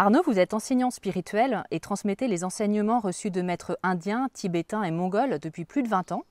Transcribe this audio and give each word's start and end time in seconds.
Arnaud, 0.00 0.22
vous 0.24 0.38
êtes 0.38 0.54
enseignant 0.54 0.92
spirituel 0.92 1.64
et 1.72 1.80
transmettez 1.80 2.28
les 2.28 2.44
enseignements 2.44 3.00
reçus 3.00 3.32
de 3.32 3.42
maîtres 3.42 3.76
indiens, 3.82 4.28
tibétains 4.32 4.84
et 4.84 4.92
mongols 4.92 5.40
depuis 5.40 5.64
plus 5.64 5.82
de 5.82 5.88
20 5.88 6.12
ans. 6.12 6.22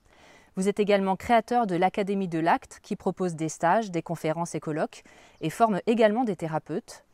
Vous 0.56 0.70
êtes 0.70 0.80
également 0.80 1.16
créateur 1.16 1.66
de 1.66 1.76
l'Académie 1.76 2.28
de 2.28 2.38
l'Acte 2.38 2.80
qui 2.82 2.96
propose 2.96 3.34
des 3.34 3.50
stages, 3.50 3.90
des 3.90 4.00
conférences 4.00 4.54
et 4.54 4.60
colloques 4.60 5.02
et 5.42 5.50
forme 5.50 5.82
également 5.86 6.24
des 6.24 6.34
thérapeutes. 6.34 7.04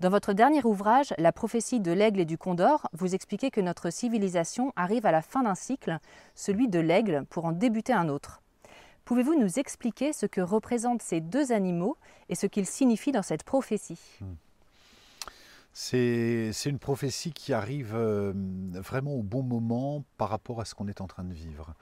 Dans 0.00 0.08
votre 0.08 0.32
dernier 0.32 0.64
ouvrage, 0.64 1.12
La 1.18 1.30
prophétie 1.30 1.78
de 1.78 1.92
l'aigle 1.92 2.20
et 2.20 2.24
du 2.24 2.38
condor, 2.38 2.88
vous 2.94 3.14
expliquez 3.14 3.50
que 3.50 3.60
notre 3.60 3.90
civilisation 3.90 4.72
arrive 4.76 5.04
à 5.04 5.12
la 5.12 5.20
fin 5.20 5.42
d'un 5.42 5.54
cycle, 5.54 5.98
celui 6.34 6.68
de 6.68 6.80
l'aigle, 6.80 7.26
pour 7.28 7.44
en 7.44 7.52
débuter 7.52 7.92
un 7.92 8.08
autre. 8.08 8.40
Pouvez-vous 9.04 9.38
nous 9.38 9.58
expliquer 9.58 10.14
ce 10.14 10.24
que 10.24 10.40
représentent 10.40 11.02
ces 11.02 11.20
deux 11.20 11.52
animaux 11.52 11.98
et 12.30 12.34
ce 12.34 12.46
qu'ils 12.46 12.64
signifient 12.64 13.12
dans 13.12 13.20
cette 13.20 13.42
prophétie? 13.42 14.00
C'est 14.20 14.47
c'est 15.80 16.50
une 16.66 16.80
prophétie 16.80 17.32
qui 17.32 17.52
arrive 17.52 17.94
euh, 17.94 18.32
vraiment 18.74 19.12
au 19.12 19.22
bon 19.22 19.44
moment 19.44 20.04
par 20.16 20.28
rapport 20.28 20.60
à 20.60 20.64
ce 20.64 20.74
qu'on 20.74 20.88
est 20.88 21.00
en 21.00 21.06
train 21.06 21.22
de 21.22 21.32
vivre. 21.32 21.72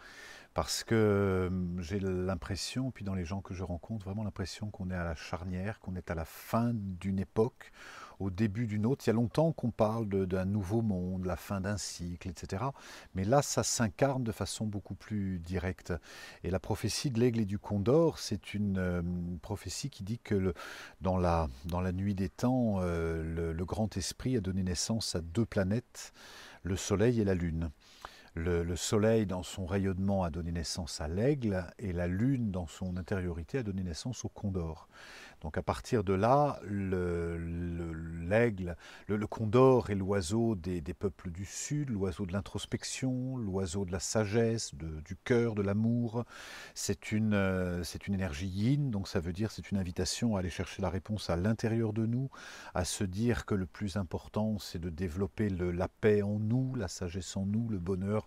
Parce 0.53 0.85
que 0.85 0.95
euh, 0.95 1.81
j'ai 1.81 1.99
l'impression, 1.99 2.91
puis 2.91 3.07
dans 3.07 3.15
les 3.15 3.25
gens 3.25 3.41
que 3.41 3.55
je 3.55 3.63
rencontre, 3.63 4.05
vraiment 4.05 4.23
l'impression 4.23 4.71
qu'on 4.71 4.91
est 4.91 4.95
à 4.95 5.05
la 5.05 5.15
charnière, 5.15 5.81
qu'on 5.81 5.97
est 5.97 6.11
à 6.11 6.15
la 6.15 6.27
fin 6.27 6.73
d'une 6.75 7.19
époque, 7.19 7.73
au 8.21 8.31
début 8.31 8.67
d'une 8.67 8.87
autre. 8.87 9.05
Il 9.07 9.09
y 9.09 9.11
a 9.11 9.15
longtemps 9.15 9.53
qu'on 9.53 9.71
parle 9.71 10.07
d'un 10.27 10.45
nouveau 10.45 10.83
monde, 10.83 11.25
la 11.25 11.37
fin 11.37 11.61
d'un 11.61 11.77
cycle, 11.77 12.29
etc. 12.29 12.65
Mais 13.15 13.25
là, 13.25 13.43
ça 13.43 13.63
s'incarne 13.63 14.25
de 14.25 14.33
façon 14.33 14.67
beaucoup 14.67 14.95
plus 14.95 15.39
directe. 15.39 15.93
Et 16.45 16.51
la 16.51 16.61
prophétie 16.61 17.11
de 17.11 17.21
l'aigle 17.21 17.41
et 17.41 17.45
du 17.45 17.59
condor, 17.59 18.19
c'est 18.19 18.55
une 18.55 18.79
euh, 18.79 19.03
prophétie 19.43 19.91
qui 19.91 20.05
dit 20.05 20.19
que 20.19 20.55
dans, 21.01 21.19
la, 21.19 21.49
dans 21.65 21.81
la 21.81 21.93
nuit 21.93 22.15
des 22.15 22.29
temps, 22.29 22.77
euh, 22.81 23.23
le, 23.23 23.53
le 23.53 23.65
grand 23.65 23.97
esprit 23.97 24.37
a 24.37 24.41
donné 24.41 24.63
naissance 24.63 25.15
à 25.15 25.21
deux 25.21 25.47
planètes, 25.47 26.13
le 26.63 26.77
Soleil 26.77 27.21
et 27.21 27.25
la 27.25 27.35
Lune. 27.35 27.71
Le, 28.37 28.63
le 28.63 28.77
Soleil, 28.77 29.25
dans 29.25 29.43
son 29.43 29.65
rayonnement, 29.65 30.23
a 30.23 30.29
donné 30.29 30.53
naissance 30.53 31.01
à 31.01 31.09
l'aigle, 31.09 31.65
et 31.79 31.95
la 31.95 32.07
Lune, 32.07 32.51
dans 32.51 32.67
son 32.67 32.99
intériorité, 32.99 33.57
a 33.59 33.63
donné 33.63 33.83
naissance 33.83 34.27
au 34.27 34.29
condor. 34.29 34.89
Donc 35.47 35.59
à 35.59 35.63
partir 35.63 36.03
de 36.03 36.13
là, 36.13 36.59
le- 36.65 37.37
le- 37.39 37.93
l'aigle, 38.27 38.75
le, 39.07 39.27
condor 39.29 39.91
est 39.91 39.95
l'oiseau 39.95 40.57
des, 40.57 40.81
peuples 40.93 41.31
du 41.31 41.45
Sud, 41.45 41.91
l'oiseau 41.91 42.27
de 42.27 42.33
l'introspection, 42.33 43.37
l'oiseau 43.37 43.85
de 43.85 43.93
la 43.93 44.01
sagesse, 44.01 44.75
du 44.75 45.15
cœur, 45.15 45.55
de 45.55 45.63
l'amour. 45.63 46.25
C'est 46.75 47.13
une, 47.13 47.33
euh, 47.35 47.85
une 48.09 48.15
énergie 48.15 48.49
yin, 48.49 48.91
donc 48.91 49.07
ça 49.07 49.21
veut 49.21 49.33
dire 49.33 49.53
c'est 49.53 49.71
une 49.71 49.79
invitation 49.79 50.35
à 50.35 50.41
aller 50.41 50.51
chercher 50.51 50.83
la 50.83 50.91
réponse 50.91 51.31
à 51.31 51.37
l'intérieur 51.37 51.93
de 51.93 52.07
nous, 52.07 52.29
à 52.75 52.85
se 52.85 53.05
dire 53.05 53.47
que 53.47 53.55
le 53.55 53.67
plus 53.67 53.97
important 53.97 54.59
c'est 54.59 54.81
de 54.81 54.91
développer 54.91 55.49
la 55.49 55.87
paix 55.87 56.23
en 56.23 56.41
nous, 56.41 56.75
la 56.75 56.89
sagesse 56.89 57.37
en 57.37 57.47
nous, 57.47 57.69
le 57.69 57.79
bonheur 57.79 58.27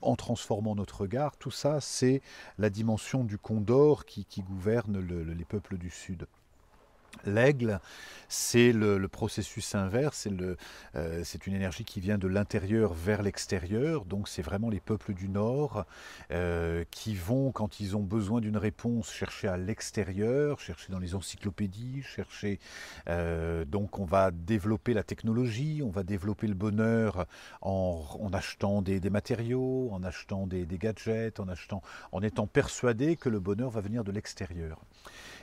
en 0.00 0.16
transformant 0.16 0.74
notre 0.74 1.02
regard. 1.02 1.36
Tout 1.36 1.50
ça, 1.50 1.82
c'est 1.82 2.22
la 2.56 2.70
dimension 2.70 3.24
du 3.24 3.36
condor 3.38 4.06
qui, 4.06 4.24
gouverne 4.42 4.98
le- 5.00 5.22
le- 5.22 5.34
les 5.34 5.44
peuples 5.44 5.76
du 5.76 5.90
Sud. 5.90 6.26
L'aigle, 7.24 7.80
c'est 8.28 8.72
le, 8.72 9.06
processus 9.08 9.74
inverse, 9.74 10.28
euh, 10.94 11.20
c'est 11.24 11.46
une 11.46 11.54
énergie 11.54 11.84
qui 11.84 12.00
vient 12.00 12.18
de 12.18 12.26
l'intérieur 12.26 12.92
vers 12.92 13.22
l'extérieur, 13.22 14.04
donc 14.04 14.28
c'est 14.28 14.42
vraiment 14.42 14.68
les 14.68 14.80
peuples 14.80 15.14
du 15.14 15.28
Nord 15.28 15.84
euh, 16.32 16.84
qui 16.90 17.14
vont, 17.14 17.52
quand 17.52 17.80
ils 17.80 17.96
ont 17.96 18.02
besoin 18.02 18.40
d'une 18.40 18.56
réponse, 18.56 19.12
chercher 19.12 19.48
à 19.48 19.56
l'extérieur, 19.56 20.60
chercher 20.60 20.92
dans 20.92 20.98
les 20.98 21.14
encyclopédies, 21.14 22.02
chercher... 22.02 22.58
euh, 23.08 23.64
donc 23.64 23.98
on 23.98 24.04
va 24.04 24.30
développer 24.30 24.92
la 24.92 25.02
technologie, 25.02 25.82
on 25.84 25.90
va 25.90 26.02
développer 26.02 26.46
le 26.46 26.54
bonheur 26.54 27.26
en, 27.62 28.30
achetant 28.32 28.82
des, 28.82 29.00
matériaux, 29.10 29.88
en 29.92 30.02
achetant 30.02 30.46
des, 30.46 30.66
des 30.66 30.78
gadgets, 30.78 31.40
en, 31.40 31.48
achetant, 31.48 31.82
en 32.12 32.22
étant 32.22 32.46
persuadé 32.46 33.16
que 33.16 33.28
le 33.28 33.40
bonheur 33.40 33.70
va 33.70 33.80
venir 33.80 34.04
de 34.04 34.12
l'extérieur. 34.12 34.80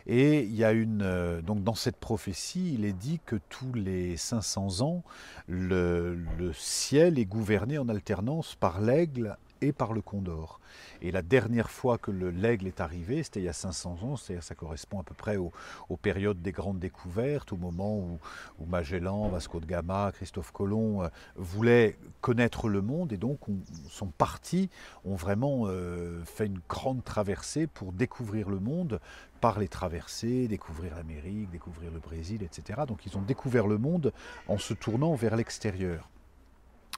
Et 0.07 0.43
il 0.43 0.55
y 0.55 0.63
a 0.63 0.71
une 0.71 1.01
euh, 1.01 1.41
donc 1.41 1.63
dans 1.63 1.75
cette 1.75 1.97
prophétie, 1.97 2.73
il 2.73 2.85
est 2.85 2.93
dit 2.93 3.19
que 3.25 3.37
tous 3.49 3.73
les 3.73 4.17
500 4.17 4.81
ans, 4.81 5.03
le, 5.47 6.15
le 6.37 6.53
ciel 6.53 7.19
est 7.19 7.25
gouverné 7.25 7.77
en 7.77 7.87
alternance 7.89 8.55
par 8.55 8.81
l'aigle 8.81 9.37
et 9.63 9.71
par 9.71 9.93
le 9.93 10.01
condor. 10.01 10.59
Et 11.01 11.11
la 11.11 11.21
dernière 11.21 11.69
fois 11.69 11.97
que 11.97 12.11
le- 12.11 12.29
l'aigle 12.31 12.67
est 12.67 12.81
arrivé, 12.81 13.23
c'était 13.23 13.39
il 13.39 13.45
y 13.45 13.49
a 13.49 13.53
500 13.53 13.97
ans, 14.03 14.15
c'est-à-dire 14.15 14.43
ça 14.43 14.55
correspond 14.55 14.99
à 14.99 15.03
peu 15.03 15.13
près 15.13 15.37
au- 15.37 15.51
aux 15.89 15.97
périodes 15.97 16.41
des 16.41 16.51
grandes 16.51 16.79
découvertes, 16.79 17.51
au 17.53 17.57
moment 17.57 17.97
où, 17.97 18.19
Magellan, 18.65 19.27
Vasco 19.29 19.59
de 19.59 19.65
Gama, 19.65 20.11
Christophe 20.13 20.51
Colomb 20.51 21.03
euh, 21.03 21.09
voulaient 21.35 21.97
connaître 22.21 22.69
le 22.69 22.81
monde 22.81 23.13
et 23.13 23.17
donc 23.17 23.47
on- 23.49 23.59
sont 23.89 24.07
partis, 24.07 24.69
ont 25.05 25.15
vraiment 25.15 25.63
euh, 25.67 26.23
fait 26.25 26.45
une 26.47 26.59
grande 26.67 27.03
traversée 27.03 27.67
pour 27.67 27.91
découvrir 27.93 28.49
le 28.49 28.59
monde 28.59 28.99
par 29.41 29.59
les 29.59 29.67
traversées, 29.67 30.47
découvrir 30.47 30.95
l'Amérique, 30.95 31.49
découvrir 31.51 31.91
le 31.91 31.99
Brésil, 31.99 32.43
etc. 32.43 32.81
Donc 32.87 33.05
ils 33.05 33.17
ont 33.17 33.21
découvert 33.21 33.67
le 33.67 33.77
monde 33.77 34.13
en 34.47 34.57
se 34.57 34.73
tournant 34.73 35.13
vers 35.15 35.35
l'extérieur. 35.35 36.09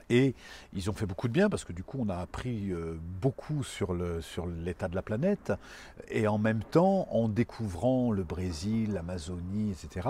Et 0.09 0.35
ils 0.73 0.89
ont 0.89 0.93
fait 0.93 1.05
beaucoup 1.05 1.27
de 1.27 1.33
bien 1.33 1.49
parce 1.49 1.63
que 1.63 1.73
du 1.73 1.83
coup 1.83 1.97
on 1.99 2.09
a 2.09 2.17
appris 2.17 2.71
euh, 2.71 2.97
beaucoup 3.21 3.63
sur 3.63 3.93
l'état 3.93 4.87
de 4.87 4.95
la 4.95 5.01
planète 5.01 5.51
et 6.09 6.27
en 6.27 6.37
même 6.37 6.63
temps 6.63 7.07
en 7.11 7.27
découvrant 7.27 8.11
le 8.11 8.23
Brésil, 8.23 8.93
l'Amazonie, 8.93 9.71
etc. 9.71 10.07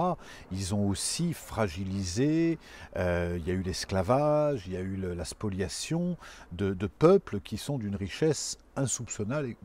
Ils 0.51 0.75
ont 0.75 0.87
aussi 0.87 1.33
fragilisé, 1.33 2.57
euh, 2.97 3.37
il 3.39 3.47
y 3.47 3.51
a 3.51 3.53
eu 3.53 3.61
l'esclavage, 3.61 4.63
il 4.67 4.73
y 4.73 4.77
a 4.77 4.81
eu 4.81 4.97
la 4.97 5.25
spoliation 5.25 6.17
de, 6.51 6.73
peuples 6.87 7.39
qui 7.39 7.57
sont 7.57 7.77
d'une 7.77 7.95
richesse 7.95 8.57
insoupçonnable 8.75 9.55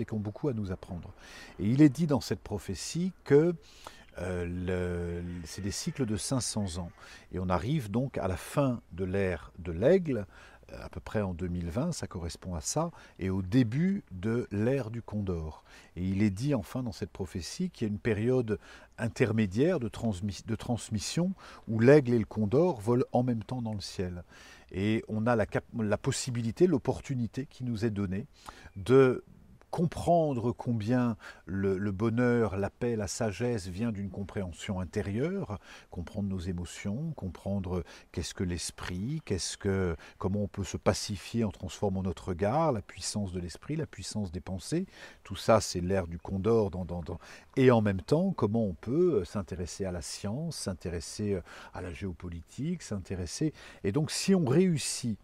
et 0.00 0.04
qui 0.04 0.14
ont 0.14 0.18
beaucoup 0.18 0.48
à 0.48 0.52
nous 0.52 0.72
apprendre. 0.72 1.12
Et 1.58 1.66
il 1.66 1.82
est 1.82 1.88
dit 1.88 2.06
dans 2.06 2.20
cette 2.20 2.40
prophétie 2.40 3.12
que 3.24 3.54
euh, 4.18 5.22
c'est 5.44 5.62
des 5.62 5.70
cycles 5.70 6.06
de 6.06 6.16
500 6.16 6.78
ans. 6.78 6.90
Et 7.32 7.38
on 7.38 7.48
arrive 7.48 7.90
donc 7.90 8.18
à 8.18 8.28
la 8.28 8.36
fin 8.36 8.80
de 8.92 9.04
l'ère 9.04 9.52
de 9.58 9.72
l'aigle, 9.72 10.26
euh, 10.72 10.84
à 10.84 10.88
peu 10.88 11.00
près 11.00 11.22
en 11.22 11.34
2020, 11.34 11.92
ça 11.92 12.06
correspond 12.06 12.54
à 12.54 12.60
ça, 12.60 12.90
et 13.18 13.30
au 13.30 13.42
début 13.42 14.04
de 14.10 14.48
l'ère 14.50 14.90
du 14.90 15.02
condor. 15.02 15.64
Et 15.96 16.04
il 16.04 16.22
est 16.22 16.30
dit 16.30 16.54
enfin 16.54 16.82
dans 16.82 16.92
cette 16.92 17.10
prophétie 17.10 17.70
qu'il 17.70 17.86
y 17.86 17.90
a 17.90 17.92
une 17.92 17.98
période 17.98 18.58
intermédiaire 18.98 19.78
de, 19.78 19.88
transmission 19.88 21.32
où 21.68 21.78
l'aigle 21.78 22.14
et 22.14 22.18
le 22.18 22.24
condor 22.24 22.80
volent 22.80 23.04
en 23.12 23.22
même 23.22 23.42
temps 23.42 23.62
dans 23.62 23.74
le 23.74 23.80
ciel. 23.80 24.24
Et 24.72 25.04
on 25.08 25.26
a 25.26 25.36
la 25.36 25.98
possibilité, 25.98 26.66
l'opportunité 26.66 27.46
qui 27.46 27.62
nous 27.62 27.84
est 27.84 27.90
donnée 27.90 28.26
de 28.76 29.22
comprendre 29.70 30.52
combien 30.52 31.16
le, 31.44 31.90
bonheur, 31.90 32.56
la 32.56 32.70
paix, 32.70 32.96
la 32.96 33.08
sagesse 33.08 33.66
vient 33.66 33.92
d'une 33.92 34.10
compréhension 34.10 34.80
intérieure, 34.80 35.58
comprendre 35.90 36.28
nos 36.28 36.38
émotions, 36.38 37.12
comprendre 37.16 37.84
qu'est-ce 38.12 38.34
que 38.34 38.44
l'esprit, 38.44 39.20
qu'est-ce 39.24 39.56
que, 39.56 39.96
comment 40.18 40.42
on 40.42 40.48
peut 40.48 40.64
se 40.64 40.76
pacifier 40.76 41.44
en 41.44 41.50
transformant 41.50 42.02
notre 42.02 42.28
regard, 42.28 42.72
la 42.72 42.82
puissance 42.82 43.32
de 43.32 43.40
l'esprit, 43.40 43.76
la 43.76 43.86
puissance 43.86 44.32
des 44.32 44.40
pensées. 44.40 44.86
Tout 45.24 45.36
ça, 45.36 45.60
c'est 45.60 45.80
l'ère 45.80 46.06
du 46.06 46.18
Condor. 46.18 46.70
Dans, 46.70 46.86
Et 47.56 47.70
en 47.70 47.82
même 47.82 48.00
temps, 48.00 48.32
comment 48.32 48.64
on 48.64 48.74
peut 48.74 49.24
s'intéresser 49.24 49.84
à 49.84 49.92
la 49.92 50.02
science, 50.02 50.56
s'intéresser 50.56 51.38
à 51.74 51.82
la 51.82 51.92
géopolitique, 51.92 52.82
s'intéresser. 52.82 53.52
Et 53.84 53.92
donc, 53.92 54.10
si 54.10 54.34
on 54.34 54.44
réussit 54.44 55.18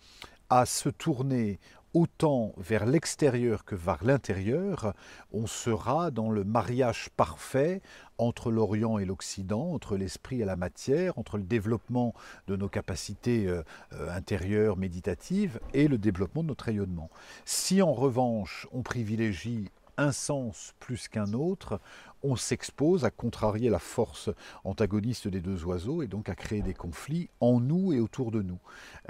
à 0.50 0.66
se 0.66 0.90
tourner 0.90 1.58
autant 1.94 2.52
vers 2.56 2.86
l'extérieur 2.86 3.64
que 3.64 3.74
vers 3.74 4.02
l'intérieur, 4.04 4.94
on 5.32 5.46
sera 5.46 6.10
dans 6.10 6.30
le 6.30 6.44
mariage 6.44 7.10
parfait 7.16 7.82
entre 8.18 8.50
l'Orient 8.50 8.98
et 8.98 9.04
l'Occident, 9.04 9.72
entre 9.72 9.96
l'esprit 9.96 10.40
et 10.40 10.44
la 10.44 10.56
matière, 10.56 11.18
entre 11.18 11.36
le 11.38 11.44
développement 11.44 12.14
de 12.46 12.56
nos 12.56 12.68
capacités 12.68 13.46
euh, 13.46 13.62
euh, 13.92 14.14
intérieures 14.14 14.76
méditatives 14.76 15.60
et 15.74 15.88
le 15.88 15.98
développement 15.98 16.42
de 16.42 16.48
notre 16.48 16.66
rayonnement. 16.66 17.10
Si 17.44 17.82
en 17.82 17.92
revanche 17.92 18.66
on 18.72 18.82
privilégie 18.82 19.70
un 19.98 20.12
sens 20.12 20.74
plus 20.80 21.08
qu'un 21.08 21.32
autre, 21.34 21.80
on 22.22 22.36
s'expose 22.36 23.04
à 23.04 23.10
contrarier 23.10 23.70
la 23.70 23.78
force 23.78 24.30
antagoniste 24.64 25.28
des 25.28 25.40
deux 25.40 25.64
oiseaux 25.64 26.02
et 26.02 26.06
donc 26.06 26.28
à 26.28 26.34
créer 26.34 26.62
des 26.62 26.74
conflits 26.74 27.28
en 27.40 27.60
nous 27.60 27.92
et 27.92 28.00
autour 28.00 28.30
de 28.30 28.42
nous. 28.42 28.58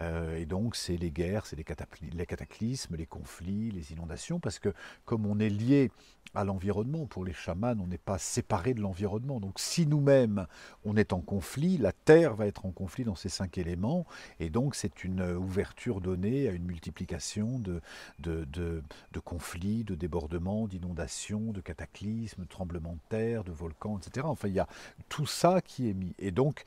Euh, 0.00 0.36
et 0.38 0.46
donc 0.46 0.76
c'est 0.76 0.96
les 0.96 1.10
guerres, 1.10 1.46
c'est 1.46 1.56
les, 1.56 1.64
cataclysmes, 1.64 2.96
les 2.96 3.06
conflits, 3.06 3.70
les 3.70 3.92
inondations, 3.92 4.40
parce 4.40 4.58
que 4.58 4.72
comme 5.04 5.26
on 5.26 5.38
est 5.38 5.50
lié 5.50 5.90
à 6.34 6.44
l'environnement, 6.44 7.06
pour 7.06 7.24
les 7.24 7.34
chamans, 7.34 7.74
on 7.78 7.86
n'est 7.86 7.98
pas 7.98 8.18
séparé 8.18 8.72
de 8.72 8.80
l'environnement. 8.80 9.40
Donc 9.40 9.58
si 9.58 9.86
nous-mêmes 9.86 10.46
on 10.84 10.96
est 10.96 11.12
en 11.12 11.20
conflit, 11.20 11.76
la 11.76 11.92
Terre 11.92 12.34
va 12.34 12.46
être 12.46 12.64
en 12.64 12.70
conflit 12.70 13.04
dans 13.04 13.16
ces 13.16 13.28
cinq 13.28 13.58
éléments, 13.58 14.06
et 14.40 14.48
donc 14.48 14.74
c'est 14.74 15.04
une 15.04 15.22
ouverture 15.22 16.00
donnée 16.00 16.48
à 16.48 16.52
une 16.52 16.64
multiplication 16.64 17.58
de, 17.58 17.80
de, 18.20 18.46
de 18.46 19.20
conflits, 19.20 19.84
de 19.84 19.94
débordements, 19.94 20.66
d'inondations, 20.66 21.52
de 21.52 21.60
cataclysmes, 21.60 22.42
de 22.42 22.48
tremblements 22.48 22.98
terre, 23.08 23.44
de 23.44 23.52
volcans, 23.52 23.98
etc. 23.98 24.26
Enfin, 24.28 24.48
il 24.48 24.54
y 24.54 24.60
a 24.60 24.68
tout 25.08 25.26
ça 25.26 25.60
qui 25.60 25.90
est 25.90 25.94
mis. 25.94 26.14
Et 26.18 26.30
donc, 26.30 26.64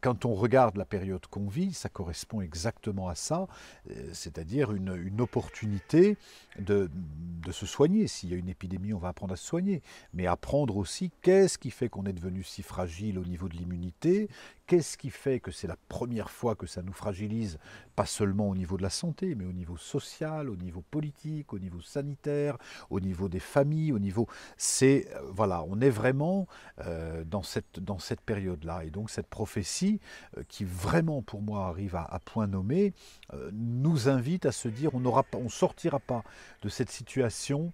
quand 0.00 0.24
on 0.24 0.34
regarde 0.34 0.76
la 0.76 0.84
période 0.84 1.26
qu'on 1.26 1.48
vit, 1.48 1.72
ça 1.72 1.88
correspond 1.88 2.40
exactement 2.40 3.08
à 3.08 3.14
ça, 3.14 3.46
euh, 3.90 4.10
c'est-à-dire 4.12 4.72
une, 4.72 5.20
opportunité 5.20 6.16
de 6.58 6.88
se 7.50 7.66
soigner. 7.66 8.06
S'il 8.06 8.30
y 8.30 8.34
a 8.34 8.36
une 8.36 8.48
épidémie, 8.48 8.94
on 8.94 8.98
va 8.98 9.08
apprendre 9.08 9.34
à 9.34 9.36
se 9.36 9.46
soigner, 9.46 9.82
mais 10.14 10.26
apprendre 10.26 10.76
aussi 10.76 11.10
qu'est-ce 11.22 11.58
qui 11.58 11.70
fait 11.70 11.88
qu'on 11.88 12.06
est 12.06 12.12
devenu 12.12 12.42
si 12.42 12.62
fragile 12.62 13.18
au 13.18 13.24
niveau 13.24 13.48
de 13.48 13.56
l'immunité, 13.56 14.28
Qu'est-ce 14.70 14.96
qui 14.96 15.10
fait 15.10 15.40
que 15.40 15.50
c'est 15.50 15.66
la 15.66 15.76
première 15.88 16.30
fois 16.30 16.54
que 16.54 16.64
ça 16.64 16.80
nous 16.80 16.92
fragilise, 16.92 17.58
pas 17.96 18.06
seulement 18.06 18.48
au 18.48 18.54
niveau 18.54 18.76
de 18.76 18.82
la 18.82 18.88
santé, 18.88 19.34
mais 19.34 19.44
au 19.44 19.52
niveau 19.52 19.76
social, 19.76 20.48
au 20.48 20.54
niveau 20.54 20.80
politique, 20.92 21.52
au 21.52 21.58
niveau 21.58 21.80
sanitaire, 21.80 22.56
au 22.88 23.00
niveau 23.00 23.28
des 23.28 23.40
familles, 23.40 23.90
au 23.90 23.98
niveau... 23.98 24.28
C'est... 24.56 25.08
Euh, 25.16 25.22
voilà, 25.32 25.64
on 25.66 25.80
est 25.80 25.90
vraiment 25.90 26.46
euh, 26.86 27.24
dans 27.24 27.42
cette, 27.42 28.20
période-là. 28.24 28.84
Et 28.84 28.90
donc 28.90 29.10
cette 29.10 29.26
prophétie, 29.26 29.98
euh, 30.38 30.44
qui 30.46 30.64
vraiment 30.64 31.20
pour 31.20 31.42
moi 31.42 31.66
arrive 31.66 31.96
à, 31.96 32.20
point 32.24 32.46
nommé, 32.46 32.94
nous 33.52 34.08
invite 34.08 34.46
à 34.46 34.52
se 34.52 34.68
dire 34.68 34.94
on 34.94 35.00
ne 35.00 35.08
on 35.08 35.48
sortira 35.48 35.98
pas 35.98 36.22
de 36.62 36.68
cette 36.68 36.90
situation 36.90 37.72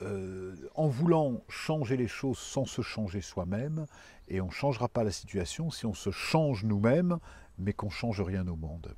en 0.00 0.86
voulant 0.86 1.42
changer 1.48 1.96
les 1.96 2.08
choses 2.08 2.38
sans 2.38 2.64
se 2.64 2.82
changer 2.82 3.20
soi-même, 3.20 3.86
et 4.28 4.40
on 4.40 4.46
ne 4.46 4.52
changera 4.52 4.88
pas 4.88 5.04
la 5.04 5.10
situation 5.10 5.70
si 5.70 5.86
on 5.86 5.94
se 5.94 6.10
change 6.10 6.64
nous-mêmes, 6.64 7.18
mais 7.58 7.72
qu'on 7.72 7.86
ne 7.86 7.92
change 7.92 8.20
rien 8.20 8.46
au 8.46 8.56
monde. 8.56 8.94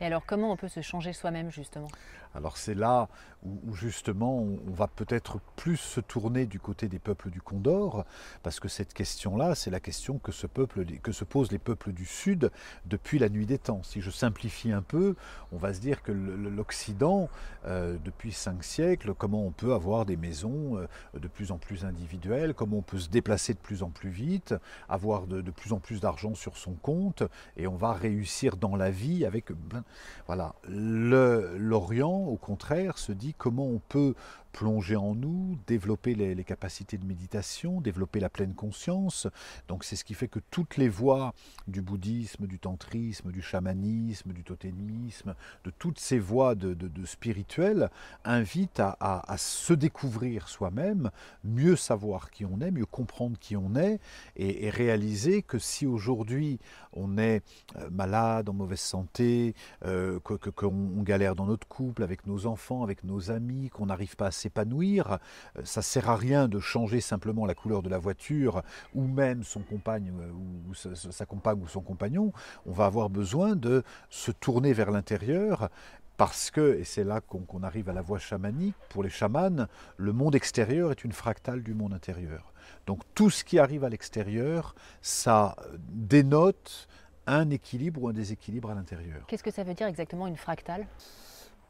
Et 0.00 0.06
alors 0.06 0.24
comment 0.24 0.50
on 0.50 0.56
peut 0.56 0.68
se 0.68 0.80
changer 0.80 1.12
soi-même 1.12 1.50
justement? 1.50 1.88
Alors 2.34 2.56
c'est 2.56 2.74
là 2.74 3.08
où, 3.42 3.74
justement 3.74 4.38
on, 4.38 4.58
va 4.70 4.86
peut-être 4.86 5.40
plus 5.56 5.76
se 5.76 6.00
tourner 6.00 6.46
du 6.46 6.60
côté 6.60 6.88
des 6.88 6.98
peuples 6.98 7.30
du 7.30 7.40
Condor, 7.40 8.04
parce 8.42 8.60
que 8.60 8.68
cette 8.68 8.94
question-là, 8.94 9.54
c'est 9.54 9.70
la 9.70 9.80
question 9.80 10.18
que 10.18 10.32
se, 10.32 10.46
posent 10.46 11.52
les 11.52 11.58
peuples 11.58 11.92
du 11.92 12.04
Sud 12.04 12.50
depuis 12.86 13.18
la 13.18 13.28
nuit 13.28 13.46
des 13.46 13.58
temps. 13.58 13.82
Si 13.82 14.00
je 14.00 14.10
simplifie 14.10 14.72
un 14.72 14.82
peu, 14.82 15.16
on 15.52 15.56
va 15.56 15.74
se 15.74 15.80
dire 15.80 16.02
que 16.02 16.12
l'Occident, 16.12 17.28
euh, 17.66 17.96
depuis 18.04 18.32
cinq 18.32 18.62
siècles, 18.62 19.14
comment 19.14 19.44
on 19.44 19.50
peut 19.50 19.74
avoir 19.74 20.06
des 20.06 20.16
maisons 20.16 20.76
euh, 20.76 20.86
de 21.18 21.28
plus 21.28 21.50
en 21.52 21.58
plus 21.58 21.84
individuelles, 21.84 22.54
comment 22.54 22.78
on 22.78 22.82
peut 22.82 22.98
se 22.98 23.08
déplacer 23.08 23.54
de 23.54 23.58
plus 23.58 23.82
en 23.82 23.90
plus 23.90 24.10
vite, 24.10 24.54
avoir 24.88 25.26
de, 25.26 25.40
de 25.40 25.50
plus 25.50 25.72
en 25.72 25.78
plus 25.78 26.00
d'argent 26.00 26.34
sur 26.34 26.56
son 26.56 26.74
compte, 26.74 27.22
et 27.56 27.66
on 27.66 27.76
va 27.76 27.92
réussir 27.92 28.56
dans 28.56 28.76
la 28.76 28.90
vie 28.90 29.24
avec... 29.24 29.52
Ben, 29.52 29.82
voilà, 30.26 30.54
l'Orient 30.68 32.19
au 32.26 32.36
contraire, 32.36 32.98
se 32.98 33.12
dit 33.12 33.34
comment 33.36 33.66
on 33.66 33.80
peut 33.88 34.14
plonger 34.52 34.96
en 34.96 35.14
nous, 35.14 35.58
développer 35.66 36.14
les, 36.14 36.44
capacités 36.44 36.98
de 36.98 37.04
méditation, 37.04 37.80
développer 37.80 38.20
la 38.20 38.28
pleine 38.28 38.54
conscience. 38.54 39.26
Donc 39.68 39.84
c'est 39.84 39.96
ce 39.96 40.04
qui 40.04 40.14
fait 40.14 40.28
que 40.28 40.40
toutes 40.50 40.76
les 40.76 40.88
voies 40.88 41.34
du 41.68 41.82
bouddhisme, 41.82 42.46
du 42.46 42.58
tantrisme, 42.58 43.30
du 43.30 43.42
chamanisme, 43.42 44.32
du 44.32 44.42
totémisme, 44.42 45.34
de 45.64 45.70
toutes 45.70 45.98
ces 45.98 46.18
voies 46.18 46.54
de, 46.54 46.76
spirituelles 47.04 47.90
invitent 48.24 48.80
à, 48.80 49.36
se 49.36 49.72
découvrir 49.72 50.48
soi-même, 50.48 51.10
mieux 51.44 51.76
savoir 51.76 52.30
qui 52.30 52.44
on 52.44 52.60
est, 52.60 52.70
mieux 52.70 52.86
comprendre 52.86 53.38
qui 53.38 53.56
on 53.56 53.74
est, 53.74 54.00
et, 54.36 54.70
réaliser 54.70 55.42
que 55.42 55.58
si 55.58 55.86
aujourd'hui 55.86 56.58
on 56.92 57.18
est 57.18 57.42
euh, 57.76 57.88
malade, 57.90 58.48
en 58.48 58.52
mauvaise 58.52 58.80
santé, 58.80 59.54
euh, 59.84 60.18
qu'on 60.20 61.02
galère 61.02 61.34
dans 61.34 61.46
notre 61.46 61.66
couple, 61.66 62.02
avec 62.02 62.26
nos 62.26 62.46
enfants, 62.46 62.82
avec 62.82 63.04
nos 63.04 63.30
amis, 63.30 63.70
qu'on 63.70 63.86
n'arrive 63.86 64.16
pas 64.16 64.26
à 64.26 64.30
s'épanouir. 64.40 65.18
Euh, 65.56 65.62
ça 65.64 65.82
sert 65.82 66.08
à 66.08 66.16
rien 66.16 66.48
de 66.48 66.58
changer 66.58 67.00
simplement 67.00 67.46
la 67.46 67.54
couleur 67.54 67.82
de 67.82 67.88
la 67.88 67.98
voiture 67.98 68.62
ou 68.94 69.06
même 69.06 69.42
son 69.42 69.60
compagne 69.60 70.12
euh, 70.20 70.32
ou 70.68 70.74
sa, 70.74 71.26
compagne 71.26 71.60
ou 71.62 71.68
son 71.68 71.80
compagnon. 71.80 72.32
On 72.66 72.72
va 72.72 72.86
avoir 72.86 73.10
besoin 73.10 73.56
de 73.56 73.82
se 74.08 74.30
tourner 74.30 74.72
vers 74.72 74.90
l'intérieur 74.90 75.68
parce 76.16 76.50
que, 76.50 76.78
et 76.78 76.84
c'est 76.84 77.04
là 77.04 77.22
qu'on 77.22 77.62
arrive 77.62 77.88
à 77.88 77.94
la 77.94 78.02
voie 78.02 78.18
chamanique, 78.18 78.74
pour 78.90 79.02
les 79.02 79.08
chamans, 79.08 79.66
le 79.96 80.12
monde 80.12 80.34
extérieur 80.34 80.90
est 80.90 81.02
une 81.02 81.12
fractale 81.12 81.62
du 81.62 81.72
monde 81.72 81.94
intérieur. 81.94 82.52
Donc 82.86 83.00
tout 83.14 83.30
ce 83.30 83.42
qui 83.42 83.58
arrive 83.58 83.84
à 83.84 83.88
l'extérieur, 83.88 84.74
ça 85.00 85.56
dénote 85.88 86.88
un 87.26 87.48
équilibre 87.50 88.02
ou 88.02 88.08
un 88.08 88.12
déséquilibre 88.12 88.70
à 88.70 88.74
l'intérieur. 88.74 89.24
Qu'est-ce 89.28 89.42
que 89.42 89.50
ça 89.50 89.62
veut 89.62 89.74
dire 89.74 89.86
exactement 89.86 90.26
une 90.26 90.36
fractale? 90.36 90.86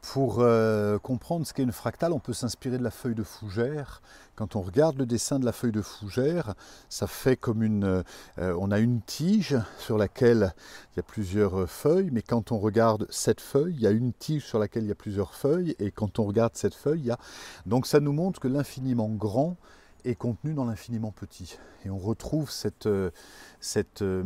Pour 0.01 0.37
euh, 0.39 0.97
comprendre 0.97 1.45
ce 1.45 1.53
qu'est 1.53 1.63
une 1.63 1.71
fractale, 1.71 2.11
on 2.11 2.19
peut 2.19 2.33
s'inspirer 2.33 2.77
de 2.77 2.83
la 2.83 2.91
feuille 2.91 3.15
de 3.15 3.23
fougère. 3.23 4.01
Quand 4.35 4.55
on 4.55 4.61
regarde 4.61 4.97
le 4.97 5.05
dessin 5.05 5.37
de 5.39 5.45
la 5.45 5.51
feuille 5.51 5.71
de 5.71 5.81
fougère, 5.81 6.55
ça 6.89 7.05
fait 7.05 7.37
comme 7.37 7.61
une... 7.61 8.03
Euh, 8.39 8.55
on 8.59 8.71
a 8.71 8.79
une 8.79 9.01
tige 9.01 9.57
sur 9.77 9.97
laquelle 9.97 10.53
il 10.93 10.97
y 10.97 10.99
a 10.99 11.03
plusieurs 11.03 11.69
feuilles, 11.69 12.09
mais 12.11 12.23
quand 12.23 12.51
on 12.51 12.57
regarde 12.57 13.05
cette 13.09 13.41
feuille, 13.41 13.75
il 13.75 13.81
y 13.81 13.87
a 13.87 13.91
une 13.91 14.11
tige 14.11 14.45
sur 14.45 14.57
laquelle 14.57 14.83
il 14.83 14.89
y 14.89 14.91
a 14.91 14.95
plusieurs 14.95 15.35
feuilles, 15.35 15.75
et 15.77 15.91
quand 15.91 16.17
on 16.17 16.23
regarde 16.23 16.55
cette 16.55 16.75
feuille, 16.75 17.01
il 17.01 17.05
y 17.07 17.11
a... 17.11 17.19
Donc 17.67 17.85
ça 17.85 17.99
nous 17.99 18.13
montre 18.13 18.39
que 18.39 18.47
l'infiniment 18.47 19.09
grand 19.09 19.57
est 20.05 20.15
contenu 20.15 20.53
dans 20.53 20.65
l'infiniment 20.65 21.11
petit. 21.11 21.57
Et 21.85 21.89
on 21.89 21.97
retrouve 21.97 22.51
cette, 22.51 22.85
euh, 22.85 23.11
cette 23.59 24.01
euh, 24.01 24.23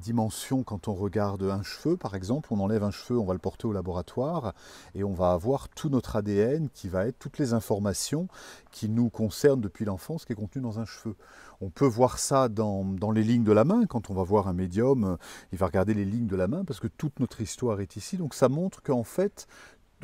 dimension 0.00 0.62
quand 0.62 0.88
on 0.88 0.94
regarde 0.94 1.42
un 1.42 1.62
cheveu, 1.62 1.96
par 1.96 2.14
exemple. 2.14 2.52
On 2.52 2.60
enlève 2.60 2.84
un 2.84 2.90
cheveu, 2.90 3.18
on 3.18 3.24
va 3.24 3.32
le 3.32 3.38
porter 3.38 3.66
au 3.66 3.72
laboratoire 3.72 4.54
et 4.94 5.04
on 5.04 5.12
va 5.12 5.32
avoir 5.32 5.68
tout 5.68 5.88
notre 5.88 6.16
ADN 6.16 6.68
qui 6.70 6.88
va 6.88 7.06
être 7.06 7.18
toutes 7.18 7.38
les 7.38 7.52
informations 7.52 8.28
qui 8.70 8.88
nous 8.88 9.08
concernent 9.10 9.60
depuis 9.60 9.84
l'enfance 9.84 10.24
qui 10.24 10.32
est 10.32 10.36
contenu 10.36 10.62
dans 10.62 10.78
un 10.78 10.84
cheveu. 10.84 11.16
On 11.60 11.70
peut 11.70 11.86
voir 11.86 12.18
ça 12.18 12.48
dans, 12.48 12.84
dans, 12.84 13.10
les 13.10 13.22
lignes 13.22 13.44
de 13.44 13.52
la 13.52 13.64
main. 13.64 13.84
Quand 13.86 14.10
on 14.10 14.14
va 14.14 14.22
voir 14.22 14.48
un 14.48 14.54
médium, 14.54 15.18
il 15.52 15.58
va 15.58 15.66
regarder 15.66 15.94
les 15.94 16.04
lignes 16.04 16.26
de 16.26 16.36
la 16.36 16.48
main 16.48 16.64
parce 16.64 16.80
que 16.80 16.88
toute 16.88 17.20
notre 17.20 17.40
histoire 17.40 17.80
est 17.80 17.96
ici. 17.96 18.16
Donc 18.16 18.34
ça 18.34 18.48
montre 18.48 18.82
qu'en 18.82 19.04
fait, 19.04 19.46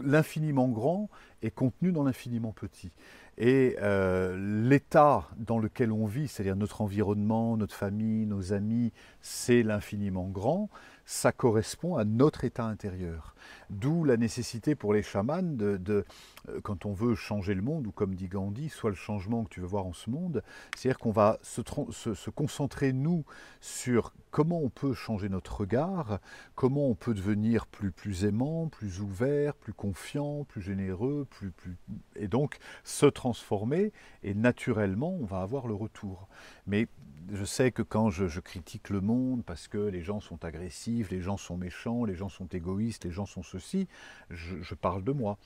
l'infiniment 0.02 0.68
grand 0.68 1.08
est 1.42 1.50
contenu 1.50 1.92
dans 1.92 2.04
l'infiniment 2.04 2.52
petit. 2.52 2.90
Et 3.38 3.76
euh, 3.82 4.34
l'état 4.68 5.28
dans 5.36 5.58
lequel 5.58 5.92
on 5.92 6.06
vit, 6.06 6.26
c'est-à-dire 6.26 6.56
notre 6.56 6.80
environnement, 6.80 7.56
notre 7.56 7.74
famille, 7.74 8.24
nos 8.26 8.52
amis, 8.54 8.92
c'est 9.20 9.62
l'infiniment 9.62 10.28
grand, 10.28 10.70
ça 11.06 11.30
correspond 11.30 11.96
à 11.96 12.04
notre 12.04 12.44
état 12.44 12.64
intérieur. 12.64 13.36
D'où 13.70 14.02
la 14.02 14.16
nécessité 14.16 14.74
pour 14.74 14.92
les 14.92 15.04
chamans 15.04 15.42
de, 15.42 16.04
euh, 16.48 16.60
quand 16.62 16.84
on 16.84 16.92
veut 16.92 17.14
changer 17.14 17.54
le 17.54 17.62
monde, 17.62 17.86
ou 17.86 17.92
comme 17.92 18.16
dit 18.16 18.26
Gandhi, 18.26 18.68
soit 18.68 18.90
le 18.90 18.96
changement 18.96 19.44
que 19.44 19.50
tu 19.50 19.60
veux 19.60 19.66
voir 19.66 19.86
en 19.86 19.92
ce 19.92 20.10
monde, 20.10 20.42
c'est-à-dire 20.74 20.98
qu'on 20.98 21.12
va 21.12 21.38
se, 21.42 21.62
se, 21.92 22.30
concentrer, 22.30 22.92
nous, 22.92 23.24
sur 23.60 24.12
comment 24.32 24.60
on 24.60 24.68
peut 24.68 24.94
changer 24.94 25.28
notre 25.28 25.60
regard, 25.60 26.18
comment 26.56 26.88
on 26.88 26.96
peut 26.96 27.14
devenir 27.14 27.66
plus, 27.66 27.92
plus 27.92 28.24
aimant, 28.24 28.66
plus 28.66 29.00
ouvert, 29.00 29.54
plus 29.54 29.72
confiant, 29.72 30.44
plus 30.44 30.60
généreux, 30.60 31.26
plus, 31.30 31.52
plus, 31.52 31.76
et 32.16 32.26
donc 32.26 32.58
se 32.82 33.06
transformer, 33.06 33.92
et 34.24 34.34
naturellement, 34.34 35.16
on 35.20 35.24
va 35.24 35.40
avoir 35.40 35.68
le 35.68 35.74
retour. 35.74 36.28
Mais 36.66 36.88
je 37.32 37.44
sais 37.44 37.72
que 37.72 37.82
quand 37.82 38.10
je, 38.10 38.40
critique 38.40 38.90
le 38.90 39.00
monde 39.00 39.44
parce 39.44 39.68
que 39.68 39.78
les 39.78 40.02
gens 40.02 40.20
sont 40.20 40.44
agressifs, 40.44 41.10
les 41.10 41.20
gens 41.20 41.36
sont 41.36 41.56
méchants, 41.56 42.04
les 42.04 42.14
gens 42.14 42.28
sont 42.28 42.46
égoïstes, 42.46 43.04
les 43.04 43.10
gens 43.10 43.26
sont 43.26 43.42
ceci, 43.42 43.88
je, 44.30 44.74
parle 44.74 45.02
de 45.02 45.12
moi. 45.12 45.38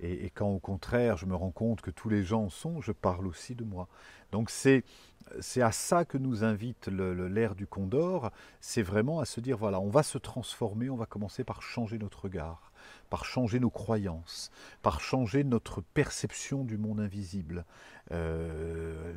Et, 0.00 0.30
quand 0.30 0.48
au 0.48 0.60
contraire 0.60 1.16
je 1.16 1.26
me 1.26 1.34
rends 1.34 1.50
compte 1.50 1.80
que 1.80 1.90
tous 1.90 2.08
les 2.08 2.22
gens 2.22 2.48
sont, 2.48 2.80
je 2.80 2.92
parle 2.92 3.26
aussi 3.26 3.54
de 3.54 3.64
moi. 3.64 3.88
Donc 4.32 4.50
c'est 4.50 4.84
c'est 5.40 5.60
à 5.60 5.72
ça 5.72 6.06
que 6.06 6.16
nous 6.16 6.42
invite 6.42 6.88
l'ère 6.88 7.54
du 7.54 7.66
Condor, 7.66 8.30
c'est 8.62 8.80
vraiment 8.82 9.20
à 9.20 9.26
se 9.26 9.40
dire 9.40 9.58
voilà, 9.58 9.78
on 9.78 9.90
va 9.90 10.02
se 10.02 10.16
transformer, 10.16 10.88
on 10.88 10.96
va 10.96 11.04
commencer 11.04 11.44
par 11.44 11.60
changer 11.60 11.98
notre 11.98 12.22
regard 12.22 12.67
par 13.10 13.24
changer 13.24 13.60
nos 13.60 13.70
croyances, 13.70 14.50
par 14.82 15.00
changer 15.00 15.44
notre 15.44 15.80
perception 15.80 16.64
du 16.64 16.78
monde 16.78 17.00
invisible. 17.00 17.64
Euh, 18.10 19.12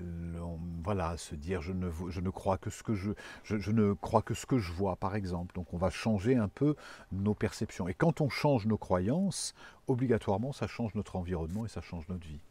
voilà, 0.84 1.16
se 1.18 1.36
dire 1.36 1.62
je 1.62 1.72
ne, 1.72 1.90
je 2.10 2.20
ne 2.20 2.30
crois 2.30 2.58
que 2.58 2.70
ce 2.70 2.84
que 2.84 2.94
je, 2.94 3.12
je, 3.44 3.72
ne 3.72 3.94
crois 3.94 4.22
que 4.22 4.34
ce 4.34 4.46
que 4.46 4.58
je 4.58 4.72
vois, 4.72 4.96
par 4.96 5.16
exemple. 5.16 5.56
Donc 5.56 5.74
on 5.74 5.78
va 5.78 5.90
changer 5.90 6.36
un 6.36 6.48
peu 6.48 6.76
nos 7.12 7.34
perceptions. 7.34 7.88
Et 7.88 7.94
quand 7.94 8.22
on 8.22 8.30
change 8.30 8.66
nos 8.66 8.78
croyances, 8.78 9.54
obligatoirement, 9.88 10.52
ça 10.52 10.68
change 10.68 10.96
notre 10.96 11.16
environnement 11.16 11.66
et 11.66 11.70
ça 11.70 11.82
change 11.82 12.08
notre 12.10 12.26
vie. 12.26 12.42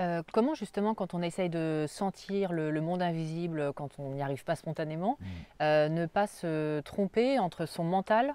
Euh, 0.00 0.22
comment 0.32 0.54
justement, 0.54 0.94
quand 0.94 1.14
on 1.14 1.22
essaye 1.22 1.48
de 1.48 1.86
sentir 1.88 2.52
le, 2.52 2.80
monde 2.80 3.00
invisible, 3.00 3.72
quand 3.74 3.98
on 3.98 4.10
n'y 4.10 4.22
arrive 4.22 4.44
pas 4.44 4.56
spontanément, 4.56 5.16
mmh. 5.18 5.24
euh, 5.62 5.88
ne 5.88 6.06
pas 6.06 6.26
se 6.26 6.80
tromper 6.80 7.38
entre 7.38 7.66
son 7.66 7.84
mental 7.84 8.34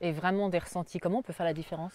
et 0.00 0.12
vraiment 0.12 0.48
des 0.48 0.58
ressentis. 0.58 0.98
Comment 0.98 1.18
on 1.18 1.22
peut 1.22 1.32
faire 1.32 1.46
la 1.46 1.54
différence? 1.54 1.92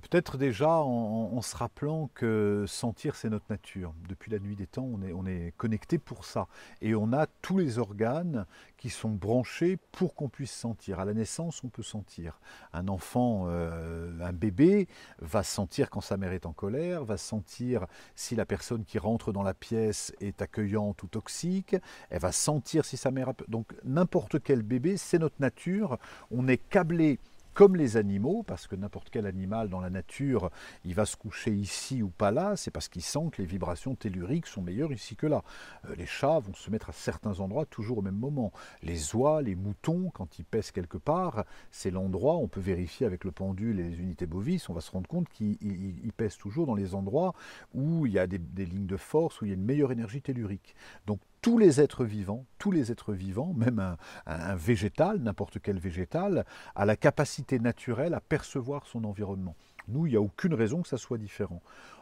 Peut-être 0.00 0.38
déjà 0.38 0.70
en, 0.70 1.40
se 1.42 1.56
rappelant 1.56 2.10
que 2.14 2.64
sentir, 2.66 3.14
c'est 3.14 3.28
notre 3.28 3.44
nature. 3.50 3.94
Depuis 4.08 4.30
la 4.30 4.38
nuit 4.38 4.56
des 4.56 4.66
temps, 4.66 4.88
on 4.90 5.02
est, 5.02 5.12
on 5.12 5.26
est 5.26 5.52
connecté 5.56 5.98
pour 5.98 6.24
ça. 6.24 6.48
Et 6.80 6.94
on 6.94 7.12
a 7.12 7.26
tous 7.42 7.58
les 7.58 7.78
organes 7.78 8.46
qui 8.78 8.90
sont 8.90 9.10
branchés 9.10 9.78
pour 9.92 10.14
qu'on 10.14 10.28
puisse 10.28 10.52
sentir. 10.52 10.98
À 10.98 11.04
la 11.04 11.14
naissance, 11.14 11.62
on 11.62 11.68
peut 11.68 11.82
sentir. 11.82 12.40
Un 12.72 12.88
enfant, 12.88 13.44
euh, 13.46 14.10
un 14.22 14.32
bébé, 14.32 14.88
va 15.20 15.42
sentir 15.42 15.90
quand 15.90 16.00
sa 16.00 16.16
mère 16.16 16.32
est 16.32 16.46
en 16.46 16.52
colère, 16.52 17.04
va 17.04 17.16
sentir 17.16 17.86
si 18.16 18.34
la 18.34 18.46
personne 18.46 18.84
qui 18.84 18.98
rentre 18.98 19.32
dans 19.32 19.42
la 19.42 19.54
pièce 19.54 20.12
est 20.20 20.42
accueillante 20.42 21.02
ou 21.02 21.06
toxique, 21.06 21.76
elle 22.10 22.20
va 22.20 22.32
sentir 22.32 22.84
si 22.84 22.96
sa 22.96 23.10
mère... 23.10 23.32
Donc 23.48 23.74
n'importe 23.84 24.42
quel 24.42 24.62
bébé, 24.62 24.96
c'est 24.96 25.18
notre 25.18 25.40
nature. 25.40 25.98
On 26.30 26.48
est 26.48 26.58
câblé 26.58 27.18
comme 27.54 27.76
les 27.76 27.96
animaux, 27.96 28.42
parce 28.42 28.66
que 28.66 28.76
n'importe 28.76 29.10
quel 29.10 29.26
animal 29.26 29.68
dans 29.68 29.80
la 29.80 29.90
nature, 29.90 30.50
il 30.84 30.94
va 30.94 31.06
se 31.06 31.16
coucher 31.16 31.52
ici 31.52 32.02
ou 32.02 32.08
pas 32.08 32.30
là, 32.30 32.56
c'est 32.56 32.70
parce 32.70 32.88
qu'il 32.88 33.02
sent 33.02 33.30
que 33.32 33.42
les 33.42 33.46
vibrations 33.46 33.94
telluriques 33.94 34.46
sont 34.46 34.62
meilleures 34.62 34.92
ici 34.92 35.16
que 35.16 35.26
là. 35.26 35.42
Euh, 35.88 35.94
les 35.96 36.06
chats 36.06 36.38
vont 36.38 36.54
se 36.54 36.70
mettre 36.70 36.90
à 36.90 36.92
certains 36.92 37.40
endroits 37.40 37.66
toujours 37.66 37.98
au 37.98 38.02
même 38.02 38.16
moment. 38.16 38.52
Les 38.82 39.14
oies, 39.14 39.42
les 39.42 39.54
moutons, 39.54 40.10
quand 40.10 40.38
ils 40.38 40.44
pèsent 40.44 40.70
quelque 40.70 40.98
part, 40.98 41.44
c'est 41.70 41.90
l'endroit, 41.90 42.36
on 42.36 42.48
peut 42.48 42.60
vérifier 42.60 43.06
avec 43.06 43.24
le 43.24 43.32
pendule 43.32 43.80
et 43.80 43.84
les 43.84 44.00
unités 44.00 44.26
bovis, 44.26 44.68
on 44.68 44.74
va 44.74 44.80
se 44.80 44.90
rendre 44.90 45.08
compte 45.08 45.28
qu'ils 45.28 46.12
pèsent 46.16 46.38
toujours 46.38 46.66
dans 46.66 46.74
les 46.74 46.94
endroits 46.94 47.34
où 47.74 48.06
il 48.06 48.12
y 48.12 48.18
a 48.18 48.26
des, 48.26 48.38
des 48.38 48.66
lignes 48.66 48.86
de 48.86 48.96
force, 48.96 49.40
où 49.40 49.44
il 49.44 49.48
y 49.48 49.52
a 49.52 49.54
une 49.54 49.64
meilleure 49.64 49.92
énergie 49.92 50.22
tellurique. 50.22 50.74
Donc 51.06 51.20
tous 51.42 51.58
les 51.58 51.80
êtres 51.80 52.04
vivants, 52.04 52.46
tous 52.58 52.70
les 52.70 52.92
êtres 52.92 53.12
vivants, 53.12 53.52
même 53.54 53.96
un, 54.26 54.54
végétal, 54.54 55.18
n'importe 55.18 55.58
quel 55.60 55.78
végétal, 55.78 56.46
a 56.76 56.86
la 56.86 56.96
capacité 56.96 57.58
naturelle 57.58 58.14
à 58.14 58.20
percevoir 58.20 58.86
son 58.86 59.04
environnement. 59.04 59.56
Nous, 59.88 60.06
il 60.06 60.10
n'y 60.10 60.16
a 60.16 60.20
aucune 60.20 60.54
raison 60.54 60.82
que 60.82 60.88
ça 60.88 60.98
soit 60.98 61.18
différent. 61.18 61.60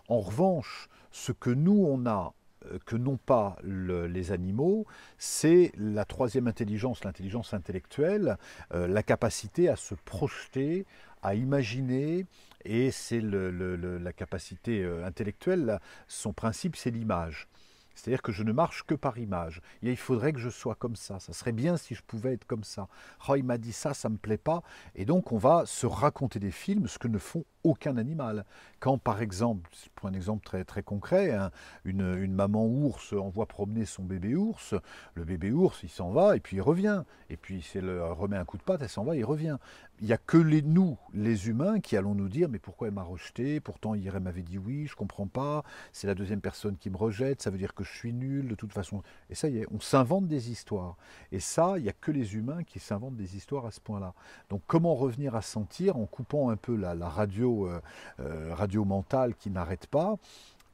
En 0.08 0.20
revanche, 0.20 0.88
ce 1.10 1.32
que 1.32 1.48
nous, 1.48 1.86
on 1.88 2.04
a, 2.04 2.34
euh, 2.66 2.78
que 2.84 2.96
n'ont 2.96 3.16
pas 3.16 3.56
les 3.64 4.32
animaux, 4.32 4.86
c'est 5.16 5.72
la 5.76 6.04
troisième 6.04 6.46
intelligence, 6.46 7.02
l'intelligence 7.04 7.54
intellectuelle, 7.54 8.36
euh, 8.74 8.86
la 8.86 9.02
capacité 9.02 9.70
à 9.70 9.76
se 9.76 9.94
projeter, 9.94 10.84
à 11.22 11.34
imaginer, 11.34 12.26
et 12.66 12.90
c'est 12.90 13.22
la 13.22 14.12
capacité 14.12 14.84
euh, 14.84 15.06
intellectuelle, 15.06 15.80
son 16.08 16.34
principe, 16.34 16.76
c'est 16.76 16.90
l'image. 16.90 17.48
C'est-à-dire 17.94 18.22
que 18.22 18.32
je 18.32 18.42
ne 18.42 18.52
marche 18.52 18.84
que 18.84 18.94
par 18.94 19.18
image. 19.18 19.60
il 19.82 19.96
faudrait 19.96 20.32
que 20.32 20.38
je 20.38 20.48
sois 20.48 20.74
comme 20.74 20.96
ça. 20.96 21.20
Ça 21.20 21.32
serait 21.32 21.52
bien 21.52 21.76
si 21.76 21.94
je 21.94 22.02
pouvais 22.02 22.32
être 22.34 22.46
comme 22.46 22.64
ça. 22.64 22.88
Oh, 23.28 23.36
m'a 23.42 23.58
dit 23.58 23.72
ça, 23.72 23.94
ça 23.94 24.08
ne 24.08 24.14
me 24.14 24.18
plaît 24.18 24.38
pas. 24.38 24.62
Et 24.94 25.04
donc, 25.04 25.32
on 25.32 25.38
va 25.38 25.64
se 25.66 25.86
raconter 25.86 26.38
des 26.38 26.50
films, 26.50 26.88
ce 26.88 26.98
que 26.98 27.08
ne 27.08 27.18
font 27.18 27.44
aucun 27.64 27.96
animal. 27.96 28.44
Quand, 28.78 28.98
par 28.98 29.20
exemple, 29.20 29.68
pour 29.94 30.08
un 30.08 30.14
exemple 30.14 30.42
très, 30.64 30.82
concret, 30.82 31.32
hein, 31.32 31.50
une, 31.84 32.32
maman 32.32 32.64
ours 32.66 33.12
envoie 33.12 33.46
promener 33.46 33.84
son 33.84 34.02
bébé 34.02 34.34
ours, 34.34 34.74
le 35.14 35.24
bébé 35.24 35.52
ours, 35.52 35.82
il 35.82 35.90
s'en 35.90 36.10
va 36.10 36.36
et 36.36 36.40
puis 36.40 36.56
il 36.56 36.62
revient. 36.62 37.02
Et 37.28 37.36
puis, 37.36 37.62
si 37.62 37.78
elle 37.78 38.00
remet 38.00 38.36
un 38.36 38.44
coup 38.44 38.56
de 38.56 38.62
patte, 38.62 38.82
elle 38.82 38.88
s'en 38.88 39.04
va, 39.04 39.16
il 39.16 39.24
revient. 39.24 39.58
Il 40.00 40.06
n'y 40.06 40.12
a 40.12 40.18
que 40.18 40.38
les, 40.38 40.62
nous, 40.62 40.96
les 41.12 41.48
humains, 41.48 41.80
qui 41.80 41.96
allons 41.96 42.14
nous 42.14 42.28
dire 42.28 42.48
Mais 42.48 42.58
pourquoi 42.58 42.88
elle 42.88 42.94
m'a 42.94 43.02
rejeté? 43.02 43.60
Pourtant, 43.60 43.94
hier, 43.94 44.16
elle 44.16 44.22
m'avait 44.22 44.42
dit 44.42 44.56
oui, 44.56 44.86
je 44.86 44.96
comprends 44.96 45.26
pas. 45.26 45.62
C'est 45.92 46.06
la 46.06 46.14
deuxième 46.14 46.40
personne 46.40 46.76
qui 46.78 46.88
me 46.88 46.96
rejette, 46.96 47.42
ça 47.42 47.50
veut 47.50 47.58
dire 47.58 47.74
que 47.74 47.84
je 47.84 47.92
suis 47.92 48.14
nul, 48.14 48.48
de 48.48 48.54
toute 48.54 48.72
façon. 48.72 49.02
Et 49.28 49.34
ça 49.34 49.48
y 49.48 49.58
est, 49.58 49.66
on 49.70 49.80
s'invente 49.80 50.26
des 50.26 50.50
histoires. 50.50 50.96
Et 51.32 51.40
ça, 51.40 51.74
il 51.76 51.82
n'y 51.82 51.90
a 51.90 51.92
que 51.92 52.10
les 52.10 52.34
humains 52.34 52.64
qui 52.64 52.78
s'inventent 52.78 53.16
des 53.16 53.36
histoires 53.36 53.66
à 53.66 53.70
ce 53.70 53.80
point-là. 53.80 54.14
Donc, 54.48 54.62
comment 54.66 54.94
revenir 54.94 55.34
à 55.36 55.42
sentir 55.42 55.98
en 55.98 56.06
coupant 56.06 56.48
un 56.48 56.56
peu 56.56 56.76
la, 56.76 56.94
la 56.94 57.08
radio 57.08 57.68
euh, 57.68 57.80
euh, 58.20 58.54
radio, 58.54 58.84
mentale 58.84 59.34
qui 59.34 59.50
n'arrête 59.50 59.86
pas. 59.86 60.16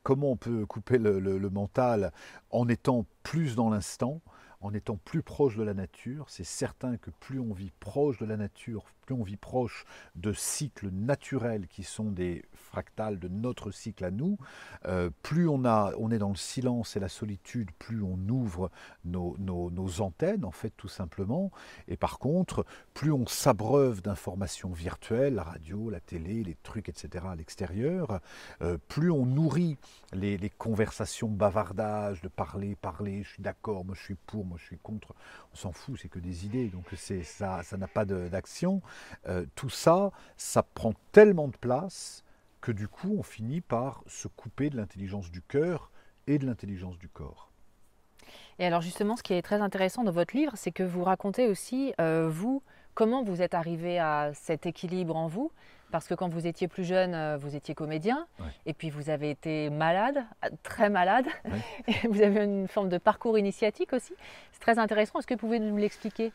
Comment 0.02 0.32
on 0.32 0.36
peut 0.36 0.66
couper 0.66 0.98
le 0.98 1.50
mental 1.50 2.12
en 2.50 2.68
étant 2.68 3.06
plus 3.24 3.56
dans 3.56 3.70
l'instant, 3.70 4.20
en 4.60 4.72
étant 4.72 4.96
plus 4.96 5.22
proche 5.22 5.56
de 5.56 5.64
la 5.64 5.74
nature? 5.74 6.26
C'est 6.28 6.44
certain 6.44 6.96
que 6.96 7.10
plus 7.10 7.40
on 7.40 7.52
vit 7.52 7.72
proche 7.80 8.18
de 8.18 8.24
la 8.24 8.36
nature, 8.36 8.84
plus 9.06 9.14
on 9.14 9.22
vit 9.22 9.36
proche 9.36 9.84
de 10.16 10.32
cycles 10.32 10.90
naturels 10.90 11.68
qui 11.68 11.84
sont 11.84 12.10
des 12.10 12.44
fractales 12.52 13.18
de 13.18 13.28
notre 13.28 13.70
cycle 13.70 14.04
à 14.04 14.10
nous, 14.10 14.36
euh, 14.86 15.10
plus 15.22 15.48
on, 15.48 15.64
a, 15.64 15.92
on 15.98 16.10
est 16.10 16.18
dans 16.18 16.30
le 16.30 16.36
silence 16.36 16.96
et 16.96 17.00
la 17.00 17.08
solitude, 17.08 17.70
plus 17.78 18.02
on 18.02 18.18
ouvre 18.28 18.70
nos, 19.04 19.36
antennes, 20.00 20.44
en 20.44 20.50
fait, 20.50 20.72
tout 20.76 20.88
simplement. 20.88 21.50
Et 21.88 21.96
par 21.96 22.18
contre, 22.18 22.66
plus 22.92 23.12
on 23.12 23.26
s'abreuve 23.26 24.02
d'informations 24.02 24.72
virtuelles, 24.72 25.34
la 25.34 25.44
radio, 25.44 25.88
la 25.88 26.00
télé, 26.00 26.42
les 26.42 26.56
trucs, 26.62 26.88
etc., 26.88 27.24
à 27.30 27.36
l'extérieur, 27.36 28.20
euh, 28.62 28.76
plus 28.88 29.10
on 29.10 29.24
nourrit 29.24 29.78
les, 30.12 30.36
les 30.36 30.50
conversations 30.50 31.28
bavardages, 31.28 32.20
de 32.20 32.28
parler, 32.28 32.74
parler, 32.74 33.22
je 33.22 33.30
suis 33.34 33.42
d'accord, 33.42 33.84
moi 33.84 33.94
je 33.94 34.02
suis 34.02 34.14
pour, 34.14 34.44
moi 34.44 34.58
je 34.60 34.64
suis 34.64 34.78
contre, 34.78 35.14
on 35.52 35.56
s'en 35.56 35.72
fout, 35.72 35.98
c'est 36.00 36.08
que 36.08 36.18
des 36.18 36.44
idées, 36.46 36.68
donc 36.68 36.86
ça 36.96 37.76
n'a 37.76 37.88
pas 37.88 38.04
d'action. 38.04 38.82
Euh, 39.26 39.44
tout 39.54 39.70
ça, 39.70 40.10
ça 40.36 40.62
prend 40.62 40.92
tellement 41.12 41.48
de 41.48 41.56
place 41.56 42.24
que 42.60 42.72
du 42.72 42.88
coup, 42.88 43.14
on 43.18 43.22
finit 43.22 43.60
par 43.60 44.02
se 44.06 44.28
couper 44.28 44.70
de 44.70 44.76
l'intelligence 44.76 45.30
du 45.30 45.42
cœur 45.42 45.90
et 46.26 46.38
de 46.38 46.46
l'intelligence 46.46 46.98
du 46.98 47.08
corps. 47.08 47.50
Et 48.58 48.66
alors 48.66 48.80
justement, 48.80 49.16
ce 49.16 49.22
qui 49.22 49.34
est 49.34 49.42
très 49.42 49.60
intéressant 49.60 50.02
dans 50.02 50.10
votre 50.12 50.36
livre, 50.36 50.52
c'est 50.56 50.72
que 50.72 50.82
vous 50.82 51.04
racontez 51.04 51.46
aussi, 51.46 51.92
euh, 52.00 52.28
vous, 52.28 52.62
comment 52.94 53.22
vous 53.22 53.42
êtes 53.42 53.54
arrivé 53.54 53.98
à 53.98 54.32
cet 54.34 54.66
équilibre 54.66 55.14
en 55.14 55.28
vous 55.28 55.52
Parce 55.92 56.08
que 56.08 56.14
quand 56.14 56.28
vous 56.32 56.46
étiez 56.46 56.66
plus 56.66 56.82
jeune, 56.84 57.14
euh, 57.14 57.36
vous 57.36 57.54
étiez 57.54 57.74
comédien, 57.74 58.26
Ouais. 58.40 58.46
et 58.64 58.72
puis 58.72 58.90
vous 58.90 59.10
avez 59.10 59.30
été 59.30 59.70
malade, 59.70 60.24
très 60.64 60.88
malade, 60.90 61.26
Ouais. 61.44 61.60
et 62.04 62.08
vous 62.08 62.22
avez 62.22 62.44
une 62.44 62.66
forme 62.66 62.88
de 62.88 62.98
parcours 62.98 63.38
initiatique 63.38 63.92
aussi. 63.92 64.14
C'est 64.52 64.60
très 64.60 64.78
intéressant. 64.78 65.18
Est-ce 65.18 65.26
que 65.26 65.34
vous 65.34 65.40
pouvez 65.40 65.60
nous 65.60 65.76
l'expliquer? 65.76 66.32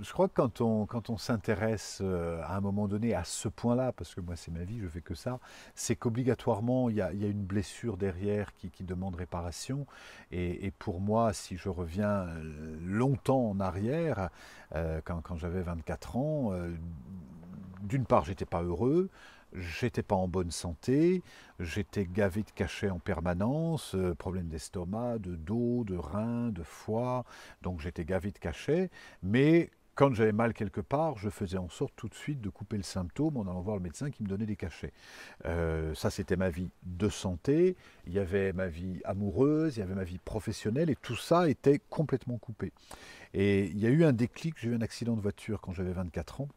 Je 0.00 0.12
crois 0.12 0.28
que 0.28 0.34
quand 0.34 0.60
on, 0.60 0.86
quand 0.86 1.10
on 1.10 1.18
s'intéresse 1.18 2.00
euh, 2.02 2.40
à 2.44 2.56
un 2.56 2.60
moment 2.60 2.88
donné 2.88 3.14
à 3.14 3.24
ce 3.24 3.48
point-là, 3.48 3.92
parce 3.92 4.14
que 4.14 4.20
moi 4.20 4.34
c'est 4.36 4.50
ma 4.50 4.64
vie, 4.64 4.78
je 4.80 4.88
fais 4.88 5.02
que 5.02 5.14
ça, 5.14 5.40
c'est 5.74 5.96
qu'obligatoirement 5.96 6.88
il 6.88 6.96
y 6.96 7.00
a, 7.02 7.12
il 7.12 7.20
y 7.20 7.24
a 7.24 7.28
une 7.28 7.44
blessure 7.44 7.96
derrière 7.96 8.54
qui, 8.54 8.70
qui 8.70 8.84
demande 8.84 9.14
réparation. 9.14 9.86
Et, 10.32 10.72
pour 10.78 11.00
moi, 11.00 11.32
si 11.32 11.56
je 11.56 11.68
reviens 11.68 12.26
euh, 12.28 12.78
longtemps 12.82 13.50
en 13.50 13.60
arrière, 13.60 14.30
euh, 14.74 15.00
quand, 15.04 15.20
quand 15.20 15.36
j'avais 15.36 15.62
24 15.62 16.16
ans, 16.16 16.52
d'une 17.82 18.06
part 18.06 18.24
j'étais 18.24 18.44
pas 18.44 18.62
heureux, 18.62 19.10
J'étais 19.54 20.02
pas 20.02 20.14
en 20.14 20.28
bonne 20.28 20.50
santé, 20.50 21.22
j'étais 21.58 22.06
gavé 22.06 22.42
de 22.42 22.50
cachets 22.50 22.90
en 22.90 22.98
permanence, 22.98 23.94
euh, 23.94 24.14
problème 24.14 24.48
d'estomac, 24.48 25.18
de 25.18 25.34
dos, 25.34 25.84
de 25.84 25.96
reins, 25.96 26.50
de 26.50 26.62
foie, 26.62 27.24
donc 27.62 27.80
j'étais 27.80 28.04
gavé 28.04 28.30
de 28.30 28.38
cachets, 28.38 28.90
mais 29.22 29.70
quand 30.00 30.14
j'avais 30.14 30.32
mal 30.32 30.54
quelque 30.54 30.80
part, 30.80 31.18
je 31.18 31.28
faisais 31.28 31.58
en 31.58 31.68
sorte 31.68 31.92
tout 31.94 32.08
de 32.08 32.14
suite 32.14 32.40
de 32.40 32.48
couper 32.48 32.78
le 32.78 32.82
symptôme 32.82 33.36
en 33.36 33.42
allant 33.42 33.60
voir 33.60 33.76
le 33.76 33.82
médecin 33.82 34.10
qui 34.10 34.22
me 34.22 34.28
donnait 34.28 34.46
des 34.46 34.56
cachets. 34.56 34.94
Euh, 35.44 35.94
ça, 35.94 36.08
c'était 36.08 36.36
ma 36.36 36.48
vie 36.48 36.70
de 36.84 37.10
santé, 37.10 37.76
il 38.06 38.14
y 38.14 38.18
avait 38.18 38.54
ma 38.54 38.68
vie 38.68 39.02
amoureuse, 39.04 39.76
il 39.76 39.80
y 39.80 39.82
avait 39.82 39.94
ma 39.94 40.04
vie 40.04 40.18
professionnelle, 40.18 40.88
et 40.88 40.96
tout 40.96 41.16
ça 41.16 41.50
était 41.50 41.80
complètement 41.90 42.38
coupé. 42.38 42.72
Et 43.34 43.66
il 43.66 43.78
y 43.78 43.86
a 43.86 43.90
eu 43.90 44.04
un 44.04 44.14
déclic, 44.14 44.54
j'ai 44.58 44.70
eu 44.70 44.74
un 44.74 44.80
accident 44.80 45.16
de 45.16 45.20
voiture 45.20 45.60
quand 45.60 45.72
j'avais 45.72 45.92
24 45.92 46.40
ans 46.40 46.48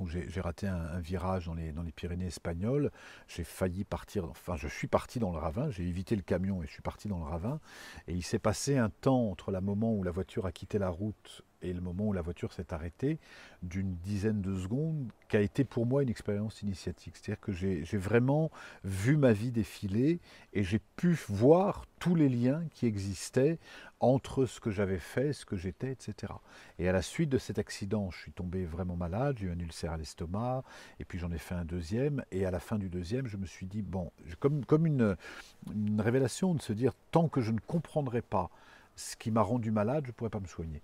où 0.00 0.08
j'ai 0.08 0.40
raté 0.40 0.66
un, 0.66 0.74
un 0.74 1.00
virage 1.00 1.46
dans 1.46 1.54
les, 1.54 1.72
dans 1.72 1.82
les 1.82 1.92
Pyrénées 1.92 2.26
espagnoles. 2.26 2.90
J'ai 3.28 3.44
failli 3.44 3.84
partir, 3.84 4.24
enfin 4.24 4.56
je 4.56 4.68
suis 4.68 4.88
parti 4.88 5.18
dans 5.18 5.32
le 5.32 5.38
ravin, 5.38 5.70
j'ai 5.70 5.84
évité 5.84 6.16
le 6.16 6.22
camion 6.22 6.62
et 6.62 6.66
je 6.66 6.72
suis 6.72 6.82
parti 6.82 7.08
dans 7.08 7.18
le 7.18 7.24
ravin. 7.24 7.60
Et 8.08 8.14
il 8.14 8.22
s'est 8.22 8.38
passé 8.38 8.78
un 8.78 8.90
temps 8.90 9.30
entre 9.30 9.50
le 9.50 9.60
moment 9.60 9.92
où 9.94 10.02
la 10.02 10.10
voiture 10.10 10.46
a 10.46 10.52
quitté 10.52 10.78
la 10.78 10.88
route 10.88 11.44
et 11.62 11.72
le 11.72 11.80
moment 11.80 12.08
où 12.08 12.12
la 12.12 12.22
voiture 12.22 12.52
s'est 12.52 12.72
arrêtée, 12.74 13.18
d'une 13.62 13.94
dizaine 13.96 14.42
de 14.42 14.56
secondes, 14.56 15.10
qui 15.28 15.36
a 15.36 15.40
été 15.40 15.64
pour 15.64 15.86
moi 15.86 16.02
une 16.02 16.08
expérience 16.08 16.62
initiatique. 16.62 17.16
C'est-à-dire 17.16 17.40
que 17.40 17.52
j'ai 17.52 17.96
vraiment 17.96 18.50
vu 18.84 19.16
ma 19.16 19.32
vie 19.32 19.50
défiler 19.50 20.20
et 20.52 20.62
j'ai 20.62 20.80
pu 20.96 21.16
voir 21.28 21.86
tous 21.98 22.14
les 22.14 22.28
liens 22.28 22.64
qui 22.74 22.86
existaient 22.86 23.58
entre 24.00 24.46
ce 24.46 24.58
que 24.58 24.72
j'avais 24.72 24.98
fait, 24.98 25.32
ce 25.32 25.46
que 25.46 25.56
j'étais, 25.56 25.92
etc. 25.92 26.32
Et 26.80 26.88
à 26.88 26.92
la 26.92 27.02
suite 27.02 27.30
de 27.30 27.38
cet 27.38 27.60
accident, 27.60 28.10
je 28.10 28.18
suis 28.18 28.32
tombé 28.32 28.64
vraiment 28.64 28.96
malade, 28.96 29.36
j'ai 29.38 29.46
eu 29.46 29.52
un 29.52 29.58
ulcère 29.60 29.92
à 29.92 29.96
l'estomac, 29.96 30.64
et 30.98 31.04
puis 31.04 31.20
j'en 31.20 31.30
ai 31.30 31.38
fait 31.38 31.54
un 31.54 31.64
deuxième, 31.64 32.24
et 32.32 32.44
à 32.44 32.50
la 32.50 32.58
fin 32.58 32.78
du 32.78 32.88
deuxième, 32.88 33.28
je 33.28 33.36
me 33.36 33.46
suis 33.46 33.66
dit, 33.66 33.82
bon, 33.82 34.10
comme, 34.40 34.64
comme 34.64 34.86
une 34.86 35.16
révélation 35.98 36.54
de 36.54 36.60
se 36.60 36.72
dire, 36.72 36.92
tant 37.12 37.28
que 37.28 37.40
je 37.40 37.52
ne 37.52 37.60
comprendrai 37.60 38.22
pas 38.22 38.50
ce 38.96 39.16
qui 39.16 39.30
m'a 39.30 39.42
rendu 39.42 39.70
malade, 39.70 40.04
je 40.04 40.10
ne 40.10 40.12
pourrai 40.12 40.30
pas 40.30 40.40
me 40.40 40.46
soigner. 40.46 40.82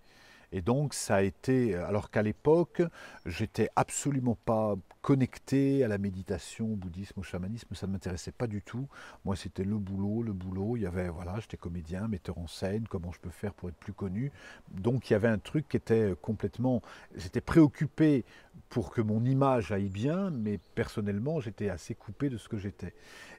Et 0.52 0.62
donc 0.62 0.94
ça 0.94 1.16
a 1.16 1.22
été, 1.22 1.74
alors 1.74 2.10
qu'à 2.10 2.22
l'époque, 2.22 2.82
j'étais 3.26 3.68
absolument 3.76 4.36
pas 4.44 4.76
connecté 5.02 5.84
à 5.84 5.88
la 5.88 5.98
méditation, 5.98 6.72
au 6.72 6.76
bouddhisme, 6.76 7.20
au 7.20 7.22
chamanisme, 7.22 7.74
ça 7.74 7.86
ne 7.86 7.92
m'intéressait 7.92 8.32
pas 8.32 8.46
du 8.46 8.62
tout. 8.62 8.88
Moi, 9.24 9.36
c'était 9.36 9.64
le 9.64 9.78
boulot, 9.78 10.22
le 10.22 10.32
boulot. 10.32 10.76
Il 10.76 10.82
y 10.82 10.86
avait, 10.86 11.08
voilà, 11.08 11.38
j'étais 11.40 11.56
comédien, 11.56 12.08
metteur 12.08 12.38
en 12.38 12.46
scène, 12.46 12.86
comment 12.88 13.12
je 13.12 13.20
peux 13.20 13.30
faire 13.30 13.54
pour 13.54 13.68
être 13.68 13.76
plus 13.76 13.92
connu. 13.92 14.32
Donc 14.70 15.08
il 15.08 15.12
y 15.12 15.16
avait 15.16 15.28
un 15.28 15.38
truc 15.38 15.68
qui 15.68 15.76
était 15.76 16.14
complètement, 16.20 16.82
j'étais 17.14 17.40
préoccupé 17.40 18.24
pour 18.68 18.90
que 18.90 19.00
mon 19.00 19.24
image 19.24 19.72
aille 19.72 19.88
bien, 19.88 20.30
mais 20.30 20.58
personnellement, 20.74 21.40
j'étais 21.40 21.70
assez 21.70 21.94
coupé 21.94 22.28
de 22.28 22.36
ce 22.36 22.48
que 22.48 22.58
j'étais. 22.58 22.92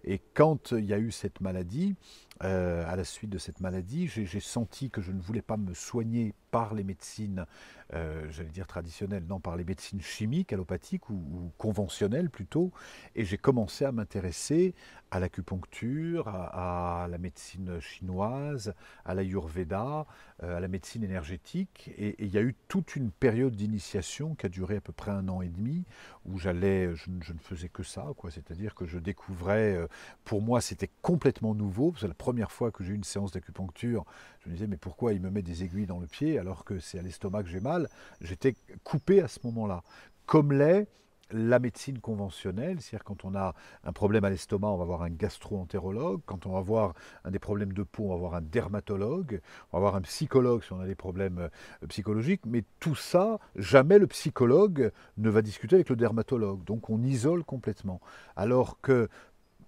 Et 0.03 0.19
quand 0.33 0.71
il 0.71 0.85
y 0.85 0.93
a 0.93 0.99
eu 0.99 1.11
cette 1.11 1.41
maladie, 1.41 1.95
euh, 2.43 2.83
à 2.87 2.95
la 2.95 3.03
suite 3.03 3.29
de 3.29 3.37
cette 3.37 3.59
maladie, 3.59 4.07
j'ai 4.07 4.39
senti 4.39 4.89
que 4.89 5.01
je 5.01 5.11
ne 5.11 5.19
voulais 5.19 5.41
pas 5.41 5.57
me 5.57 5.73
soigner 5.73 6.33
par 6.51 6.73
les 6.73 6.83
médecines, 6.83 7.45
euh, 7.93 8.25
j'allais 8.29 8.49
dire 8.49 8.65
traditionnelles, 8.65 9.25
non, 9.27 9.39
par 9.39 9.57
les 9.57 9.65
médecines 9.65 10.01
chimiques, 10.01 10.53
allopathiques 10.53 11.09
ou 11.09 11.51
conventionnelles 11.57 12.29
plutôt. 12.29 12.71
Et 13.15 13.25
j'ai 13.25 13.37
commencé 13.37 13.83
à 13.83 13.91
m'intéresser 13.91 14.73
à 15.11 15.19
l'acupuncture, 15.19 16.27
à, 16.27 17.07
la 17.09 17.17
médecine 17.17 17.79
chinoise, 17.79 18.73
à 19.05 19.15
l'ayurveda, 19.15 20.05
euh, 20.43 20.57
à 20.57 20.59
la 20.59 20.67
médecine 20.67 21.03
énergétique. 21.03 21.91
Et, 21.97 22.15
il 22.19 22.29
y 22.29 22.37
a 22.37 22.41
eu 22.41 22.55
toute 22.67 22.95
une 22.95 23.11
période 23.11 23.55
d'initiation 23.55 24.35
qui 24.35 24.45
a 24.45 24.49
duré 24.49 24.77
à 24.77 24.81
peu 24.81 24.93
près 24.93 25.11
un 25.11 25.27
an 25.27 25.41
et 25.41 25.49
demi, 25.49 25.85
où 26.25 26.37
j'allais, 26.37 26.95
je, 26.95 27.09
ne- 27.09 27.21
je 27.21 27.33
ne 27.33 27.39
faisais 27.39 27.69
que 27.69 27.83
ça, 27.83 28.05
quoi. 28.17 28.29
C'est-à-dire 28.29 28.75
que 28.75 28.85
je 28.85 28.99
découvrais, 28.99 29.75
euh, 29.75 29.87
pour 30.25 30.41
moi, 30.41 30.61
c'était 30.61 30.89
complètement 31.01 31.55
nouveau. 31.55 31.93
C'est 31.99 32.07
la 32.07 32.13
première 32.13 32.51
fois 32.51 32.71
que 32.71 32.83
j'ai 32.83 32.91
eu 32.91 32.95
une 32.95 33.03
séance 33.03 33.31
d'acupuncture. 33.31 34.05
Je 34.41 34.49
me 34.49 34.53
disais, 34.53 34.67
mais 34.67 34.77
pourquoi 34.77 35.13
il 35.13 35.21
me 35.21 35.31
met 35.31 35.41
des 35.41 35.63
aiguilles 35.63 35.87
dans 35.87 35.99
le 35.99 36.07
pied 36.07 36.37
alors 36.37 36.65
que 36.65 36.79
c'est 36.79 36.99
à 36.99 37.01
l'estomac 37.01 37.43
que 37.43 37.49
j'ai 37.49 37.61
mal? 37.61 37.89
J'étais 38.21 38.55
coupé 38.83 39.21
à 39.21 39.27
ce 39.27 39.39
moment-là. 39.43 39.83
Comme 40.25 40.53
l'est 40.53 40.87
la 41.31 41.59
médecine 41.59 41.99
conventionnelle, 41.99 42.81
c'est-à-dire 42.81 43.03
quand 43.03 43.25
on 43.25 43.35
a 43.35 43.53
un 43.83 43.91
problème 43.93 44.23
à 44.23 44.29
l'estomac, 44.29 44.67
on 44.67 44.77
va 44.77 44.85
voir 44.85 45.03
un 45.03 45.09
gastro-entérologue, 45.09 46.21
quand 46.25 46.45
on 46.45 46.53
va 46.53 46.61
voir 46.61 46.93
un 47.23 47.31
des 47.31 47.39
problèmes 47.39 47.73
de 47.73 47.83
peau, 47.83 48.05
on 48.05 48.09
va 48.09 48.15
voir 48.15 48.35
un 48.35 48.41
dermatologue, 48.41 49.41
on 49.71 49.77
va 49.77 49.81
voir 49.81 49.95
un 49.95 50.01
psychologue 50.01 50.63
si 50.63 50.73
on 50.73 50.79
a 50.79 50.85
des 50.85 50.95
problèmes 50.95 51.39
euh, 51.39 51.87
psychologiques, 51.87 52.41
mais 52.45 52.63
tout 52.79 52.95
ça, 52.95 53.39
jamais 53.55 53.99
le 53.99 54.07
psychologue 54.07 54.91
ne 55.17 55.29
va 55.29 55.41
discuter 55.41 55.75
avec 55.75 55.89
le 55.89 55.95
dermatologue, 55.95 56.63
donc 56.63 56.89
on 56.89 57.01
isole 57.03 57.43
complètement. 57.43 58.01
Alors 58.35 58.79
que 58.81 59.09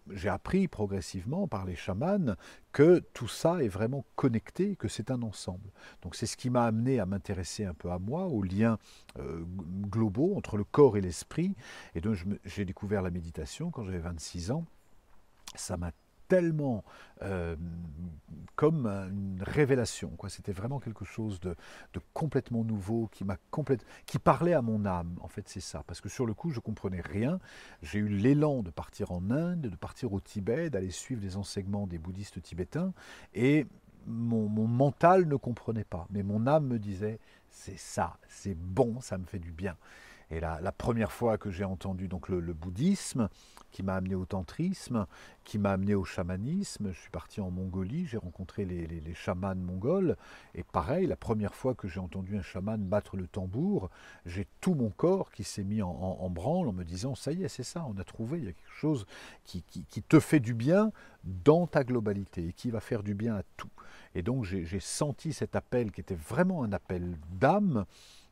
j'ai 0.10 0.30
appris 0.30 0.68
progressivement 0.68 1.48
par 1.48 1.66
les 1.66 1.76
chamans 1.76 2.36
que 2.72 3.00
tout 3.14 3.28
ça 3.28 3.64
est 3.64 3.68
vraiment 3.68 4.06
connecté, 4.16 4.76
que 4.76 4.88
c'est 4.88 5.12
un 5.12 5.22
ensemble. 5.22 5.72
Donc 6.02 6.16
c'est 6.16 6.26
ce 6.26 6.38
qui 6.38 6.50
m'a 6.50 6.66
amené 6.66 7.00
à 7.00 7.06
m'intéresser 7.06 7.66
un 7.66 7.74
peu 7.74 7.92
à 7.92 8.00
moi, 8.00 8.26
aux 8.26 8.44
liens 8.44 8.78
euh, 9.20 9.44
globaux 9.90 10.36
entre 10.36 10.58
le 10.58 10.64
corps 10.64 10.98
et 10.98 11.02
l'esprit. 11.02 11.56
Et 11.96 12.02
donc 12.02 12.18
j'ai 12.46 12.66
découvert 12.66 13.02
la 13.02 13.12
méditation 13.12 13.72
quand 13.72 13.84
j'avais 13.84 14.00
26 14.00 14.52
ans. 14.52 14.66
Ça 15.56 15.78
m'a 15.78 15.92
tellement 16.32 16.86
euh, 17.24 17.58
comme 18.56 18.88
une 18.88 19.44
révélation. 19.44 20.12
quoi. 20.12 20.30
C'était 20.30 20.54
vraiment 20.54 20.80
quelque 20.80 21.04
chose 21.04 21.42
de, 21.42 21.58
complètement 22.14 22.64
nouveau 22.64 23.10
qui 23.12 23.26
m'a 23.26 23.36
complète, 23.50 23.86
qui 24.06 24.18
parlait 24.18 24.54
à 24.54 24.62
mon 24.62 24.86
âme. 24.86 25.18
En 25.20 25.28
fait, 25.28 25.50
c'est 25.50 25.60
ça. 25.60 25.84
Parce 25.88 26.00
que 26.00 26.08
sur 26.08 26.26
le 26.26 26.34
coup, 26.34 26.50
je 26.50 26.62
comprenais 26.62 27.02
rien. 27.02 27.42
J'ai 27.82 28.00
eu 28.00 28.08
l'élan 28.08 28.64
de 28.64 28.70
partir 28.70 29.12
en 29.12 29.30
Inde, 29.30 29.60
de 29.60 29.76
partir 29.76 30.14
au 30.14 30.22
Tibet, 30.22 30.70
d'aller 30.70 30.92
suivre 30.92 31.22
les 31.22 31.36
enseignements 31.36 31.86
des 31.86 31.98
bouddhistes 31.98 32.42
tibétains, 32.42 32.94
et 33.34 33.68
mon 34.08 34.48
mental 34.48 35.28
ne 35.28 35.36
comprenait 35.36 35.84
pas. 35.84 36.08
Mais 36.12 36.24
mon 36.24 36.48
âme 36.48 36.66
me 36.66 36.80
disait, 36.80 37.20
c'est 37.50 37.78
ça, 37.78 38.18
c'est 38.30 38.56
bon, 38.56 39.02
ça 39.02 39.18
me 39.18 39.26
fait 39.26 39.40
du 39.40 39.52
bien. 39.52 39.76
Et 40.32 40.40
la, 40.40 40.62
la 40.62 40.72
première 40.72 41.12
fois 41.12 41.38
que 41.38 41.52
j'ai 41.52 41.66
entendu 41.66 42.08
donc 42.08 42.30
le, 42.30 42.54
bouddhisme, 42.54 43.28
qui 43.72 43.84
m'a 43.84 43.96
amené 43.96 44.16
au 44.16 44.26
tantrisme, 44.26 45.06
qui 45.44 45.60
m'a 45.60 45.72
amené 45.72 45.94
au 45.94 46.06
chamanisme, 46.06 46.92
je 46.92 47.00
suis 47.00 47.10
parti 47.10 47.42
en 47.42 47.52
Mongolie, 47.52 48.06
j'ai 48.06 48.18
rencontré 48.18 48.66
les, 48.66 49.14
chamans 49.14 49.56
mongols, 49.56 50.16
et 50.56 50.64
pareil, 50.64 51.06
la 51.06 51.18
première 51.18 51.54
fois 51.54 51.76
que 51.76 51.88
j'ai 51.88 52.00
entendu 52.00 52.38
un 52.38 52.42
chaman 52.42 52.82
battre 52.82 53.18
le 53.18 53.28
tambour, 53.28 53.90
j'ai 54.26 54.48
tout 54.62 54.74
mon 54.74 54.90
corps 54.90 55.32
qui 55.32 55.44
s'est 55.44 55.64
mis 55.64 55.82
en, 55.82 56.30
branle 56.30 56.70
en 56.70 56.74
me 56.74 56.84
disant, 56.84 57.14
ça 57.14 57.34
y 57.34 57.44
est, 57.44 57.50
c'est 57.50 57.64
ça, 57.64 57.86
on 57.88 58.00
a 58.00 58.04
trouvé, 58.04 58.40
il 58.40 58.46
y 58.46 58.50
a 58.50 58.54
quelque 58.54 58.76
chose 58.76 59.06
qui, 59.44 59.64
qui- 59.64 60.02
te 60.02 60.20
fait 60.20 60.40
du 60.40 60.54
bien 60.54 60.92
dans 61.24 61.68
ta 61.68 61.84
globalité, 61.84 62.48
et 62.48 62.54
qui 62.54 62.72
va 62.72 62.80
faire 62.80 63.04
du 63.04 63.16
bien 63.16 63.36
à 63.36 63.44
tout. 63.58 63.70
Et 64.16 64.24
donc 64.24 64.44
j'ai 64.44 64.80
senti 64.80 65.32
cet 65.32 65.56
appel 65.56 65.92
qui 65.92 66.02
était 66.02 66.16
vraiment 66.16 66.64
un 66.64 66.74
appel 66.74 67.18
d'âme, 67.30 67.86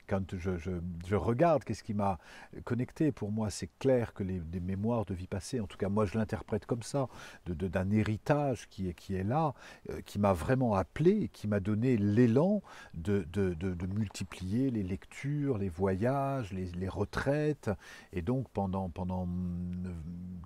quand 0.10 0.36
je, 0.38 1.16
regarde 1.16 1.64
qu'est-ce 1.64 1.84
qui 1.84 1.94
m'a 1.94 2.18
connecté, 2.64 3.12
pour 3.12 3.32
moi 3.32 3.50
c'est 3.50 3.70
clair 3.80 4.14
que 4.14 4.24
les, 4.24 4.42
mémoires 4.60 5.06
de 5.06 5.14
vie 5.14 5.28
passée, 5.28 5.60
en 5.60 5.68
tout 5.68 5.78
cas 5.78 5.88
moi 5.90 6.06
je 6.06 6.18
l'interprète 6.18 6.66
comme 6.66 6.84
ça, 6.84 7.08
de- 7.46 7.54
de- 7.54 7.68
d'un 7.68 7.90
héritage 7.92 8.68
qui 8.70 8.90
est, 8.90 8.94
qui 8.94 9.16
est 9.16 9.24
là, 9.24 9.54
euh, 9.90 10.02
qui 10.02 10.20
m'a 10.20 10.34
vraiment 10.34 10.74
appelé, 10.74 11.30
qui 11.30 11.48
m'a 11.48 11.60
donné 11.60 11.96
l'élan 11.98 12.62
de, 12.96 13.26
de- 13.32 13.54
de- 13.54 13.74
de 13.74 13.86
multiplier 13.88 14.72
les 14.72 14.84
lectures, 14.84 15.58
les 15.58 15.70
voyages, 15.70 16.52
les, 16.54 16.90
retraites. 16.90 17.70
Et 18.14 18.24
donc 18.24 18.50
pendant, 18.50 18.90
pendant 18.90 19.28
mm, 19.28 19.94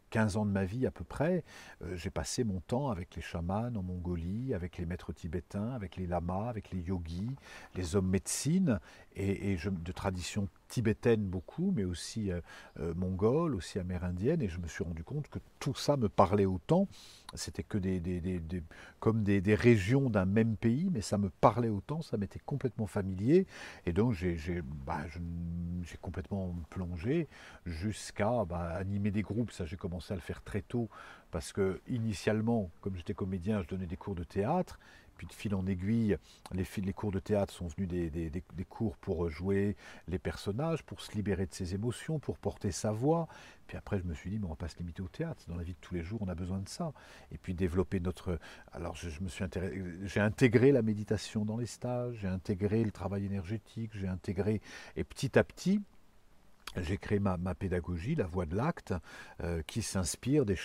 15 0.09 0.37
ans 0.37 0.45
de 0.45 0.51
ma 0.51 0.65
vie 0.65 0.85
à 0.85 0.91
peu 0.91 1.05
près, 1.05 1.43
euh, 1.83 1.95
j'ai 1.95 2.09
passé 2.09 2.43
mon 2.43 2.59
temps 2.59 2.89
avec 2.89 3.15
les 3.15 3.21
chamans 3.21 3.71
en 3.73 3.81
Mongolie, 3.83 4.53
avec 4.53 4.77
les 4.77 4.85
maîtres 4.85 5.13
tibétains, 5.13 5.71
avec 5.71 5.95
les 5.95 6.05
lamas, 6.05 6.49
avec 6.49 6.71
les 6.71 6.81
yogis, 6.81 7.35
les 7.75 7.95
hommes 7.95 8.09
médecines. 8.09 8.79
Et, 9.15 9.57
de 9.57 9.91
tradition 9.91 10.47
tibétaine 10.67 11.21
beaucoup, 11.21 11.71
mais 11.75 11.83
aussi 11.83 12.31
euh, 12.31 12.41
euh, 12.79 12.93
mongole, 12.95 13.55
aussi 13.55 13.77
amérindienne, 13.77 14.41
et 14.41 14.49
je 14.49 14.59
me 14.59 14.67
suis 14.67 14.83
rendu 14.83 15.03
compte 15.03 15.27
que 15.29 15.39
tout 15.59 15.75
ça 15.75 15.97
me 15.97 16.09
parlait 16.09 16.45
autant. 16.45 16.87
C'était 17.35 17.63
que 17.63 17.77
des, 17.77 18.01
comme 18.99 19.23
des, 19.23 19.55
régions 19.55 20.09
d'un 20.09 20.25
même 20.25 20.55
pays, 20.55 20.89
mais 20.91 21.01
ça 21.01 21.17
me 21.17 21.29
parlait 21.29 21.69
autant, 21.69 22.01
ça 22.01 22.17
m'était 22.17 22.39
complètement 22.39 22.87
familier, 22.87 23.45
et 23.85 23.93
donc 23.93 24.13
j'ai 24.13 24.61
bah, 24.85 25.01
complètement 26.01 26.55
plongé 26.69 27.27
jusqu'à 27.65 28.45
bah, 28.45 28.73
animer 28.75 29.11
des 29.11 29.21
groupes. 29.21 29.51
Ça, 29.51 29.65
j'ai 29.65 29.77
commencé 29.77 30.13
à 30.13 30.15
le 30.15 30.21
faire 30.21 30.41
très 30.41 30.61
tôt, 30.61 30.89
parce 31.31 31.53
que 31.53 31.81
initialement, 31.87 32.71
comme 32.81 32.95
j'étais 32.95 33.13
comédien, 33.13 33.61
je 33.61 33.67
donnais 33.67 33.87
des 33.87 33.97
cours 33.97 34.15
de 34.15 34.23
théâtre, 34.23 34.79
puis 35.17 35.27
de 35.27 35.33
fil 35.33 35.53
en 35.55 35.65
aiguille, 35.65 36.17
les, 36.51 36.93
cours 36.93 37.11
de 37.11 37.19
théâtre 37.19 37.53
sont 37.53 37.67
venus 37.67 37.87
des, 37.87 38.65
cours 38.69 38.97
pour 38.97 39.29
jouer 39.29 39.75
les 40.07 40.19
personnages, 40.19 40.83
pour 40.83 41.01
se 41.01 41.11
libérer 41.13 41.45
de 41.45 41.53
ses 41.53 41.73
émotions, 41.73 42.19
pour 42.19 42.37
porter 42.37 42.71
sa 42.71 42.91
voix. 42.91 43.27
Puis 43.67 43.77
après, 43.77 43.99
je 43.99 44.03
me 44.03 44.13
suis 44.13 44.29
dit, 44.29 44.39
mais 44.39 44.45
on 44.45 44.49
ne 44.49 44.53
va 44.53 44.57
pas 44.57 44.67
se 44.67 44.77
limiter 44.77 45.01
au 45.01 45.07
théâtre. 45.07 45.43
Dans 45.47 45.55
la 45.55 45.63
vie 45.63 45.73
de 45.73 45.79
tous 45.79 45.93
les 45.93 46.03
jours, 46.03 46.21
on 46.21 46.27
a 46.27 46.35
besoin 46.35 46.59
de 46.59 46.69
ça. 46.69 46.93
Et 47.31 47.37
puis 47.37 47.53
développer 47.53 47.99
notre. 47.99 48.39
Alors, 48.71 48.95
je, 48.95 49.09
me 49.21 49.29
suis 49.29 49.45
j'ai 50.05 50.19
intégré 50.19 50.71
la 50.71 50.81
méditation 50.81 51.45
dans 51.45 51.57
les 51.57 51.65
stages, 51.65 52.17
j'ai 52.21 52.27
intégré 52.27 52.83
le 52.83 52.91
travail 52.91 53.25
énergétique, 53.25 53.91
j'ai 53.93 54.07
intégré. 54.07 54.61
Et 54.95 55.03
petit 55.03 55.37
à 55.37 55.43
petit, 55.43 55.81
j'ai 56.77 56.97
créé 56.97 57.19
ma, 57.19 57.37
pédagogie, 57.55 58.15
la 58.15 58.25
voie 58.25 58.45
de 58.45 58.55
l'acte, 58.55 58.93
euh, 59.43 59.61
qui 59.67 59.81
s'inspire 59.81 60.45
du, 60.45 60.57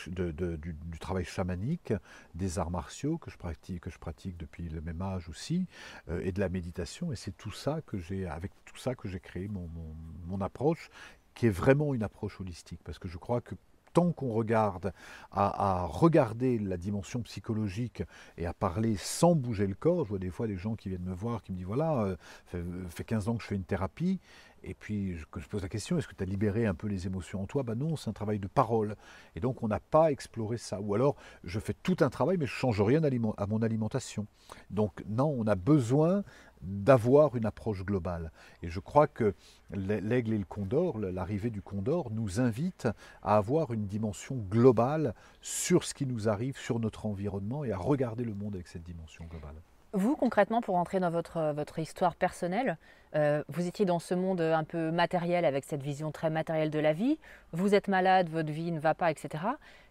travail 1.00 1.24
chamanique, 1.24 1.92
des 2.34 2.58
arts 2.58 2.70
martiaux 2.70 3.18
que 3.18 3.30
je 3.30 3.36
pratique, 3.36 4.36
depuis 4.36 4.68
le 4.68 4.80
même 4.80 5.02
âge 5.02 5.28
aussi, 5.28 5.66
euh, 6.08 6.20
et 6.24 6.32
de 6.32 6.40
la 6.40 6.48
méditation. 6.48 7.12
Et 7.12 7.16
c'est 7.16 7.36
tout 7.36 7.52
ça 7.52 7.80
que 7.86 7.98
j'ai, 7.98 8.26
avec 8.26 8.52
tout 8.64 8.76
ça 8.76 8.94
que 8.94 9.08
j'ai 9.08 9.20
créé 9.20 9.48
mon, 9.48 10.40
approche, 10.40 10.88
qui 11.34 11.46
est 11.46 11.50
vraiment 11.50 11.94
une 11.94 12.04
approche 12.04 12.40
holistique, 12.40 12.80
parce 12.84 12.98
que 12.98 13.08
je 13.08 13.18
crois 13.18 13.40
que 13.40 13.56
tant 13.92 14.12
qu'on 14.12 14.32
regarde 14.32 14.92
à, 15.32 15.84
regarder 15.86 16.58
la 16.58 16.76
dimension 16.76 17.22
psychologique 17.22 18.02
et 18.36 18.46
à 18.46 18.52
parler 18.54 18.96
sans 18.96 19.34
bouger 19.34 19.66
le 19.66 19.74
corps, 19.74 20.04
je 20.04 20.10
vois 20.10 20.18
des 20.18 20.30
fois 20.30 20.46
des 20.46 20.56
gens 20.56 20.76
qui 20.76 20.90
viennent 20.90 21.02
me 21.02 21.14
voir, 21.14 21.42
qui 21.42 21.50
me 21.52 21.56
disent 21.56 21.66
voilà, 21.66 22.16
euh, 22.54 22.88
fait 22.90 23.04
15 23.04 23.28
ans 23.28 23.36
que 23.36 23.42
je 23.42 23.48
fais 23.48 23.56
une 23.56 23.64
thérapie, 23.64 24.20
et 24.62 24.74
puis, 24.74 25.16
je, 25.16 25.24
je 25.36 25.48
pose 25.48 25.62
la 25.62 25.68
question, 25.68 25.98
est-ce 25.98 26.08
que 26.08 26.14
tu 26.14 26.22
as 26.22 26.26
libéré 26.26 26.66
un 26.66 26.74
peu 26.74 26.88
les 26.88 27.06
émotions 27.06 27.42
en 27.42 27.46
toi? 27.46 27.62
Ben 27.62 27.74
non, 27.74 27.96
c'est 27.96 28.10
un 28.10 28.12
travail 28.12 28.38
de 28.38 28.48
parole. 28.48 28.96
Et 29.34 29.40
donc, 29.40 29.62
on 29.62 29.68
n'a 29.68 29.80
pas 29.80 30.10
exploré 30.10 30.58
ça. 30.58 30.80
Ou 30.80 30.94
alors, 30.94 31.16
je 31.44 31.60
fais 31.60 31.74
tout 31.82 31.96
un 32.00 32.10
travail, 32.10 32.36
mais 32.38 32.46
je 32.46 32.52
ne 32.52 32.58
change 32.58 32.80
rien 32.80 33.02
à 33.02 33.46
mon 33.46 33.62
alimentation. 33.62 34.26
Donc, 34.70 35.04
non, 35.08 35.34
on 35.38 35.46
a 35.46 35.54
besoin 35.54 36.24
d'avoir 36.60 37.36
une 37.36 37.46
approche 37.46 37.84
globale. 37.84 38.32
Et 38.62 38.68
je 38.68 38.80
crois 38.80 39.06
que 39.06 39.34
l'aigle 39.70 40.32
et 40.32 40.38
le 40.38 40.44
condor, 40.44 40.98
l'arrivée 40.98 41.50
du 41.50 41.62
condor, 41.62 42.10
nous 42.10 42.40
invite 42.40 42.88
à 43.22 43.36
avoir 43.36 43.72
une 43.72 43.86
dimension 43.86 44.36
globale 44.36 45.14
sur 45.40 45.84
ce 45.84 45.94
qui 45.94 46.06
nous 46.06 46.28
arrive, 46.28 46.58
sur 46.58 46.80
notre 46.80 47.06
environnement, 47.06 47.64
et 47.64 47.72
à 47.72 47.78
regarder 47.78 48.24
le 48.24 48.34
monde 48.34 48.54
avec 48.56 48.66
cette 48.66 48.82
dimension 48.82 49.24
globale. 49.26 49.54
Vous, 49.94 50.16
concrètement, 50.16 50.60
pour 50.60 50.76
entrer 50.76 51.00
dans 51.00 51.08
votre, 51.08 51.52
votre 51.54 51.78
histoire 51.78 52.14
personnelle, 52.14 52.76
euh, 53.14 53.42
vous 53.48 53.66
étiez 53.66 53.86
dans 53.86 53.98
ce 53.98 54.14
monde 54.14 54.40
un 54.40 54.64
peu 54.64 54.90
matériel 54.90 55.46
avec 55.46 55.64
cette 55.64 55.82
vision 55.82 56.12
très 56.12 56.28
matérielle 56.28 56.70
de 56.70 56.78
la 56.78 56.92
vie. 56.92 57.18
Vous 57.52 57.74
êtes 57.74 57.88
malade, 57.88 58.28
votre 58.28 58.50
vie 58.50 58.70
ne 58.70 58.80
va 58.80 58.94
pas, 58.94 59.10
etc. 59.10 59.44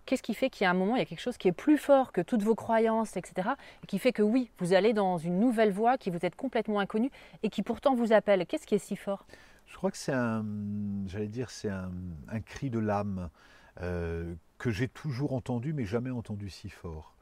Qu'est-ce 0.06 0.22
qui 0.22 0.36
fait 0.36 0.50
qu'il 0.52 0.66
y 0.66 0.68
a 0.68 0.70
un 0.70 0.76
moment, 0.76 0.96
il 0.96 1.00
y 1.00 1.02
a 1.02 1.06
quelque 1.06 1.22
chose 1.22 1.38
qui 1.38 1.48
est 1.48 1.54
plus 1.54 1.80
fort 1.80 2.12
que 2.12 2.22
toutes 2.22 2.44
vos 2.44 2.54
croyances, 2.54 3.18
etc. 3.18 3.50
Et 3.84 3.88
qui 3.88 3.98
fait 3.98 4.14
que 4.14 4.22
oui, 4.22 4.52
vous 4.60 4.74
allez 4.74 4.94
dans 4.94 5.18
une 5.18 5.40
nouvelle 5.40 5.72
voie 5.72 5.98
qui 5.98 6.12
vous 6.12 6.20
est 6.22 6.36
complètement 6.36 6.80
inconnue 6.80 7.12
et 7.42 7.50
qui 7.50 7.64
pourtant 7.64 7.96
vous 7.96 8.14
appelle? 8.14 8.46
Qu'est-ce 8.46 8.68
qui 8.68 8.76
est 8.76 8.80
si 8.80 8.96
fort? 8.96 9.26
Je 9.66 9.76
crois 9.76 9.90
que 9.90 9.98
c'est 9.98 10.14
un, 10.14 10.46
j'allais 11.08 11.28
dire, 11.28 11.50
c'est 11.50 11.70
un, 11.70 11.92
cri 12.46 12.70
de 12.70 12.80
l'âme 12.80 13.30
euh, 13.82 14.36
que 14.60 14.70
j'ai 14.70 14.88
toujours 14.88 15.34
entendu, 15.34 15.74
mais 15.74 15.86
jamais 15.86 16.12
entendu 16.12 16.50
si 16.50 16.70
fort. 16.70 17.16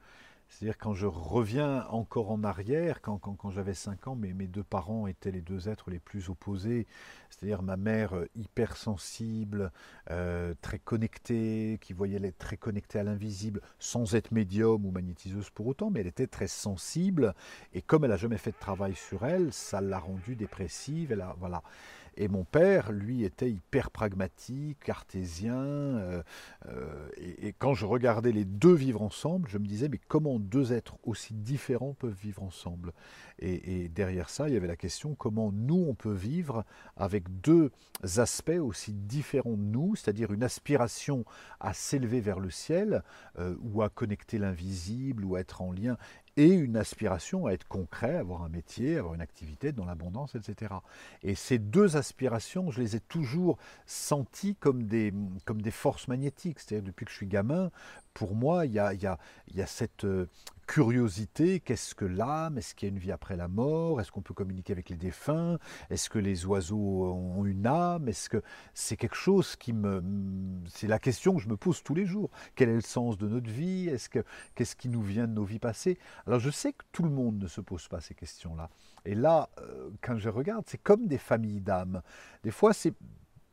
C'est-à-dire 0.48 0.78
quand 0.78 0.94
je 0.94 1.06
reviens 1.06 1.86
encore 1.88 2.30
en 2.30 2.44
arrière, 2.44 3.00
quand, 3.00 3.50
j'avais 3.50 3.74
5 3.74 4.08
ans, 4.08 4.16
mes, 4.16 4.32
mes 4.32 4.46
deux 4.46 4.62
parents 4.62 5.06
étaient 5.06 5.30
les 5.30 5.40
deux 5.40 5.68
êtres 5.68 5.90
les 5.90 5.98
plus 5.98 6.30
opposés. 6.30 6.86
C'est-à-dire 7.30 7.62
ma 7.62 7.76
mère 7.76 8.14
euh, 8.14 8.28
hypersensible, 8.36 9.72
euh, 10.10 10.54
très 10.62 10.78
connectée, 10.78 11.78
qui 11.80 11.92
voyait 11.92 12.16
elle 12.16 12.32
très 12.32 12.56
connectée 12.56 12.98
à 12.98 13.02
l'invisible, 13.02 13.60
sans 13.78 14.14
être 14.14 14.32
médium 14.32 14.86
ou 14.86 14.90
magnétiseuse 14.90 15.50
pour 15.50 15.66
autant, 15.66 15.90
mais 15.90 16.00
elle 16.00 16.06
était 16.06 16.26
très 16.26 16.48
sensible. 16.48 17.34
Et 17.74 17.82
comme 17.82 18.04
elle 18.04 18.10
n'a 18.10 18.16
jamais 18.16 18.38
fait 18.38 18.52
de 18.52 18.58
travail 18.58 18.94
sur 18.94 19.26
elle, 19.26 19.52
ça 19.52 19.80
l'a 19.80 19.98
rendue 19.98 20.36
dépressive. 20.36 21.12
Elle 21.12 21.20
a, 21.20 21.36
voilà. 21.38 21.62
Et 22.16 22.28
mon 22.28 22.44
père, 22.44 22.92
lui, 22.92 23.24
était 23.24 23.50
hyper 23.50 23.90
pragmatique, 23.90 24.78
cartésien. 24.80 25.54
Euh, 25.54 26.22
euh, 26.68 27.08
et, 27.16 27.52
quand 27.58 27.74
je 27.74 27.84
regardais 27.84 28.32
les 28.32 28.44
deux 28.44 28.74
vivre 28.74 29.02
ensemble, 29.02 29.48
je 29.50 29.58
me 29.58 29.66
disais, 29.66 29.88
mais 29.88 30.00
comment 30.08 30.38
deux 30.38 30.72
êtres 30.72 30.96
aussi 31.02 31.34
différents 31.34 31.94
peuvent 31.94 32.16
vivre 32.18 32.42
ensemble? 32.42 32.92
Et, 33.38 33.88
derrière 33.88 34.30
ça, 34.30 34.48
il 34.48 34.54
y 34.54 34.56
avait 34.56 34.66
la 34.66 34.76
question, 34.76 35.14
comment 35.14 35.52
nous, 35.52 35.84
on 35.88 35.94
peut 35.94 36.12
vivre 36.12 36.64
avec 36.96 37.24
deux 37.42 37.70
aspects 38.16 38.50
aussi 38.60 38.94
différents 38.94 39.56
de 39.56 39.62
nous, 39.62 39.94
c'est-à-dire 39.94 40.32
une 40.32 40.42
aspiration 40.42 41.24
à 41.60 41.74
s'élever 41.74 42.20
vers 42.20 42.40
le 42.40 42.50
ciel, 42.50 43.02
euh, 43.38 43.56
ou 43.60 43.82
à 43.82 43.90
connecter 43.90 44.38
l'invisible, 44.38 45.24
ou 45.24 45.36
à 45.36 45.40
être 45.40 45.60
en 45.60 45.72
lien, 45.72 45.98
et 46.36 46.48
une 46.48 46.76
aspiration 46.76 47.46
à 47.46 47.52
être 47.52 47.66
concret, 47.66 48.16
avoir 48.16 48.42
un 48.42 48.48
métier, 48.48 48.98
avoir 48.98 49.14
une 49.14 49.20
activité 49.20 49.72
dans 49.72 49.84
l'abondance, 49.86 50.34
etc. 50.34 50.74
Et 51.22 51.34
ces 51.34 51.58
deux 51.58 51.96
aspirations, 51.96 52.70
je 52.70 52.80
les 52.80 52.96
ai 52.96 53.00
toujours 53.00 53.56
senties 53.86 54.54
comme 54.56 54.84
des, 54.84 55.14
comme 55.44 55.62
des 55.62 55.70
forces 55.70 56.08
magnétiques. 56.08 56.60
C'est-à-dire 56.60 56.86
depuis 56.86 57.06
que 57.06 57.10
je 57.10 57.16
suis 57.16 57.26
gamin, 57.26 57.70
pour 58.16 58.34
moi, 58.34 58.64
il 58.64 58.72
y 58.72 58.78
a, 58.78 59.18
cette 59.66 60.06
euh, 60.06 60.26
curiosité, 60.66 61.60
qu'est-ce 61.60 61.94
que 61.94 62.06
l'âme 62.06 62.56
Est-ce 62.56 62.74
qu'il 62.74 62.88
y 62.88 62.90
a 62.90 62.94
une 62.94 62.98
vie 62.98 63.12
après 63.12 63.36
la 63.36 63.46
mort 63.46 64.00
Est-ce 64.00 64.10
qu'on 64.10 64.22
peut 64.22 64.32
communiquer 64.32 64.72
avec 64.72 64.88
les 64.88 64.96
défunts 64.96 65.58
Est-ce 65.90 66.08
que 66.08 66.18
les 66.18 66.46
oiseaux 66.46 67.12
ont 67.12 67.44
une 67.44 67.66
âme 67.66 68.08
Est-ce 68.08 68.30
que 68.30 68.42
c'est 68.72 68.96
quelque 68.96 69.16
chose 69.16 69.54
qui 69.56 69.74
me... 69.74 70.02
C'est 70.66 70.86
la 70.86 70.98
question 70.98 71.36
que 71.36 71.42
je 71.42 71.48
me 71.50 71.58
pose 71.58 71.82
tous 71.82 71.94
les 71.94 72.06
jours. 72.06 72.30
Quel 72.54 72.70
est 72.70 72.76
le 72.76 72.80
sens 72.80 73.18
de 73.18 73.28
notre 73.28 73.50
vie 73.50 73.88
Est-ce 73.88 74.08
que 74.08 74.24
Qu'est-ce 74.54 74.76
qui 74.76 74.88
nous 74.88 75.02
vient 75.02 75.26
de 75.26 75.34
nos 75.34 75.44
vies 75.44 75.58
passées? 75.58 75.98
Alors 76.26 76.40
je 76.40 76.48
sais 76.48 76.72
que 76.72 76.84
tout 76.92 77.02
le 77.02 77.10
monde 77.10 77.38
ne 77.38 77.48
se 77.48 77.60
pose 77.60 77.86
pas 77.86 78.00
ces 78.00 78.14
questions-là. 78.14 78.70
Et 79.04 79.14
là, 79.14 79.50
euh, 79.60 79.90
quand 80.00 80.16
je 80.16 80.30
regarde, 80.30 80.64
c'est 80.66 80.82
comme 80.82 81.06
des 81.06 81.18
familles 81.18 81.60
d'âmes. 81.60 82.00
Des 82.44 82.50
fois, 82.50 82.72
c'est 82.72 82.94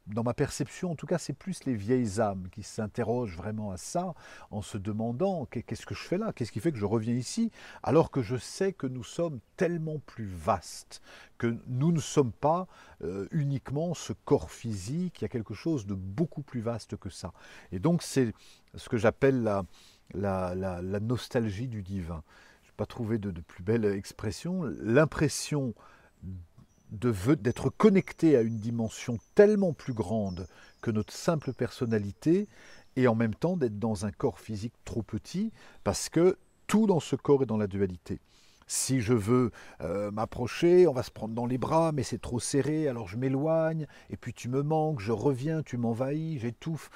dans 0.07 0.23
ma 0.23 0.33
perception, 0.33 0.91
en 0.91 0.95
tout 0.95 1.05
cas, 1.05 1.17
c'est 1.17 1.33
plus 1.33 1.63
les 1.63 1.75
vieilles 1.75 2.19
âmes 2.19 2.47
qui 2.51 2.61
s'interrogent 2.63 3.37
vraiment 3.37 3.71
à 3.71 3.77
ça, 3.77 4.13
en 4.51 4.61
se 4.61 4.77
demandant 4.77 5.45
qu'est-ce 5.45 5.85
que 5.85 5.95
je 5.95 6.03
fais 6.03 6.17
là, 6.17 6.33
qu'est-ce 6.33 6.51
qui 6.51 6.59
fait 6.59 6.71
que 6.71 6.77
je 6.77 6.85
reviens 6.85 7.13
ici, 7.13 7.51
alors 7.83 8.11
que 8.11 8.21
je 8.21 8.35
sais 8.35 8.73
que 8.73 8.87
nous 8.87 9.03
sommes 9.03 9.39
tellement 9.55 9.99
plus 9.99 10.25
vastes, 10.25 11.01
que 11.37 11.57
nous 11.67 11.91
ne 11.91 11.99
sommes 11.99 12.33
pas 12.33 12.67
euh, 13.03 13.27
uniquement 13.31 13.93
ce 13.93 14.13
corps 14.13 14.51
physique, 14.51 15.21
il 15.21 15.23
y 15.23 15.25
a 15.25 15.29
quelque 15.29 15.53
chose 15.53 15.85
de 15.85 15.93
beaucoup 15.93 16.41
plus 16.41 16.61
vaste 16.61 16.97
que 16.97 17.09
ça. 17.09 17.31
Et 17.71 17.79
donc 17.79 18.03
c'est 18.03 18.33
ce 18.75 18.89
que 18.89 18.97
j'appelle 18.97 19.43
la, 20.13 20.99
nostalgie 20.99 21.67
du 21.67 21.81
divin. 21.81 22.23
Je 22.63 22.69
n'ai 22.69 22.75
pas 22.75 22.85
trouvé 22.85 23.19
de, 23.19 23.31
de 23.31 23.41
plus 23.41 23.63
belle 23.63 23.85
expression. 23.85 24.63
L'impression 24.81 25.73
d'être 27.07 27.69
connecté 27.69 28.35
à 28.35 28.41
une 28.41 28.57
dimension 28.57 29.17
tellement 29.35 29.73
plus 29.73 29.93
grande 29.93 30.47
que 30.81 30.91
notre 30.91 31.13
simple 31.13 31.53
personnalité 31.53 32.47
et 32.95 33.07
en 33.07 33.15
même 33.15 33.35
temps 33.35 33.57
d'être 33.57 33.79
dans 33.79 34.05
un 34.05 34.11
corps 34.11 34.39
physique 34.39 34.73
trop 34.85 35.03
petit 35.03 35.51
parce 35.83 36.09
que 36.09 36.37
tout 36.67 36.87
dans 36.87 36.99
ce 36.99 37.15
corps 37.15 37.43
est 37.43 37.47
dans 37.47 37.57
la 37.57 37.67
dualité. 37.67 38.19
Si 38.67 39.01
je 39.01 39.13
veux 39.13 39.51
euh, 39.81 40.09
m'approcher, 40.11 40.87
on 40.87 40.93
va 40.93 41.03
se 41.03 41.11
prendre 41.11 41.33
dans 41.33 41.45
les 41.45 41.57
bras, 41.57 41.91
mais 41.91 42.03
c'est 42.03 42.21
trop 42.21 42.39
serré, 42.39 42.87
alors 42.87 43.07
je 43.07 43.17
m'éloigne, 43.17 43.87
et 44.09 44.17
puis 44.17 44.33
tu 44.33 44.49
me 44.49 44.63
manques, 44.63 44.99
je 44.99 45.11
reviens, 45.11 45.61
tu 45.63 45.77
m'envahis, 45.77 46.39
j'étouffe. 46.39 46.89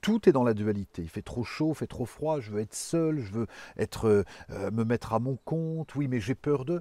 Tout 0.00 0.28
est 0.28 0.32
dans 0.32 0.44
la 0.44 0.54
dualité. 0.54 1.02
Il 1.02 1.10
fait 1.10 1.22
trop 1.22 1.44
chaud, 1.44 1.72
il 1.72 1.74
fait 1.76 1.86
trop 1.86 2.06
froid, 2.06 2.40
je 2.40 2.50
veux 2.50 2.60
être 2.60 2.74
seul, 2.74 3.20
je 3.20 3.32
veux 3.32 3.46
être, 3.76 4.24
euh, 4.50 4.70
me 4.70 4.84
mettre 4.84 5.12
à 5.12 5.18
mon 5.18 5.36
compte, 5.44 5.94
oui, 5.94 6.08
mais 6.08 6.20
j'ai 6.20 6.34
peur 6.34 6.64
de. 6.64 6.80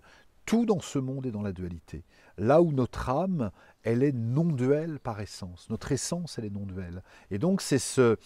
Tout 0.49 0.65
dans 0.65 0.79
ce 0.79 0.97
monde 0.97 1.27
est 1.27 1.31
dans 1.31 1.43
la 1.43 1.51
dualité. 1.51 2.03
Là 2.39 2.59
où 2.59 2.71
notre 2.71 3.07
âme, 3.11 3.51
elle 3.83 4.01
est 4.01 4.11
non-duelle 4.11 4.99
par 4.99 5.21
essence. 5.21 5.69
Notre 5.69 5.91
essence, 5.91 6.39
elle 6.39 6.45
est 6.45 6.49
non-duelle. 6.49 7.03
Et 7.29 7.37
donc 7.37 7.61
c'est 7.61 7.77
ce, 7.77 8.17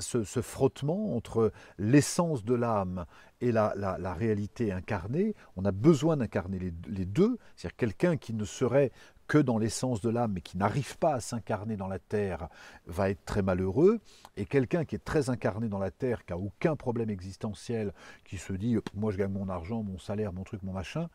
ce, 0.00 0.40
frottement 0.40 1.14
entre 1.14 1.52
l'essence 1.76 2.46
de 2.46 2.54
l'âme 2.54 3.04
et 3.42 3.52
la, 3.52 3.74
la, 3.76 4.14
réalité 4.14 4.72
incarnée. 4.72 5.34
On 5.56 5.66
a 5.66 5.70
besoin 5.70 6.16
d'incarner 6.16 6.58
les, 6.58 6.72
les, 6.88 7.04
deux. 7.04 7.36
C'est-à-dire 7.56 7.76
quelqu'un 7.76 8.16
qui 8.16 8.32
ne 8.32 8.46
serait 8.46 8.90
que 9.28 9.36
dans 9.36 9.58
l'essence 9.58 10.00
de 10.00 10.08
l'âme, 10.08 10.32
mais 10.32 10.40
qui 10.40 10.56
n'arrive 10.56 10.96
pas 10.96 11.12
à 11.12 11.20
s'incarner 11.20 11.76
dans 11.76 11.88
la 11.88 11.98
terre, 11.98 12.48
va 12.86 13.10
être 13.10 13.26
très 13.26 13.42
malheureux. 13.42 14.00
Et 14.38 14.46
quelqu'un 14.46 14.86
qui 14.86 14.94
est 14.94 15.04
très 15.04 15.28
incarné 15.28 15.68
dans 15.68 15.78
la 15.78 15.90
terre, 15.90 16.24
qui 16.24 16.32
n'a 16.32 16.38
aucun 16.38 16.74
problème 16.74 17.10
existentiel, 17.10 17.92
qui 18.24 18.38
se 18.38 18.54
dit, 18.54 18.78
moi 18.94 19.12
je 19.12 19.18
gagne 19.18 19.32
mon 19.32 19.50
argent, 19.50 19.82
mon 19.82 19.98
salaire, 19.98 20.32
mon 20.32 20.44
truc, 20.44 20.62
mon 20.62 20.72
machin, 20.72 21.10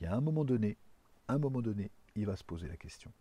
il 0.00 0.04
y 0.04 0.06
a 0.06 0.14
un 0.14 0.20
moment 0.20 0.44
donné, 0.44 0.76
un 1.28 1.38
moment 1.38 1.62
donné, 1.62 1.90
il 2.14 2.26
va 2.26 2.36
se 2.36 2.44
poser 2.44 2.68
la 2.68 2.76
question. 2.76 3.12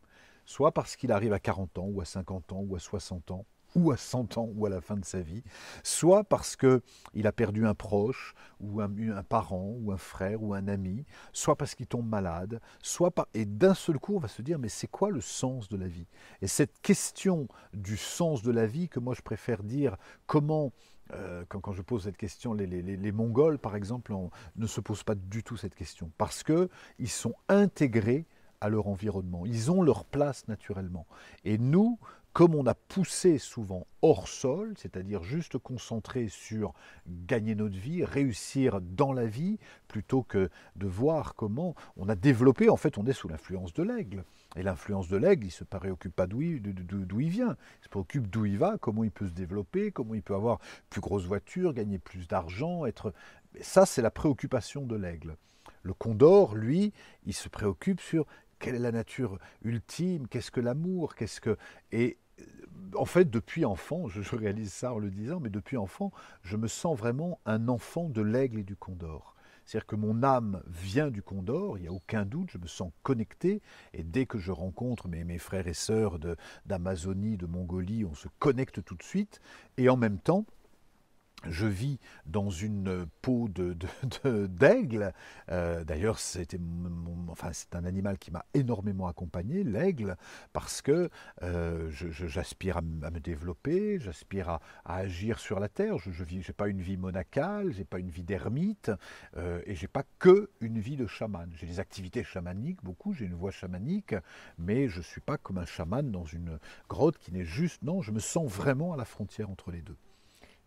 Soit 0.46 0.72
parce 0.72 0.96
qu'il 0.96 1.12
arrive 1.12 1.34
à 1.34 1.40
40 1.40 1.80
ans, 1.80 1.88
ou 1.88 2.02
à 2.02 2.06
50 2.06 2.54
ans, 2.54 2.64
ou 2.68 2.76
à 2.76 2.80
60 2.80 3.32
ans, 3.32 3.46
ou 3.76 3.92
à 3.92 3.98
100 3.98 4.38
ans, 4.38 4.50
ou 4.56 4.66
à 4.66 4.70
la 4.70 4.80
fin 4.80 4.96
de 4.96 5.04
sa 5.04 5.20
vie, 5.22 5.44
soit 5.84 6.24
parce 6.24 6.56
qu'il 6.56 7.28
a 7.28 7.32
perdu 7.32 7.66
un 7.66 7.74
proche, 7.74 8.34
ou 8.60 8.80
un, 8.80 8.90
parent, 9.24 9.76
ou 9.80 9.92
un 9.92 9.98
frère, 9.98 10.42
ou 10.42 10.54
un 10.54 10.68
ami, 10.68 11.06
soit 11.34 11.56
parce 11.56 11.76
qu'il 11.76 11.88
tombe 11.88 12.08
malade, 12.08 12.62
soit. 12.82 13.14
Et 13.34 13.46
d'un 13.46 13.74
seul 13.74 14.00
coup, 14.00 14.16
on 14.16 14.20
va 14.20 14.28
se 14.28 14.42
dire, 14.42 14.60
mais 14.60 14.70
c'est 14.70 14.88
quoi 14.88 15.10
le 15.10 15.22
sens 15.22 15.68
de 15.68 15.78
la 15.78 15.88
vie? 15.88 16.08
Et 16.42 16.48
cette 16.48 16.80
question 16.82 17.48
du 17.74 17.98
sens 17.98 18.42
de 18.44 18.52
la 18.52 18.66
vie, 18.66 18.88
que 18.88 19.00
moi 19.00 19.14
je 19.14 19.22
préfère 19.22 19.64
dire, 19.64 19.98
comment 20.26 20.72
euh, 21.14 21.44
quand, 21.48 21.72
je 21.72 21.82
pose 21.82 22.04
cette 22.04 22.18
question, 22.18 22.54
les, 22.54 23.12
Mongols, 23.12 23.60
par 23.60 23.76
exemple, 23.76 24.14
ne 24.56 24.68
se 24.68 24.82
posent 24.82 25.04
pas 25.04 25.16
du 25.16 25.44
tout 25.44 25.58
cette 25.58 25.76
question, 25.76 26.12
parce 26.18 26.44
qu'ils 26.44 27.10
sont 27.10 27.36
intégrés 27.48 28.26
à 28.62 28.70
leur 28.70 28.88
environnement, 28.88 29.46
ils 29.46 29.72
ont 29.72 29.82
leur 29.82 30.06
place 30.06 30.48
naturellement. 30.48 31.06
Et 31.44 31.58
nous, 31.58 32.00
comme 32.34 32.56
on 32.56 32.66
a 32.66 32.74
poussé 32.74 33.38
souvent 33.38 33.88
hors 34.02 34.28
sol, 34.28 34.74
c'est-à-dire 34.78 35.24
juste 35.24 35.58
concentré 35.58 36.28
sur 36.28 36.74
gagner 37.08 37.56
notre 37.56 37.78
vie, 37.78 38.04
réussir 38.04 38.82
dans 38.82 39.14
la 39.14 39.26
vie, 39.26 39.58
plutôt 39.88 40.24
que 40.24 40.50
de 40.76 40.88
voir 40.88 41.36
comment 41.36 41.76
on 41.96 42.10
a 42.10 42.16
développé, 42.16 42.70
en 42.70 42.76
fait 42.76 42.98
on 42.98 43.06
est 43.06 43.14
sous 43.14 43.30
l'influence 43.30 43.74
de 43.74 43.84
l'aigle. 43.84 44.26
Et 44.56 44.64
l'influence 44.64 45.08
de 45.10 45.18
l'aigle, 45.18 45.44
il 45.44 45.48
ne 45.48 45.52
se 45.52 45.64
préoccupe 45.64 46.16
pas 46.16 46.28
d'où 46.28 46.42
il, 46.42 46.60
vient, 47.30 47.58
il 47.82 47.84
se 47.84 47.90
préoccupe 47.90 48.28
d'où 48.30 48.46
il 48.46 48.58
va, 48.58 48.78
comment 48.80 49.04
il 49.04 49.12
peut 49.12 49.28
se 49.28 49.34
développer, 49.34 49.92
comment 49.92 50.14
il 50.14 50.24
peut 50.24 50.36
avoir 50.36 50.60
plus 50.90 51.02
grosse 51.02 51.26
voiture, 51.26 51.74
gagner 51.74 52.00
plus 52.00 52.28
d'argent, 52.28 52.86
être... 52.86 53.14
Ça, 53.62 53.86
c'est 53.86 54.02
la 54.02 54.12
préoccupation 54.12 54.86
de 54.86 54.96
l'aigle. 54.96 55.38
Le 55.84 55.94
condor, 55.94 56.56
lui, 56.56 56.94
il 57.26 57.34
se 57.34 57.50
préoccupe 57.50 58.02
sur 58.02 58.26
quelle 58.60 58.76
est 58.76 58.80
la 58.80 58.92
nature 58.92 59.38
ultime, 59.64 60.28
qu'est-ce 60.28 60.52
que 60.52 60.62
l'amour, 60.62 61.16
qu'est-ce 61.16 61.42
que... 61.42 61.58
Et 61.92 62.18
en 62.96 63.06
fait, 63.06 63.30
depuis 63.30 63.66
enfant, 63.66 64.08
je, 64.08 64.36
réalise 64.36 64.72
ça 64.72 64.94
en 64.94 65.00
le 65.00 65.10
disant, 65.10 65.40
mais 65.40 65.50
depuis 65.50 65.78
enfant, 65.78 66.12
je 66.44 66.58
me 66.58 66.68
sens 66.68 66.98
vraiment 66.98 67.40
un 67.46 67.68
enfant 67.68 68.10
de 68.10 68.22
l'aigle 68.22 68.60
et 68.60 68.64
du 68.64 68.76
condor. 68.76 69.35
C'est-à-dire 69.66 69.88
que 69.88 69.96
mon 69.96 70.24
âme 70.24 70.62
vient 70.68 71.10
du 71.10 71.22
Condor, 71.22 71.78
il 71.78 71.82
n'y 71.82 71.88
a 71.88 71.92
aucun 71.92 72.26
doute, 72.26 72.52
je 72.52 72.58
me 72.58 72.68
sens 72.68 72.92
connecté, 73.04 73.62
et 73.94 74.04
dès 74.04 74.26
que 74.26 74.38
je 74.38 74.52
rencontre 74.52 75.08
mes, 75.08 75.38
frères 75.40 75.68
et 75.68 75.74
sœurs 75.74 76.20
d'Amazonie, 76.66 77.38
de 77.38 77.48
Mongolie, 77.48 78.06
on 78.06 78.14
se 78.14 78.28
connecte 78.40 78.84
tout 78.84 78.96
de 78.96 79.04
suite, 79.04 79.42
et 79.78 79.90
en 79.90 79.98
même 79.98 80.20
temps, 80.20 80.46
je 81.50 81.68
vis 81.68 82.00
dans 82.26 82.50
une 82.50 83.06
peau 83.22 83.48
d'aigle. 83.48 83.76
De, 84.24 84.48
de, 84.98 85.12
euh, 85.50 85.84
D'ailleurs, 85.84 86.20
c'était 86.20 86.60
c'est 87.54 87.76
un 87.76 87.86
animal 87.86 88.18
qui 88.18 88.32
m'a 88.32 88.46
énormément 88.54 89.08
accompagné, 89.08 89.64
l'aigle, 89.64 90.18
parce 90.54 90.82
que 90.82 91.10
euh, 91.44 91.90
j'aspire 91.92 92.78
à, 92.78 92.82
me 92.82 93.20
développer, 93.20 94.00
j'aspire 94.00 94.50
à, 94.50 94.62
agir 94.86 95.40
sur 95.40 95.60
la 95.60 95.70
terre. 95.70 95.98
Je 95.98 96.24
n'ai 96.24 96.42
pas 96.56 96.68
une 96.68 96.82
vie 96.82 96.98
monacale, 96.98 97.72
j'ai 97.72 97.86
pas 97.86 98.00
une 98.00 98.10
vie 98.10 98.24
d'ermite, 98.24 98.92
euh, 99.38 99.62
et 99.66 99.76
j'ai 99.76 99.88
pas 99.88 100.04
que 100.20 100.50
une 100.62 100.80
vie 100.80 100.98
de 100.98 101.08
chaman. 101.08 101.50
J'ai 101.56 101.68
des 101.68 101.80
activités 101.80 102.24
chamaniques, 102.24 102.84
beaucoup, 102.84 103.14
j'ai 103.14 103.26
une 103.26 103.36
voix 103.36 103.52
chamanique, 103.52 104.16
mais 104.58 104.88
je 104.88 105.02
suis 105.02 105.22
pas 105.22 105.38
comme 105.38 105.58
un 105.58 105.66
chaman 105.66 106.12
dans 106.12 106.26
une 106.26 106.60
grotte 106.90 107.18
qui 107.18 107.32
n'est 107.32 107.46
juste. 107.46 107.84
Non, 107.84 108.02
je 108.02 108.12
me 108.12 108.20
sens 108.20 108.52
vraiment 108.52 108.94
à 108.94 108.98
la 108.98 109.06
frontière 109.06 109.50
entre 109.50 109.72
les 109.72 109.82
deux. 109.82 109.98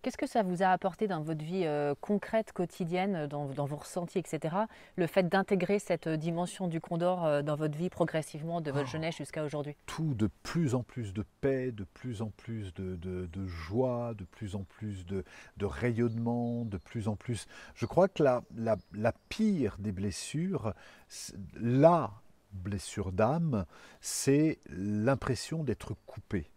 Qu'est-ce 0.03 0.17
que 0.17 0.29
ça 0.29 0.45
vous 0.45 0.63
a 0.63 0.69
apporté 0.69 1.09
dans 1.09 1.23
votre 1.23 1.45
vie 1.45 1.65
euh, 1.65 1.95
concrète, 2.01 2.53
quotidienne, 2.53 3.27
dans, 3.27 3.47
dans, 3.47 3.67
vos 3.67 3.77
ressentis, 3.77 4.19
etc., 4.19 4.55
le 4.95 5.07
fait 5.09 5.29
d'intégrer 5.29 5.81
cette 5.81 6.09
dimension 6.09 6.69
du 6.69 6.81
Condor 6.81 7.25
euh, 7.25 7.43
dans 7.43 7.57
votre 7.57 7.77
vie 7.77 7.91
progressivement, 7.91 8.61
de 8.61 8.71
votre 8.71 8.87
oh, 8.89 8.93
jeunesse 8.93 9.17
jusqu'à 9.17 9.43
aujourd'hui? 9.43 9.75
Tout, 9.87 10.15
de 10.15 10.29
plus 10.45 10.77
en 10.77 10.85
plus 10.85 11.13
de 11.13 11.25
paix, 11.41 11.73
de 11.73 11.83
plus 11.83 12.23
en 12.23 12.31
plus 12.31 12.73
de, 12.75 12.95
de, 12.95 13.27
de 13.27 13.47
joie, 13.47 14.15
de 14.15 14.25
plus 14.25 14.55
en 14.55 14.63
plus 14.63 15.05
de, 15.05 15.25
de, 15.57 15.67
rayonnement, 15.67 16.65
de 16.65 16.77
plus 16.77 17.09
en 17.09 17.17
plus... 17.17 17.47
Je 17.75 17.85
crois 17.85 18.07
que 18.07 18.23
la, 18.23 18.43
la, 18.57 18.77
la 18.95 19.13
pire 19.29 19.77
des 19.81 19.93
blessures, 19.93 20.75
la 21.61 22.13
blessure 22.53 23.11
d'âme, 23.11 23.67
c'est 24.01 24.61
l'impression 24.69 25.65
d'être 25.65 25.97
coupé 26.07 26.51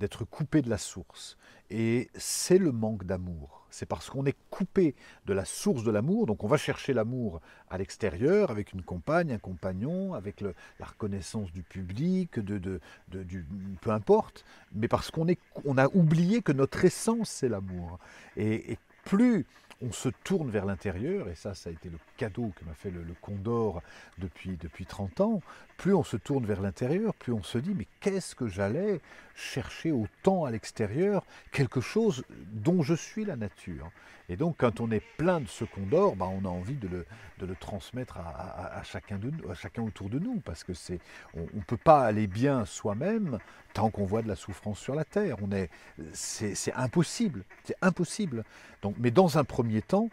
d'être 0.00 0.24
coupé 0.24 0.62
de 0.62 0.70
la 0.70 0.78
source. 0.78 1.36
Et 1.70 2.08
c'est 2.14 2.58
le 2.58 2.72
manque 2.72 3.04
d'amour. 3.04 3.66
C'est 3.70 3.86
parce 3.86 4.08
qu'on 4.08 4.24
est 4.24 4.36
coupé 4.50 4.94
de 5.26 5.34
la 5.34 5.44
source 5.44 5.84
de 5.84 5.90
l'amour, 5.90 6.26
donc 6.26 6.42
on 6.42 6.48
va 6.48 6.56
chercher 6.56 6.94
l'amour 6.94 7.40
à 7.68 7.76
l'extérieur, 7.76 8.50
avec 8.50 8.72
une 8.72 8.82
compagne, 8.82 9.32
un 9.32 9.38
compagnon, 9.38 10.14
avec 10.14 10.40
la 10.40 10.86
reconnaissance 10.86 11.52
du 11.52 11.62
public, 11.62 12.38
de, 12.38 12.56
de, 12.56 12.80
de, 13.08 13.22
du, 13.22 13.46
peu 13.82 13.90
importe, 13.90 14.44
mais 14.72 14.88
parce 14.88 15.10
qu'on 15.10 15.26
on 15.66 15.76
a 15.76 15.88
oublié 15.88 16.40
que 16.40 16.52
notre 16.52 16.84
essence, 16.84 17.28
c'est 17.28 17.48
l'amour. 17.48 17.98
Et, 18.36 18.72
et 18.72 18.78
plus 19.04 19.44
on 19.80 19.92
se 19.92 20.08
tourne 20.24 20.50
vers 20.50 20.66
l'intérieur, 20.66 21.28
et 21.28 21.34
ça, 21.34 21.54
ça 21.54 21.70
a 21.70 21.72
été 21.72 21.88
le 21.88 21.98
cadeau 22.16 22.52
que 22.56 22.64
m'a 22.64 22.74
fait 22.74 22.90
le, 22.90 23.02
le, 23.02 23.14
Condor 23.20 23.82
depuis, 24.18 24.56
depuis 24.56 24.86
30 24.86 25.20
ans, 25.20 25.40
plus 25.78 25.94
on 25.94 26.02
se 26.02 26.16
tourne 26.16 26.44
vers 26.44 26.60
l'intérieur, 26.60 27.14
plus 27.14 27.32
on 27.32 27.42
se 27.42 27.56
dit, 27.56 27.72
mais 27.74 27.86
qu'est-ce 28.00 28.34
que 28.34 28.48
j'allais 28.48 29.00
chercher 29.34 29.92
autant 29.92 30.44
à 30.44 30.50
l'extérieur, 30.50 31.24
quelque 31.52 31.80
chose 31.80 32.24
dont 32.52 32.82
je 32.82 32.94
suis 32.94 33.24
la 33.24 33.36
nature. 33.36 33.90
Et 34.28 34.36
donc, 34.36 34.56
quand 34.58 34.80
on 34.80 34.90
est 34.90 35.02
plein 35.16 35.40
de 35.40 35.46
ce 35.46 35.64
Condor, 35.64 36.16
bah, 36.16 36.28
on 36.28 36.44
a 36.44 36.48
envie 36.48 36.74
de 36.74 36.88
le, 36.88 37.06
de 37.38 37.46
le 37.46 37.54
transmettre 37.54 38.18
à, 38.18 38.82
chacun 38.82 39.18
de, 39.18 39.32
chacun 39.54 39.82
autour 39.82 40.10
de 40.10 40.18
nous, 40.18 40.40
parce 40.40 40.64
que 40.64 40.74
c'est, 40.74 40.98
on 41.34 41.46
ne 41.54 41.62
peut 41.62 41.78
pas 41.78 42.04
aller 42.04 42.26
bien 42.26 42.64
soi-même 42.66 43.38
tant 43.72 43.88
qu'on 43.88 44.04
voit 44.04 44.20
de 44.20 44.28
la 44.28 44.36
souffrance 44.36 44.80
sur 44.80 44.96
la 44.96 45.04
terre. 45.04 45.36
On 45.40 45.52
est, 45.52 45.70
c'est, 46.12 46.56
c'est 46.56 46.74
impossible, 46.74 47.44
c'est 47.64 47.76
impossible. 47.80 48.44
Donc, 48.82 48.96
mais 48.98 49.12
dans 49.12 49.38
un 49.38 49.44
premier 49.44 49.80
temps, 49.80 50.10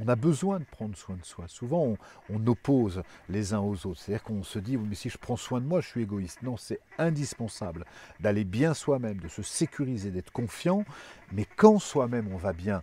on 0.00 0.08
a 0.08 0.16
besoin 0.16 0.58
de 0.58 0.64
prendre 0.64 0.96
soin 0.96 1.16
de 1.16 1.24
soi. 1.24 1.44
Souvent, 1.48 1.96
on, 2.30 2.46
oppose 2.46 3.02
les 3.28 3.52
uns 3.52 3.60
aux 3.60 3.86
autres. 3.86 4.00
C'est-à-dire 4.00 4.24
qu'on 4.24 4.42
se 4.42 4.58
dit, 4.58 4.76
mais 4.76 4.94
si 4.94 5.10
je 5.10 5.18
prends 5.18 5.36
soin 5.36 5.60
de 5.60 5.66
moi, 5.66 5.80
je 5.80 5.88
suis 5.88 6.02
égoïste. 6.02 6.42
Non, 6.42 6.56
c'est 6.56 6.80
indispensable 6.98 7.84
d'aller 8.20 8.44
bien 8.44 8.74
soi-même, 8.74 9.18
de 9.18 9.28
se 9.28 9.42
sécuriser, 9.42 10.10
d'être 10.10 10.32
confiant. 10.32 10.84
Mais 11.32 11.46
quand 11.56 11.78
soi-même 11.78 12.28
on 12.32 12.36
va 12.36 12.52
bien, 12.52 12.82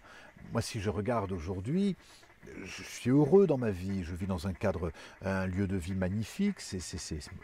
moi, 0.53 0.61
si 0.61 0.79
je 0.79 0.89
regarde 0.89 1.31
aujourd'hui, 1.31 1.95
je 2.63 2.83
suis 2.83 3.09
heureux 3.09 3.47
dans 3.47 3.57
ma 3.57 3.71
vie, 3.71 4.03
je 4.03 4.13
vis 4.15 4.27
dans 4.27 4.47
un 4.47 4.53
cadre, 4.53 4.91
un 5.23 5.45
lieu 5.45 5.67
de 5.67 5.77
vie 5.77 5.95
magnifique, 5.95 6.59
c'est 6.59 6.79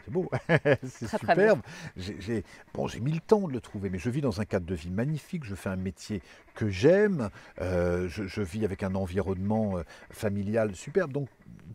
beau, 0.08 0.30
c'est 0.84 1.08
superbe. 1.08 1.60
J'ai 1.96 2.44
bon, 2.74 2.86
mis 3.00 3.12
le 3.12 3.20
temps 3.20 3.48
de 3.48 3.52
le 3.52 3.60
trouver, 3.60 3.90
mais 3.90 3.98
je 3.98 4.10
vis 4.10 4.20
dans 4.20 4.40
un 4.40 4.44
cadre 4.44 4.66
de 4.66 4.74
vie 4.74 4.90
magnifique, 4.90 5.44
je 5.44 5.54
fais 5.54 5.68
un 5.68 5.76
métier 5.76 6.22
que 6.54 6.68
j'aime, 6.68 7.30
euh, 7.60 8.08
je, 8.08 8.26
je, 8.26 8.42
vis 8.42 8.64
avec 8.64 8.82
un 8.82 8.94
environnement 8.94 9.78
euh, 9.78 9.82
familial 10.10 10.74
superbe, 10.74 11.12
donc 11.12 11.28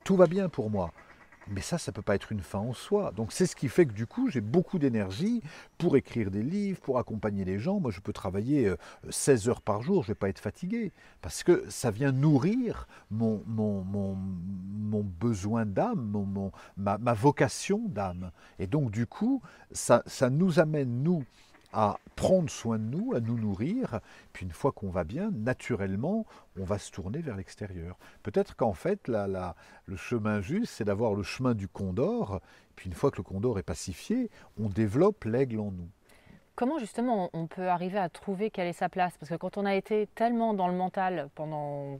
tout 0.03 0.15
va 0.15 0.27
bien 0.27 0.49
pour 0.49 0.69
moi. 0.69 0.91
Mais 1.47 1.61
ça, 1.61 1.77
ça 1.77 1.91
ne 1.91 1.95
peut 1.95 2.01
pas 2.01 2.15
être 2.15 2.31
une 2.31 2.41
fin 2.41 2.59
en 2.59 2.73
soi. 2.73 3.11
Donc 3.11 3.31
c'est 3.31 3.45
ce 3.45 3.55
qui 3.55 3.67
fait 3.67 3.85
que 3.85 3.93
du 3.93 4.05
coup, 4.05 4.29
j'ai 4.29 4.41
beaucoup 4.41 4.79
d'énergie 4.79 5.41
pour 5.77 5.97
écrire 5.97 6.31
des 6.31 6.43
livres, 6.43 6.79
pour 6.81 6.99
accompagner 6.99 7.45
les 7.45 7.59
gens. 7.59 7.79
Moi, 7.79 7.91
je 7.91 7.99
peux 7.99 8.13
travailler 8.13 8.73
16 9.09 9.49
heures 9.49 9.61
par 9.61 9.81
jour, 9.81 10.03
je 10.03 10.09
ne 10.09 10.13
vais 10.13 10.19
pas 10.19 10.29
être 10.29 10.39
fatigué. 10.39 10.91
Parce 11.21 11.43
que 11.43 11.65
ça 11.67 11.91
vient 11.91 12.11
nourrir 12.11 12.87
mon, 13.09 13.43
mon, 13.47 13.83
mon, 13.83 14.15
mon 14.15 15.03
besoin 15.03 15.65
d'âme, 15.65 16.01
mon, 16.01 16.25
mon, 16.25 16.51
ma, 16.77 16.97
ma 16.97 17.13
vocation 17.13 17.81
d'âme. 17.87 18.31
Et 18.59 18.67
donc 18.67 18.91
du 18.91 19.07
coup, 19.07 19.41
ça, 19.71 20.03
ça 20.05 20.29
nous 20.29 20.59
amène, 20.59 21.03
nous, 21.03 21.23
à 21.73 21.97
prendre 22.15 22.49
soin 22.49 22.77
de 22.77 22.83
nous, 22.83 23.13
à 23.13 23.19
nous 23.19 23.37
nourrir. 23.37 23.99
Puis 24.33 24.45
une 24.45 24.51
fois 24.51 24.71
qu'on 24.71 24.89
va 24.89 25.03
bien, 25.03 25.31
naturellement, 25.31 26.25
on 26.59 26.63
va 26.63 26.77
se 26.77 26.91
tourner 26.91 27.19
vers 27.19 27.35
l'extérieur. 27.35 27.97
Peut-être 28.23 28.55
qu'en 28.55 28.73
fait, 28.73 29.07
la, 29.07 29.27
la, 29.27 29.55
le 29.85 29.95
chemin 29.95 30.41
juste, 30.41 30.73
c'est 30.73 30.85
d'avoir 30.85 31.13
le 31.13 31.23
chemin 31.23 31.53
du 31.53 31.67
condor. 31.67 32.41
Puis 32.75 32.89
une 32.89 32.95
fois 32.95 33.11
que 33.11 33.17
le 33.17 33.23
condor 33.23 33.59
est 33.59 33.63
pacifié, 33.63 34.29
on 34.59 34.69
développe 34.69 35.23
l'aigle 35.25 35.59
en 35.59 35.71
nous. 35.71 35.89
Comment 36.55 36.79
justement 36.79 37.29
on 37.33 37.47
peut 37.47 37.69
arriver 37.69 37.97
à 37.97 38.09
trouver 38.09 38.51
quelle 38.51 38.67
est 38.67 38.73
sa 38.73 38.89
place? 38.89 39.17
Parce 39.17 39.29
que 39.29 39.35
quand 39.35 39.57
on 39.57 39.65
a 39.65 39.73
été 39.73 40.07
tellement 40.15 40.53
dans 40.53 40.67
le 40.67 40.75
mental 40.75 41.29
pendant 41.33 41.97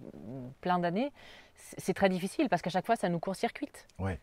plein 0.60 0.77
d'années, 0.77 1.12
c'est 1.55 1.93
très 1.93 2.10
difficile 2.10 2.49
parce 2.49 2.62
qu'à 2.62 2.69
chaque 2.69 2.86
fois 2.86 2.95
ça 2.95 3.10
nous 3.10 3.19
court-circuite. 3.19 3.88
Ouais 3.97 4.19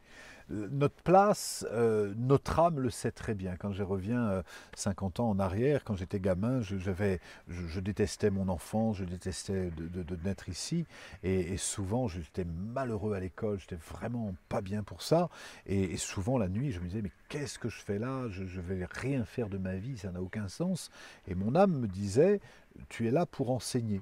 notre 0.51 1.03
place, 1.03 1.67
euh, 1.73 2.15
notre 2.17 2.59
âme 2.59 2.81
le 2.81 2.91
sait 2.91 3.11
très 3.11 3.35
bien. 3.35 3.57
Quand 3.57 3.73
je 3.73 3.83
reviens 3.83 4.29
euh, 4.29 4.43
50 4.77 5.21
ans 5.21 5.31
en 5.31 5.39
arrière, 5.39 5.85
quand 5.85 5.95
j'étais 5.95 6.21
gamin, 6.21 6.61
je, 6.61 6.79
je, 6.79 6.91
je, 7.49 7.81
détestais 7.81 8.31
mon 8.31 8.49
enfance, 8.49 8.97
je 8.97 9.05
détestais 9.05 9.71
de, 9.71 10.17
naître 10.25 10.49
ici, 10.49 10.87
et, 11.23 11.57
souvent 11.57 12.09
j'étais 12.09 12.45
malheureux 12.45 13.15
à 13.15 13.21
l'école, 13.21 13.59
j'étais 13.61 13.77
vraiment 13.77 14.35
pas 14.49 14.61
bien 14.61 14.83
pour 14.83 15.03
ça, 15.03 15.29
et, 15.67 15.83
et, 15.93 15.97
souvent 15.97 16.39
la 16.39 16.49
nuit 16.49 16.73
je 16.73 16.81
me 16.81 16.87
disais 16.87 17.03
mais 17.03 17.13
qu'est-ce 17.29 17.59
que 17.59 17.69
je 17.69 17.81
fais 17.81 17.99
là? 17.99 18.29
Je 18.31 18.43
ne 18.43 18.63
vais 18.63 18.87
rien 18.91 19.25
faire 19.25 19.49
de 19.49 19.59
ma 19.59 19.77
vie, 19.77 19.99
ça 19.99 20.11
n'a 20.11 20.23
aucun 20.23 20.49
sens. 20.49 20.91
Et 21.27 21.35
mon 21.35 21.55
âme 21.55 21.73
me 21.73 21.87
disait 21.87 22.41
tu 22.89 23.07
es 23.07 23.11
là 23.11 23.27
pour 23.27 23.51
enseigner. 23.51 24.01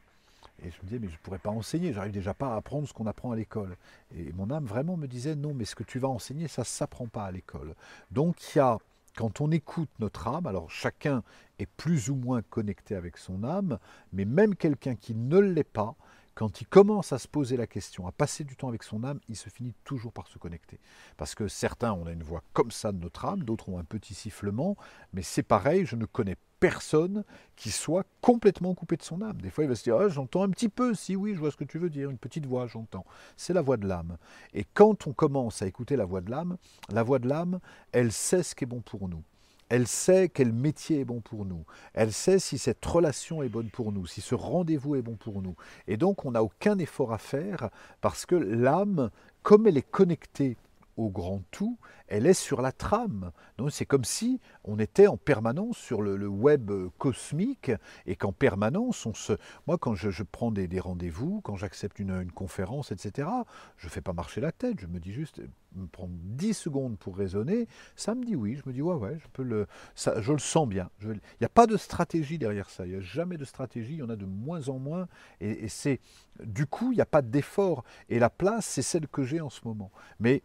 Et 0.62 0.70
je 0.70 0.76
me 0.78 0.84
disais, 0.84 0.98
mais 0.98 1.08
je 1.08 1.12
ne 1.12 1.18
pourrais 1.18 1.38
pas 1.38 1.50
enseigner, 1.50 1.92
j'arrive 1.92 2.12
déjà 2.12 2.34
pas 2.34 2.54
à 2.54 2.56
apprendre 2.56 2.88
ce 2.88 2.92
qu'on 2.92 3.06
apprend 3.06 3.32
à 3.32 3.36
l'école. 3.36 3.76
Et 4.14 4.32
mon 4.32 4.50
âme 4.50 4.64
vraiment 4.64 4.96
me 4.96 5.06
disait, 5.06 5.34
non, 5.34 5.52
mais 5.54 5.64
ce 5.64 5.74
que 5.74 5.84
tu 5.84 5.98
vas 5.98 6.08
enseigner, 6.08 6.48
ça 6.48 6.62
ne 6.62 6.66
s'apprend 6.66 7.06
pas 7.06 7.24
à 7.24 7.30
l'école. 7.30 7.74
Donc 8.10 8.36
il 8.54 8.58
y 8.58 8.60
a, 8.60 8.78
quand 9.16 9.40
on 9.40 9.50
écoute 9.50 9.90
notre 9.98 10.28
âme, 10.28 10.46
alors 10.46 10.70
chacun 10.70 11.22
est 11.58 11.66
plus 11.66 12.10
ou 12.10 12.16
moins 12.16 12.42
connecté 12.42 12.94
avec 12.94 13.18
son 13.18 13.44
âme, 13.44 13.78
mais 14.12 14.24
même 14.24 14.54
quelqu'un 14.54 14.94
qui 14.94 15.14
ne 15.14 15.38
l'est 15.38 15.64
pas, 15.64 15.94
quand 16.36 16.60
il 16.60 16.66
commence 16.66 17.14
à 17.14 17.18
se 17.18 17.26
poser 17.26 17.56
la 17.56 17.66
question, 17.66 18.06
à 18.06 18.12
passer 18.12 18.44
du 18.44 18.56
temps 18.56 18.68
avec 18.68 18.82
son 18.82 19.04
âme, 19.04 19.20
il 19.30 19.36
se 19.36 19.48
finit 19.48 19.74
toujours 19.84 20.12
par 20.12 20.28
se 20.28 20.38
connecter. 20.38 20.78
Parce 21.16 21.34
que 21.34 21.48
certains, 21.48 21.94
on 21.94 22.06
a 22.06 22.12
une 22.12 22.22
voix 22.22 22.42
comme 22.52 22.70
ça 22.70 22.92
de 22.92 22.98
notre 22.98 23.24
âme, 23.24 23.42
d'autres 23.42 23.70
ont 23.70 23.78
un 23.78 23.84
petit 23.84 24.12
sifflement, 24.12 24.76
mais 25.14 25.22
c'est 25.22 25.42
pareil, 25.42 25.86
je 25.86 25.96
ne 25.96 26.04
connais 26.04 26.36
personne 26.60 27.24
qui 27.56 27.70
soit 27.70 28.04
complètement 28.20 28.74
coupé 28.74 28.98
de 28.98 29.02
son 29.02 29.22
âme. 29.22 29.40
Des 29.40 29.48
fois, 29.48 29.64
il 29.64 29.68
va 29.68 29.74
se 29.74 29.82
dire 29.82 29.96
ah, 29.96 30.08
J'entends 30.10 30.42
un 30.42 30.50
petit 30.50 30.68
peu, 30.68 30.94
si 30.94 31.16
oui, 31.16 31.34
je 31.34 31.40
vois 31.40 31.50
ce 31.50 31.56
que 31.56 31.64
tu 31.64 31.78
veux 31.78 31.88
dire, 31.88 32.10
une 32.10 32.18
petite 32.18 32.44
voix, 32.44 32.66
j'entends. 32.66 33.06
C'est 33.38 33.54
la 33.54 33.62
voix 33.62 33.78
de 33.78 33.88
l'âme. 33.88 34.18
Et 34.52 34.66
quand 34.74 35.06
on 35.06 35.14
commence 35.14 35.62
à 35.62 35.66
écouter 35.66 35.96
la 35.96 36.04
voix 36.04 36.20
de 36.20 36.30
l'âme, 36.30 36.58
la 36.90 37.02
voix 37.02 37.18
de 37.18 37.28
l'âme, 37.28 37.60
elle 37.92 38.12
sait 38.12 38.42
ce 38.42 38.54
qui 38.54 38.64
est 38.64 38.66
bon 38.66 38.82
pour 38.82 39.08
nous. 39.08 39.22
Elle 39.68 39.88
sait 39.88 40.28
quel 40.28 40.52
métier 40.52 41.00
est 41.00 41.04
bon 41.04 41.20
pour 41.20 41.44
nous. 41.44 41.64
Elle 41.92 42.12
sait 42.12 42.38
si 42.38 42.56
cette 42.58 42.84
relation 42.84 43.42
est 43.42 43.48
bonne 43.48 43.70
pour 43.70 43.90
nous, 43.92 44.06
si 44.06 44.20
ce 44.20 44.34
rendez-vous 44.34 44.94
est 44.94 45.02
bon 45.02 45.16
pour 45.16 45.42
nous. 45.42 45.56
Et 45.88 45.96
donc, 45.96 46.24
on 46.24 46.32
n'a 46.32 46.42
aucun 46.42 46.78
effort 46.78 47.12
à 47.12 47.18
faire 47.18 47.70
parce 48.00 48.26
que 48.26 48.36
l'âme, 48.36 49.10
comme 49.42 49.66
elle 49.66 49.76
est 49.76 49.90
connectée 49.90 50.56
au 50.96 51.10
grand 51.10 51.42
tout, 51.50 51.78
elle 52.08 52.26
est 52.26 52.34
sur 52.34 52.62
la 52.62 52.72
trame. 52.72 53.32
Donc 53.58 53.70
c'est 53.72 53.86
comme 53.86 54.04
si 54.04 54.40
on 54.64 54.78
était 54.78 55.06
en 55.06 55.16
permanence 55.16 55.76
sur 55.76 56.02
le, 56.02 56.26
web 56.26 56.70
cosmique 56.98 57.70
et 58.06 58.16
qu'en 58.16 58.32
permanence 58.32 59.06
on 59.06 59.14
se. 59.14 59.34
Moi, 59.66 59.78
quand 59.78 59.94
je, 59.94 60.22
prends 60.22 60.50
des, 60.50 60.80
rendez-vous, 60.80 61.40
quand 61.42 61.56
j'accepte 61.56 61.98
une, 61.98 62.30
conférence, 62.32 62.92
etc., 62.92 63.28
je 63.76 63.86
ne 63.86 63.90
fais 63.90 64.00
pas 64.00 64.12
marcher 64.12 64.40
la 64.40 64.52
tête. 64.52 64.80
Je 64.80 64.86
me 64.86 64.98
dis 64.98 65.12
juste, 65.12 65.40
me 65.74 65.86
prendre 65.86 66.14
10 66.14 66.54
secondes 66.54 66.98
pour 66.98 67.16
raisonner, 67.16 67.68
ça 67.94 68.14
me 68.14 68.24
dit 68.24 68.34
oui. 68.34 68.56
Je 68.56 68.68
me 68.68 68.72
dis 68.72 68.82
ouais, 68.82 68.94
ouais, 68.94 69.18
je 69.18 69.26
peux 69.32 69.42
le. 69.42 69.66
Je 69.96 70.32
le 70.32 70.38
sens 70.38 70.66
bien. 70.66 70.90
Il 71.02 71.20
n'y 71.40 71.44
a 71.44 71.50
pas 71.50 71.66
de 71.66 71.76
stratégie 71.76 72.38
derrière 72.38 72.70
ça. 72.70 72.86
Il 72.86 72.92
n'y 72.92 72.98
a 72.98 73.00
jamais 73.00 73.36
de 73.36 73.44
stratégie. 73.44 73.94
Il 73.94 73.98
y 73.98 74.02
en 74.02 74.10
a 74.10 74.16
de 74.16 74.26
moins 74.26 74.68
en 74.68 74.78
moins. 74.78 75.08
Et, 75.40 75.64
et 75.64 75.68
c'est. 75.68 76.00
Du 76.42 76.66
coup, 76.66 76.92
il 76.92 76.96
n'y 76.96 77.02
a 77.02 77.06
pas 77.06 77.22
d'effort. 77.22 77.84
Et 78.08 78.18
la 78.18 78.30
place, 78.30 78.66
c'est 78.66 78.82
celle 78.82 79.08
que 79.08 79.24
j'ai 79.24 79.40
en 79.40 79.50
ce 79.50 79.60
moment. 79.64 79.90
Mais 80.20 80.42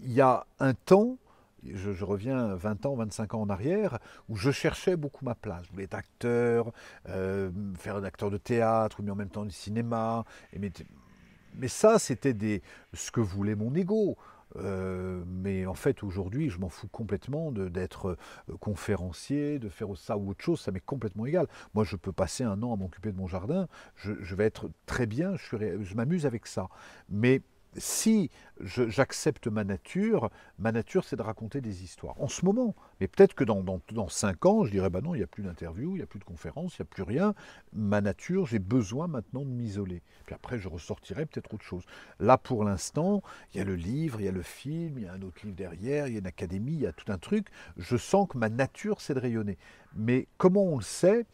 il 0.00 0.12
y 0.12 0.20
a 0.20 0.46
un 0.58 0.74
temps, 0.74 1.18
je, 1.64 2.04
reviens 2.04 2.54
20 2.54 2.86
ans, 2.86 2.94
25 2.96 3.34
ans 3.34 3.42
en 3.42 3.50
arrière, 3.50 3.98
où 4.28 4.36
je 4.36 4.50
cherchais 4.50 4.96
beaucoup 4.96 5.24
ma 5.24 5.34
place. 5.34 5.64
Je 5.66 5.72
voulais 5.72 5.84
être 5.84 5.94
acteur, 5.94 6.72
euh, 7.08 7.50
faire 7.78 7.96
un 7.96 8.04
acteur 8.04 8.30
de 8.30 8.38
théâtre, 8.38 9.02
mais 9.02 9.10
en 9.10 9.16
même 9.16 9.30
temps 9.30 9.44
du 9.44 9.50
cinéma. 9.50 10.24
mais, 10.56 11.68
ça, 11.68 11.98
c'était 11.98 12.62
ce 12.92 13.10
que 13.10 13.20
voulait 13.20 13.54
mon 13.54 13.74
ego. 13.74 14.16
Euh, 14.54 15.22
mais 15.26 15.66
en 15.66 15.74
fait, 15.74 16.02
aujourd'hui, 16.02 16.50
je 16.50 16.58
m'en 16.58 16.68
fous 16.68 16.88
complètement 16.88 17.50
d'être 17.52 18.16
euh, 18.48 18.56
conférencier, 18.58 19.58
de 19.58 19.68
faire 19.68 19.88
ça 19.96 20.16
ou 20.16 20.30
autre 20.30 20.42
chose, 20.42 20.60
ça 20.60 20.70
m'est 20.70 20.80
complètement 20.80 21.26
égal. 21.26 21.46
Moi, 21.74 21.84
je 21.84 21.96
peux 21.96 22.12
passer 22.12 22.44
un 22.44 22.62
an 22.62 22.72
à 22.72 22.76
m'occuper 22.76 23.12
de 23.12 23.16
mon 23.16 23.26
jardin, 23.26 23.68
je, 23.96 24.34
vais 24.34 24.44
être 24.44 24.70
très 24.86 25.06
bien, 25.06 25.34
je, 25.36 25.82
je 25.82 25.94
m'amuse 25.94 26.26
avec 26.26 26.46
ça. 26.46 26.68
Mais 27.08 27.42
si 27.78 28.30
j'accepte 28.60 29.48
ma 29.48 29.64
nature, 29.64 30.30
ma 30.58 30.72
nature 30.72 31.04
c'est 31.04 31.16
de 31.16 31.22
raconter 31.22 31.60
des 31.60 31.84
histoires. 31.84 32.20
En 32.20 32.28
ce 32.28 32.44
moment, 32.44 32.74
mais 33.00 33.08
peut-être 33.08 33.34
que 33.34 33.44
dans, 33.44 33.62
dans, 33.62 34.08
cinq 34.08 34.46
ans, 34.46 34.64
je 34.64 34.70
dirais, 34.70 34.90
bah 34.90 35.00
non, 35.00 35.14
il 35.14 35.18
n'y 35.18 35.24
a 35.24 35.26
plus 35.26 35.42
d'interview, 35.42 35.92
il 35.92 35.98
n'y 35.98 36.02
a 36.02 36.06
plus 36.06 36.18
de 36.18 36.24
conférences, 36.24 36.78
il 36.78 36.82
n'y 36.82 36.84
a 36.84 36.88
plus 36.88 37.02
rien. 37.02 37.34
Ma 37.72 38.00
nature, 38.00 38.46
j'ai 38.46 38.58
besoin 38.58 39.06
maintenant 39.08 39.42
de 39.42 39.50
m'isoler. 39.50 40.02
Puis 40.24 40.34
après, 40.34 40.58
je 40.58 40.68
ressortirai 40.68 41.26
peut-être 41.26 41.52
autre 41.52 41.64
chose. 41.64 41.84
Là, 42.18 42.38
pour 42.38 42.64
l'instant, 42.64 43.22
il 43.52 43.58
y 43.58 43.60
a 43.60 43.64
le 43.64 43.76
livre, 43.76 44.20
il 44.20 44.24
y 44.24 44.28
a 44.28 44.32
le 44.32 44.42
film, 44.42 44.98
il 44.98 45.04
y 45.04 45.08
a 45.08 45.12
un 45.12 45.22
autre 45.22 45.40
livre 45.44 45.56
derrière, 45.56 46.08
il 46.08 46.14
y 46.14 46.16
a 46.16 46.20
une 46.20 46.26
académie, 46.26 46.74
il 46.74 46.80
y 46.80 46.86
a 46.86 46.92
tout 46.92 47.10
un 47.12 47.18
truc. 47.18 47.48
Je 47.76 47.96
sens 47.96 48.28
que 48.28 48.38
ma 48.38 48.48
nature, 48.48 49.00
c'est 49.00 49.14
de 49.14 49.20
rayonner. 49.20 49.58
Mais 49.94 50.28
comment 50.38 50.64
on 50.64 50.78
le 50.78 50.84
sait? 50.84 51.26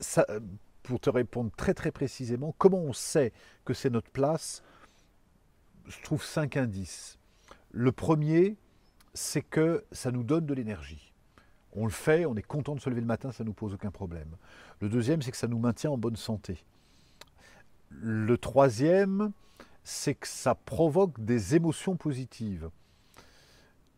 Ça, 0.00 0.26
Pour 0.82 0.98
te 0.98 1.10
répondre 1.10 1.50
très 1.56 1.74
très 1.74 1.92
précisément, 1.92 2.54
comment 2.58 2.78
on 2.78 2.92
sait 2.92 3.32
que 3.64 3.74
c'est 3.74 3.90
notre 3.90 4.10
place 4.10 4.62
je 5.90 6.00
trouve 6.02 6.24
cinq 6.24 6.56
indices. 6.56 7.18
Le 7.72 7.92
premier, 7.92 8.56
c'est 9.12 9.42
que 9.42 9.84
ça 9.90 10.12
nous 10.12 10.22
donne 10.22 10.46
de 10.46 10.54
l'énergie. 10.54 11.12
On 11.72 11.84
le 11.84 11.90
fait, 11.90 12.26
on 12.26 12.36
est 12.36 12.42
content 12.42 12.74
de 12.74 12.80
se 12.80 12.88
lever 12.88 13.00
le 13.00 13.06
matin, 13.06 13.32
ça 13.32 13.44
ne 13.44 13.48
nous 13.48 13.54
pose 13.54 13.74
aucun 13.74 13.90
problème. 13.90 14.36
Le 14.80 14.88
deuxième, 14.88 15.20
c'est 15.20 15.30
que 15.30 15.36
ça 15.36 15.48
nous 15.48 15.58
maintient 15.58 15.90
en 15.90 15.98
bonne 15.98 16.16
santé. 16.16 16.64
Le 17.90 18.38
troisième, 18.38 19.32
c'est 19.82 20.14
que 20.14 20.28
ça 20.28 20.54
provoque 20.54 21.20
des 21.20 21.56
émotions 21.56 21.96
positives. 21.96 22.70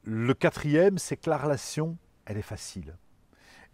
Le 0.05 0.35
quatrième, 0.35 0.99
c'est 0.99 1.17
que 1.17 1.29
la 1.29 1.37
relation, 1.37 1.99
elle 2.25 2.39
est 2.39 2.43
facile. 2.43 2.97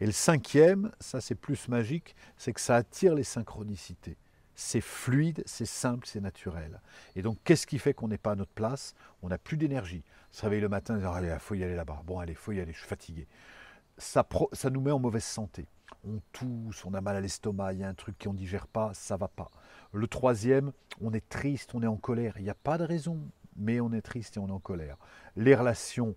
Et 0.00 0.06
le 0.06 0.12
cinquième, 0.12 0.92
ça 1.00 1.20
c'est 1.20 1.34
plus 1.34 1.68
magique, 1.68 2.14
c'est 2.36 2.52
que 2.52 2.60
ça 2.60 2.76
attire 2.76 3.14
les 3.14 3.24
synchronicités 3.24 4.16
c'est 4.60 4.80
fluide, 4.80 5.44
c'est 5.46 5.64
simple, 5.64 6.04
c'est 6.04 6.20
naturel. 6.20 6.80
Et 7.14 7.22
donc, 7.22 7.38
qu'est-ce 7.44 7.64
qui 7.64 7.78
fait 7.78 7.94
qu'on 7.94 8.08
n'est 8.08 8.18
pas 8.18 8.32
à 8.32 8.34
notre 8.34 8.50
place? 8.50 8.96
On 9.22 9.28
n'a 9.28 9.38
plus 9.38 9.56
d'énergie. 9.56 10.02
Se 10.32 10.42
réveiller 10.42 10.62
le 10.62 10.68
matin, 10.68 10.98
dire 10.98 11.12
allez, 11.12 11.28
il 11.28 11.38
faut 11.38 11.54
y 11.54 11.62
aller 11.62 11.76
là-bas. 11.76 12.02
Bon, 12.04 12.18
allez, 12.18 12.34
faut 12.34 12.50
y 12.50 12.58
aller, 12.60 12.72
je 12.72 12.78
suis 12.78 12.88
fatigué. 12.88 13.28
Ça, 13.98 14.26
ça 14.52 14.70
nous 14.70 14.80
met 14.80 14.90
en 14.90 14.98
mauvaise 14.98 15.22
santé. 15.22 15.68
On 16.04 16.20
tousse, 16.32 16.84
on 16.84 16.92
a 16.94 17.00
mal 17.00 17.14
à 17.14 17.20
l'estomac, 17.20 17.74
il 17.74 17.78
y 17.78 17.84
a 17.84 17.88
un 17.88 17.94
truc 17.94 18.18
qu'on 18.18 18.32
ne 18.32 18.38
digère 18.38 18.66
pas, 18.66 18.90
ça 18.94 19.16
va 19.16 19.28
pas. 19.28 19.48
Le 19.92 20.08
troisième, 20.08 20.72
on 21.00 21.12
est 21.12 21.28
triste, 21.28 21.76
on 21.76 21.82
est 21.84 21.86
en 21.86 21.96
colère. 21.96 22.34
Il 22.38 22.42
n'y 22.42 22.50
a 22.50 22.54
pas 22.54 22.78
de 22.78 22.84
raison, 22.84 23.30
mais 23.54 23.78
on 23.78 23.92
est 23.92 24.02
triste 24.02 24.38
et 24.38 24.40
on 24.40 24.48
est 24.48 24.52
en 24.52 24.58
colère. 24.58 24.96
Les 25.36 25.54
relations, 25.54 26.16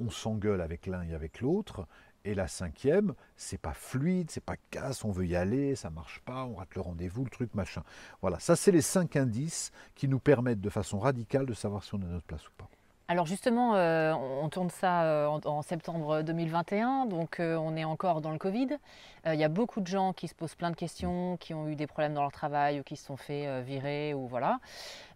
on 0.00 0.10
s'engueule 0.10 0.60
avec 0.60 0.86
l'un 0.86 1.02
et 1.04 1.14
avec 1.14 1.40
l'autre. 1.40 1.86
Et 2.26 2.34
la 2.34 2.48
cinquième, 2.48 3.14
c'est 3.36 3.56
pas 3.56 3.72
fluide, 3.72 4.32
c'est 4.32 4.42
pas 4.42 4.56
casse, 4.72 5.04
on 5.04 5.12
veut 5.12 5.26
y 5.26 5.36
aller, 5.36 5.76
ça 5.76 5.90
marche 5.90 6.20
pas, 6.24 6.44
on 6.44 6.56
rate 6.56 6.74
le 6.74 6.80
rendez-vous, 6.80 7.22
le 7.22 7.30
truc, 7.30 7.54
machin. 7.54 7.84
Voilà, 8.20 8.40
ça 8.40 8.56
c'est 8.56 8.72
les 8.72 8.82
cinq 8.82 9.14
indices 9.14 9.70
qui 9.94 10.08
nous 10.08 10.18
permettent 10.18 10.60
de 10.60 10.68
façon 10.68 10.98
radicale 10.98 11.46
de 11.46 11.54
savoir 11.54 11.84
si 11.84 11.94
on 11.94 11.98
à 11.98 12.06
notre 12.06 12.26
place 12.26 12.48
ou 12.48 12.52
pas. 12.58 12.68
Alors 13.08 13.26
justement, 13.26 13.76
euh, 13.76 14.12
on 14.14 14.48
tourne 14.48 14.68
ça 14.68 15.04
euh, 15.04 15.26
en, 15.28 15.62
septembre 15.62 16.22
2021, 16.22 17.06
donc 17.06 17.38
euh, 17.38 17.54
on 17.54 17.76
est 17.76 17.84
encore 17.84 18.20
dans 18.20 18.32
le 18.32 18.38
Covid. 18.38 18.66
Il 19.28 19.38
y 19.38 19.44
a 19.44 19.48
beaucoup 19.48 19.80
de 19.80 19.86
gens 19.88 20.12
qui 20.12 20.28
se 20.28 20.34
posent 20.36 20.54
plein 20.54 20.70
de 20.70 20.76
questions, 20.76 21.36
qui 21.38 21.52
ont 21.52 21.68
eu 21.68 21.74
des 21.74 21.88
problèmes 21.88 22.14
dans 22.14 22.22
leur 22.22 22.30
travail 22.30 22.78
ou 22.78 22.84
qui 22.84 22.94
se 22.94 23.04
sont 23.04 23.16
fait 23.16 23.60
virer 23.62 24.14
ou 24.14 24.28
voilà. 24.28 24.60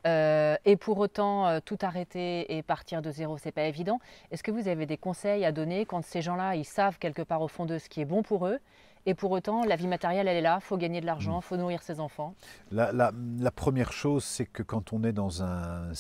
et 0.05 0.76
pour 0.81 0.98
autant, 0.98 1.61
tout 1.61 1.79
arrêter 1.83 2.57
et 2.57 2.64
partir 2.64 3.03
de 3.03 3.12
zéro, 3.12 3.38
c'est 3.38 3.53
pas 3.53 3.62
évident. 3.62 4.00
Est-ce 4.33 4.42
que 4.42 4.50
vous 4.50 4.66
avez 4.66 4.85
des 4.85 4.96
conseils 4.96 5.44
à 5.44 5.53
donner 5.53 5.87
quand 5.87 6.05
ces 6.05 6.22
gens-là, 6.22 6.57
ils 6.57 6.64
savent 6.64 6.98
quelque 6.98 7.22
part 7.22 7.40
au 7.40 7.46
fond 7.46 7.66
d'eux 7.66 7.79
ce 7.79 7.88
qui 7.88 8.00
est 8.00 8.05
bon 8.05 8.24
pour 8.24 8.48
eux 8.48 8.59
et 9.07 9.15
pour 9.15 9.31
autant, 9.31 9.65
la 9.65 9.77
vie 9.77 9.87
matérielle, 9.87 10.29
elle 10.29 10.37
est 10.37 10.43
là, 10.43 10.59
il 10.61 10.65
faut 10.65 10.77
gagner 10.77 11.01
de 11.01 11.07
l'argent, 11.07 11.37
il 11.37 11.39
mm. 11.39 11.43
faut 11.43 11.57
nourrir 11.57 11.83
ses 11.83 12.01
enfants. 12.01 12.35
La, 12.71 13.13
première 13.55 13.93
chose, 13.93 14.25
c'est 14.25 14.47
que 14.47 14.63
quand 14.63 14.93
on 14.93 15.05
est 15.05 15.13
dans, 15.13 15.43
un, 15.43 15.93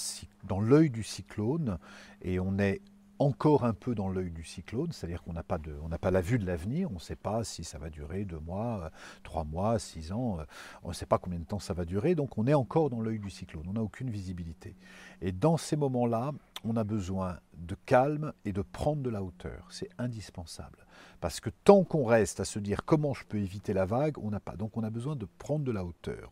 dans 0.44 0.60
l'œil 0.60 0.90
du 0.90 1.02
cyclone, 1.02 1.78
et 2.22 2.38
on 2.38 2.58
est 2.58 2.80
encore 3.20 3.64
un 3.66 3.74
peu 3.74 3.94
dans 3.94 4.08
l'œil 4.08 4.30
du 4.30 4.44
cyclone, 4.44 4.92
c'est-à-dire 4.92 5.22
qu'on 5.22 5.34
n'a 5.34 5.42
pas, 5.42 5.58
de, 5.58 5.76
on 5.82 5.90
pas 5.90 6.10
la 6.10 6.22
vue 6.22 6.38
de 6.38 6.46
l'avenir, 6.46 6.90
on 6.90 6.94
ne 6.94 6.98
sait 6.98 7.16
pas 7.16 7.44
si 7.44 7.64
ça 7.64 7.78
va 7.78 7.90
durer 7.90 8.24
deux 8.24 8.40
mois, 8.40 8.84
euh, 8.84 8.90
trois 9.22 9.44
mois, 9.44 9.78
six 9.78 10.10
ans, 10.10 10.38
euh, 10.40 10.44
on 10.82 10.88
ne 10.88 10.94
sait 10.94 11.04
pas 11.04 11.18
combien 11.18 11.38
de 11.38 11.44
temps 11.44 11.58
ça 11.58 11.74
va 11.74 11.84
durer, 11.84 12.14
donc 12.14 12.38
on 12.38 12.46
est 12.46 12.54
encore 12.54 12.88
dans 12.88 13.02
l'œil 13.02 13.18
du 13.18 13.28
cyclone, 13.28 13.66
on 13.68 13.74
n'a 13.74 13.82
aucune 13.82 14.08
visibilité. 14.08 14.74
Et 15.20 15.32
dans 15.32 15.58
ces 15.58 15.76
moments-là, 15.76 16.32
on 16.64 16.76
a 16.76 16.84
besoin 16.84 17.38
de 17.58 17.76
calme 17.84 18.32
et 18.46 18.52
de 18.52 18.62
prendre 18.62 19.02
de 19.02 19.10
la 19.10 19.22
hauteur, 19.22 19.66
c'est 19.68 19.90
indispensable. 19.98 20.86
Parce 21.20 21.40
que 21.40 21.50
tant 21.50 21.84
qu'on 21.84 22.06
reste 22.06 22.40
à 22.40 22.46
se 22.46 22.58
dire 22.58 22.86
comment 22.86 23.12
je 23.12 23.24
peux 23.26 23.38
éviter 23.38 23.74
la 23.74 23.84
vague, 23.84 24.16
on 24.18 24.30
n'a 24.30 24.40
pas. 24.40 24.56
Donc 24.56 24.78
on 24.78 24.82
a 24.82 24.90
besoin 24.90 25.14
de 25.14 25.26
prendre 25.38 25.64
de 25.64 25.72
la 25.72 25.84
hauteur. 25.84 26.30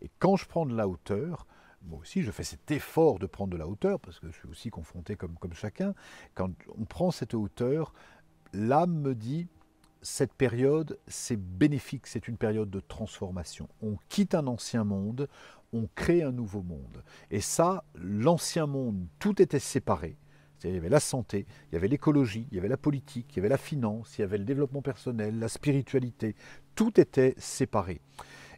Et 0.00 0.10
quand 0.18 0.36
je 0.36 0.46
prends 0.46 0.64
de 0.64 0.74
la 0.74 0.88
hauteur, 0.88 1.46
moi 1.82 2.00
aussi 2.00 2.22
je 2.22 2.30
fais 2.30 2.44
cet 2.44 2.70
effort 2.70 3.18
de 3.18 3.26
prendre 3.26 3.52
de 3.52 3.56
la 3.56 3.66
hauteur, 3.66 4.00
parce 4.00 4.18
que 4.20 4.28
je 4.30 4.36
suis 4.36 4.48
aussi 4.48 4.70
confronté 4.70 5.16
comme, 5.16 5.36
comme 5.38 5.54
chacun, 5.54 5.94
quand 6.34 6.50
on 6.78 6.84
prend 6.84 7.10
cette 7.10 7.34
hauteur, 7.34 7.92
l'âme 8.52 9.00
me 9.00 9.14
dit, 9.14 9.48
cette 10.02 10.32
période, 10.32 10.98
c'est 11.06 11.36
bénéfique, 11.36 12.06
c'est 12.06 12.26
une 12.26 12.38
période 12.38 12.70
de 12.70 12.80
transformation. 12.80 13.68
On 13.82 13.96
quitte 14.08 14.34
un 14.34 14.46
ancien 14.46 14.84
monde, 14.84 15.28
on 15.72 15.88
crée 15.94 16.22
un 16.22 16.32
nouveau 16.32 16.62
monde. 16.62 17.04
Et 17.30 17.40
ça, 17.40 17.84
l'ancien 17.94 18.66
monde, 18.66 19.06
tout 19.18 19.40
était 19.42 19.58
séparé. 19.58 20.16
Il 20.64 20.74
y 20.74 20.76
avait 20.76 20.90
la 20.90 21.00
santé, 21.00 21.46
il 21.70 21.74
y 21.74 21.76
avait 21.76 21.88
l'écologie, 21.88 22.46
il 22.50 22.56
y 22.56 22.58
avait 22.58 22.68
la 22.68 22.76
politique, 22.76 23.28
il 23.32 23.36
y 23.36 23.38
avait 23.40 23.48
la 23.48 23.56
finance, 23.56 24.18
il 24.18 24.22
y 24.22 24.24
avait 24.24 24.36
le 24.36 24.44
développement 24.44 24.82
personnel, 24.82 25.38
la 25.38 25.48
spiritualité. 25.48 26.34
Tout 26.74 27.00
était 27.00 27.34
séparé. 27.38 28.00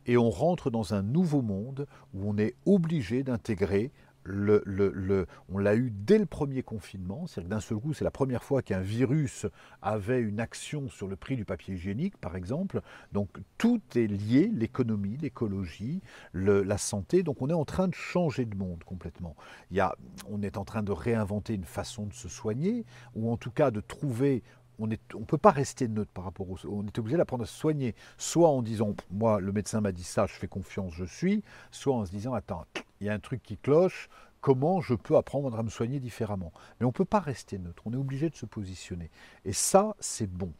Et 0.06 0.16
on 0.16 0.30
rentre 0.30 0.70
dans 0.70 0.94
un 0.94 1.02
nouveau 1.02 1.42
monde 1.42 1.86
où 2.14 2.28
on 2.28 2.38
est 2.38 2.54
obligé 2.66 3.22
d'intégrer 3.22 3.92
le, 4.24 4.62
le, 4.64 5.26
on 5.48 5.58
l'a 5.58 5.74
eu 5.74 5.90
dès 5.92 6.18
le 6.18 6.26
premier 6.26 6.62
confinement, 6.62 7.26
c'est-à-dire 7.26 7.50
d'un 7.50 7.60
seul 7.60 7.78
coup, 7.78 7.92
c'est 7.92 8.04
la 8.04 8.10
première 8.10 8.44
fois 8.44 8.62
qu'un 8.62 8.80
virus 8.80 9.46
avait 9.80 10.20
une 10.20 10.40
action 10.40 10.88
sur 10.88 11.08
le 11.08 11.16
prix 11.16 11.36
du 11.36 11.44
papier 11.44 11.74
hygiénique, 11.74 12.16
par 12.18 12.36
exemple. 12.36 12.80
Donc 13.12 13.30
tout 13.58 13.80
est 13.96 14.06
lié, 14.06 14.50
l'économie, 14.54 15.16
l'écologie, 15.16 16.00
la 16.34 16.78
santé. 16.78 17.22
Donc 17.22 17.42
on 17.42 17.50
est 17.50 17.54
en 17.54 17.64
train 17.64 17.88
de 17.88 17.94
changer 17.94 18.44
de 18.44 18.56
monde 18.56 18.84
complètement. 18.84 19.36
Il 19.70 19.76
y 19.76 19.80
a, 19.80 19.96
on 20.30 20.42
est 20.42 20.56
en 20.56 20.64
train 20.64 20.82
de 20.82 20.92
réinventer 20.92 21.54
une 21.54 21.64
façon 21.64 22.06
de 22.06 22.14
se 22.14 22.28
soigner, 22.28 22.84
ou 23.14 23.30
en 23.30 23.36
tout 23.36 23.50
cas 23.50 23.70
de 23.70 23.80
trouver 23.80 24.42
on 24.78 24.86
ne 24.86 24.96
on 25.14 25.24
peut 25.24 25.38
pas 25.38 25.50
rester 25.50 25.88
neutre 25.88 26.10
par 26.12 26.24
rapport 26.24 26.48
au. 26.50 26.56
On 26.68 26.86
est 26.86 26.98
obligé 26.98 27.16
d'apprendre 27.16 27.44
à 27.44 27.46
se 27.46 27.58
soigner, 27.58 27.94
soit 28.18 28.48
en 28.48 28.62
disant, 28.62 28.94
moi, 29.10 29.40
le 29.40 29.52
médecin 29.52 29.80
m'a 29.80 29.92
dit 29.92 30.04
ça, 30.04 30.26
je 30.26 30.34
fais 30.34 30.48
confiance, 30.48 30.92
je 30.94 31.04
suis, 31.04 31.42
soit 31.70 31.94
en 31.94 32.04
se 32.04 32.10
disant, 32.10 32.34
attends, 32.34 32.66
il 33.00 33.06
y 33.06 33.10
a 33.10 33.12
un 33.12 33.18
truc 33.18 33.42
qui 33.42 33.56
cloche, 33.56 34.08
comment 34.42 34.80
je 34.80 34.94
peux 34.94 35.16
apprendre 35.16 35.58
à 35.58 35.62
me 35.62 35.70
soigner 35.70 36.00
différemment? 36.00 36.52
Mais 36.78 36.84
on 36.84 36.90
ne 36.90 36.94
peut 36.94 37.06
pas 37.06 37.20
rester 37.20 37.58
neutre, 37.58 37.82
on 37.86 37.92
est 37.92 37.96
obligé 37.96 38.28
de 38.28 38.36
se 38.36 38.44
positionner. 38.44 39.10
Et 39.44 39.52
ça, 39.54 39.96
c'est 40.00 40.30
bon. 40.30 40.52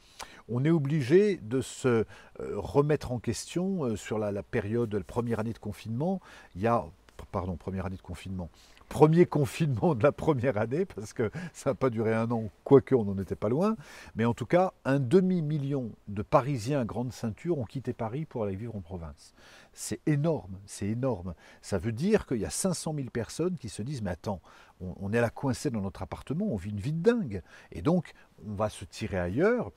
On 0.49 0.65
est 0.65 0.71
obligé 0.71 1.37
de 1.37 1.61
se 1.61 1.89
euh, 1.89 2.05
remettre 2.55 3.13
en 3.13 3.19
question 3.19 3.85
euh, 3.85 3.97
sur 3.97 4.19
la, 4.19 4.43
période, 4.43 4.95
la 4.95 5.05
première 5.05 5.41
année 5.41 5.53
de 5.53 5.59
confinement. 5.59 6.21
Il 6.55 6.63
y 6.63 6.67
a, 6.67 6.85
pardon, 7.33 7.57
première 7.57 7.87
année 7.87 7.97
de 7.97 8.03
confinement, 8.03 8.51
premier 8.93 9.25
confinement 9.25 9.95
de 9.95 10.03
la 10.03 10.13
première 10.13 10.59
année, 10.59 10.85
parce 10.85 11.15
que 11.15 11.31
ça 11.55 11.71
n'a 11.71 11.75
pas 11.75 11.89
duré 11.89 12.13
un 12.13 12.31
an, 12.31 12.51
quoique 12.63 12.95
on 12.95 13.05
n'en 13.05 13.19
était 13.19 13.35
pas 13.35 13.49
loin. 13.49 13.75
Mais 14.17 14.27
en 14.27 14.35
tout 14.35 14.45
cas, 14.45 14.75
un 14.85 15.01
demi-million 15.01 15.91
de 16.09 16.21
Parisiens 16.21 16.81
à 16.81 16.85
grande 16.85 17.11
ceinture 17.11 17.59
ont 17.59 17.65
quitté 17.65 17.95
Paris 17.95 18.27
pour 18.27 18.45
aller 18.45 18.55
vivre 18.55 18.77
en 18.77 18.83
province. 18.83 19.33
C'est 19.73 20.01
énorme, 20.05 20.59
c'est 20.67 20.89
énorme. 20.89 21.33
Ça 21.63 21.79
veut 21.79 21.93
dire 21.93 22.27
qu'il 22.27 22.37
y 22.37 22.45
a 22.45 22.51
500 22.51 22.93
000 22.95 23.09
personnes 23.09 23.57
qui 23.57 23.71
se 23.71 23.81
disent, 23.81 24.03
mais 24.03 24.11
attends, 24.11 24.43
on, 25.01 25.13
est 25.13 25.21
là 25.21 25.31
coincé 25.31 25.71
dans 25.71 25.81
notre 25.81 26.03
appartement, 26.03 26.47
on 26.47 26.57
vit 26.57 26.71
une 26.71 26.81
vie 26.81 26.93
de 26.93 27.03
dingue. 27.03 27.43
Et 27.71 27.83
donc, 27.83 28.13
on 28.47 28.55
va 28.55 28.69
se 28.69 28.85
tirer 28.85 29.19
ailleurs. 29.19 29.71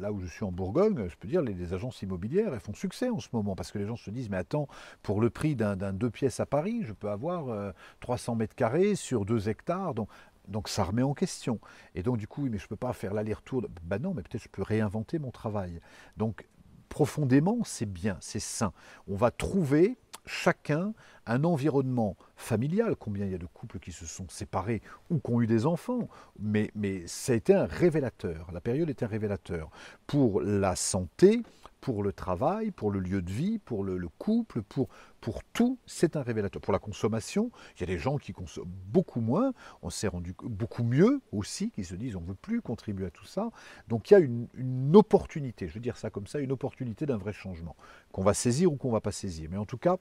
Là 0.00 0.12
où 0.12 0.20
je 0.20 0.26
suis 0.26 0.44
en 0.44 0.52
Bourgogne, 0.52 1.08
je 1.08 1.16
peux 1.16 1.28
dire, 1.28 1.40
les, 1.40 1.72
agences 1.72 2.02
immobilières, 2.02 2.52
elles 2.52 2.60
font 2.60 2.74
succès 2.74 3.08
en 3.08 3.20
ce 3.20 3.28
moment, 3.32 3.54
parce 3.54 3.72
que 3.72 3.78
les 3.78 3.86
gens 3.86 3.96
se 3.96 4.10
disent, 4.10 4.28
mais 4.28 4.36
attends, 4.36 4.68
pour 5.02 5.20
le 5.20 5.30
prix 5.30 5.56
d'un 5.56 5.92
deux 5.92 6.10
pièces 6.10 6.40
à 6.40 6.46
Paris, 6.46 6.82
je 6.82 6.92
peux 6.92 7.10
avoir 7.10 7.72
300 8.00 8.32
euh, 8.32 8.36
mètres 8.36 8.54
carrés 8.54 8.94
sur 8.96 9.24
2 9.24 9.48
hectares. 9.48 9.94
Donc, 9.94 10.08
donc 10.48 10.68
ça 10.68 10.84
remet 10.84 11.02
en 11.02 11.14
question. 11.14 11.60
Et 11.94 12.02
donc 12.02 12.16
du 12.16 12.26
coup, 12.26 12.48
mais 12.48 12.58
je 12.58 12.64
ne 12.64 12.68
peux 12.68 12.76
pas 12.76 12.92
faire 12.92 13.14
l'aller-retour. 13.14 13.66
Ben 13.82 14.00
non, 14.00 14.14
mais 14.14 14.22
peut-être 14.22 14.42
je 14.42 14.48
peux 14.48 14.62
réinventer 14.62 15.18
mon 15.18 15.30
travail. 15.30 15.80
Donc 16.16 16.48
profondément, 16.88 17.58
c'est 17.64 17.90
bien, 17.90 18.16
c'est 18.20 18.40
sain. 18.40 18.72
On 19.06 19.16
va 19.16 19.30
trouver 19.30 19.98
chacun 20.28 20.92
un 21.28 21.44
environnement 21.44 22.16
familial. 22.36 22.96
Combien 22.96 23.26
il 23.26 23.32
y 23.32 23.34
a 23.34 23.38
de 23.38 23.46
couples 23.46 23.78
qui 23.78 23.92
se 23.92 24.06
sont 24.06 24.28
séparés 24.28 24.82
ou 25.10 25.18
qui 25.18 25.30
ont 25.30 25.40
eu 25.40 25.46
des 25.46 25.66
enfants, 25.66 26.08
mais, 26.38 26.70
mais 26.74 27.06
ça 27.06 27.32
a 27.32 27.36
été 27.36 27.54
un 27.54 27.66
révélateur. 27.66 28.50
La 28.52 28.60
période 28.60 28.88
est 28.88 29.02
un 29.02 29.06
révélateur 29.06 29.70
pour 30.06 30.40
la 30.40 30.74
santé, 30.74 31.42
pour 31.80 32.02
le 32.02 32.12
travail, 32.12 32.70
pour 32.70 32.90
le 32.90 32.98
lieu 32.98 33.22
de 33.22 33.30
vie, 33.30 33.58
pour 33.58 33.84
le, 33.84 34.08
couple, 34.18 34.62
pour, 34.62 34.88
pour 35.20 35.44
tout, 35.44 35.78
c'est 35.86 36.16
un 36.16 36.22
révélateur. 36.22 36.60
Pour 36.60 36.72
la 36.72 36.78
consommation, 36.78 37.50
il 37.76 37.80
y 37.80 37.82
a 37.84 37.86
des 37.86 37.98
gens 37.98 38.18
qui 38.18 38.32
consomment 38.32 38.72
beaucoup 38.86 39.20
moins, 39.20 39.52
on 39.82 39.90
s'est 39.90 40.08
rendu 40.08 40.34
beaucoup 40.42 40.82
mieux 40.82 41.20
aussi, 41.30 41.70
qui 41.70 41.84
se 41.84 41.94
disent 41.94 42.16
on 42.16 42.22
ne 42.22 42.26
veut 42.26 42.34
plus 42.34 42.62
contribuer 42.62 43.06
à 43.06 43.10
tout 43.10 43.26
ça. 43.26 43.50
Donc 43.86 44.10
il 44.10 44.14
y 44.14 44.16
a 44.16 44.20
une, 44.20 44.48
une 44.54 44.96
opportunité, 44.96 45.68
je 45.68 45.74
veux 45.74 45.80
dire 45.80 45.96
ça 45.96 46.10
comme 46.10 46.26
ça, 46.26 46.40
une 46.40 46.52
opportunité 46.52 47.06
d'un 47.06 47.18
vrai 47.18 47.32
changement, 47.32 47.76
qu'on 48.12 48.24
va 48.24 48.34
saisir 48.34 48.72
ou 48.72 48.76
qu'on 48.76 48.88
ne 48.88 48.94
va 48.94 49.00
pas 49.00 49.12
saisir. 49.12 49.48
Mais 49.50 49.58
en 49.58 49.66
tout 49.66 49.78
cas, 49.78 49.98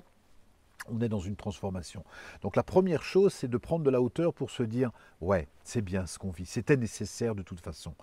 on 0.88 1.02
est 1.02 1.10
dans 1.10 1.20
une 1.20 1.36
transformation. 1.36 2.04
Donc 2.42 2.56
la 2.56 2.64
première 2.64 3.04
chose, 3.04 3.34
c'est 3.34 3.48
de 3.48 3.58
prendre 3.58 3.84
de 3.84 3.90
la 3.90 4.02
hauteur 4.02 4.34
pour 4.34 4.52
se 4.52 4.64
dire, 4.64 4.92
ouais, 5.22 5.48
c'est 5.64 5.82
bien 5.82 6.06
ce 6.06 6.18
qu'on 6.18 6.32
vit, 6.32 6.46
c'était 6.46 6.78
nécessaire 6.78 7.36
de 7.36 7.44
toute 7.44 7.60
façon. 7.60 7.94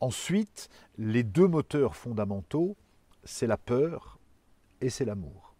Ensuite, 0.00 0.68
les 0.98 1.22
deux 1.22 1.46
moteurs 1.46 1.96
fondamentaux, 1.96 2.76
c'est 3.24 3.46
la 3.46 3.56
peur 3.56 4.18
et 4.80 4.90
c'est 4.90 5.04
l'amour. 5.04 5.54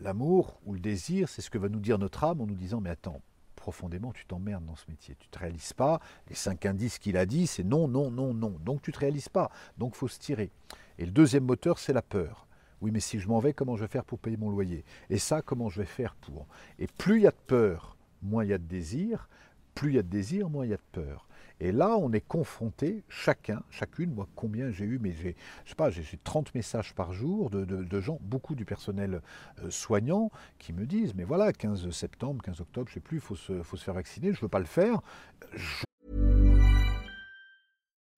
L'amour 0.00 0.60
ou 0.64 0.74
le 0.74 0.80
désir, 0.80 1.28
c'est 1.28 1.42
ce 1.42 1.50
que 1.50 1.58
va 1.58 1.68
nous 1.68 1.80
dire 1.80 1.98
notre 1.98 2.22
âme 2.24 2.40
en 2.40 2.46
nous 2.46 2.54
disant, 2.54 2.80
mais 2.80 2.90
attends, 2.90 3.20
profondément, 3.56 4.12
tu 4.12 4.24
t'emmerdes 4.24 4.64
dans 4.64 4.76
ce 4.76 4.88
métier. 4.88 5.16
Tu 5.18 5.26
ne 5.26 5.30
te 5.30 5.38
réalises 5.40 5.72
pas. 5.72 6.00
Les 6.28 6.34
cinq 6.34 6.64
indices 6.64 6.98
qu'il 6.98 7.16
a 7.16 7.26
dit, 7.26 7.46
c'est 7.46 7.64
non, 7.64 7.88
non, 7.88 8.10
non, 8.10 8.32
non. 8.32 8.56
Donc 8.64 8.80
tu 8.80 8.90
ne 8.90 8.94
te 8.94 9.00
réalises 9.00 9.28
pas. 9.28 9.50
Donc 9.76 9.94
faut 9.94 10.08
se 10.08 10.18
tirer. 10.18 10.50
Et 10.96 11.04
le 11.04 11.12
deuxième 11.12 11.44
moteur, 11.44 11.78
c'est 11.78 11.92
la 11.92 12.00
peur. 12.00 12.47
Oui, 12.80 12.90
mais 12.90 13.00
si 13.00 13.18
je 13.18 13.28
m'en 13.28 13.38
vais, 13.38 13.52
comment 13.52 13.76
je 13.76 13.82
vais 13.82 13.88
faire 13.88 14.04
pour 14.04 14.18
payer 14.18 14.36
mon 14.36 14.50
loyer? 14.50 14.84
Et 15.10 15.18
ça, 15.18 15.42
comment 15.42 15.68
je 15.68 15.80
vais 15.80 15.86
faire 15.86 16.14
pour? 16.16 16.46
Et 16.78 16.86
plus 16.86 17.16
il 17.16 17.22
y 17.22 17.26
a 17.26 17.32
de 17.32 17.36
peur, 17.46 17.96
moins 18.22 18.44
il 18.44 18.50
y 18.50 18.54
a 18.54 18.58
de 18.58 18.64
désir. 18.64 19.28
Plus 19.74 19.90
il 19.90 19.94
y 19.96 19.98
a 19.98 20.02
de 20.02 20.08
désir, 20.08 20.50
moins 20.50 20.64
il 20.64 20.70
y 20.70 20.74
a 20.74 20.76
de 20.76 20.82
peur. 20.92 21.28
Et 21.60 21.72
là, 21.72 21.96
on 21.96 22.12
est 22.12 22.20
confronté, 22.20 23.02
chacun, 23.08 23.62
chacune, 23.70 24.12
moi, 24.14 24.28
combien 24.36 24.70
j'ai 24.70 24.84
eu, 24.84 24.98
mais 25.00 25.12
j'ai, 25.12 25.34
je 25.64 25.70
sais 25.70 25.74
pas, 25.74 25.90
j'ai 25.90 26.04
30 26.22 26.54
messages 26.54 26.94
par 26.94 27.12
jour 27.12 27.50
de, 27.50 28.00
gens, 28.00 28.18
beaucoup 28.22 28.54
du 28.54 28.64
personnel 28.64 29.22
euh, 29.62 29.70
soignant, 29.70 30.30
qui 30.58 30.72
me 30.72 30.86
disent, 30.86 31.14
mais 31.14 31.24
voilà, 31.24 31.52
15 31.52 31.90
septembre, 31.90 32.42
15 32.44 32.60
octobre, 32.60 32.88
je 32.88 32.94
sais 32.94 33.00
plus, 33.00 33.16
il 33.16 33.20
faut 33.20 33.34
se, 33.34 33.62
faire 33.76 33.94
vacciner, 33.94 34.32
je 34.32 34.40
veux 34.40 34.48
pas 34.48 34.60
le 34.60 34.66
faire. 34.66 35.00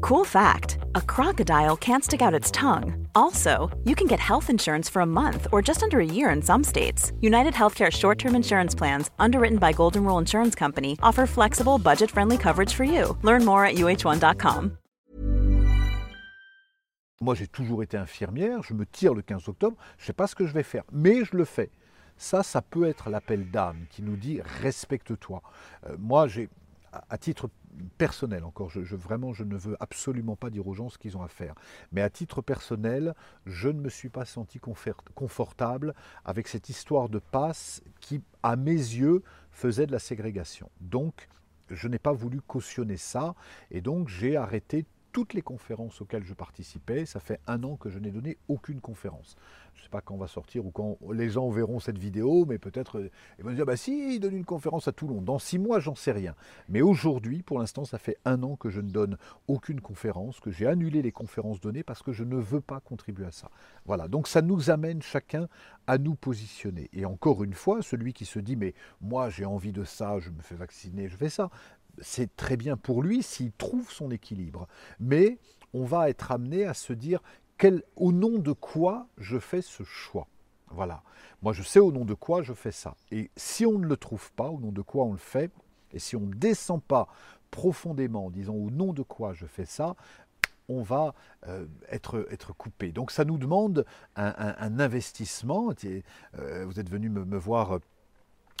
Cool 0.00 0.24
fact 0.24 0.78
a 0.94 1.00
crocodile 1.00 1.76
can't 1.76 2.04
stick 2.04 2.22
out 2.22 2.34
its 2.34 2.50
tongue. 2.50 3.06
Also, 3.14 3.70
you 3.84 3.94
can 3.94 4.06
get 4.06 4.20
health 4.20 4.50
insurance 4.50 4.88
for 4.88 5.02
a 5.02 5.06
month 5.06 5.46
or 5.52 5.62
just 5.62 5.82
under 5.82 6.00
a 6.00 6.04
year 6.04 6.30
in 6.30 6.42
some 6.42 6.64
states. 6.64 7.12
United 7.20 7.54
Healthcare 7.54 7.90
short 7.90 8.18
term 8.18 8.34
insurance 8.34 8.74
plans, 8.74 9.10
underwritten 9.18 9.58
by 9.58 9.72
Golden 9.72 10.04
Rule 10.04 10.18
Insurance 10.18 10.54
Company, 10.54 10.96
offer 11.02 11.26
flexible, 11.26 11.78
budget 11.78 12.10
friendly 12.10 12.38
coverage 12.38 12.74
for 12.74 12.84
you. 12.84 13.16
Learn 13.22 13.44
more 13.44 13.64
at 13.64 13.76
uh1.com. 13.76 14.76
Moi, 17.22 17.34
j'ai 17.34 17.48
toujours 17.48 17.82
été 17.82 17.98
infirmière, 17.98 18.62
je 18.62 18.72
me 18.72 18.86
tire 18.86 19.12
le 19.12 19.20
15 19.20 19.46
octobre, 19.48 19.76
je 19.98 20.06
sais 20.06 20.14
pas 20.14 20.26
ce 20.26 20.34
que 20.34 20.46
je 20.46 20.54
vais 20.54 20.62
faire, 20.62 20.84
mais 20.90 21.22
je 21.22 21.36
le 21.36 21.44
fais. 21.44 21.70
Ça, 22.16 22.42
ça 22.42 22.62
peut 22.62 22.84
être 22.84 23.10
l'appel 23.10 23.50
d'âme 23.50 23.84
qui 23.90 24.02
nous 24.02 24.16
dit 24.16 24.40
respecte-toi. 24.62 25.42
Euh, 25.86 25.96
moi, 25.98 26.28
j'ai, 26.28 26.48
à 27.10 27.18
titre 27.18 27.50
personnel 27.98 28.44
encore, 28.44 28.70
je, 28.70 28.96
vraiment 28.96 29.32
je 29.32 29.44
ne 29.44 29.56
veux 29.56 29.76
absolument 29.80 30.36
pas 30.36 30.50
dire 30.50 30.66
aux 30.66 30.74
gens 30.74 30.88
ce 30.88 30.98
qu'ils 30.98 31.16
ont 31.16 31.22
à 31.22 31.28
faire, 31.28 31.54
mais 31.92 32.00
à 32.00 32.10
titre 32.10 32.42
personnel, 32.42 33.14
je 33.46 33.68
ne 33.68 33.80
me 33.80 33.88
suis 33.88 34.08
pas 34.08 34.24
senti 34.24 34.60
confortable 35.14 35.94
avec 36.24 36.48
cette 36.48 36.68
histoire 36.68 37.08
de 37.08 37.18
passe 37.18 37.82
qui, 38.00 38.22
à 38.42 38.56
mes 38.56 38.72
yeux, 38.72 39.22
faisait 39.50 39.86
de 39.86 39.92
la 39.92 39.98
ségrégation. 39.98 40.70
Donc, 40.80 41.28
je 41.70 41.88
n'ai 41.88 41.98
pas 41.98 42.12
voulu 42.12 42.40
cautionner 42.40 42.96
ça, 42.96 43.34
et 43.70 43.80
donc 43.80 44.08
j'ai 44.08 44.36
arrêté 44.36 44.86
toutes 45.12 45.34
les 45.34 45.42
conférences 45.42 46.00
auxquelles 46.00 46.24
je 46.24 46.34
participais. 46.34 47.06
Ça 47.06 47.20
fait 47.20 47.40
un 47.46 47.62
an 47.64 47.76
que 47.76 47.90
je 47.90 47.98
n'ai 47.98 48.10
donné 48.10 48.38
aucune 48.48 48.80
conférence. 48.80 49.36
Je 49.74 49.80
ne 49.80 49.84
sais 49.84 49.90
pas 49.90 50.00
quand 50.00 50.14
on 50.14 50.18
va 50.18 50.26
sortir 50.26 50.66
ou 50.66 50.70
quand 50.70 50.98
les 51.12 51.30
gens 51.30 51.48
verront 51.48 51.80
cette 51.80 51.96
vidéo, 51.96 52.44
mais 52.46 52.58
peut-être 52.58 52.98
euh, 52.98 53.10
ils 53.38 53.44
vont 53.44 53.52
dire 53.52 53.64
bah 53.64 53.76
si, 53.76 54.16
il 54.16 54.20
donne 54.20 54.36
une 54.36 54.44
conférence 54.44 54.88
à 54.88 54.92
Toulon. 54.92 55.22
Dans 55.22 55.38
six 55.38 55.58
mois, 55.58 55.80
j'en 55.80 55.94
sais 55.94 56.12
rien. 56.12 56.34
Mais 56.68 56.82
aujourd'hui, 56.82 57.42
pour 57.42 57.58
l'instant, 57.58 57.84
ça 57.84 57.98
fait 57.98 58.18
un 58.24 58.42
an 58.42 58.56
que 58.56 58.68
je 58.68 58.80
ne 58.80 58.90
donne 58.90 59.16
aucune 59.48 59.80
conférence, 59.80 60.38
que 60.40 60.50
j'ai 60.50 60.66
annulé 60.66 61.02
les 61.02 61.12
conférences 61.12 61.60
données 61.60 61.82
parce 61.82 62.02
que 62.02 62.12
je 62.12 62.24
ne 62.24 62.36
veux 62.36 62.60
pas 62.60 62.80
contribuer 62.80 63.26
à 63.26 63.30
ça. 63.30 63.50
Voilà. 63.86 64.06
Donc 64.06 64.28
ça 64.28 64.42
nous 64.42 64.70
amène 64.70 65.00
chacun 65.00 65.48
à 65.86 65.98
nous 65.98 66.14
positionner. 66.14 66.90
Et 66.92 67.06
encore 67.06 67.42
une 67.42 67.54
fois, 67.54 67.80
celui 67.82 68.12
qui 68.12 68.26
se 68.26 68.38
dit 68.38 68.56
mais 68.56 68.74
moi 69.00 69.30
j'ai 69.30 69.46
envie 69.46 69.72
de 69.72 69.84
ça, 69.84 70.18
je 70.18 70.30
me 70.30 70.42
fais 70.42 70.56
vacciner, 70.56 71.08
je 71.08 71.16
fais 71.16 71.30
ça 71.30 71.50
c'est 72.00 72.34
très 72.36 72.56
bien 72.56 72.76
pour 72.76 73.02
lui 73.02 73.22
s'il 73.22 73.52
trouve 73.52 73.90
son 73.90 74.10
équilibre. 74.10 74.68
Mais 74.98 75.38
on 75.72 75.84
va 75.84 76.10
être 76.10 76.32
amené 76.32 76.64
à 76.64 76.74
se 76.74 76.92
dire 76.92 77.20
au 77.96 78.12
nom 78.12 78.38
de 78.38 78.52
quoi 78.52 79.06
je 79.18 79.38
fais 79.38 79.62
ce 79.62 79.82
choix? 79.82 80.26
Voilà. 80.68 81.02
Moi, 81.42 81.52
je 81.52 81.62
sais 81.62 81.80
au 81.80 81.92
nom 81.92 82.04
de 82.04 82.14
quoi 82.14 82.42
je 82.42 82.52
fais 82.52 82.72
ça. 82.72 82.94
Et 83.10 83.30
si 83.36 83.66
on 83.66 83.78
ne 83.78 83.86
le 83.86 83.96
trouve 83.96 84.32
pas, 84.32 84.48
au 84.48 84.60
nom 84.60 84.72
de 84.72 84.82
quoi 84.82 85.04
on 85.04 85.12
le 85.12 85.18
fait, 85.18 85.50
et 85.92 85.98
si 85.98 86.16
on 86.16 86.20
ne 86.20 86.34
descend 86.34 86.82
pas 86.82 87.08
profondément 87.50 88.26
en 88.26 88.30
disant 88.30 88.54
au 88.54 88.70
nom 88.70 88.92
de 88.92 89.02
quoi 89.02 89.32
je 89.32 89.46
fais 89.46 89.64
ça, 89.64 89.96
on 90.68 90.82
va 90.82 91.14
euh, 91.48 91.66
être, 91.88 92.28
être 92.30 92.52
coupé. 92.52 92.92
Donc 92.92 93.10
ça 93.10 93.24
nous 93.24 93.38
demande 93.38 93.84
un, 94.14 94.78
investissement. 94.78 95.74
Euh, 96.38 96.64
vous 96.64 96.78
êtes 96.78 96.88
venu 96.88 97.08
me 97.08 97.36
voir 97.36 97.80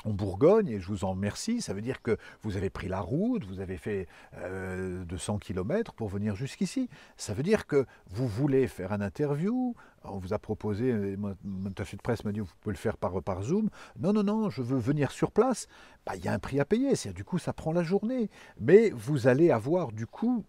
en 0.04 0.12
Bourgogne, 0.12 0.68
et 0.68 0.80
je 0.80 0.88
vous 0.88 1.04
en 1.04 1.10
remercie, 1.10 1.60
ça 1.60 1.74
veut 1.74 1.82
dire 1.82 2.02
que 2.02 2.16
vous 2.42 2.56
avez 2.56 2.70
pris 2.70 2.88
la 2.88 3.00
route, 3.00 3.44
vous 3.44 3.60
avez 3.60 3.76
fait 3.76 4.06
200 4.34 5.38
km 5.38 5.92
pour 5.92 6.08
venir 6.08 6.34
jusqu'ici. 6.36 6.88
Ça 7.16 7.34
veut 7.34 7.42
dire 7.42 7.66
que 7.66 7.86
vous 8.10 8.26
voulez 8.26 8.66
faire 8.66 8.92
un 8.92 9.00
interview, 9.00 9.74
on 10.04 10.18
vous 10.18 10.32
a 10.32 10.38
proposé, 10.38 11.16
mon 11.16 11.66
attaché 11.66 11.96
de 11.96 12.02
presse 12.02 12.24
m'a 12.24 12.32
dit, 12.32 12.40
vous 12.40 12.48
pouvez 12.60 12.74
le 12.74 12.78
faire 12.78 12.96
par, 12.96 13.22
par 13.22 13.42
Zoom. 13.42 13.68
Non, 13.98 14.12
non, 14.12 14.22
non, 14.22 14.50
je 14.50 14.62
veux 14.62 14.78
venir 14.78 15.10
sur 15.10 15.30
place. 15.30 15.66
Bah, 16.06 16.16
il 16.16 16.24
y 16.24 16.28
a 16.28 16.32
un 16.32 16.38
prix 16.38 16.60
à 16.60 16.64
payer, 16.64 16.94
du 17.14 17.24
coup, 17.24 17.38
ça 17.38 17.52
prend 17.52 17.72
la 17.72 17.82
journée. 17.82 18.30
Mais 18.58 18.90
vous 18.90 19.26
allez 19.26 19.50
avoir 19.50 19.92
du 19.92 20.06
coup 20.06 20.44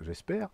j'espère, 0.00 0.48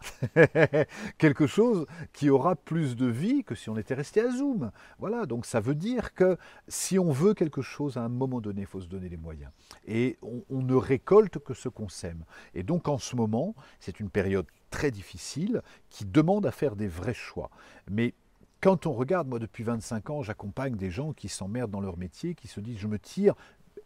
quelque 1.19 1.47
chose 1.47 1.87
qui 2.13 2.31
aura 2.31 2.57
plus 2.57 2.97
de 2.97 3.07
vie 3.07 3.45
que 3.45 3.55
si 3.55 3.71
on 3.71 3.77
était 3.77 3.95
resté 3.95 4.21
à 4.21 4.31
Zoom. 4.31 4.71
Voilà, 4.99 5.27
donc 5.27 5.47
ça 5.47 5.61
veut 5.61 5.75
dire 5.75 6.15
que 6.15 6.37
si 6.69 6.99
on 6.99 7.11
veut 7.11 7.35
quelque 7.35 7.63
chose 7.63 7.97
à 7.97 8.03
un 8.03 8.09
moment 8.09 8.41
donné, 8.41 8.63
il 8.63 8.67
faut 8.67 8.81
se 8.81 8.87
donner 8.87 9.09
les 9.09 9.17
moyens. 9.17 9.51
Et 9.87 10.19
on, 10.23 10.63
ne 10.63 10.75
récolte 10.75 11.39
que 11.39 11.55
ce 11.55 11.69
qu'on 11.69 11.89
sème. 11.89 12.25
Et 12.55 12.63
donc 12.63 12.89
en 12.89 12.99
ce 12.99 13.17
moment, 13.17 13.55
c'est 13.81 14.01
une 14.01 14.11
période 14.11 14.47
très 14.71 14.91
difficile 14.91 15.63
qui 15.91 16.05
demande 16.05 16.47
à 16.47 16.53
faire 16.53 16.77
des 16.77 16.89
vrais 16.89 17.15
choix. 17.15 17.51
Mais 17.91 18.15
quand 18.61 18.87
on 18.87 18.93
regarde, 18.93 19.29
moi 19.29 19.39
depuis 19.39 19.65
25 19.65 20.11
ans, 20.11 20.23
j'accompagne 20.23 20.77
des 20.77 20.91
gens 20.91 21.13
qui 21.13 21.29
s'emmerdent 21.29 21.73
dans 21.73 21.81
leur 21.81 21.99
métier, 21.99 22.35
qui 22.35 22.49
se 22.49 22.61
disent 22.61 22.79
je 22.79 22.87
me 22.87 22.99
tire 22.99 23.35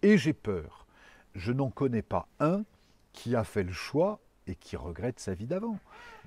et 0.02 0.18
j'ai 0.18 0.34
peur. 0.34 0.86
Je 1.34 1.52
n'en 1.52 1.70
connais 1.70 2.02
pas 2.02 2.28
un 2.40 2.64
qui 3.12 3.34
a 3.34 3.44
fait 3.44 3.62
le 3.62 3.72
choix 3.72 4.20
et 4.46 4.54
qui 4.54 4.76
regrette 4.76 5.20
sa 5.20 5.34
vie 5.34 5.46
d'avant. 5.46 5.78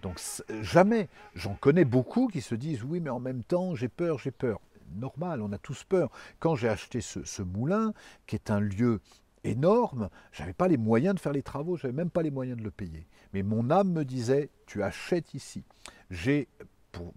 Donc 0.01 0.19
jamais. 0.61 1.09
J'en 1.35 1.55
connais 1.55 1.85
beaucoup 1.85 2.27
qui 2.27 2.41
se 2.41 2.55
disent 2.55 2.83
oui, 2.83 2.99
mais 2.99 3.09
en 3.09 3.19
même 3.19 3.43
temps, 3.43 3.75
j'ai 3.75 3.89
peur, 3.89 4.19
j'ai 4.19 4.31
peur. 4.31 4.59
Normal, 4.95 5.41
on 5.41 5.51
a 5.51 5.57
tous 5.57 5.83
peur. 5.83 6.09
Quand 6.39 6.55
j'ai 6.55 6.69
acheté 6.69 7.01
ce, 7.01 7.41
moulin, 7.41 7.93
qui 8.25 8.35
est 8.35 8.49
un 8.49 8.59
lieu 8.59 9.01
énorme, 9.43 10.09
j'avais 10.31 10.53
pas 10.53 10.67
les 10.67 10.77
moyens 10.77 11.15
de 11.15 11.19
faire 11.19 11.31
les 11.31 11.43
travaux, 11.43 11.77
j'avais 11.77 11.93
même 11.93 12.09
pas 12.09 12.23
les 12.23 12.31
moyens 12.31 12.57
de 12.57 12.63
le 12.63 12.71
payer. 12.71 13.07
Mais 13.33 13.43
mon 13.43 13.69
âme 13.69 13.91
me 13.91 14.03
disait 14.03 14.49
tu 14.65 14.83
achètes 14.83 15.33
ici. 15.33 15.63
J'ai, 16.09 16.47
pour 16.91 17.13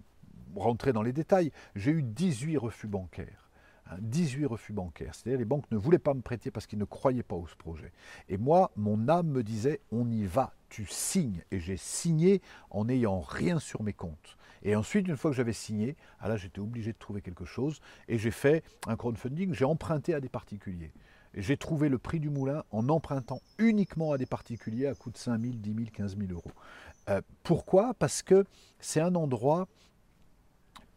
rentrer 0.55 0.93
dans 0.93 1.01
les 1.01 1.13
détails, 1.13 1.51
j'ai 1.75 1.91
eu 1.91 2.03
18 2.03 2.57
refus 2.57 2.87
bancaires. 2.87 3.49
18 3.99 4.45
refus 4.45 4.73
bancaires. 4.73 5.13
C'est-à-dire 5.13 5.39
les 5.39 5.45
banques 5.45 5.69
ne 5.71 5.77
voulaient 5.77 5.99
pas 5.99 6.13
me 6.13 6.21
prêter 6.21 6.51
parce 6.51 6.67
qu'ils 6.67 6.79
ne 6.79 6.85
croyaient 6.85 7.23
pas 7.23 7.35
au 7.35 7.47
projet. 7.57 7.91
Et 8.29 8.37
moi, 8.37 8.71
mon 8.75 9.07
âme 9.09 9.27
me 9.27 9.43
disait, 9.43 9.81
on 9.91 10.09
y 10.09 10.25
va, 10.25 10.53
tu 10.73 10.87
signes. 10.87 11.43
Et 11.51 11.59
j'ai 11.59 11.77
signé 11.77 12.41
en 12.71 12.85
n'ayant 12.85 13.19
rien 13.19 13.59
sur 13.59 13.83
mes 13.83 13.93
comptes. 13.93 14.37
Et 14.63 14.75
ensuite, 14.75 15.07
une 15.07 15.17
fois 15.17 15.29
que 15.29 15.37
j'avais 15.37 15.53
signé, 15.53 15.95
ah 16.19 16.35
j'étais 16.35 16.59
obligé 16.59 16.93
de 16.93 16.97
trouver 16.97 17.21
quelque 17.21 17.45
chose. 17.45 17.79
Et 18.07 18.17
j'ai 18.17 18.31
fait 18.31 18.63
un 18.87 18.95
crowdfunding, 18.95 19.53
j'ai 19.53 19.65
emprunté 19.65 20.15
à 20.15 20.19
des 20.19 20.29
particuliers. 20.29 20.91
J'ai 21.35 21.57
trouvé 21.57 21.89
le 21.89 21.99
prix 21.99 22.19
du 22.19 22.29
moulin 22.29 22.63
en 22.71 22.89
empruntant 22.89 23.39
uniquement 23.59 24.13
à 24.13 24.17
des 24.17 24.25
particuliers 24.25 24.87
à 24.87 24.95
coût 24.95 25.11
de 25.11 25.17
5 25.17 25.39
000, 25.39 25.53
10 25.57 25.73
000, 25.73 25.85
15 25.93 26.17
000 26.17 26.31
euros. 26.31 26.51
Euh, 27.09 27.21
pourquoi? 27.43 27.93
Parce 27.93 28.23
que 28.23 28.45
c'est 28.79 29.01
un 29.01 29.13
endroit 29.13 29.67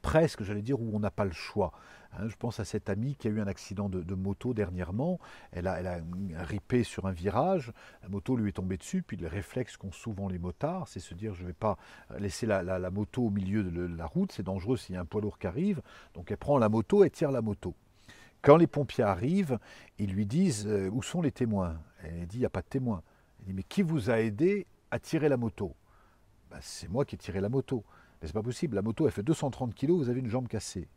presque, 0.00 0.42
j'allais 0.42 0.62
dire, 0.62 0.80
où 0.80 0.90
on 0.94 1.00
n'a 1.00 1.10
pas 1.10 1.24
le 1.24 1.32
choix. 1.32 1.72
Hein, 2.18 2.28
je 2.28 2.36
pense 2.36 2.60
à 2.60 2.64
cette 2.64 2.88
amie 2.88 3.14
qui 3.16 3.28
a 3.28 3.30
eu 3.30 3.40
un 3.40 3.46
accident 3.46 3.88
de, 3.88 4.14
moto 4.14 4.54
dernièrement. 4.54 5.18
Elle 5.52 5.66
a, 5.66 6.00
ripé 6.38 6.82
sur 6.84 7.06
un 7.06 7.12
virage. 7.12 7.72
La 8.02 8.08
moto 8.08 8.36
lui 8.36 8.48
est 8.48 8.52
tombée 8.52 8.76
dessus. 8.76 9.02
Puis 9.02 9.16
le 9.16 9.26
réflexe 9.26 9.76
qu'ont 9.76 9.92
souvent 9.92 10.28
les 10.28 10.38
motards, 10.38 10.88
c'est 10.88 11.00
se 11.00 11.14
dire 11.14 11.34
je 11.34 11.42
ne 11.42 11.48
vais 11.48 11.52
pas 11.52 11.76
laisser 12.18 12.46
la, 12.46 12.90
moto 12.90 13.26
au 13.26 13.30
milieu 13.30 13.62
de 13.62 13.86
la 13.96 14.06
route. 14.06 14.32
C'est 14.32 14.42
dangereux 14.42 14.76
s'il 14.76 14.94
y 14.94 14.98
a 14.98 15.00
un 15.00 15.04
poids 15.04 15.20
lourd 15.20 15.38
qui 15.38 15.46
arrive. 15.46 15.82
Donc 16.14 16.30
elle 16.30 16.36
prend 16.36 16.58
la 16.58 16.68
moto 16.68 17.04
et 17.04 17.10
tire 17.10 17.30
la 17.30 17.42
moto. 17.42 17.74
Quand 18.42 18.56
les 18.56 18.66
pompiers 18.66 19.04
arrivent, 19.04 19.58
ils 19.98 20.12
lui 20.12 20.26
disent 20.26 20.66
euh, 20.66 20.88
où 20.90 21.02
sont 21.02 21.20
les 21.20 21.32
témoins? 21.32 21.80
Elle 22.02 22.26
dit 22.26 22.36
il 22.36 22.40
n'y 22.40 22.46
a 22.46 22.50
pas 22.50 22.62
de 22.62 22.68
témoins. 22.68 23.02
Elle 23.40 23.46
dit 23.46 23.52
mais 23.54 23.62
qui 23.62 23.82
vous 23.82 24.10
a 24.10 24.20
aidé 24.20 24.66
à 24.90 24.98
tirer 24.98 25.28
la 25.28 25.36
moto? 25.36 25.74
Ben, 26.50 26.58
C'est 26.60 26.88
moi 26.88 27.04
qui 27.04 27.16
ai 27.16 27.18
tiré 27.18 27.40
la 27.40 27.48
moto. 27.48 27.84
Mais 28.20 28.28
c'est 28.28 28.34
pas 28.34 28.42
possible. 28.42 28.76
La 28.76 28.82
moto, 28.82 29.06
elle 29.06 29.12
fait 29.12 29.22
230 29.22 29.74
kg, 29.74 29.90
vous 29.90 30.08
avez 30.08 30.20
une 30.20 30.30
jambe 30.30 30.48
cassée. 30.48 30.88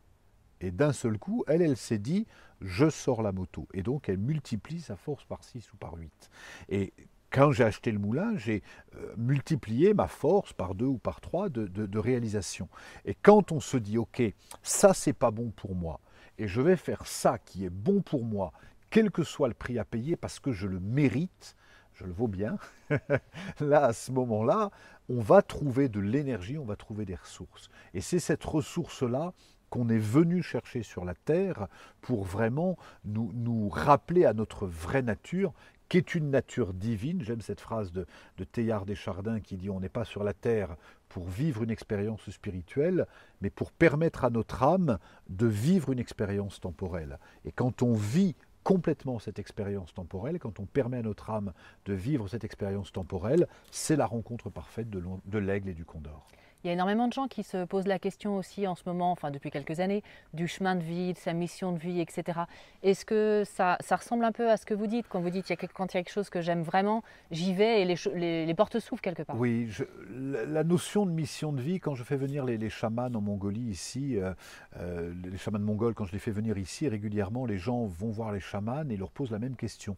Et 0.60 0.70
d'un 0.70 0.92
seul 0.92 1.18
coup, 1.18 1.44
elle, 1.46 1.62
elle 1.62 1.76
s'est 1.76 1.98
dit, 1.98 2.26
je 2.60 2.90
sors 2.90 3.22
la 3.22 3.32
moto. 3.32 3.66
Et 3.72 3.82
donc, 3.82 4.08
elle 4.08 4.18
multiplie 4.18 4.80
sa 4.80 4.96
force 4.96 5.24
par 5.24 5.44
6 5.44 5.72
ou 5.72 5.76
par 5.76 5.94
8. 5.94 6.30
Et 6.68 6.92
quand 7.30 7.52
j'ai 7.52 7.64
acheté 7.64 7.92
le 7.92 7.98
moulin, 7.98 8.36
j'ai 8.36 8.62
euh, 8.96 9.14
multiplié 9.16 9.94
ma 9.94 10.08
force 10.08 10.52
par 10.52 10.74
2 10.74 10.84
ou 10.84 10.98
par 10.98 11.20
3 11.20 11.48
de, 11.48 11.98
réalisation. 11.98 12.68
Et 13.04 13.14
quand 13.14 13.52
on 13.52 13.60
se 13.60 13.76
dit, 13.76 13.98
OK, 13.98 14.22
ça, 14.62 14.94
c'est 14.94 15.12
pas 15.12 15.30
bon 15.30 15.50
pour 15.50 15.74
moi, 15.74 16.00
et 16.38 16.48
je 16.48 16.60
vais 16.60 16.76
faire 16.76 17.06
ça 17.06 17.38
qui 17.38 17.64
est 17.64 17.70
bon 17.70 18.02
pour 18.02 18.24
moi, 18.24 18.52
quel 18.90 19.10
que 19.10 19.22
soit 19.22 19.48
le 19.48 19.54
prix 19.54 19.78
à 19.78 19.84
payer, 19.84 20.16
parce 20.16 20.40
que 20.40 20.52
je 20.52 20.66
le 20.66 20.80
mérite, 20.80 21.56
je 21.94 22.04
le 22.04 22.12
vaux 22.12 22.28
bien, 22.28 22.56
là, 23.60 23.84
à 23.84 23.92
ce 23.92 24.10
moment-là, 24.12 24.70
on 25.08 25.20
va 25.20 25.42
trouver 25.42 25.88
de 25.88 26.00
l'énergie, 26.00 26.58
on 26.58 26.64
va 26.64 26.76
trouver 26.76 27.04
des 27.04 27.14
ressources. 27.14 27.68
Et 27.94 28.00
c'est 28.00 28.18
cette 28.18 28.44
ressource-là 28.44 29.34
qu'on 29.70 29.88
est 29.88 29.98
venu 29.98 30.42
chercher 30.42 30.82
sur 30.82 31.04
la 31.04 31.14
Terre 31.14 31.68
pour 32.00 32.24
vraiment 32.24 32.76
nous, 33.04 33.68
rappeler 33.68 34.24
à 34.24 34.34
notre 34.34 34.66
vraie 34.66 35.02
nature, 35.02 35.52
qui 35.88 35.96
est 35.96 36.14
une 36.14 36.30
nature 36.30 36.72
divine. 36.72 37.22
J'aime 37.22 37.40
cette 37.40 37.60
phrase 37.60 37.92
de, 37.92 38.06
de 38.36 38.44
Teilhard 38.44 38.86
Chardins 38.94 39.40
qui 39.40 39.56
dit 39.56 39.70
On 39.70 39.80
n'est 39.80 39.88
pas 39.88 40.04
sur 40.04 40.22
la 40.22 40.34
terre 40.34 40.76
pour 41.08 41.28
vivre 41.28 41.62
une 41.62 41.70
expérience 41.70 42.30
spirituelle, 42.30 43.06
mais 43.40 43.50
pour 43.50 43.72
permettre 43.72 44.24
à 44.24 44.30
notre 44.30 44.62
âme 44.62 44.98
de 45.28 45.46
vivre 45.46 45.90
une 45.90 45.98
expérience 45.98 46.60
temporelle. 46.60 47.18
Et 47.44 47.50
quand 47.50 47.82
on 47.82 47.94
vit 47.94 48.36
complètement 48.62 49.18
cette 49.18 49.38
expérience 49.38 49.92
temporelle, 49.94 50.38
quand 50.38 50.60
on 50.60 50.66
permet 50.66 50.98
à 50.98 51.02
notre 51.02 51.30
âme 51.30 51.52
de 51.86 51.94
vivre 51.94 52.28
cette 52.28 52.44
expérience 52.44 52.92
temporelle, 52.92 53.48
c'est 53.70 53.96
la 53.96 54.06
rencontre 54.06 54.50
parfaite 54.50 54.90
de 54.90 55.38
l'aigle 55.38 55.70
et 55.70 55.74
du 55.74 55.84
condor. 55.84 56.28
Il 56.62 56.66
y 56.66 56.70
a 56.70 56.74
énormément 56.74 57.08
de 57.08 57.12
gens 57.12 57.26
qui 57.26 57.42
se 57.42 57.64
posent 57.64 57.86
la 57.86 57.98
question 57.98 58.36
aussi 58.36 58.66
en 58.66 58.74
ce 58.74 58.82
moment, 58.84 59.12
enfin 59.12 59.30
depuis 59.30 59.50
quelques 59.50 59.80
années, 59.80 60.02
du 60.34 60.46
chemin 60.46 60.74
de 60.74 60.82
vie, 60.82 61.14
de 61.14 61.18
sa 61.18 61.32
mission 61.32 61.72
de 61.72 61.78
vie, 61.78 62.00
etc. 62.00 62.40
Est-ce 62.82 63.06
que 63.06 63.44
ça, 63.46 63.78
ressemble 63.90 64.24
un 64.24 64.32
peu 64.32 64.50
à 64.50 64.56
ce 64.58 64.66
que 64.66 64.74
vous 64.74 64.86
dites 64.86 65.06
quand 65.08 65.20
vous 65.20 65.30
dites 65.30 65.48
il 65.48 65.52
y 65.52 65.64
a, 65.64 65.68
quand 65.68 65.94
il 65.94 65.96
y 65.96 66.00
a 66.00 66.02
quelque 66.02 66.12
chose 66.12 66.28
que 66.28 66.42
j'aime 66.42 66.62
vraiment, 66.62 67.02
j'y 67.30 67.54
vais 67.54 67.80
et 67.80 67.84
les, 67.86 68.46
les, 68.46 68.54
portes 68.54 68.78
s'ouvrent 68.78 69.00
quelque 69.00 69.22
part? 69.22 69.38
Oui, 69.38 69.70
la 70.10 70.64
notion 70.64 71.06
de 71.06 71.12
mission 71.12 71.52
de 71.52 71.62
vie, 71.62 71.80
quand 71.80 71.94
je 71.94 72.04
fais 72.04 72.16
venir 72.16 72.44
les, 72.44 72.70
chamans 72.70 73.10
en 73.14 73.20
Mongolie 73.20 73.70
ici, 73.70 74.18
euh, 74.18 74.34
euh, 74.76 75.12
les 75.24 75.38
chamans 75.38 75.58
mongols, 75.58 75.94
quand 75.94 76.04
je 76.04 76.12
les 76.12 76.18
fais 76.18 76.30
venir 76.30 76.58
ici 76.58 76.88
régulièrement, 76.88 77.46
les 77.46 77.58
gens 77.58 77.86
vont 77.86 78.10
voir 78.10 78.32
les 78.32 78.40
chamans 78.40 78.88
et 78.88 78.96
leur 78.96 79.10
posent 79.10 79.30
la 79.30 79.38
même 79.38 79.56
question. 79.56 79.96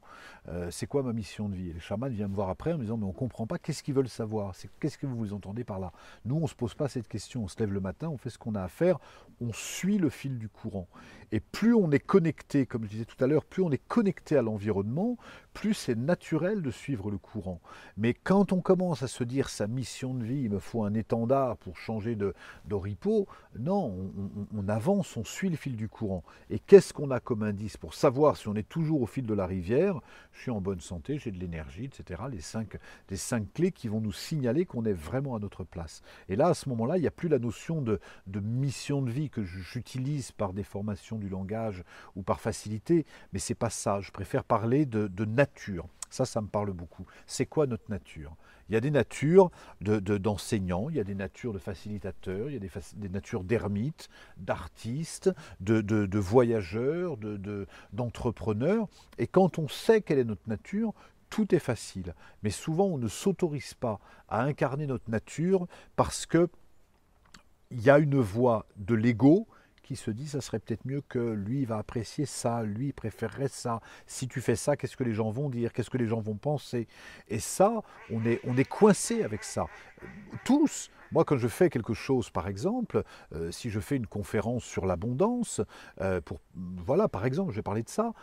Euh, 0.48 0.70
c'est 0.70 0.86
quoi 0.86 1.02
ma 1.02 1.12
mission 1.12 1.48
de 1.48 1.56
vie? 1.56 1.72
Les 1.72 1.80
chamans 1.80 2.08
viennent 2.08 2.28
me 2.28 2.34
voir 2.34 2.50
après 2.50 2.72
en 2.72 2.78
me 2.78 2.82
disant 2.82 2.96
mais 2.96 3.04
on 3.04 3.08
ne 3.08 3.12
comprend 3.12 3.46
pas, 3.46 3.58
qu'est-ce 3.58 3.82
qu'ils 3.82 3.94
veulent 3.94 4.08
savoir? 4.08 4.54
Qu'est-ce 4.80 4.98
que 4.98 5.06
vous 5.06 5.32
entendez 5.32 5.64
par 5.64 5.80
là? 5.80 5.92
Nous, 6.24 6.36
se 6.53 6.57
pose 6.57 6.74
pas 6.74 6.88
cette 6.88 7.09
question. 7.09 7.44
On 7.44 7.48
se 7.48 7.59
lève 7.59 7.72
le 7.72 7.80
matin, 7.80 8.09
on 8.09 8.16
fait 8.16 8.30
ce 8.30 8.38
qu'on 8.38 8.55
a 8.55 8.62
à 8.62 8.68
faire, 8.68 8.98
on 9.40 9.53
suit 9.53 9.98
le 9.98 10.11
fil 10.11 10.38
du 10.38 10.48
courant. 10.48 10.88
Et 11.33 11.41
plus 11.41 11.74
on 11.74 11.91
est 11.91 11.99
connecté, 11.99 12.66
comme 12.66 12.85
je 12.85 12.91
disais 12.91 13.05
tout 13.07 13.22
à 13.24 13.26
l'heure, 13.26 13.47
plus 13.47 13.62
on 13.62 13.70
est 13.70 13.83
connecté 13.89 14.37
à 14.37 14.43
l'environnement, 14.43 15.16
plus 15.55 15.72
c'est 15.72 15.97
naturel 15.97 16.61
de 16.61 16.70
suivre 16.70 17.11
le 17.11 17.16
courant. 17.16 17.61
Mais 17.97 18.12
quand 18.12 18.53
on 18.53 18.61
commence 18.61 19.03
à 19.03 19.09
se 19.09 19.24
dire 19.24 19.49
sa 19.49 19.66
mission 19.66 20.12
de 20.12 20.24
vie, 20.24 20.43
il 20.43 20.51
me 20.51 20.59
faut 20.59 20.85
un 20.85 20.93
étendard 20.93 21.57
pour 21.57 21.78
changer 21.78 22.16
d'oripeau, 22.66 23.26
non, 23.59 24.12
on, 24.55 24.68
avance, 24.68 25.16
on 25.16 25.24
suit 25.24 25.49
le 25.49 25.57
fil 25.57 25.74
du 25.74 25.89
courant. 25.89 26.22
Et 26.51 26.59
qu'est-ce 26.59 26.93
qu'on 26.93 27.11
a 27.11 27.20
comme 27.20 27.43
indice 27.43 27.78
pour 27.78 27.95
savoir 27.95 28.37
si 28.37 28.49
on 28.49 28.55
est 28.55 28.68
toujours 28.68 29.01
au 29.01 29.07
fil 29.07 29.26
de 29.26 29.35
la 29.35 29.47
rivière? 29.47 30.01
Je 30.33 30.43
suis 30.43 30.51
en 30.51 30.61
bonne 30.61 30.80
santé, 30.80 31.18
j'ai 31.18 31.30
de 31.30 31.39
l'énergie, 31.39 31.85
etc. 31.85 32.22
Les 32.30 32.41
cinq, 32.41 32.76
les 33.09 33.16
cinq 33.16 33.53
clés 33.55 33.72
qui 33.72 33.89
vont 33.89 34.01
nous 34.01 34.12
signaler 34.12 34.66
qu'on 34.66 34.85
est 34.85 34.93
vraiment 34.93 35.35
à 35.35 35.39
notre 35.39 35.64
place. 35.64 36.03
Et 36.28 36.37
là, 36.37 36.49
à 36.49 36.55
ce 36.55 36.68
moment-là, 36.68 36.99
il 36.99 37.01
n'y 37.01 37.07
a 37.07 37.12
plus 37.12 37.28
la 37.28 37.39
notion 37.39 37.80
de, 37.80 38.01
de 38.26 38.41
mission 38.41 39.01
de 39.01 39.11
vie 39.11 39.30
que 39.30 39.43
j'utilise 39.43 40.33
par 40.33 40.53
des 40.53 40.64
formations 40.64 41.22
du 41.23 41.29
langage 41.29 41.85
ou 42.16 42.23
par 42.23 42.41
facilité, 42.41 43.07
mais 43.33 43.39
c'est 43.39 43.55
pas 43.55 43.70
ça. 43.70 44.01
Je 44.01 44.11
préfère 44.11 44.45
parler 44.45 44.87
de, 44.87 45.25
nature. 45.25 45.87
Ça, 46.11 46.25
ça 46.25 46.41
me 46.41 46.49
parle 46.49 46.73
beaucoup. 46.73 47.07
C'est 47.27 47.47
quoi 47.47 47.66
notre 47.66 47.91
nature? 47.91 48.37
Il 48.68 48.75
y 48.75 48.77
a 48.77 48.81
des 48.81 48.91
natures 48.91 49.51
d'enseignants, 49.81 50.89
il 50.89 50.97
y 50.97 51.01
a 51.01 51.05
des 51.05 51.14
natures 51.14 51.53
de 51.53 51.59
facilitateurs, 51.59 52.49
il 52.49 52.55
y 52.55 52.57
a 52.57 52.61
des, 52.97 53.09
natures 53.09 53.45
d'ermites, 53.45 54.09
d'artistes, 54.37 55.31
de, 55.61 56.18
voyageurs, 56.18 57.16
d'entrepreneurs. 57.93 58.89
Et 59.18 59.27
quand 59.27 59.59
on 59.59 59.68
sait 59.68 60.01
quelle 60.01 60.18
est 60.18 60.25
notre 60.25 60.49
nature, 60.49 60.95
tout 61.31 61.55
est 61.55 61.61
facile. 61.61 62.14
Mais 62.43 62.51
souvent, 62.51 62.87
on 62.87 62.99
ne 62.99 63.09
s'autorise 63.09 63.75
pas 63.75 64.01
à 64.29 64.43
incarner 64.43 64.87
notre 64.87 65.11
nature 65.11 65.66
parce 65.97 66.27
que 66.27 66.49
il 67.70 67.81
y 67.81 67.91
a 67.91 67.99
une 67.99 68.20
voix 68.20 68.66
de 68.77 68.95
l'ego 68.95 69.47
qui 69.93 69.97
se 69.97 70.11
dit 70.11 70.26
ça 70.26 70.40
serait 70.40 70.59
peut-être 70.59 70.86
mieux 70.86 71.03
que 71.03 71.18
lui 71.18 71.66
va 71.66 71.76
apprécier 71.76 72.24
ça, 72.24 72.62
lui 72.62 72.93
préférerait 72.93 73.49
ça. 73.49 73.80
Si 74.07 74.26
tu 74.26 74.40
fais 74.40 74.57
ça, 74.57 74.74
qu'est-ce 74.74 74.97
que 74.97 75.05
les 75.05 75.12
gens 75.12 75.30
vont 75.30 75.51
dire, 75.51 75.72
qu'est-ce 75.72 75.90
que 75.90 75.99
les 75.99 76.07
gens 76.07 76.20
vont 76.20 76.36
penser? 76.36 76.88
Et 77.28 77.40
ça, 77.40 77.82
on 78.11 78.24
est, 78.24 78.40
on 78.45 78.57
est 78.57 78.64
coincé 78.64 79.22
avec 79.22 79.45
ça. 79.45 79.66
Tous. 80.45 80.90
Moi, 81.11 81.26
quand 81.26 81.36
je 81.36 81.49
fais 81.49 81.68
quelque 81.68 81.93
chose, 81.93 82.30
par 82.30 82.49
exemple, 82.49 83.03
euh, 83.34 83.51
si 83.51 83.68
je 83.68 83.80
fais 83.80 83.97
une 83.97 84.07
conférence 84.07 84.64
sur 84.64 84.86
l'abondance, 84.86 85.61
euh, 86.01 86.22
pour 86.22 86.40
voilà, 86.55 87.07
par 87.07 87.26
exemple, 87.26 87.51
je 87.51 87.57
vais 87.57 87.62
parler 87.62 87.82
de 87.82 87.90
ça 87.90 88.14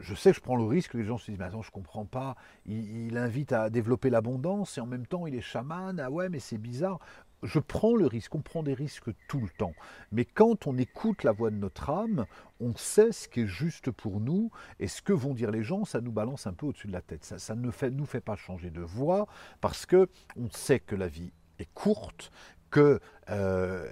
je 0.00 0.14
sais 0.14 0.30
que 0.30 0.36
je 0.36 0.40
prends 0.40 0.56
le 0.56 0.64
risque 0.64 0.92
que 0.92 0.98
les 0.98 1.04
gens 1.04 1.18
se 1.18 1.30
disent, 1.30 1.38
mais 1.38 1.44
attends, 1.44 1.62
je 1.62 1.70
comprends 1.70 2.06
pas, 2.06 2.36
il, 2.64 3.08
il 3.08 3.18
invite 3.18 3.52
à 3.52 3.68
développer 3.70 4.10
l'abondance 4.10 4.78
et 4.78 4.80
en 4.80 4.86
même 4.86 5.06
temps 5.06 5.26
il 5.26 5.34
est 5.34 5.40
chaman, 5.42 6.00
ah 6.00 6.10
ouais, 6.10 6.28
mais 6.28 6.38
c'est 6.38 6.58
bizarre. 6.58 6.98
Je 7.42 7.58
prends 7.58 7.94
le 7.94 8.06
risque, 8.06 8.34
on 8.34 8.40
prend 8.40 8.62
des 8.62 8.74
risques 8.74 9.10
tout 9.28 9.40
le 9.40 9.48
temps. 9.48 9.74
Mais 10.10 10.24
quand 10.24 10.66
on 10.66 10.78
écoute 10.78 11.22
la 11.22 11.32
voix 11.32 11.50
de 11.50 11.56
notre 11.56 11.90
âme, 11.90 12.26
on 12.60 12.74
sait 12.76 13.12
ce 13.12 13.28
qui 13.28 13.40
est 13.40 13.46
juste 13.46 13.90
pour 13.90 14.20
nous 14.20 14.50
et 14.80 14.88
ce 14.88 15.02
que 15.02 15.12
vont 15.12 15.34
dire 15.34 15.50
les 15.50 15.62
gens, 15.62 15.84
ça 15.84 16.00
nous 16.00 16.12
balance 16.12 16.46
un 16.46 16.54
peu 16.54 16.66
au-dessus 16.66 16.86
de 16.86 16.92
la 16.92 17.02
tête. 17.02 17.24
Ça, 17.24 17.54
ne 17.54 17.70
nous 17.90 18.06
fait 18.06 18.20
pas 18.20 18.36
changer 18.36 18.70
de 18.70 18.80
voix 18.80 19.26
parce 19.60 19.86
que 19.86 20.08
on 20.36 20.50
sait 20.50 20.80
que 20.80 20.96
la 20.96 21.08
vie 21.08 21.32
est 21.58 21.72
courte, 21.74 22.30
que 22.70 23.00
euh, 23.30 23.88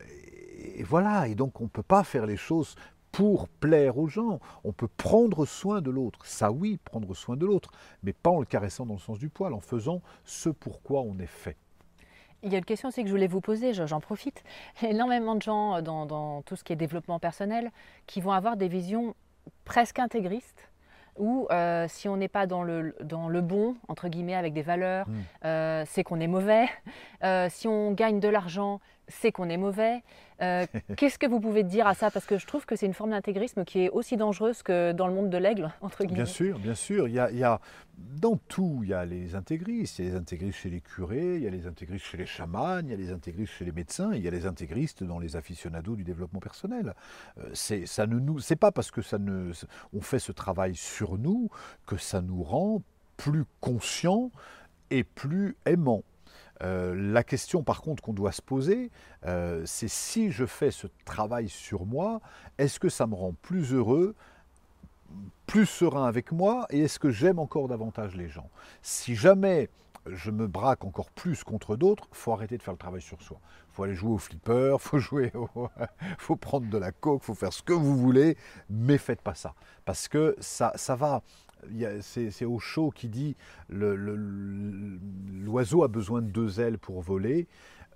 et 0.57 0.83
voilà, 0.83 1.29
et 1.29 1.35
donc 1.35 1.61
on 1.61 1.65
ne 1.65 1.69
peut 1.69 1.83
pas 1.83 2.05
faire 2.05 2.27
les 2.27 2.37
choses 2.37 2.75
pour 3.13 3.49
plaire 3.49 3.99
aux 3.99 4.09
gens. 4.09 4.41
On 4.65 4.73
peut 4.73 4.89
prendre 4.89 5.47
soin 5.47 5.81
de 5.81 5.91
l'autre. 5.91 6.27
Ça 6.27 6.51
oui, 6.51 6.79
prendre 6.83 7.15
soin 7.15 7.37
de 7.37 7.47
l'autre, 7.47 7.71
mais 8.03 8.13
pas 8.13 8.31
en 8.31 8.41
le 8.41 8.47
caressant 8.47 8.87
dans 8.87 8.95
le 8.95 9.01
sens 9.01 9.19
du 9.19 9.29
poil, 9.29 9.55
en 9.55 9.61
faisant 9.61 10.03
ce 10.25 10.49
pourquoi 10.49 11.03
on 11.03 11.19
est 11.19 11.27
fait. 11.27 11.57
Il 12.45 12.53
y 12.53 12.55
a 12.55 12.59
une 12.59 12.65
question 12.65 12.89
aussi 12.89 13.03
que 13.03 13.09
je 13.09 13.13
voulais 13.13 13.27
vous 13.27 13.41
poser, 13.41 13.73
j'en 13.73 14.01
profite. 14.01 14.45
Il 14.81 14.85
y 14.85 14.89
a 14.89 14.91
énormément 14.91 15.35
de 15.35 15.43
gens 15.43 15.83
dans, 15.83 16.07
dans, 16.07 16.43
tout 16.43 16.57
ce 16.57 16.63
qui 16.65 16.73
est 16.73 16.77
développement 16.77 17.19
personnel 17.19 17.73
qui 18.07 18.21
vont 18.21 18.33
avoir 18.33 18.57
des 18.57 18.69
visions 18.69 19.15
presque 19.65 19.99
intégristes 19.99 20.69
où 21.17 21.47
euh, 21.51 21.87
si 21.89 22.09
on 22.09 22.17
n'est 22.17 22.29
pas 22.29 22.47
dans 22.47 22.63
le, 22.63 22.95
dans 23.03 23.29
le 23.29 23.41
bon, 23.41 23.77
entre 23.89 24.09
guillemets, 24.09 24.35
avec 24.35 24.53
des 24.53 24.63
valeurs, 24.63 25.09
mm. 25.09 25.15
euh, 25.45 25.85
c'est 25.87 26.05
qu'on 26.05 26.21
est 26.21 26.27
mauvais. 26.27 26.67
Euh, 27.23 27.49
si 27.49 27.67
on 27.69 27.93
gagne 27.93 28.21
de 28.21 28.29
l'argent, 28.29 28.81
c'est 29.09 29.33
qu'on 29.33 29.49
est 29.49 29.57
mauvais. 29.57 30.03
Euh, 30.43 30.67
qu'est-ce 30.97 31.19
que 31.19 31.27
vous 31.27 31.41
pouvez 31.41 31.63
dire 31.63 31.87
à 31.87 31.95
ça? 31.95 32.11
Parce 32.11 32.27
que 32.27 32.39
je 32.39 32.47
trouve 32.47 32.67
que 32.67 32.77
c'est 32.77 32.87
une 32.87 32.95
forme 32.95 33.11
d'intégrisme 33.11 33.65
qui 33.65 33.85
est 33.85 33.91
aussi 33.91 34.17
dangereuse 34.17 34.63
que 34.63 34.93
dans 34.93 35.07
le 35.07 35.15
monde 35.15 35.31
de 35.31 35.39
l'aigle, 35.39 35.71
entre 35.81 36.05
guillemets. 36.05 36.25
Bien 36.25 36.25
sûr, 36.25 36.59
bien 36.59 36.75
sûr. 36.75 37.09
Il 37.09 37.15
y, 37.15 37.19
a, 37.19 37.31
il 37.31 37.39
y 37.39 37.45
a, 37.45 37.61
dans 37.97 38.37
tout, 38.49 38.81
il 38.83 38.89
y 38.89 38.95
a 38.95 39.05
les 39.05 39.35
intégristes. 39.35 39.99
Il 39.99 40.07
y 40.07 40.09
a 40.09 40.11
les 40.13 40.17
intégristes 40.17 40.59
chez 40.59 40.71
les 40.71 40.81
curés, 40.81 41.37
il 41.37 41.43
y 41.43 41.47
a 41.47 41.51
les 41.51 41.67
intégristes 41.67 42.07
chez 42.07 42.17
les 42.17 42.27
chamans, 42.27 42.81
il 42.81 42.91
y 42.91 42.93
a 42.93 42.97
les 42.97 43.11
intégristes 43.11 43.53
chez 43.53 43.65
les 43.65 43.73
médecins, 43.73 44.13
il 44.15 44.23
y 44.23 44.29
a 44.29 44.31
les 44.31 44.47
intégristes 44.47 45.05
dans 45.05 45.19
les 45.19 45.37
aficionados 45.37 45.97
du 45.97 46.05
développement 46.05 46.41
personnel. 46.41 46.95
Euh, 47.39 47.51
c'est, 47.53 47.87
ça 47.87 48.07
ne 48.07 48.19
nous, 48.19 48.39
c'est 48.41 48.57
pas 48.57 48.73
parce 48.73 48.91
que 48.91 49.03
ça 49.03 49.19
ne, 49.19 49.53
on 49.93 50.01
fait 50.01 50.19
ce 50.19 50.33
travail 50.33 50.75
sur 50.75 51.19
nous 51.19 51.49
que 51.87 51.97
ça 51.97 52.21
nous 52.21 52.43
rend 52.43 52.83
plus 53.17 53.45
conscients 53.61 54.31
et 54.91 55.05
plus 55.05 55.57
aimants. 55.67 56.03
Euh, 56.65 56.95
la 56.97 57.23
question 57.23 57.63
par 57.63 57.83
contre 57.83 58.03
qu'on 58.03 58.13
doit 58.13 58.33
se 58.33 58.43
poser, 58.43 58.91
euh, 59.27 59.63
c'est 59.67 59.89
si 59.89 60.31
je 60.31 60.47
fais 60.47 60.71
ce 60.71 60.87
travail 61.05 61.49
sur 61.49 61.85
moi, 61.85 62.21
est-ce 62.59 62.81
que 62.81 62.89
ça 62.89 63.07
me 63.07 63.15
rend 63.15 63.35
plus 63.43 63.73
heureux 63.73 64.15
plus 65.47 65.67
serein 65.67 66.07
avec 66.07 66.33
moi 66.33 66.67
et 66.71 66.81
est-ce 66.81 66.99
que 66.99 67.11
j'aime 67.11 67.39
encore 67.39 67.69
davantage 67.69 68.17
les 68.17 68.29
gens? 68.29 68.49
Si 68.83 69.15
jamais 69.15 69.69
je 70.07 70.31
me 70.31 70.47
braque 70.47 70.85
encore 70.85 71.11
plus 71.11 71.45
contre 71.45 71.77
d'autres, 71.77 72.09
faut 72.13 72.33
arrêter 72.33 72.59
de 72.59 72.63
faire 72.63 72.75
le 72.75 72.79
travail 72.79 73.01
sur 73.01 73.21
soi. 73.23 73.39
faut 73.73 73.85
aller 73.85 73.95
jouer 73.95 74.13
au 74.13 74.19
flipper, 74.19 74.77
faut 74.81 74.99
jouer, 74.99 75.33
faut 76.19 76.37
prendre 76.37 76.69
de 76.69 76.79
la 76.79 76.93
coke, 76.93 77.23
faut 77.23 77.35
faire 77.35 77.53
ce 77.53 77.63
que 77.63 77.73
vous 77.73 77.97
voulez, 77.97 78.37
mais 78.69 78.99
faites 78.99 79.23
pas 79.23 79.35
ça 79.35 79.55
parce 79.85 80.09
que 80.09 80.35
ça, 80.41 80.73
ça 80.77 80.97
va 80.97 81.23
c'est 82.01 82.45
Osho 82.45 82.91
qui 82.91 83.09
dit 83.09 83.37
l'oiseau 83.69 84.63
a 85.83 85.89
besoin 85.89 86.23
de 86.23 86.31
deux 86.31 86.61
ailes 86.61 86.79
pour 86.79 87.01
voler. 87.01 87.49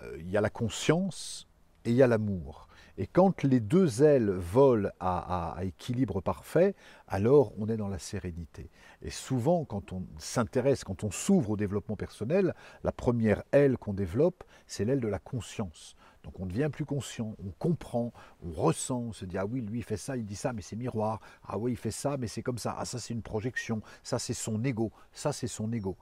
Euh, 0.02 0.16
il 0.18 0.30
y 0.30 0.36
a 0.36 0.40
la 0.40 0.50
conscience 0.50 1.48
et 1.84 1.90
il 1.90 1.96
y 1.96 2.02
a 2.02 2.06
l'amour. 2.06 2.68
Et 3.00 3.06
quand 3.06 3.44
les 3.44 3.60
deux 3.60 4.02
ailes 4.02 4.30
volent 4.30 4.90
à, 4.98 5.56
équilibre 5.62 6.20
parfait, 6.20 6.74
alors 7.06 7.52
on 7.56 7.68
est 7.68 7.76
dans 7.76 7.88
la 7.88 8.00
sérénité. 8.00 8.70
Et 9.02 9.10
souvent, 9.10 9.64
quand 9.64 9.92
on 9.92 10.02
s'intéresse, 10.18 10.82
quand 10.82 11.04
on 11.04 11.12
s'ouvre 11.12 11.50
au 11.50 11.56
développement 11.56 11.94
personnel, 11.94 12.56
la 12.82 12.90
première 12.90 13.44
aile 13.52 13.78
qu'on 13.78 13.94
développe, 13.94 14.42
c'est 14.66 14.84
l'aile 14.84 15.00
de 15.00 15.06
la 15.06 15.20
conscience. 15.20 15.94
Donc 16.24 16.40
on 16.40 16.46
devient 16.46 16.68
plus 16.72 16.84
conscient, 16.84 17.34
on 17.44 17.50
comprend, 17.58 18.12
on 18.42 18.50
ressent, 18.50 18.98
on 18.98 19.12
se 19.12 19.24
dit 19.24 19.38
ah 19.38 19.46
oui, 19.46 19.60
lui 19.60 19.78
il 19.78 19.84
fait 19.84 19.96
ça, 19.96 20.16
il 20.16 20.24
dit 20.24 20.36
ça, 20.36 20.52
mais 20.52 20.62
c'est 20.62 20.76
miroir. 20.76 21.20
Ah 21.44 21.58
oui, 21.58 21.72
il 21.72 21.76
fait 21.76 21.90
ça, 21.90 22.16
mais 22.16 22.26
c'est 22.26 22.42
comme 22.42 22.58
ça. 22.58 22.76
Ah 22.78 22.84
ça 22.84 22.98
c'est 22.98 23.14
une 23.14 23.22
projection. 23.22 23.82
Ça 24.02 24.18
c'est 24.18 24.34
son 24.34 24.62
ego. 24.64 24.92
Ça 25.12 25.32
c'est 25.32 25.46
son 25.46 25.72
ego. 25.72 25.96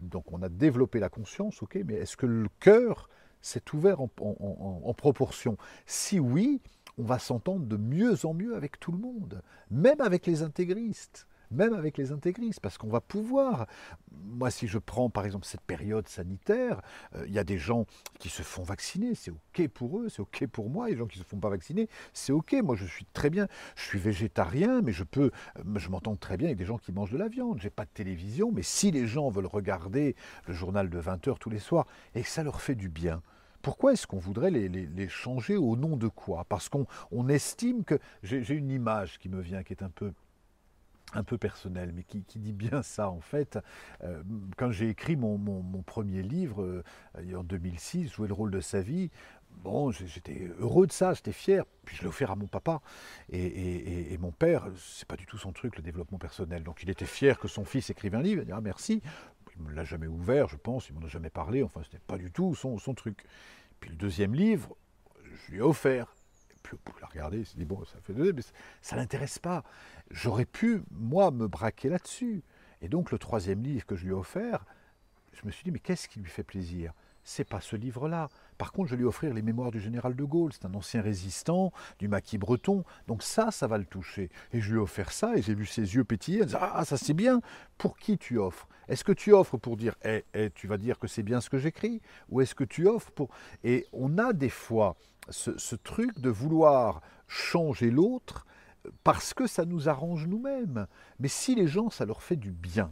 Donc 0.00 0.32
on 0.32 0.42
a 0.42 0.48
développé 0.48 1.00
la 1.00 1.08
conscience, 1.08 1.62
ok, 1.62 1.78
mais 1.84 1.94
est-ce 1.94 2.16
que 2.16 2.26
le 2.26 2.48
cœur 2.60 3.08
s'est 3.40 3.62
ouvert 3.72 4.00
en, 4.00 4.10
en 4.20 4.94
proportion? 4.94 5.56
Si 5.86 6.18
oui, 6.18 6.60
on 6.98 7.04
va 7.04 7.18
s'entendre 7.18 7.66
de 7.66 7.76
mieux 7.76 8.26
en 8.26 8.34
mieux 8.34 8.56
avec 8.56 8.80
tout 8.80 8.92
le 8.92 8.98
monde, 8.98 9.42
même 9.70 10.00
avec 10.00 10.26
les 10.26 10.42
intégristes 10.42 11.26
même 11.50 11.72
avec 11.74 11.98
les 11.98 12.12
intégristes, 12.12 12.60
parce 12.60 12.78
qu'on 12.78 12.88
va 12.88 13.00
pouvoir, 13.00 13.66
moi 14.10 14.50
si 14.50 14.66
je 14.66 14.78
prends 14.78 15.10
par 15.10 15.24
exemple 15.24 15.46
cette 15.46 15.62
période 15.62 16.08
sanitaire, 16.08 16.80
euh, 17.14 17.24
il 17.26 17.32
y 17.32 17.38
a 17.38 17.44
des 17.44 17.58
gens 17.58 17.86
qui 18.18 18.28
se 18.28 18.42
font 18.42 18.62
vacciner, 18.62 19.14
c'est 19.14 19.30
ok 19.30 19.68
pour 19.68 19.98
eux, 19.98 20.08
c'est 20.08 20.20
ok 20.20 20.46
pour 20.46 20.70
moi, 20.70 20.88
et 20.88 20.92
les 20.92 20.98
gens 20.98 21.06
qui 21.06 21.18
ne 21.18 21.24
se 21.24 21.28
font 21.28 21.38
pas 21.38 21.50
vacciner, 21.50 21.88
c'est 22.12 22.32
ok, 22.32 22.54
moi 22.62 22.76
je 22.76 22.86
suis 22.86 23.06
très 23.06 23.30
bien, 23.30 23.48
je 23.76 23.82
suis 23.82 23.98
végétarien, 23.98 24.82
mais 24.82 24.92
je 24.92 25.04
peux, 25.04 25.30
euh, 25.58 25.62
je 25.76 25.88
m'entends 25.88 26.16
très 26.16 26.36
bien 26.36 26.48
avec 26.48 26.58
des 26.58 26.66
gens 26.66 26.78
qui 26.78 26.92
mangent 26.92 27.12
de 27.12 27.18
la 27.18 27.28
viande, 27.28 27.60
j'ai 27.60 27.70
pas 27.70 27.84
de 27.84 27.90
télévision, 27.92 28.50
mais 28.52 28.62
si 28.62 28.90
les 28.90 29.06
gens 29.06 29.30
veulent 29.30 29.46
regarder 29.46 30.16
le 30.46 30.54
journal 30.54 30.90
de 30.90 31.00
20h 31.00 31.38
tous 31.38 31.50
les 31.50 31.58
soirs, 31.58 31.86
et 32.14 32.22
que 32.22 32.28
ça 32.28 32.42
leur 32.42 32.60
fait 32.60 32.74
du 32.74 32.88
bien, 32.88 33.22
pourquoi 33.62 33.92
est-ce 33.92 34.06
qu'on 34.06 34.18
voudrait 34.18 34.50
les, 34.50 35.08
changer 35.08 35.56
au 35.56 35.76
nom 35.76 35.96
de 35.96 36.08
quoi? 36.08 36.44
Parce 36.48 36.68
qu'on 36.68 36.86
on 37.10 37.28
estime 37.28 37.84
que... 37.84 37.98
J'ai 38.22 38.54
une 38.54 38.70
image 38.70 39.18
qui 39.18 39.28
me 39.28 39.40
vient, 39.40 39.62
qui 39.62 39.72
est 39.72 39.82
un 39.82 39.90
peu 39.90 40.12
un 41.14 41.22
peu 41.22 41.38
personnel, 41.38 41.92
mais 41.94 42.02
qui, 42.02 42.22
dit 42.38 42.52
bien 42.52 42.82
ça 42.82 43.10
en 43.10 43.20
fait. 43.20 43.58
Euh, 44.02 44.22
quand 44.56 44.70
j'ai 44.70 44.88
écrit 44.88 45.16
mon, 45.16 45.38
premier 45.86 46.22
livre 46.22 46.62
euh, 46.62 46.84
en 47.34 47.44
2006, 47.44 48.12
Jouer 48.12 48.28
le 48.28 48.34
rôle 48.34 48.50
de 48.50 48.60
sa 48.60 48.80
vie, 48.80 49.10
bon, 49.62 49.90
j'étais 49.90 50.50
heureux 50.58 50.86
de 50.86 50.92
ça, 50.92 51.14
j'étais 51.14 51.32
fier, 51.32 51.64
puis 51.84 51.96
je 51.96 52.02
l'ai 52.02 52.08
offert 52.08 52.30
à 52.30 52.36
mon 52.36 52.46
papa. 52.46 52.80
Et, 53.30 54.16
mon 54.18 54.32
père, 54.32 54.66
c'est 54.76 55.06
pas 55.06 55.16
du 55.16 55.26
tout 55.26 55.38
son 55.38 55.52
truc, 55.52 55.76
le 55.76 55.82
développement 55.82 56.18
personnel. 56.18 56.62
Donc 56.62 56.82
il 56.82 56.90
était 56.90 57.06
fier 57.06 57.38
que 57.38 57.48
son 57.48 57.64
fils 57.64 57.90
écrive 57.90 58.14
un 58.14 58.22
livre, 58.22 58.42
il 58.42 58.46
dit 58.46 58.52
ah 58.52 58.60
merci. 58.60 59.02
Il 59.56 59.64
ne 59.64 59.70
me 59.70 59.74
l'a 59.74 59.84
jamais 59.84 60.06
ouvert, 60.06 60.48
je 60.48 60.56
pense, 60.56 60.88
il 60.88 60.94
m'en 60.94 61.04
a 61.04 61.08
jamais 61.08 61.30
parlé, 61.30 61.64
enfin 61.64 61.80
c'était 61.82 61.98
pas 61.98 62.16
du 62.16 62.30
tout 62.30 62.54
son, 62.54 62.78
son 62.78 62.94
truc. 62.94 63.24
Puis 63.80 63.90
le 63.90 63.96
deuxième 63.96 64.34
livre, 64.34 64.76
je 65.24 65.52
lui 65.52 65.58
ai 65.58 65.62
offert 65.62 66.14
puis 66.76 66.94
l'a 67.00 67.06
regarder, 67.06 67.38
il 67.38 67.46
s'est 67.46 67.56
dit, 67.56 67.64
bon, 67.64 67.84
ça 67.84 67.98
fait 68.00 68.12
deux, 68.12 68.32
mais 68.32 68.42
ça 68.82 68.96
ne 68.96 69.00
l'intéresse 69.00 69.38
pas. 69.38 69.64
J'aurais 70.10 70.44
pu, 70.44 70.82
moi, 70.90 71.30
me 71.30 71.46
braquer 71.46 71.88
là-dessus. 71.88 72.42
Et 72.80 72.88
donc, 72.88 73.10
le 73.10 73.18
troisième 73.18 73.62
livre 73.62 73.86
que 73.86 73.96
je 73.96 74.04
lui 74.04 74.10
ai 74.10 74.14
offert, 74.14 74.64
je 75.32 75.46
me 75.46 75.50
suis 75.50 75.64
dit, 75.64 75.70
mais 75.70 75.78
qu'est-ce 75.78 76.08
qui 76.08 76.20
lui 76.20 76.30
fait 76.30 76.42
plaisir? 76.42 76.92
C'est 77.24 77.44
pas 77.44 77.60
ce 77.60 77.76
livre-là. 77.76 78.28
Par 78.58 78.72
contre, 78.72 78.88
je 78.88 78.94
vais 78.94 78.98
lui 78.98 79.06
offrir 79.06 79.32
les 79.32 79.42
mémoires 79.42 79.70
du 79.70 79.80
général 79.80 80.16
de 80.16 80.24
Gaulle. 80.24 80.52
C'est 80.52 80.66
un 80.66 80.74
ancien 80.74 81.00
résistant 81.00 81.72
du 81.98 82.08
maquis 82.08 82.38
breton. 82.38 82.84
Donc 83.06 83.22
ça, 83.22 83.50
ça 83.50 83.66
va 83.68 83.78
le 83.78 83.84
toucher. 83.84 84.30
Et 84.52 84.60
je 84.60 84.72
lui 84.72 84.78
ai 84.78 84.82
offert 84.82 85.12
ça 85.12 85.36
et 85.36 85.42
j'ai 85.42 85.54
vu 85.54 85.64
ses 85.64 85.94
yeux 85.94 86.04
pétiller. 86.04 86.42
ah, 86.60 86.84
ça 86.84 86.96
c'est 86.96 87.14
bien. 87.14 87.40
Pour 87.78 87.96
qui 87.96 88.18
tu 88.18 88.38
offres? 88.38 88.68
Est-ce 88.88 89.04
que 89.04 89.12
tu 89.12 89.32
offres 89.32 89.58
pour 89.58 89.76
dire, 89.76 89.94
eh, 90.04 90.24
eh, 90.34 90.50
tu 90.50 90.66
vas 90.66 90.78
dire 90.78 90.98
que 90.98 91.06
c'est 91.06 91.22
bien 91.22 91.40
ce 91.40 91.50
que 91.50 91.58
j'écris? 91.58 92.00
Ou 92.30 92.40
est-ce 92.40 92.54
que 92.54 92.64
tu 92.64 92.86
offres 92.88 93.10
pour... 93.12 93.28
Et 93.62 93.86
on 93.92 94.18
a 94.18 94.32
des 94.32 94.48
fois 94.48 94.96
ce, 95.28 95.74
truc 95.76 96.18
de 96.18 96.30
vouloir 96.30 97.02
changer 97.26 97.90
l'autre 97.90 98.46
parce 99.04 99.34
que 99.34 99.46
ça 99.46 99.64
nous 99.64 99.88
arrange 99.88 100.26
nous-mêmes. 100.26 100.86
Mais 101.18 101.28
si 101.28 101.54
les 101.54 101.68
gens, 101.68 101.90
ça 101.90 102.06
leur 102.06 102.22
fait 102.22 102.36
du 102.36 102.50
bien, 102.50 102.90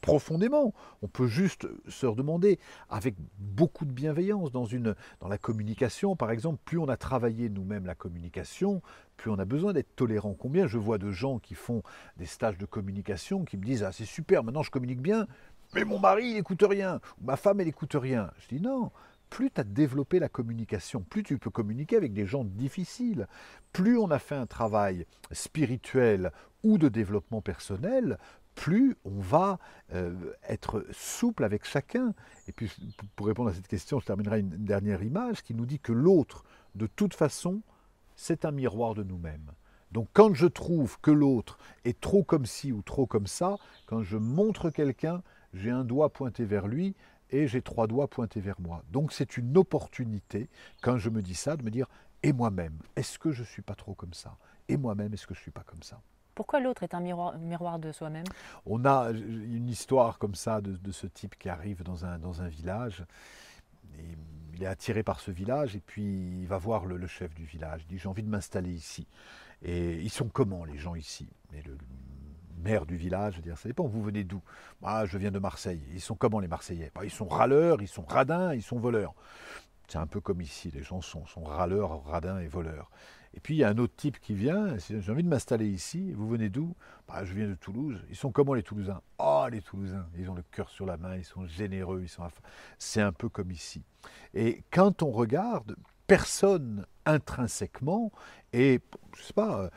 profondément. 0.00 0.74
On 1.02 1.08
peut 1.08 1.26
juste 1.26 1.68
se 1.88 2.06
demander, 2.06 2.58
avec 2.88 3.14
beaucoup 3.38 3.84
de 3.84 3.92
bienveillance, 3.92 4.52
dans, 4.52 4.64
une, 4.64 4.94
dans 5.20 5.28
la 5.28 5.38
communication, 5.38 6.16
par 6.16 6.30
exemple, 6.30 6.58
plus 6.64 6.78
on 6.78 6.88
a 6.88 6.96
travaillé 6.96 7.48
nous-mêmes 7.48 7.86
la 7.86 7.94
communication, 7.94 8.82
plus 9.16 9.30
on 9.30 9.38
a 9.38 9.44
besoin 9.44 9.72
d'être 9.72 9.94
tolérant. 9.96 10.34
Combien 10.34 10.66
je 10.66 10.78
vois 10.78 10.98
de 10.98 11.10
gens 11.10 11.38
qui 11.38 11.54
font 11.54 11.82
des 12.16 12.26
stages 12.26 12.58
de 12.58 12.66
communication 12.66 13.44
qui 13.44 13.56
me 13.56 13.64
disent 13.64 13.82
Ah, 13.82 13.92
c'est 13.92 14.04
super, 14.04 14.44
maintenant 14.44 14.62
je 14.62 14.70
communique 14.70 15.00
bien, 15.00 15.26
mais 15.74 15.84
mon 15.84 15.98
mari, 15.98 16.28
il 16.28 16.34
n'écoute 16.34 16.64
rien, 16.66 17.00
ou 17.20 17.26
ma 17.26 17.36
femme, 17.36 17.60
elle 17.60 17.66
n'écoute 17.66 17.94
rien. 17.94 18.30
Je 18.38 18.56
dis 18.56 18.62
Non, 18.62 18.90
plus 19.28 19.50
tu 19.50 19.60
as 19.60 19.64
développé 19.64 20.18
la 20.18 20.28
communication, 20.28 21.02
plus 21.02 21.22
tu 21.22 21.38
peux 21.38 21.50
communiquer 21.50 21.96
avec 21.96 22.12
des 22.12 22.26
gens 22.26 22.44
difficiles, 22.44 23.26
plus 23.72 23.98
on 23.98 24.10
a 24.10 24.18
fait 24.18 24.34
un 24.34 24.46
travail 24.46 25.06
spirituel 25.32 26.32
ou 26.64 26.78
de 26.78 26.88
développement 26.88 27.40
personnel, 27.40 28.18
plus 28.58 28.96
on 29.04 29.20
va 29.20 29.58
euh, 29.94 30.32
être 30.48 30.84
souple 30.90 31.44
avec 31.44 31.64
chacun. 31.64 32.12
Et 32.48 32.52
puis, 32.52 32.70
pour 33.14 33.28
répondre 33.28 33.50
à 33.50 33.54
cette 33.54 33.68
question, 33.68 34.00
je 34.00 34.06
terminerai 34.06 34.40
une 34.40 34.50
dernière 34.50 35.02
image 35.02 35.42
qui 35.42 35.54
nous 35.54 35.64
dit 35.64 35.78
que 35.78 35.92
l'autre, 35.92 36.44
de 36.74 36.86
toute 36.86 37.14
façon, 37.14 37.62
c'est 38.16 38.44
un 38.44 38.50
miroir 38.50 38.94
de 38.94 39.04
nous-mêmes. 39.04 39.52
Donc 39.92 40.08
quand 40.12 40.34
je 40.34 40.46
trouve 40.46 40.98
que 41.00 41.12
l'autre 41.12 41.56
est 41.84 42.00
trop 42.00 42.24
comme 42.24 42.46
ci 42.46 42.72
ou 42.72 42.82
trop 42.82 43.06
comme 43.06 43.28
ça, 43.28 43.56
quand 43.86 44.02
je 44.02 44.16
montre 44.16 44.70
quelqu'un, 44.70 45.22
j'ai 45.54 45.70
un 45.70 45.84
doigt 45.84 46.12
pointé 46.12 46.44
vers 46.44 46.66
lui, 46.66 46.96
et 47.30 47.46
j'ai 47.46 47.62
trois 47.62 47.86
doigts 47.86 48.08
pointés 48.08 48.40
vers 48.40 48.60
moi. 48.60 48.82
Donc 48.90 49.12
c'est 49.12 49.36
une 49.36 49.56
opportunité, 49.56 50.48
quand 50.82 50.98
je 50.98 51.10
me 51.10 51.22
dis 51.22 51.34
ça, 51.34 51.56
de 51.56 51.62
me 51.62 51.70
dire, 51.70 51.86
et 52.22 52.32
moi-même, 52.32 52.78
est-ce 52.96 53.18
que 53.18 53.30
je 53.30 53.42
ne 53.42 53.46
suis 53.46 53.62
pas 53.62 53.74
trop 53.74 53.94
comme 53.94 54.14
ça? 54.14 54.36
Et 54.68 54.76
moi-même, 54.76 55.14
est-ce 55.14 55.26
que 55.26 55.34
je 55.34 55.40
ne 55.40 55.42
suis 55.42 55.50
pas 55.52 55.64
comme 55.64 55.82
ça? 55.82 56.00
Pourquoi 56.38 56.60
l'autre 56.60 56.84
est 56.84 56.94
un 56.94 57.00
miroir, 57.00 57.80
de 57.80 57.90
soi-même? 57.90 58.22
On 58.64 58.84
a 58.84 59.10
une 59.10 59.68
histoire 59.68 60.18
comme 60.18 60.36
ça 60.36 60.60
de, 60.60 60.92
ce 60.92 61.08
type 61.08 61.36
qui 61.36 61.48
arrive 61.48 61.82
dans 61.82 62.04
un, 62.04 62.16
dans 62.20 62.42
un 62.42 62.46
village. 62.46 63.04
Il 64.54 64.62
est 64.62 64.66
attiré 64.66 65.02
par 65.02 65.18
ce 65.18 65.32
village 65.32 65.74
et 65.74 65.80
puis 65.80 66.04
il 66.04 66.46
va 66.46 66.56
voir 66.56 66.86
le, 66.86 67.04
chef 67.08 67.34
du 67.34 67.44
village. 67.44 67.80
Il 67.82 67.88
dit 67.88 67.98
J'ai 67.98 68.08
envie 68.08 68.22
de 68.22 68.28
m'installer 68.28 68.70
ici. 68.70 69.08
Et 69.62 69.94
ils 69.94 70.10
sont 70.10 70.28
comment 70.28 70.64
les 70.64 70.78
gens 70.78 70.94
ici? 70.94 71.28
Le, 71.52 71.76
maire 72.62 72.86
du 72.86 72.94
village, 72.94 73.32
je 73.32 73.38
veux 73.38 73.42
dire, 73.42 73.58
ça 73.58 73.68
dépend, 73.68 73.88
vous 73.88 74.04
venez 74.04 74.22
d'où? 74.22 74.40
Ah, 74.84 75.06
Je 75.06 75.18
viens 75.18 75.32
de 75.32 75.40
Marseille. 75.40 75.82
Ils 75.92 76.00
sont 76.00 76.14
comment 76.14 76.38
les 76.38 76.46
Marseillais? 76.46 76.92
Bah, 76.94 77.00
Ils 77.02 77.10
sont 77.10 77.26
râleurs, 77.26 77.82
ils 77.82 77.88
sont 77.88 78.04
radins, 78.04 78.54
ils 78.54 78.62
sont 78.62 78.78
voleurs. 78.78 79.16
C'est 79.88 79.98
un 79.98 80.06
peu 80.06 80.20
comme 80.20 80.40
ici, 80.40 80.70
les 80.72 80.84
gens 80.84 81.00
sont, 81.00 81.26
sont 81.26 81.42
râleurs, 81.42 82.04
radins 82.04 82.38
et 82.38 82.46
voleurs. 82.46 82.92
Et 83.34 83.40
puis 83.40 83.54
il 83.54 83.58
y 83.58 83.64
a 83.64 83.68
un 83.68 83.78
autre 83.78 83.94
type 83.96 84.18
qui 84.20 84.34
vient, 84.34 84.76
j'ai 84.78 85.12
envie 85.12 85.22
de 85.22 85.28
m'installer 85.28 85.68
ici, 85.68 86.12
vous 86.12 86.28
venez 86.28 86.48
d'où? 86.48 86.74
Bah, 87.06 87.24
Je 87.24 87.34
viens 87.34 87.48
de 87.48 87.54
Toulouse. 87.54 88.00
Ils 88.10 88.16
sont 88.16 88.32
comment 88.32 88.54
les 88.54 88.62
Toulousains? 88.62 89.00
Oh 89.18 89.46
les 89.50 89.62
Toulousains, 89.62 90.06
ils 90.16 90.30
ont 90.30 90.34
le 90.34 90.44
cœur 90.50 90.68
sur 90.68 90.86
la 90.86 90.96
main, 90.96 91.16
ils 91.16 91.24
sont 91.24 91.46
généreux, 91.46 92.00
ils 92.02 92.08
sont... 92.08 92.26
C'est 92.78 93.02
un 93.02 93.12
peu 93.12 93.28
comme 93.28 93.50
ici. 93.50 93.82
Et 94.34 94.64
quand 94.70 95.02
on 95.02 95.10
regarde, 95.10 95.76
personne 96.06 96.86
intrinsèquement, 97.06 98.12
et 98.52 98.80
je 99.16 99.22
sais 99.22 99.32
pas, 99.32 99.70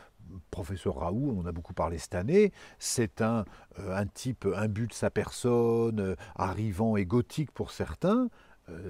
professeur 0.49 0.95
Raoult, 0.95 1.35
on 1.37 1.41
en 1.41 1.45
a 1.45 1.51
beaucoup 1.51 1.73
parlé 1.73 1.97
cette 1.97 2.15
année, 2.15 2.51
c'est 2.79 3.21
un, 3.21 3.45
euh, 3.79 3.95
un 3.95 4.05
type 4.05 4.47
imbu 4.55 4.87
de 4.87 4.93
sa 4.93 5.09
personne, 5.09 5.99
euh, 5.99 6.15
arrivant 6.35 6.95
et 6.95 7.05
gothique 7.05 7.51
pour 7.51 7.71
certains, 7.71 8.29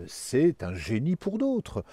c'est 0.07 0.63
un 0.63 0.73
génie 0.73 1.15
pour 1.15 1.37
d'autres. 1.37 1.83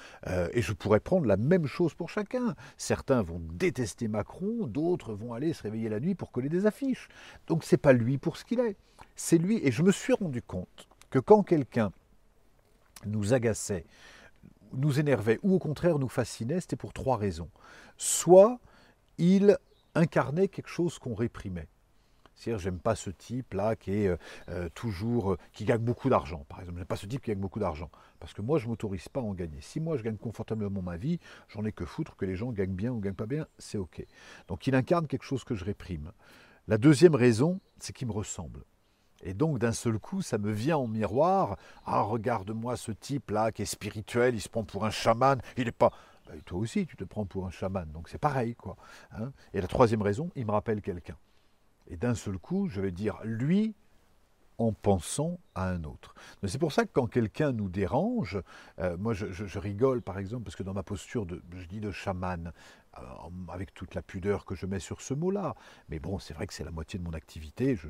et 0.52 0.62
je 0.62 0.72
pourrais 0.72 1.00
prendre 1.00 1.26
la 1.26 1.36
même 1.36 1.66
chose 1.66 1.94
pour 1.94 2.10
chacun. 2.10 2.54
Certains 2.76 3.22
vont 3.22 3.40
détester 3.40 4.08
Macron, 4.08 4.66
d'autres 4.66 5.14
vont 5.14 5.32
aller 5.32 5.52
se 5.52 5.62
réveiller 5.62 5.88
la 5.88 6.00
nuit 6.00 6.14
pour 6.14 6.30
coller 6.30 6.48
des 6.48 6.66
affiches. 6.66 7.08
Donc 7.46 7.64
c'est 7.64 7.76
pas 7.76 7.92
lui 7.92 8.18
pour 8.18 8.36
ce 8.36 8.44
qu'il 8.44 8.60
est. 8.60 8.76
C'est 9.16 9.38
lui. 9.38 9.60
Et 9.62 9.72
je 9.72 9.82
me 9.82 9.92
suis 9.92 10.12
rendu 10.12 10.42
compte 10.42 10.88
que 11.10 11.18
quand 11.18 11.42
quelqu'un 11.42 11.92
nous 13.06 13.32
agaçait, 13.32 13.86
nous 14.72 15.00
énervait 15.00 15.38
ou 15.42 15.54
au 15.54 15.58
contraire 15.58 15.98
nous 15.98 16.08
fascinait, 16.08 16.60
c'était 16.60 16.76
pour 16.76 16.92
trois 16.92 17.16
raisons. 17.16 17.50
Soit 17.96 18.60
il 19.18 19.56
incarnait 19.94 20.48
quelque 20.48 20.68
chose 20.68 20.98
qu'on 20.98 21.14
réprimait. 21.14 21.68
C'est-à-dire, 22.38 22.60
j'aime 22.60 22.78
pas 22.78 22.94
ce 22.94 23.10
type-là 23.10 23.74
qui 23.74 23.92
est 23.92 24.06
euh, 24.06 24.16
euh, 24.48 24.68
toujours, 24.72 25.32
euh, 25.32 25.38
qui 25.52 25.64
gagne 25.64 25.80
beaucoup 25.80 26.08
d'argent, 26.08 26.46
par 26.48 26.60
exemple. 26.60 26.78
J'aime 26.78 26.86
pas 26.86 26.96
ce 26.96 27.06
type 27.06 27.20
qui 27.20 27.32
gagne 27.32 27.40
beaucoup 27.40 27.58
d'argent. 27.58 27.90
Parce 28.20 28.32
que 28.32 28.42
moi, 28.42 28.58
je 28.58 28.68
m'autorise 28.68 29.08
pas 29.08 29.18
à 29.18 29.24
en 29.24 29.34
gagner. 29.34 29.60
Si 29.60 29.80
moi, 29.80 29.96
je 29.96 30.04
gagne 30.04 30.16
confortablement 30.16 30.80
ma 30.80 30.96
vie, 30.96 31.18
j'en 31.48 31.64
ai 31.64 31.72
que 31.72 31.84
foutre 31.84 32.14
que 32.16 32.24
les 32.24 32.36
gens 32.36 32.52
gagnent 32.52 32.76
bien 32.76 32.92
ou 32.92 33.00
gagnent 33.00 33.14
pas 33.14 33.26
bien, 33.26 33.48
c'est 33.58 33.76
OK. 33.76 34.06
Donc, 34.46 34.68
il 34.68 34.76
incarne 34.76 35.08
quelque 35.08 35.24
chose 35.24 35.42
que 35.42 35.56
je 35.56 35.64
réprime. 35.64 36.12
La 36.68 36.78
deuxième 36.78 37.16
raison, 37.16 37.58
c'est 37.80 37.92
qu'il 37.92 38.06
me 38.06 38.12
ressemble. 38.12 38.62
Et 39.24 39.34
donc, 39.34 39.58
d'un 39.58 39.72
seul 39.72 39.98
coup, 39.98 40.22
ça 40.22 40.38
me 40.38 40.52
vient 40.52 40.76
en 40.76 40.86
miroir. 40.86 41.56
Ah, 41.86 42.02
regarde-moi 42.02 42.76
ce 42.76 42.92
type-là 42.92 43.50
qui 43.50 43.62
est 43.62 43.66
spirituel, 43.66 44.36
il 44.36 44.40
se 44.40 44.48
prend 44.48 44.62
pour 44.62 44.84
un 44.84 44.90
chaman. 44.90 45.40
Il 45.56 45.64
n'est 45.64 45.72
pas. 45.72 45.90
Toi 46.44 46.58
aussi, 46.58 46.86
tu 46.86 46.94
te 46.94 47.02
prends 47.02 47.26
pour 47.26 47.46
un 47.46 47.50
chaman. 47.50 47.90
Donc 47.90 48.08
c'est 48.08 48.18
pareil, 48.18 48.54
quoi. 48.54 48.76
Hein. 49.10 49.32
et 49.54 49.60
la 49.60 49.66
troisième 49.66 50.02
raison, 50.02 50.30
il 50.36 50.46
me 50.46 50.52
rappelle 50.52 50.82
quelqu'un. 50.82 51.16
Et 51.88 51.96
d'un 51.96 52.14
seul 52.14 52.38
coup, 52.38 52.68
je 52.68 52.80
vais 52.80 52.92
dire 52.92 53.18
lui 53.24 53.74
en 54.58 54.72
pensant 54.72 55.38
à 55.54 55.68
un 55.68 55.84
autre. 55.84 56.14
C'est 56.46 56.58
pour 56.58 56.72
ça 56.72 56.84
que 56.84 56.90
quand 56.92 57.06
quelqu'un 57.06 57.52
nous 57.52 57.68
dérange, 57.68 58.40
euh, 58.80 58.96
moi 58.96 59.14
je, 59.14 59.58
rigole 59.58 60.02
par 60.02 60.18
exemple, 60.18 60.44
parce 60.44 60.56
que 60.56 60.64
dans 60.64 60.74
ma 60.74 60.82
posture 60.82 61.26
je 61.56 61.64
dis 61.66 61.80
de 61.80 61.92
chaman, 61.92 62.52
euh, 62.98 63.00
avec 63.48 63.72
toute 63.72 63.94
la 63.94 64.02
pudeur 64.02 64.44
que 64.44 64.56
je 64.56 64.66
mets 64.66 64.80
sur 64.80 65.00
ce 65.00 65.14
mot-là. 65.14 65.54
Mais 65.88 66.00
bon, 66.00 66.18
c'est 66.18 66.34
vrai 66.34 66.46
que 66.46 66.54
c'est 66.54 66.64
la 66.64 66.72
moitié 66.72 66.98
de 66.98 67.04
mon 67.04 67.12
activité, 67.12 67.76
je, 67.76 67.88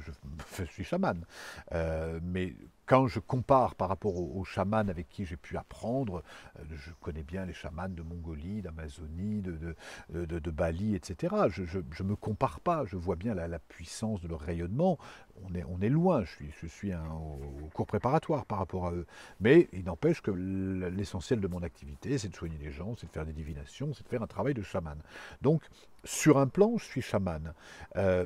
je, 0.56 0.64
suis 0.64 0.84
chaman. 0.84 1.24
Euh, 1.72 2.20
mais 2.22 2.54
quand 2.88 3.06
je 3.06 3.20
compare 3.20 3.74
par 3.74 3.88
rapport 3.88 4.16
aux, 4.16 4.44
chamans 4.44 4.88
avec 4.88 5.08
qui 5.10 5.26
j'ai 5.26 5.36
pu 5.36 5.58
apprendre, 5.58 6.22
euh, 6.58 6.62
je 6.74 6.90
connais 7.02 7.22
bien 7.22 7.44
les 7.44 7.52
chamans 7.52 7.88
de 7.88 8.02
Mongolie, 8.02 8.62
d'Amazonie, 8.62 9.42
de, 9.42 9.76
de, 10.08 10.50
Bali, 10.50 10.94
etc. 10.94 11.36
Je 11.50 11.78
ne 11.78 12.08
me 12.08 12.16
compare 12.16 12.60
pas, 12.60 12.86
je 12.86 12.96
vois 12.96 13.16
bien 13.16 13.34
la, 13.34 13.58
puissance 13.58 14.22
de 14.22 14.28
leur 14.28 14.40
rayonnement. 14.40 14.98
On 15.44 15.80
est, 15.82 15.88
loin, 15.90 16.24
je 16.24 16.66
suis, 16.66 16.92
au 16.94 17.68
cours 17.74 17.86
préparatoire 17.86 18.46
par 18.46 18.58
rapport 18.58 18.86
à 18.86 18.92
eux. 18.92 19.06
Mais 19.40 19.68
il 19.74 19.84
n'empêche 19.84 20.22
que 20.22 20.30
l'essentiel 20.30 21.40
de 21.40 21.46
mon 21.46 21.62
activité, 21.62 22.16
c'est 22.16 22.28
de 22.28 22.36
soigner 22.36 22.58
les 22.58 22.72
gens, 22.72 22.94
c'est 22.96 23.06
de 23.06 23.12
faire 23.12 23.26
des 23.26 23.34
divinations, 23.34 23.92
c'est 23.92 24.04
de 24.04 24.08
faire 24.08 24.22
un 24.22 24.26
travail 24.26 24.54
de 24.54 24.62
chaman. 24.62 24.98
Donc, 25.42 25.62
sur 26.04 26.38
un 26.38 26.46
plan, 26.46 26.78
je 26.78 26.84
suis 26.84 27.02
chaman. 27.02 27.52
Euh, 27.96 28.24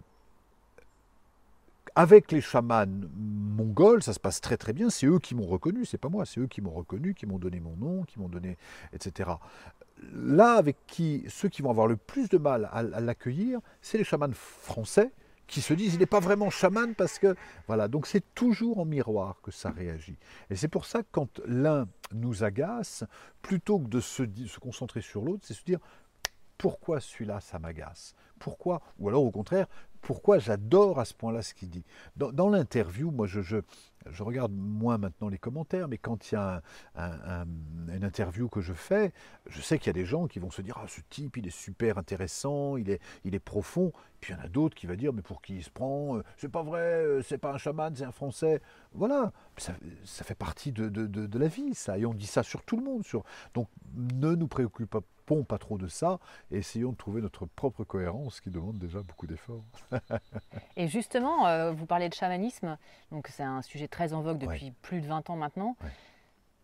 avec 1.94 2.32
les 2.32 2.40
chamans 2.40 2.86
mongols, 3.16 4.02
ça 4.02 4.12
se 4.12 4.20
passe 4.20 4.40
très 4.40 4.56
très 4.56 4.72
bien. 4.72 4.90
C'est 4.90 5.06
eux 5.06 5.18
qui 5.18 5.34
m'ont 5.34 5.46
reconnu, 5.46 5.84
c'est 5.84 5.98
pas 5.98 6.08
moi. 6.08 6.24
C'est 6.24 6.40
eux 6.40 6.46
qui 6.46 6.60
m'ont 6.60 6.70
reconnu, 6.70 7.14
qui 7.14 7.26
m'ont 7.26 7.38
donné 7.38 7.60
mon 7.60 7.76
nom, 7.76 8.02
qui 8.04 8.18
m'ont 8.18 8.28
donné, 8.28 8.56
etc. 8.92 9.30
Là, 10.12 10.54
avec 10.54 10.76
qui 10.86 11.24
ceux 11.28 11.48
qui 11.48 11.62
vont 11.62 11.70
avoir 11.70 11.86
le 11.86 11.96
plus 11.96 12.28
de 12.28 12.38
mal 12.38 12.68
à, 12.72 12.82
l'accueillir, 12.82 13.60
c'est 13.80 13.98
les 13.98 14.04
chamans 14.04 14.32
français 14.32 15.12
qui 15.46 15.60
se 15.60 15.74
disent 15.74 15.94
il 15.94 16.00
n'est 16.00 16.06
pas 16.06 16.20
vraiment 16.20 16.48
chaman 16.48 16.94
parce 16.94 17.18
que 17.18 17.34
voilà. 17.66 17.88
Donc 17.88 18.06
c'est 18.06 18.24
toujours 18.34 18.78
en 18.78 18.84
miroir 18.84 19.40
que 19.42 19.50
ça 19.50 19.70
réagit. 19.70 20.16
Et 20.50 20.56
c'est 20.56 20.68
pour 20.68 20.86
ça 20.86 21.02
que 21.02 21.08
quand 21.12 21.40
l'un 21.46 21.86
nous 22.12 22.42
agace, 22.42 23.04
plutôt 23.42 23.78
que 23.78 23.88
de 23.88 24.00
se, 24.00 24.24
se 24.46 24.58
concentrer 24.58 25.02
sur 25.02 25.22
l'autre, 25.22 25.42
c'est 25.44 25.54
se 25.54 25.64
dire 25.64 25.78
pourquoi 26.56 27.00
celui-là, 27.00 27.40
ça 27.40 27.58
m'agace? 27.58 28.14
Pourquoi? 28.38 28.80
Ou 28.98 29.08
alors 29.08 29.24
au 29.24 29.30
contraire, 29.30 29.66
pourquoi 30.02 30.38
j'adore 30.38 30.98
à 30.98 31.04
ce 31.04 31.14
point-là 31.14 31.42
ce 31.42 31.54
qu'il 31.54 31.70
dit. 31.70 31.84
Dans, 32.16 32.50
l'interview, 32.50 33.10
moi 33.10 33.26
je, 33.26 33.40
je, 33.40 33.62
regarde 34.22 34.52
moins 34.52 34.98
maintenant 34.98 35.28
les 35.28 35.38
commentaires, 35.38 35.88
mais 35.88 35.96
quand 35.96 36.30
il 36.30 36.34
y 36.34 36.38
a 36.38 36.60
une 36.96 38.04
interview 38.04 38.48
que 38.48 38.60
je 38.60 38.72
fais, 38.72 39.12
je 39.46 39.60
sais 39.62 39.78
qu'il 39.78 39.86
y 39.86 39.90
a 39.90 39.94
des 39.94 40.04
gens 40.04 40.26
qui 40.26 40.40
vont 40.40 40.50
se 40.50 40.60
dire 40.60 40.76
Ah, 40.82 40.86
ce 40.88 41.00
type, 41.08 41.36
il 41.36 41.46
est 41.46 41.56
super 41.56 41.98
intéressant, 41.98 42.76
il 42.76 42.90
est, 42.90 43.00
il 43.24 43.34
est 43.34 43.40
profond. 43.40 43.92
Puis 44.20 44.32
il 44.32 44.36
y 44.36 44.40
en 44.40 44.44
a 44.44 44.48
d'autres 44.48 44.74
qui 44.74 44.86
vont 44.86 44.94
dire 44.94 45.12
Mais 45.12 45.22
pour 45.22 45.40
qui 45.40 45.56
il 45.56 45.64
se 45.64 45.70
prend 45.70 46.16
euh, 46.16 46.22
C'est 46.36 46.50
pas 46.50 46.62
vrai, 46.62 46.80
euh, 46.80 47.22
c'est 47.22 47.38
pas 47.38 47.52
un 47.52 47.58
chaman, 47.58 47.94
c'est 47.94 48.04
un 48.04 48.12
français. 48.12 48.60
Voilà, 48.94 49.32
ça, 49.56 49.74
fait 50.24 50.34
partie 50.34 50.72
de, 50.72 50.88
de, 50.88 51.38
la 51.38 51.48
vie, 51.48 51.74
ça. 51.74 51.96
Et 51.96 52.04
on 52.04 52.12
dit 52.12 52.26
ça 52.26 52.42
sur 52.42 52.62
tout 52.62 52.76
le 52.76 52.84
monde. 52.84 53.04
Sur... 53.04 53.24
Donc 53.54 53.68
ne 53.94 54.34
nous 54.34 54.48
préoccupons 54.48 55.02
pas 55.42 55.58
trop 55.58 55.78
de 55.78 55.88
ça 55.88 56.18
et 56.50 56.58
essayons 56.58 56.92
de 56.92 56.96
trouver 56.96 57.22
notre 57.22 57.46
propre 57.46 57.84
cohérence 57.84 58.40
qui 58.40 58.50
demande 58.50 58.78
déjà 58.78 59.00
beaucoup 59.00 59.26
d'efforts. 59.26 59.64
et 60.76 60.88
justement, 60.88 61.46
euh, 61.46 61.72
vous 61.72 61.86
parlez 61.86 62.08
de 62.08 62.14
chamanisme, 62.14 62.76
donc 63.10 63.28
c'est 63.28 63.42
un 63.42 63.62
sujet 63.62 63.88
très 63.88 64.12
en 64.12 64.20
vogue 64.20 64.38
depuis 64.38 64.72
plus 64.82 65.00
de 65.00 65.06
20 65.06 65.30
ans 65.30 65.36
maintenant. 65.36 65.76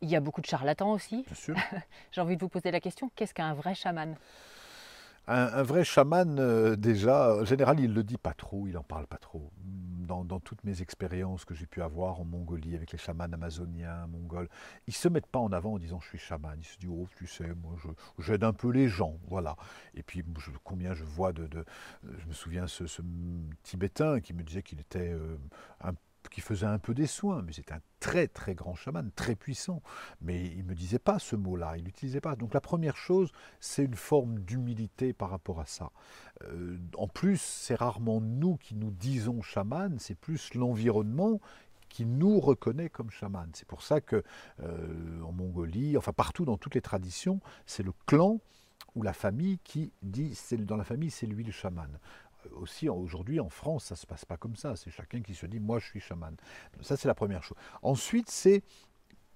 Il 0.01 0.09
y 0.09 0.17
a 0.17 0.21
beaucoup 0.21 0.41
de 0.41 0.47
charlatans 0.47 0.93
aussi. 0.93 1.25
Bien 1.25 1.35
sûr. 1.35 1.57
J'ai 2.13 2.21
envie 2.21 2.37
de 2.37 2.41
vous 2.41 2.49
poser 2.49 2.71
la 2.71 2.81
question, 2.81 3.11
qu'est-ce 3.17 3.35
qu'un 3.35 3.55
vrai 3.55 3.75
chaman? 3.75 4.17
Un, 5.29 5.63
vrai 5.63 5.85
chaman, 5.85 6.39
euh, 6.39 6.77
déjà, 6.77 7.37
en 7.37 7.45
général, 7.45 7.81
il 7.81 7.91
ne 7.91 7.95
le 7.95 8.03
dit 8.03 8.17
pas 8.17 8.33
trop, 8.33 8.67
il 8.67 8.73
n'en 8.73 8.83
parle 8.83 9.07
pas 9.07 9.19
trop. 9.19 9.51
Dans, 10.09 10.25
toutes 10.41 10.65
mes 10.65 10.81
expériences 10.81 11.45
que 11.45 11.53
j'ai 11.55 11.67
pu 11.67 11.83
avoir 11.83 12.19
en 12.19 12.25
Mongolie 12.25 12.75
avec 12.75 12.93
les 12.93 12.99
chamans 12.99 13.25
amazoniens, 13.25 14.07
mongols, 14.07 14.49
ils 14.87 14.93
ne 14.93 14.95
se 14.95 15.09
mettent 15.09 15.27
pas 15.27 15.39
en 15.39 15.53
avant 15.53 15.75
en 15.75 15.79
disant 15.79 16.01
je 16.01 16.09
suis 16.09 16.19
chaman. 16.19 16.57
Ils 16.59 16.65
se 16.65 16.79
disent, 16.79 16.89
oh, 16.91 17.07
tu 17.19 17.27
sais, 17.27 17.47
moi, 17.63 17.77
j'aide 18.19 18.43
un 18.43 18.55
peu 18.55 18.71
les 18.71 18.89
gens, 18.89 19.19
voilà. 19.29 19.55
Et 19.95 20.03
puis, 20.03 20.25
combien 20.65 20.95
je 20.95 21.05
vois 21.05 21.35
de, 21.35 21.47
Je 22.05 22.27
me 22.27 22.33
souviens 22.33 22.67
ce, 22.67 22.87
ce 22.87 23.03
Tibétain 23.63 24.21
qui 24.21 24.33
me 24.33 24.43
disait 24.43 24.63
qu'il 24.63 24.81
était 24.81 25.13
euh, 25.13 25.37
un 25.83 25.93
qui 26.31 26.41
faisait 26.41 26.67
un 26.67 26.79
peu 26.79 26.95
des 26.95 27.07
soins, 27.07 27.43
mais 27.43 27.53
c'est 27.53 27.73
un 27.73 27.81
très 28.01 28.29
très 28.29 28.55
grand 28.55 28.75
chaman, 28.75 29.11
très 29.15 29.35
puissant. 29.35 29.83
Mais 30.21 30.47
il 30.47 30.59
ne 30.59 30.71
me 30.71 30.75
disait 30.75 30.99
pas 30.99 31.19
ce 31.19 31.37
mot-là, 31.37 31.77
il 31.77 31.85
n'utilisait 31.85 32.21
pas. 32.21 32.37
Donc 32.37 32.55
la 32.55 32.61
première 32.61 32.97
chose, 32.97 33.31
c'est 33.61 33.85
une 33.85 33.95
forme 33.95 34.41
d'humilité 34.41 35.13
par 35.13 35.31
rapport 35.31 35.61
à 35.61 35.67
ça. 35.67 35.91
Euh, 36.45 36.79
en 36.97 37.09
plus, 37.09 37.41
c'est 37.41 37.75
rarement 37.75 38.21
nous 38.21 38.57
qui 38.57 38.75
nous 38.75 38.91
disons 38.91 39.43
chaman, 39.43 39.99
c'est 39.99 40.15
plus 40.17 40.55
l'environnement 40.55 41.41
qui 41.89 42.05
nous 42.05 42.39
reconnaît 42.39 42.91
comme 42.91 43.11
chaman. 43.11 43.51
C'est 43.55 43.67
pour 43.67 43.83
ça 43.83 44.01
que 44.01 44.23
euh, 44.63 45.23
en 45.23 45.33
Mongolie, 45.33 45.97
enfin 45.97 46.13
partout 46.13 46.45
dans 46.45 46.59
toutes 46.59 46.75
les 46.75 46.83
traditions, 46.83 47.41
c'est 47.67 47.83
le 47.83 47.93
clan 48.07 48.41
ou 48.95 49.03
la 49.03 49.13
famille 49.13 49.59
qui 49.65 49.93
dit, 50.03 50.37
dans 50.59 50.77
la 50.77 50.85
famille, 50.85 51.11
c'est 51.11 51.27
lui 51.27 51.45
le 51.45 51.53
chaman 51.53 51.99
aussi 52.53 52.89
aujourd'hui 52.89 53.41
en 53.41 53.49
France, 53.49 53.87
ça 53.87 53.95
ne 53.95 53.99
se 53.99 54.07
passe 54.07 54.25
pas 54.25 54.37
comme 54.37 54.57
ça. 54.57 54.77
C'est 54.77 54.91
chacun 54.91 55.23
qui 55.23 55.35
se 55.35 55.47
dit 55.47 55.61
moi 55.61 55.79
je 55.79 55.87
suis 55.87 56.01
chaman. 56.01 56.37
Ça 56.81 56.97
c'est 56.97 57.09
la 57.09 57.15
première 57.15 57.43
chose. 57.43 57.59
Ensuite, 57.83 58.31
c'est 58.31 58.63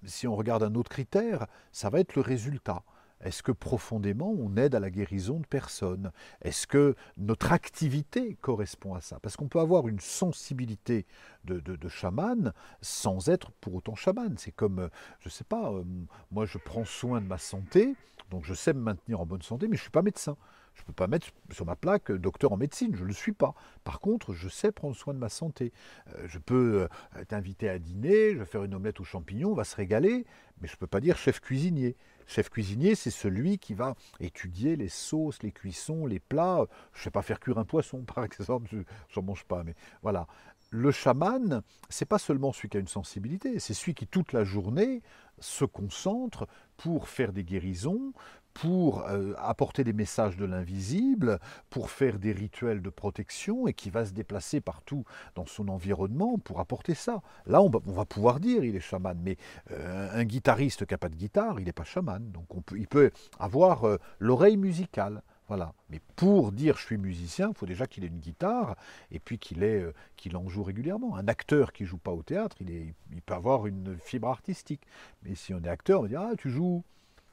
si 0.05 0.27
on 0.27 0.35
regarde 0.35 0.63
un 0.63 0.75
autre 0.75 0.89
critère, 0.89 1.47
ça 1.71 1.89
va 1.89 1.99
être 1.99 2.15
le 2.15 2.21
résultat. 2.21 2.83
Est-ce 3.23 3.41
que 3.41 3.53
profondément 3.53 4.33
on 4.37 4.57
aide 4.57 4.75
à 4.75 4.79
la 4.79 4.89
guérison 4.89 5.39
de 5.39 5.45
personnes? 5.45 6.11
Est-ce 6.41 6.67
que 6.67 6.95
notre 7.17 7.53
activité 7.53 8.35
correspond 8.41 8.95
à 8.95 9.01
ça? 9.01 9.19
Parce 9.21 9.37
qu'on 9.37 9.47
peut 9.47 9.61
avoir 9.61 9.87
une 9.87 10.01
sensibilité 10.01 11.05
de, 11.45 11.59
de, 11.59 11.87
chaman 11.87 12.53
sans 12.81 13.29
être 13.29 13.51
pour 13.61 13.75
autant 13.75 13.95
chaman. 13.95 14.35
C'est 14.37 14.51
comme, 14.51 14.89
je 15.19 15.27
ne 15.27 15.31
sais 15.31 15.45
pas, 15.45 15.71
euh, 15.71 15.83
moi 16.31 16.45
je 16.45 16.57
prends 16.57 16.85
soin 16.85 17.21
de 17.21 17.27
ma 17.27 17.37
santé, 17.37 17.95
donc 18.29 18.43
je 18.43 18.53
sais 18.53 18.73
me 18.73 18.81
maintenir 18.81 19.21
en 19.21 19.25
bonne 19.25 19.41
santé, 19.41 19.67
mais 19.67 19.77
je 19.77 19.81
ne 19.81 19.85
suis 19.85 19.91
pas 19.91 20.01
médecin. 20.01 20.35
Je 20.75 20.81
ne 20.81 20.85
peux 20.87 20.93
pas 20.93 21.07
mettre 21.07 21.27
sur 21.51 21.65
ma 21.65 21.75
plaque 21.75 22.11
euh, 22.11 22.19
docteur 22.19 22.51
en 22.51 22.57
médecine, 22.57 22.95
je 22.95 23.03
ne 23.03 23.07
le 23.07 23.13
suis 23.13 23.31
pas. 23.31 23.53
Par 23.83 23.99
contre, 23.99 24.33
je 24.33 24.49
sais 24.49 24.71
prendre 24.71 24.95
soin 24.95 25.13
de 25.13 25.19
ma 25.19 25.29
santé. 25.29 25.71
Euh, 26.15 26.25
je 26.27 26.39
peux 26.39 26.87
euh, 27.15 27.23
t'inviter 27.25 27.69
à 27.69 27.79
dîner, 27.79 28.33
je 28.33 28.39
vais 28.39 28.45
faire 28.45 28.63
une 28.63 28.73
omelette 28.73 28.99
aux 28.99 29.05
champignons, 29.05 29.51
on 29.51 29.55
va 29.55 29.63
se 29.63 29.75
régaler, 29.75 30.25
mais 30.61 30.67
je 30.67 30.73
ne 30.73 30.77
peux 30.77 30.87
pas 30.87 30.99
dire 30.99 31.17
chef 31.17 31.39
cuisinier. 31.39 31.95
Chef 32.25 32.49
cuisinier, 32.49 32.95
c'est 32.95 33.11
celui 33.11 33.59
qui 33.59 33.73
va 33.73 33.95
étudier 34.19 34.75
les 34.75 34.87
sauces, 34.87 35.43
les 35.43 35.51
cuissons, 35.51 36.05
les 36.05 36.19
plats. 36.19 36.65
Je 36.93 36.99
ne 36.99 37.03
sais 37.03 37.11
pas 37.11 37.21
faire 37.21 37.39
cuire 37.39 37.57
un 37.57 37.65
poisson, 37.65 38.03
par 38.15 38.23
exemple, 38.23 38.69
je 38.71 39.19
n'en 39.19 39.25
mange 39.25 39.43
pas, 39.43 39.63
mais 39.63 39.75
voilà. 40.01 40.27
Le 40.69 40.89
chaman, 40.89 41.61
c'est 41.89 42.07
pas 42.07 42.17
seulement 42.17 42.51
celui 42.51 42.69
qui 42.69 42.77
a 42.77 42.79
une 42.79 42.87
sensibilité, 42.87 43.59
c'est 43.59 43.75
celui 43.75 43.93
qui 43.93 44.07
toute 44.07 44.33
la 44.33 44.43
journée 44.43 45.03
se 45.39 45.65
concentre 45.65 46.47
pour 46.77 47.07
faire 47.07 47.31
des 47.31 47.43
guérisons, 47.43 48.13
pour 48.53 49.03
euh, 49.07 49.33
apporter 49.37 49.83
des 49.83 49.93
messages 49.93 50.37
de 50.37 50.45
l'invisible, 50.45 51.39
pour 51.69 51.89
faire 51.89 52.19
des 52.19 52.31
rituels 52.31 52.81
de 52.81 52.89
protection 52.89 53.67
et 53.67 53.73
qui 53.73 53.89
va 53.89 54.05
se 54.05 54.11
déplacer 54.11 54.61
partout 54.61 55.03
dans 55.35 55.45
son 55.45 55.69
environnement 55.69 56.37
pour 56.37 56.59
apporter 56.59 56.93
ça. 56.93 57.21
Là, 57.45 57.61
on, 57.61 57.69
va 57.69 58.05
pouvoir 58.05 58.39
dire 58.39 58.63
il 58.63 58.75
est 58.75 58.79
chaman, 58.79 59.19
mais 59.23 59.37
euh, 59.71 60.09
un 60.13 60.23
guitariste 60.23 60.85
qui 60.85 60.93
n'a 60.93 60.97
pas 60.97 61.09
de 61.09 61.15
guitare, 61.15 61.59
il 61.59 61.65
n'est 61.65 61.73
pas 61.73 61.83
chaman. 61.83 62.31
Donc 62.31 62.45
il 62.75 62.87
peut 62.87 63.11
avoir 63.39 63.85
euh, 63.85 63.97
l'oreille 64.19 64.57
musicale. 64.57 65.23
Voilà. 65.49 65.73
Mais 65.89 65.99
pour 66.15 66.51
dire 66.51 66.77
je 66.77 66.85
suis 66.85 66.97
musicien, 66.97 67.49
il 67.49 67.57
faut 67.57 67.65
déjà 67.65 67.85
qu'il 67.85 68.03
ait 68.03 68.07
une 68.07 68.19
guitare 68.19 68.75
et 69.11 69.19
puis 69.19 69.37
qu'il 69.37 70.37
en 70.37 70.47
joue 70.47 70.63
régulièrement. 70.63 71.15
Un 71.17 71.27
acteur 71.27 71.73
qui 71.73 71.85
joue 71.85 71.97
pas 71.97 72.11
au 72.11 72.23
théâtre, 72.23 72.55
il, 72.61 72.93
il 73.11 73.21
peut 73.21 73.33
avoir 73.33 73.67
une 73.67 73.97
fibre 73.97 74.29
artistique. 74.29 74.81
Mais 75.23 75.35
si 75.35 75.53
on 75.53 75.61
est 75.61 75.67
acteur, 75.67 75.99
on 75.99 76.03
va 76.03 76.09
dire 76.09 76.21
ah 76.21 76.35
tu 76.37 76.49
joues 76.49 76.83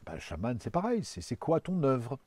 ben, 0.07 0.15
le 0.15 0.21
chaman, 0.21 0.59
c'est 0.61 0.71
pareil, 0.71 1.05
c'est 1.05 1.37
quoi 1.37 1.61
ton 1.61 1.83
œuvre? 1.83 2.19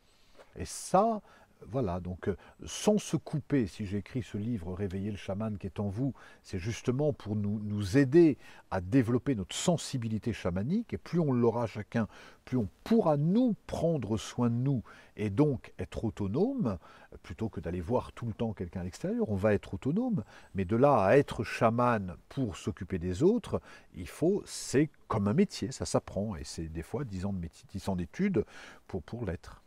Et 0.55 0.65
ça, 0.65 1.21
voilà, 1.69 1.99
donc 1.99 2.27
euh, 2.27 2.35
sans 2.65 2.97
se 2.97 3.17
couper, 3.17 3.67
si 3.67 3.85
j'ai 3.85 3.97
écrit 3.97 4.23
ce 4.23 4.37
livre 4.37 4.73
Réveiller 4.73 5.11
le 5.11 5.17
chaman 5.17 5.57
qui 5.57 5.67
est 5.67 5.79
en 5.79 5.87
vous, 5.87 6.13
c'est 6.41 6.59
justement 6.59 7.13
pour 7.13 7.35
nous, 7.35 7.59
nous, 7.63 7.97
aider 7.97 8.37
à 8.71 8.81
développer 8.81 9.35
notre 9.35 9.55
sensibilité 9.55 10.33
chamanique, 10.33 10.93
et 10.93 10.97
plus 10.97 11.19
on 11.19 11.31
l'aura 11.31 11.67
chacun, 11.67 12.07
plus 12.45 12.57
on 12.57 12.67
pourra 12.83 13.17
nous 13.17 13.55
prendre 13.67 14.17
soin 14.17 14.49
de 14.49 14.55
nous, 14.55 14.83
et 15.15 15.29
donc 15.29 15.73
être 15.79 16.05
autonome, 16.05 16.77
plutôt 17.21 17.49
que 17.49 17.59
d'aller 17.59 17.81
voir 17.81 18.11
tout 18.11 18.25
le 18.25 18.33
temps 18.33 18.53
quelqu'un 18.53 18.81
à 18.81 18.83
l'extérieur, 18.83 19.29
on 19.29 19.35
va 19.35 19.53
être 19.53 19.73
autonome, 19.73 20.23
mais 20.55 20.65
de 20.65 20.75
là 20.75 21.03
à 21.03 21.17
être 21.17 21.43
chaman 21.43 22.15
pour 22.29 22.57
s'occuper 22.57 22.99
des 22.99 23.23
autres, 23.23 23.61
il 23.95 24.07
faut, 24.07 24.43
c'est 24.45 24.89
comme 25.07 25.27
un 25.27 25.33
métier, 25.33 25.71
ça 25.71 25.85
s'apprend, 25.85 26.35
et 26.35 26.43
c'est 26.43 26.67
des 26.67 26.83
fois 26.83 27.03
10 27.03 27.25
ans 27.25 27.95
d'études 27.95 28.45
pour 28.87 29.25
l'être. 29.25 29.62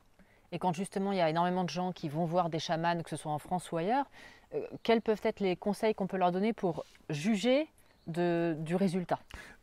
Et 0.56 0.58
quand 0.58 0.72
justement 0.72 1.12
il 1.12 1.18
y 1.18 1.20
a 1.20 1.28
énormément 1.28 1.64
de 1.64 1.68
gens 1.68 1.92
qui 1.92 2.08
vont 2.08 2.24
voir 2.24 2.48
des 2.48 2.58
chamans, 2.58 3.02
que 3.02 3.10
ce 3.10 3.16
soit 3.16 3.30
en 3.30 3.38
France 3.38 3.70
ou 3.72 3.76
ailleurs, 3.76 4.06
euh, 4.54 4.66
quels 4.82 5.02
peuvent 5.02 5.20
être 5.22 5.40
les 5.40 5.54
conseils 5.54 5.94
qu'on 5.94 6.06
peut 6.06 6.16
leur 6.16 6.32
donner 6.32 6.54
pour 6.54 6.86
juger 7.10 7.68
du 8.06 8.74
résultat? 8.74 9.18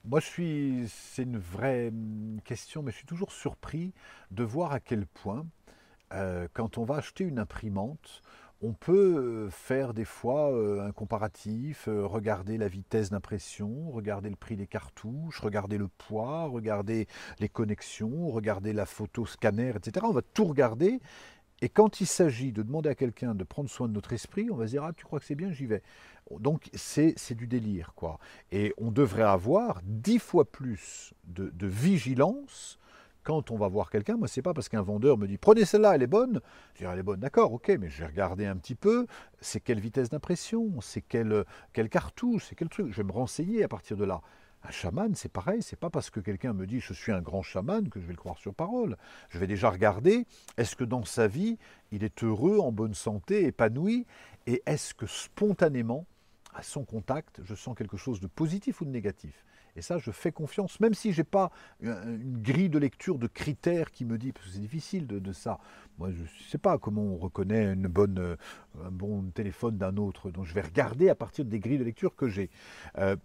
Moi, 0.05 0.19
je 0.19 0.25
suis, 0.27 0.83
c'est 0.89 1.23
une 1.23 1.39
vraie 1.39 1.91
question, 2.43 2.83
mais 2.83 2.91
je 2.91 2.97
suis 2.97 3.07
toujours 3.07 3.31
surpris 3.31 3.91
de 4.29 4.43
voir 4.43 4.71
à 4.71 4.79
quel 4.79 5.07
point, 5.07 5.47
euh, 6.13 6.47
quand 6.53 6.77
on 6.77 6.83
va 6.83 6.97
acheter 6.97 7.23
une 7.23 7.39
imprimante, 7.39 8.21
on 8.63 8.71
peut 8.71 9.17
euh, 9.17 9.49
faire 9.49 9.93
des 9.93 10.05
fois 10.05 10.53
euh, 10.53 10.87
un 10.87 10.93
comparatif, 10.93 11.89
euh, 11.89 12.05
regarder 12.05 12.57
la 12.57 12.69
vitesse 12.69 13.09
d'impression, 13.09 13.91
regarder 13.91 14.29
le 14.29 14.37
prix 14.37 14.55
des 14.55 14.67
cartouches, 14.67 15.41
regarder 15.41 15.77
le 15.77 15.89
poids, 15.89 16.45
regarder 16.45 17.07
les 17.39 17.49
connexions, 17.49 18.29
regarder 18.29 18.71
la 18.71 18.85
photo 18.85 19.25
scanner, 19.25 19.73
etc. 19.75 20.05
On 20.09 20.13
va 20.13 20.21
tout 20.21 20.45
regarder. 20.45 21.01
Et 21.61 21.67
quand 21.67 21.99
il 21.99 22.07
s'agit 22.07 22.53
de 22.53 22.63
demander 22.63 22.89
à 22.89 22.95
quelqu'un 22.95 23.35
de 23.35 23.43
prendre 23.43 23.69
soin 23.69 23.89
de 23.89 23.93
notre 23.93 24.13
esprit, 24.13 24.49
on 24.49 24.55
va 24.55 24.65
se 24.65 24.71
dire 24.71 24.83
Ah, 24.83 24.93
tu 24.95 25.03
crois 25.03 25.19
que 25.19 25.25
c'est 25.25 25.35
bien, 25.35 25.51
j'y 25.51 25.65
vais. 25.65 25.83
Donc 26.31 26.69
c'est 26.73 27.35
du 27.35 27.47
délire, 27.47 27.93
quoi. 27.95 28.17
Et 28.53 28.73
on 28.77 28.91
devrait 28.91 29.23
avoir 29.23 29.81
dix 29.83 30.19
fois 30.19 30.49
plus 30.49 31.13
de, 31.25 31.49
de 31.49 31.67
vigilance 31.67 32.79
quand 33.23 33.51
on 33.51 33.57
va 33.57 33.67
voir 33.67 33.89
quelqu'un, 33.89 34.17
moi, 34.17 34.27
c'est 34.27 34.41
pas 34.41 34.53
parce 34.53 34.69
qu'un 34.69 34.81
vendeur 34.81 35.17
me 35.17 35.27
dit 35.27 35.37
prenez 35.37 35.65
celle-là, 35.65 35.95
elle 35.95 36.03
est 36.03 36.07
bonne. 36.07 36.41
Je 36.73 36.79
dirais 36.79 36.93
elle 36.93 36.99
est 36.99 37.03
bonne, 37.03 37.19
d'accord, 37.19 37.53
ok, 37.53 37.69
mais 37.79 37.89
je 37.89 37.99
vais 37.99 38.07
regarder 38.07 38.45
un 38.45 38.55
petit 38.55 38.75
peu, 38.75 39.07
c'est 39.41 39.59
quelle 39.59 39.79
vitesse 39.79 40.09
d'impression, 40.09 40.81
c'est 40.81 41.01
quelle, 41.01 41.45
quelle 41.73 41.89
cartouche, 41.89 42.45
c'est 42.49 42.55
quel 42.55 42.69
truc. 42.69 42.91
Je 42.91 42.97
vais 42.97 43.03
me 43.03 43.11
renseigner 43.11 43.63
à 43.63 43.67
partir 43.67 43.97
de 43.97 44.05
là. 44.05 44.21
Un 44.65 44.71
chaman, 44.71 45.13
c'est 45.13 45.31
pareil, 45.31 45.61
c'est 45.61 45.79
pas 45.79 45.89
parce 45.89 46.09
que 46.09 46.21
quelqu'un 46.21 46.53
me 46.53 46.65
dit 46.65 46.79
je 46.79 46.93
suis 46.93 47.11
un 47.11 47.21
grand 47.21 47.41
chaman 47.41 47.89
que 47.89 47.99
je 47.99 48.05
vais 48.05 48.13
le 48.13 48.17
croire 48.17 48.37
sur 48.37 48.53
parole. 48.53 48.97
Je 49.29 49.37
vais 49.37 49.47
déjà 49.47 49.69
regarder 49.69 50.25
est-ce 50.55 50.75
que 50.75 50.85
dans 50.85 51.03
sa 51.03 51.27
vie, 51.27 51.57
il 51.91 52.03
est 52.03 52.23
heureux, 52.23 52.59
en 52.59 52.71
bonne 52.71 52.93
santé, 52.93 53.45
épanoui, 53.45 54.05
et 54.47 54.63
est-ce 54.65 54.93
que 54.93 55.05
spontanément, 55.05 56.05
à 56.53 56.63
son 56.63 56.85
contact, 56.85 57.41
je 57.43 57.55
sens 57.55 57.75
quelque 57.75 57.97
chose 57.97 58.21
de 58.21 58.27
positif 58.27 58.79
ou 58.79 58.85
de 58.85 58.91
négatif? 58.91 59.43
Et 59.75 59.81
ça, 59.81 59.97
je 59.97 60.11
fais 60.11 60.31
confiance, 60.31 60.79
même 60.79 60.93
si 60.93 61.13
je 61.13 61.21
n'ai 61.21 61.23
pas 61.23 61.51
une 61.81 62.37
grille 62.41 62.69
de 62.69 62.77
lecture 62.77 63.17
de 63.17 63.27
critères 63.27 63.91
qui 63.91 64.05
me 64.05 64.17
dit, 64.17 64.31
parce 64.31 64.45
que 64.45 64.51
c'est 64.53 64.59
difficile 64.59 65.07
de, 65.07 65.33
ça. 65.33 65.59
Moi, 65.97 66.11
je 66.11 66.21
ne 66.21 66.27
sais 66.49 66.57
pas 66.57 66.77
comment 66.77 67.01
on 67.01 67.17
reconnaît 67.17 67.75
euh, 67.75 68.35
un 68.83 68.91
bon 68.91 69.31
téléphone 69.31 69.77
d'un 69.77 69.97
autre. 69.97 70.29
Donc, 70.29 70.45
je 70.45 70.53
vais 70.53 70.61
regarder 70.61 71.09
à 71.09 71.15
partir 71.15 71.45
des 71.45 71.59
grilles 71.59 71.79
de 71.79 71.83
lecture 71.83 72.15
que 72.15 72.27
j'ai. 72.27 72.49
Euh, 72.97 73.15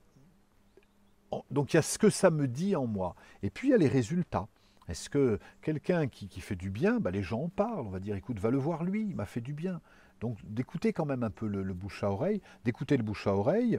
donc, 1.50 1.74
il 1.74 1.76
y 1.76 1.78
a 1.78 1.82
ce 1.82 1.98
que 1.98 2.08
ça 2.08 2.30
me 2.30 2.48
dit 2.48 2.74
en 2.76 2.86
moi. 2.86 3.14
Et 3.42 3.50
puis, 3.50 3.68
il 3.68 3.70
y 3.72 3.74
a 3.74 3.78
les 3.78 3.88
résultats. 3.88 4.48
Est-ce 4.88 5.10
que 5.10 5.38
quelqu'un 5.60 6.08
qui, 6.08 6.40
fait 6.40 6.56
du 6.56 6.70
bien, 6.70 6.98
bah, 6.98 7.10
les 7.10 7.22
gens 7.22 7.42
en 7.42 7.48
parlent, 7.50 7.86
on 7.86 7.90
va 7.90 8.00
dire, 8.00 8.16
écoute, 8.16 8.38
va 8.38 8.50
le 8.50 8.56
voir 8.56 8.84
lui, 8.84 9.02
il 9.02 9.14
m'a 9.14 9.26
fait 9.26 9.42
du 9.42 9.52
bien. 9.52 9.80
Donc 10.20 10.38
d'écouter 10.44 10.92
quand 10.92 11.04
même 11.04 11.22
un 11.22 11.30
peu 11.30 11.46
le, 11.46 11.62
bouche 11.74 12.02
à 12.02 12.10
oreille, 12.10 12.40
d'écouter 12.64 12.96
le 12.96 13.02
bouche 13.02 13.26
à 13.26 13.34
oreille, 13.34 13.78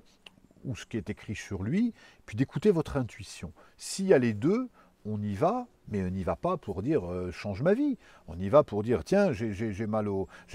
ou 0.65 0.75
ce 0.75 0.85
qui 0.85 0.97
est 0.97 1.09
écrit 1.09 1.35
sur 1.35 1.63
lui, 1.63 1.93
puis 2.25 2.35
d'écouter 2.35 2.71
votre 2.71 2.97
intuition. 2.97 3.53
S'il 3.77 4.05
y 4.05 4.13
a 4.13 4.19
les 4.19 4.33
deux, 4.33 4.69
on 5.05 5.21
y 5.21 5.33
va, 5.33 5.67
mais 5.87 6.03
on 6.03 6.09
n'y 6.09 6.23
va 6.23 6.35
pas 6.35 6.57
pour 6.57 6.81
dire 6.81 7.09
euh, 7.09 7.31
change 7.31 7.61
ma 7.61 7.73
vie. 7.73 7.97
On 8.27 8.37
y 8.37 8.49
va 8.49 8.63
pour 8.63 8.83
dire 8.83 9.03
tiens, 9.03 9.31
j'ai 9.31 9.87
mal, 9.87 10.07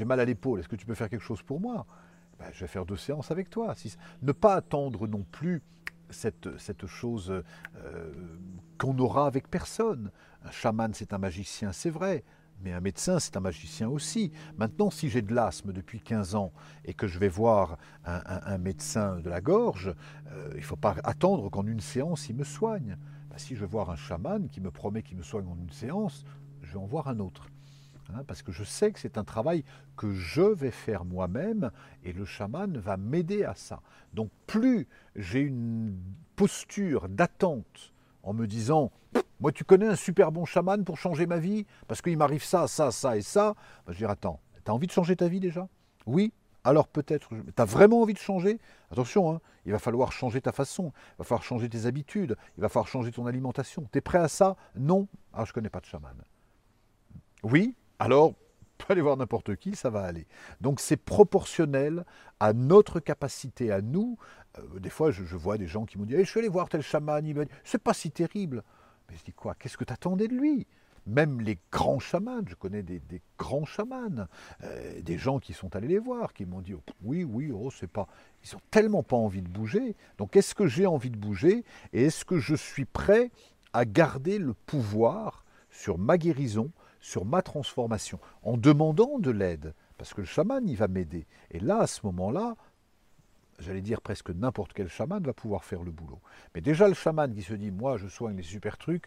mal 0.04 0.20
à 0.20 0.24
l'épaule, 0.24 0.60
est-ce 0.60 0.68
que 0.68 0.76
tu 0.76 0.86
peux 0.86 0.94
faire 0.94 1.08
quelque 1.08 1.24
chose 1.24 1.42
pour 1.42 1.60
moi? 1.60 1.86
Ben, 2.38 2.46
Je 2.52 2.60
vais 2.60 2.68
faire 2.68 2.86
deux 2.86 2.96
séances 2.96 3.30
avec 3.30 3.50
toi. 3.50 3.74
ne 4.22 4.32
pas 4.32 4.54
attendre 4.54 5.06
non 5.06 5.24
plus 5.30 5.62
cette, 6.10 6.56
cette 6.58 6.86
chose 6.86 7.30
euh, 7.76 8.12
qu'on 8.78 8.98
aura 8.98 9.26
avec 9.26 9.48
personne. 9.48 10.10
Un 10.44 10.50
chaman, 10.50 10.92
c'est 10.92 11.12
un 11.12 11.18
magicien, 11.18 11.72
c'est 11.72 11.90
vrai. 11.90 12.24
Mais 12.64 12.72
un 12.72 12.80
médecin, 12.80 13.18
c'est 13.18 13.36
un 13.36 13.40
magicien 13.40 13.90
aussi. 13.90 14.32
Maintenant, 14.56 14.88
si 14.88 15.10
j'ai 15.10 15.20
de 15.20 15.34
l'asthme 15.34 15.72
depuis 15.72 16.00
15 16.00 16.34
ans 16.34 16.52
et 16.86 16.94
que 16.94 17.06
je 17.06 17.18
vais 17.18 17.28
voir 17.28 17.76
un, 18.06 18.56
médecin 18.56 19.20
de 19.20 19.28
la 19.28 19.42
gorge, 19.42 19.94
euh, 20.32 20.48
il 20.52 20.60
ne 20.60 20.62
faut 20.62 20.76
pas 20.76 20.96
attendre 21.04 21.50
qu'en 21.50 21.66
une 21.66 21.80
séance, 21.80 22.30
il 22.30 22.36
me 22.36 22.44
soigne. 22.44 22.96
Ben, 23.28 23.36
si 23.36 23.54
je 23.54 23.60
vais 23.60 23.66
voir 23.66 23.90
un 23.90 23.96
chaman 23.96 24.48
qui 24.48 24.62
me 24.62 24.70
promet 24.70 25.02
qu'il 25.02 25.18
me 25.18 25.22
soigne 25.22 25.46
en 25.46 25.58
une 25.58 25.72
séance, 25.72 26.24
je 26.62 26.72
vais 26.72 26.78
en 26.78 26.86
voir 26.86 27.08
un 27.08 27.18
autre. 27.18 27.50
Hein, 28.14 28.24
parce 28.26 28.42
que 28.42 28.52
je 28.52 28.64
sais 28.64 28.92
que 28.92 28.98
c'est 28.98 29.18
un 29.18 29.24
travail 29.24 29.64
que 29.96 30.12
je 30.12 30.42
vais 30.42 30.70
faire 30.70 31.04
moi-même 31.04 31.70
et 32.02 32.12
le 32.12 32.24
chaman 32.24 32.78
va 32.78 32.96
m'aider 32.96 33.44
à 33.44 33.54
ça. 33.54 33.82
Donc 34.14 34.30
plus 34.46 34.88
j'ai 35.16 35.40
une 35.40 35.98
posture 36.36 37.08
d'attente 37.08 37.92
en 38.22 38.32
me 38.32 38.46
disant 38.46 38.90
moi, 39.40 39.52
tu 39.52 39.64
connais 39.64 39.86
un 39.86 39.96
super 39.96 40.32
bon 40.32 40.44
chaman 40.44 40.84
pour 40.84 40.98
changer 40.98 41.26
ma 41.26 41.38
vie 41.38 41.66
Parce 41.88 42.00
qu'il 42.00 42.16
m'arrive 42.16 42.44
ça, 42.44 42.68
ça, 42.68 42.90
ça 42.90 43.16
et 43.16 43.22
ça. 43.22 43.54
je 43.86 43.92
vais 43.92 43.98
dire, 43.98 44.10
attends, 44.10 44.40
tu 44.64 44.70
as 44.70 44.74
envie 44.74 44.86
de 44.86 44.92
changer 44.92 45.16
ta 45.16 45.28
vie 45.28 45.40
déjà? 45.40 45.68
Oui 46.06 46.32
alors 46.66 46.88
peut-être, 46.88 47.28
tu 47.28 47.62
as 47.62 47.64
vraiment 47.66 48.00
envie 48.00 48.14
de 48.14 48.18
changer? 48.18 48.58
Attention, 48.90 49.30
hein, 49.30 49.40
il 49.66 49.72
va 49.72 49.78
falloir 49.78 50.12
changer 50.12 50.40
ta 50.40 50.50
façon, 50.50 50.92
il 51.12 51.18
va 51.18 51.24
falloir 51.24 51.42
changer 51.42 51.68
tes 51.68 51.84
habitudes, 51.84 52.36
il 52.56 52.62
va 52.62 52.70
falloir 52.70 52.88
changer 52.88 53.12
ton 53.12 53.26
alimentation. 53.26 53.86
Tu 53.92 53.98
es 53.98 54.00
prêt 54.00 54.18
à 54.18 54.28
ça? 54.28 54.56
Non 54.74 55.06
Ah, 55.34 55.44
je 55.44 55.50
ne 55.50 55.52
connais 55.52 55.68
pas 55.68 55.80
de 55.80 55.84
chaman. 55.84 56.16
Oui 57.42 57.74
Alors, 57.98 58.32
peut 58.78 58.94
aller 58.94 59.02
voir 59.02 59.18
n'importe 59.18 59.56
qui, 59.56 59.76
ça 59.76 59.90
va 59.90 60.04
aller. 60.04 60.26
Donc 60.62 60.80
c'est 60.80 60.96
proportionnel 60.96 62.06
à 62.40 62.54
notre 62.54 62.98
capacité, 62.98 63.70
à 63.70 63.82
nous. 63.82 64.16
Euh, 64.58 64.80
des 64.80 64.90
fois, 64.90 65.10
je, 65.10 65.22
vois 65.36 65.58
des 65.58 65.66
gens 65.66 65.84
qui 65.84 65.98
me 65.98 66.06
disent 66.06 66.16
eh, 66.18 66.24
Je 66.24 66.30
suis 66.30 66.40
allé 66.40 66.48
voir 66.48 66.70
tel 66.70 66.80
chaman, 66.80 67.24
il 67.26 67.34
m'a 67.34 67.44
dit 67.44 67.50
C'est 67.62 67.82
pas 67.82 67.92
si 67.94 68.10
terrible. 68.10 68.62
Mais 69.08 69.16
je 69.16 69.24
dis 69.24 69.32
quoi 69.32 69.54
Qu'est-ce 69.54 69.76
que 69.76 69.84
tu 69.84 69.92
attendais 69.92 70.28
de 70.28 70.34
lui? 70.34 70.66
Même 71.06 71.42
les 71.42 71.58
grands 71.70 71.98
chamans, 71.98 72.40
je 72.46 72.54
connais 72.54 72.82
des, 72.82 73.02
grands 73.38 73.66
chamans, 73.66 74.26
euh, 74.62 75.00
des 75.02 75.18
gens 75.18 75.38
qui 75.38 75.52
sont 75.52 75.76
allés 75.76 75.88
les 75.88 75.98
voir, 75.98 76.32
qui 76.32 76.46
m'ont 76.46 76.62
dit 76.62 76.72
oh, 76.72 76.82
oui, 77.02 77.24
oui, 77.24 77.52
oh, 77.52 77.70
c'est 77.70 77.90
pas. 77.90 78.08
Ils 78.42 78.56
ont 78.56 78.60
tellement 78.70 79.02
pas 79.02 79.16
envie 79.16 79.42
de 79.42 79.48
bouger. 79.48 79.96
Donc 80.16 80.34
est-ce 80.36 80.54
que 80.54 80.66
j'ai 80.66 80.86
envie 80.86 81.10
de 81.10 81.18
bouger 81.18 81.64
et 81.92 82.04
est-ce 82.04 82.24
que 82.24 82.38
je 82.38 82.54
suis 82.54 82.86
prêt 82.86 83.30
à 83.74 83.84
garder 83.84 84.38
le 84.38 84.54
pouvoir 84.54 85.44
sur 85.70 85.98
ma 85.98 86.16
guérison, 86.16 86.70
sur 87.00 87.26
ma 87.26 87.42
transformation, 87.42 88.18
en 88.42 88.56
demandant 88.56 89.18
de 89.18 89.30
l'aide? 89.30 89.74
Parce 89.98 90.14
que 90.14 90.22
le 90.22 90.26
chaman, 90.26 90.66
il 90.66 90.76
va 90.76 90.88
m'aider. 90.88 91.26
Et 91.50 91.60
là, 91.60 91.80
à 91.80 91.86
ce 91.86 92.00
moment-là, 92.06 92.56
j'allais 93.58 93.80
dire 93.80 94.00
presque 94.00 94.30
n'importe 94.30 94.72
quel 94.72 94.88
chaman 94.88 95.22
va 95.22 95.32
pouvoir 95.32 95.64
faire 95.64 95.82
le 95.82 95.90
boulot. 95.90 96.20
Mais 96.54 96.60
déjà 96.60 96.88
le 96.88 96.94
chaman 96.94 97.34
qui 97.34 97.42
se 97.42 97.54
dit 97.54 97.70
moi 97.70 97.96
je 97.96 98.08
soigne 98.08 98.36
les 98.36 98.42
super 98.42 98.78
trucs, 98.78 99.06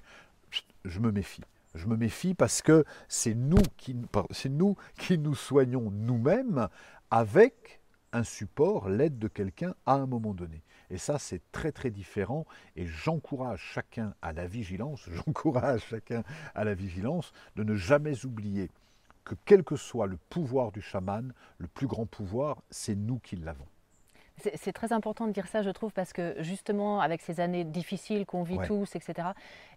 je 0.86 1.00
me 1.00 1.12
méfie. 1.12 1.44
Je 1.76 1.86
me 1.86 1.96
méfie 1.96 2.34
parce 2.34 2.62
que 2.62 2.86
c'est 3.08 3.36
nous 3.36 3.62
qui, 3.78 3.96
c'est 4.32 4.50
nous 4.50 4.76
qui 4.98 5.18
nous 5.20 5.36
soignons 5.36 5.92
nous-mêmes 5.92 6.70
avec 7.12 7.82
un 8.14 8.24
support, 8.24 8.90
l'aide 8.90 9.20
de 9.20 9.28
quelqu'un 9.28 9.76
à 9.86 9.94
un 9.94 10.08
moment 10.08 10.34
donné. 10.34 10.64
Et 10.90 10.98
ça, 10.98 11.20
c'est 11.20 11.42
très 11.52 11.72
très 11.72 11.92
différent. 11.92 12.46
Et 12.76 12.88
j'encourage 12.88 13.60
chacun 13.60 14.14
à 14.22 14.34
la 14.34 14.48
vigilance, 14.48 15.08
j'encourage 15.12 15.84
chacun 15.90 16.24
à 16.56 16.64
la 16.64 16.74
vigilance 16.74 17.34
de 17.56 17.64
ne 17.64 17.76
jamais 17.76 18.26
oublier 18.26 18.72
que 19.24 19.36
quel 19.46 19.64
que 19.64 19.76
soit 19.76 20.08
le 20.08 20.18
pouvoir 20.30 20.72
du 20.72 20.82
chaman, 20.82 21.34
le 21.58 21.68
plus 21.68 21.88
grand 21.88 22.06
pouvoir, 22.06 22.62
c'est 22.70 22.96
nous 22.96 23.20
qui 23.20 23.36
l'avons. 23.36 23.68
C'est 24.38 24.74
très 24.74 24.94
important 24.94 25.26
de 25.28 25.32
dire 25.32 25.48
ça, 25.48 25.64
je 25.64 25.70
trouve, 25.70 25.92
parce 25.92 26.14
que 26.14 26.36
justement, 26.40 27.02
avec 27.02 27.22
ces 27.22 27.40
années 27.40 27.64
difficiles 27.64 28.26
qu'on 28.26 28.44
vit 28.44 28.60
tous, 28.66 28.96
etc., 28.96 29.30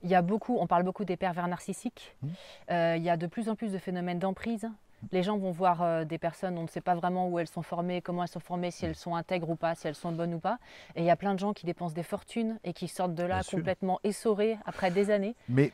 il 0.02 0.10
y 0.10 0.14
a 0.14 0.22
beaucoup, 0.22 0.58
on 0.58 0.66
parle 0.66 0.82
beaucoup 0.82 1.04
des 1.04 1.16
pervers 1.16 1.48
narcissiques. 1.48 2.14
Mmh. 2.22 2.28
Euh, 2.70 2.96
il 2.96 3.02
y 3.02 3.10
a 3.10 3.16
de 3.16 3.26
plus 3.26 3.48
en 3.48 3.54
plus 3.54 3.72
de 3.72 3.78
phénomènes 3.78 4.18
d'emprise. 4.18 4.68
Les 5.12 5.22
gens 5.22 5.38
vont 5.38 5.50
voir 5.50 5.82
euh, 5.82 6.04
des 6.04 6.18
personnes, 6.18 6.58
on 6.58 6.62
ne 6.62 6.68
sait 6.68 6.80
pas 6.80 6.94
vraiment 6.94 7.28
où 7.28 7.38
elles 7.38 7.48
sont 7.48 7.62
formées, 7.62 8.02
comment 8.02 8.22
elles 8.22 8.28
sont 8.28 8.40
formées, 8.40 8.70
si 8.70 8.84
elles 8.84 8.94
sont 8.94 9.14
intègres 9.14 9.48
ou 9.48 9.56
pas, 9.56 9.74
si 9.74 9.88
elles 9.88 9.94
sont 9.94 10.12
bonnes 10.12 10.34
ou 10.34 10.38
pas. 10.38 10.58
Et 10.94 11.00
il 11.00 11.06
y 11.06 11.10
a 11.10 11.16
plein 11.16 11.34
de 11.34 11.38
gens 11.38 11.52
qui 11.52 11.64
dépensent 11.64 11.94
des 11.94 12.02
fortunes 12.02 12.58
et 12.64 12.72
qui 12.72 12.86
sortent 12.86 13.14
de 13.14 13.22
là 13.22 13.40
complètement 13.50 13.98
essorés 14.04 14.58
après 14.66 14.90
des 14.90 15.10
années. 15.10 15.34
Mais 15.48 15.72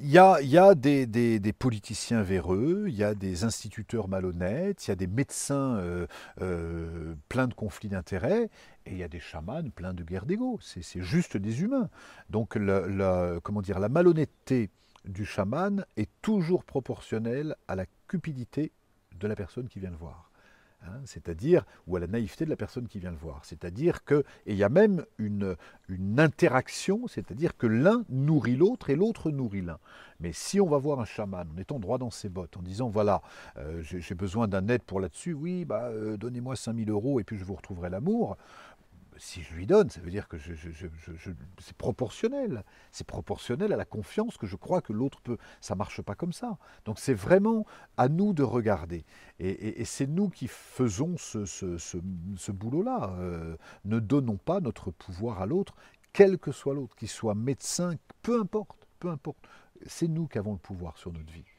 il 0.00 0.10
y 0.10 0.18
a, 0.18 0.74
des, 0.74 1.52
politiciens 1.56 2.22
véreux, 2.22 2.86
il 2.88 2.94
y 2.94 3.04
a 3.04 3.14
des 3.14 3.44
instituteurs 3.44 4.08
malhonnêtes, 4.08 4.86
il 4.86 4.90
y 4.90 4.92
a 4.92 4.96
des 4.96 5.06
médecins 5.06 5.76
euh, 5.76 6.06
euh, 6.40 7.14
pleins 7.28 7.46
de 7.46 7.54
conflits 7.54 7.88
d'intérêts, 7.88 8.50
et 8.84 8.92
il 8.92 8.96
y 8.96 9.04
a 9.04 9.08
des 9.08 9.20
chamans 9.20 9.62
pleins 9.70 9.94
de 9.94 10.02
guerres 10.02 10.26
d'ego. 10.26 10.58
C'est 10.60 11.02
juste 11.02 11.36
des 11.36 11.62
humains. 11.62 11.88
Donc, 12.30 12.58
comment 13.42 13.62
dire, 13.62 13.78
la 13.78 13.88
malhonnêteté 13.88 14.70
du 15.04 15.24
chaman 15.24 15.84
est 15.96 16.10
toujours 16.20 16.64
proportionnelle 16.64 17.54
à 17.68 17.76
la 17.76 17.86
cupidité 18.08 18.72
de 19.18 19.28
la 19.28 19.36
personne 19.36 19.68
qui 19.68 19.78
vient 19.78 19.90
le 19.90 19.96
voir. 19.96 20.31
Hein, 20.84 21.00
c'est-à-dire, 21.04 21.64
ou 21.86 21.94
à 21.94 22.00
la 22.00 22.08
naïveté 22.08 22.44
de 22.44 22.50
la 22.50 22.56
personne 22.56 22.88
qui 22.88 22.98
vient 22.98 23.12
le 23.12 23.16
voir. 23.16 23.44
C'est-à-dire 23.44 24.04
que, 24.04 24.24
et 24.46 24.52
il 24.52 24.56
y 24.56 24.64
a 24.64 24.68
même 24.68 25.04
une, 25.18 25.56
interaction, 26.18 27.06
c'est-à-dire 27.06 27.56
que 27.56 27.66
l'un 27.66 28.04
nourrit 28.08 28.56
l'autre 28.56 28.90
et 28.90 28.96
l'autre 28.96 29.30
nourrit 29.30 29.60
l'un. 29.60 29.78
Mais 30.18 30.32
si 30.32 30.60
on 30.60 30.66
va 30.66 30.78
voir 30.78 31.00
un 31.00 31.04
chaman 31.04 31.46
en 31.54 31.60
étant 31.60 31.78
droit 31.78 31.98
dans 31.98 32.10
ses 32.10 32.28
bottes, 32.28 32.56
en 32.56 32.62
disant 32.62 32.88
voilà, 32.88 33.22
euh, 33.58 33.82
j'ai 33.82 34.14
besoin 34.14 34.48
d'un 34.48 34.66
aide 34.68 34.82
pour 34.82 35.00
là-dessus, 35.00 35.34
oui, 35.34 35.64
bah, 35.64 35.88
euh, 35.90 36.16
donnez-moi 36.16 36.56
5000 36.56 36.90
euros 36.90 37.20
et 37.20 37.24
puis 37.24 37.36
je 37.36 37.44
vous 37.44 37.54
retrouverai 37.54 37.90
l'amour, 37.90 38.36
si 39.22 39.40
je 39.42 39.54
lui 39.54 39.66
donne, 39.66 39.88
ça 39.88 40.00
veut 40.00 40.10
dire 40.10 40.26
que 40.26 40.36
c'est 40.36 41.76
proportionnel. 41.76 42.64
C'est 42.90 43.06
proportionnel 43.06 43.72
à 43.72 43.76
la 43.76 43.84
confiance 43.84 44.36
que 44.36 44.48
je 44.48 44.56
crois 44.56 44.80
que 44.80 44.92
l'autre 44.92 45.20
peut. 45.20 45.38
Ça 45.60 45.74
ne 45.74 45.78
marche 45.78 46.02
pas 46.02 46.16
comme 46.16 46.32
ça. 46.32 46.58
Donc 46.86 46.98
c'est 46.98 47.14
vraiment 47.14 47.64
à 47.96 48.08
nous 48.08 48.32
de 48.32 48.42
regarder. 48.42 49.04
Et, 49.38 49.84
c'est 49.84 50.08
nous 50.08 50.28
qui 50.28 50.48
faisons 50.48 51.16
ce, 51.16 52.50
boulot-là. 52.50 53.14
Euh, 53.20 53.56
ne 53.84 54.00
donnons 54.00 54.38
pas 54.38 54.58
notre 54.58 54.90
pouvoir 54.90 55.40
à 55.40 55.46
l'autre, 55.46 55.76
quel 56.12 56.36
que 56.36 56.50
soit 56.50 56.74
l'autre, 56.74 56.96
qu'il 56.96 57.08
soit 57.08 57.36
médecin, 57.36 57.94
peu 58.22 58.40
importe, 58.40 58.88
peu 58.98 59.08
importe. 59.08 59.38
C'est 59.86 60.08
nous 60.08 60.26
qui 60.26 60.38
avons 60.38 60.52
le 60.52 60.58
pouvoir 60.58 60.98
sur 60.98 61.12
notre 61.12 61.32
vie. 61.32 61.51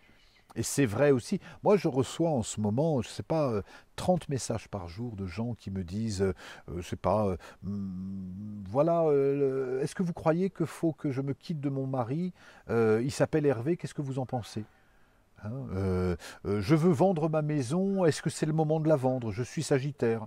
Et 0.56 0.64
c'est 0.64 0.86
vrai 0.86 1.12
aussi. 1.12 1.40
Moi, 1.64 1.78
je 1.78 1.88
reçois 1.88 2.30
en 2.30 2.44
ce 2.44 2.62
moment, 2.62 3.02
je 3.02 3.08
ne 3.08 3.12
sais 3.12 3.24
pas, 3.24 3.62
30 3.96 4.24
euh, 4.24 4.26
messages 4.30 4.68
par 4.68 4.88
jour 4.88 5.16
de 5.16 5.26
gens 5.26 5.56
qui 5.56 5.72
me 5.72 5.84
disent, 5.84 6.22
euh, 6.22 6.34
euh, 6.70 6.74
je 6.74 6.78
ne 6.78 6.82
sais 6.82 6.96
pas, 6.96 7.36
hmm, 7.64 8.64
voilà, 8.70 9.06
est-ce 9.82 9.96
que 9.96 10.04
vous 10.04 10.14
croyez 10.14 10.50
qu'il 10.50 10.66
faut 10.66 10.94
que 10.94 11.12
je 11.12 11.22
me 11.22 11.34
quitte 11.34 11.60
de 11.60 11.70
mon 11.70 11.88
mari 11.88 12.34
Il 12.70 13.12
s'appelle 13.12 13.46
Hervé, 13.46 13.78
qu'est-ce 13.78 13.94
que 13.94 14.02
vous 14.02 14.20
en 14.20 14.26
pensez? 14.26 14.64
Hein, 15.44 16.16
Je 16.46 16.76
veux 16.76 16.92
vendre 16.92 17.30
ma 17.30 17.42
maison, 17.42 18.06
est-ce 18.06 18.22
que 18.22 18.30
c'est 18.30 18.46
le 18.46 18.54
moment 18.54 18.80
de 18.80 18.88
la 18.88 18.96
vendre? 18.96 19.32
Je 19.32 19.44
suis 19.44 19.64
sagittaire. 19.64 20.26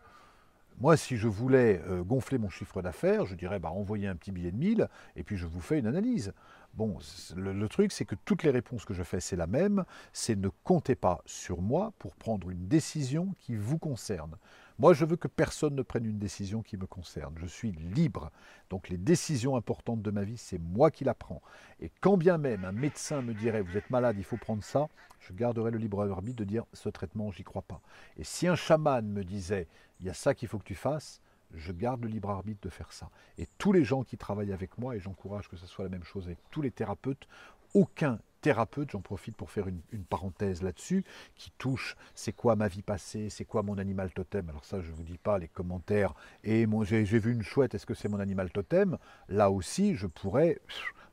Moi, 0.79 0.97
si 0.97 1.17
je 1.17 1.27
voulais 1.27 1.81
gonfler 2.07 2.39
mon 2.39 2.51
chiffre 2.51 2.83
d'affaires, 2.83 3.25
je 3.25 3.35
dirais 3.35 3.59
bah, 3.59 3.71
envoyez 3.71 4.09
un 4.09 4.17
petit 4.17 4.31
billet 4.31 4.51
de 4.51 4.59
1000 4.59 4.89
et 5.17 5.23
puis 5.23 5.37
je 5.37 5.47
vous 5.47 5.61
fais 5.61 5.79
une 5.79 5.87
analyse. 5.87 6.35
Bon, 6.77 6.99
le, 7.37 7.69
truc, 7.69 7.91
c'est 7.91 8.05
que 8.05 8.17
toutes 8.27 8.43
les 8.43 8.51
réponses 8.51 8.85
que 8.85 8.93
je 8.93 9.03
fais, 9.03 9.19
c'est 9.19 9.37
la 9.37 9.47
même. 9.47 9.87
C'est 10.13 10.37
ne 10.37 10.51
comptez 10.63 10.95
pas 10.95 11.23
sur 11.25 11.63
moi 11.63 11.95
pour 11.99 12.15
prendre 12.17 12.51
une 12.51 12.69
décision 12.69 13.35
qui 13.39 13.57
vous 13.57 13.79
concerne. 13.79 14.37
Moi, 14.79 14.93
je 14.93 15.07
veux 15.07 15.17
que 15.17 15.27
personne 15.27 15.75
ne 15.75 15.81
prenne 15.81 16.05
une 16.05 16.19
décision 16.19 16.61
qui 16.61 16.77
me 16.77 16.87
concerne. 16.87 17.35
Je 17.39 17.47
suis 17.47 17.73
libre. 17.73 18.31
Donc 18.69 18.91
les 18.91 18.99
décisions 18.99 19.57
importantes 19.57 20.03
de 20.03 20.11
ma 20.11 20.23
vie, 20.23 20.37
c'est 20.37 20.59
moi 20.59 20.91
qui 20.91 21.05
la 21.05 21.15
prends. 21.15 21.41
Et 21.81 21.91
quand 22.03 22.19
bien 22.19 22.37
même 22.37 22.67
un 22.67 22.73
médecin 22.73 23.23
me 23.23 23.33
dirait, 23.33 23.63
vous 23.63 23.79
êtes 23.79 23.89
malade, 23.89 24.17
il 24.19 24.25
faut 24.25 24.37
prendre 24.37 24.63
ça, 24.63 24.89
je 25.19 25.33
garderai 25.33 25.71
le 25.71 25.79
libre 25.79 26.03
arbitre 26.03 26.37
de 26.37 26.45
dire, 26.45 26.65
ce 26.75 26.91
traitement, 26.91 27.31
j'y 27.31 27.43
crois 27.43 27.63
pas. 27.63 27.81
Et 28.19 28.25
si 28.25 28.47
un 28.49 28.57
chaman 28.57 29.07
me 29.07 29.25
disait, 29.25 29.67
il 30.01 30.07
y 30.07 30.11
a 30.11 30.15
ça 30.15 30.35
qu'il 30.35 30.49
faut 30.49 30.59
que 30.59 30.65
tu 30.65 30.75
fasses, 30.75 31.23
je 31.55 31.73
garde 31.73 32.03
le 32.03 32.09
libre 32.09 32.31
arbitre 32.31 32.61
de 32.63 32.69
faire 32.69 32.93
ça. 32.93 33.11
Et 33.39 33.47
tous 33.59 33.73
les 33.73 33.85
gens 33.85 34.03
qui 34.03 34.17
travaillent 34.17 34.53
avec 34.53 34.79
moi, 34.79 34.97
et 34.97 35.01
j'encourage 35.01 35.49
que 35.49 35.57
ce 35.57 35.67
soit 35.67 35.85
la 35.85 35.91
même 35.91 36.05
chose 36.05 36.27
avec 36.27 36.39
tous 36.51 36.63
les 36.63 36.71
thérapeutes, 36.71 37.29
aucun 37.75 38.19
thérapeute, 38.41 38.91
j'en 38.91 39.01
profite 39.01 39.37
pour 39.37 39.51
faire 39.51 39.67
une, 39.67 39.81
parenthèse 40.09 40.63
là-dessus, 40.63 41.05
qui 41.35 41.51
touche 41.59 41.97
c'est 42.15 42.33
quoi 42.33 42.55
ma 42.55 42.69
vie 42.69 42.83
passée, 42.83 43.29
c'est 43.29 43.45
quoi 43.45 43.63
mon 43.63 43.79
animal 43.79 44.13
totem? 44.13 44.49
Alors 44.49 44.65
ça, 44.65 44.81
je 44.81 44.91
ne 44.91 44.95
vous 44.95 45.03
dis 45.03 45.19
pas 45.19 45.39
les 45.39 45.49
commentaires, 45.49 46.15
et 46.45 46.67
j'ai 46.85 47.19
vu 47.19 47.33
une 47.33 47.43
chouette, 47.43 47.75
est-ce 47.75 47.87
que 47.87 47.95
c'est 47.95 48.09
mon 48.09 48.21
animal 48.21 48.51
totem? 48.51 48.99
Là 49.29 49.51
aussi, 49.51 49.97
je 49.97 50.07
pourrais 50.07 50.61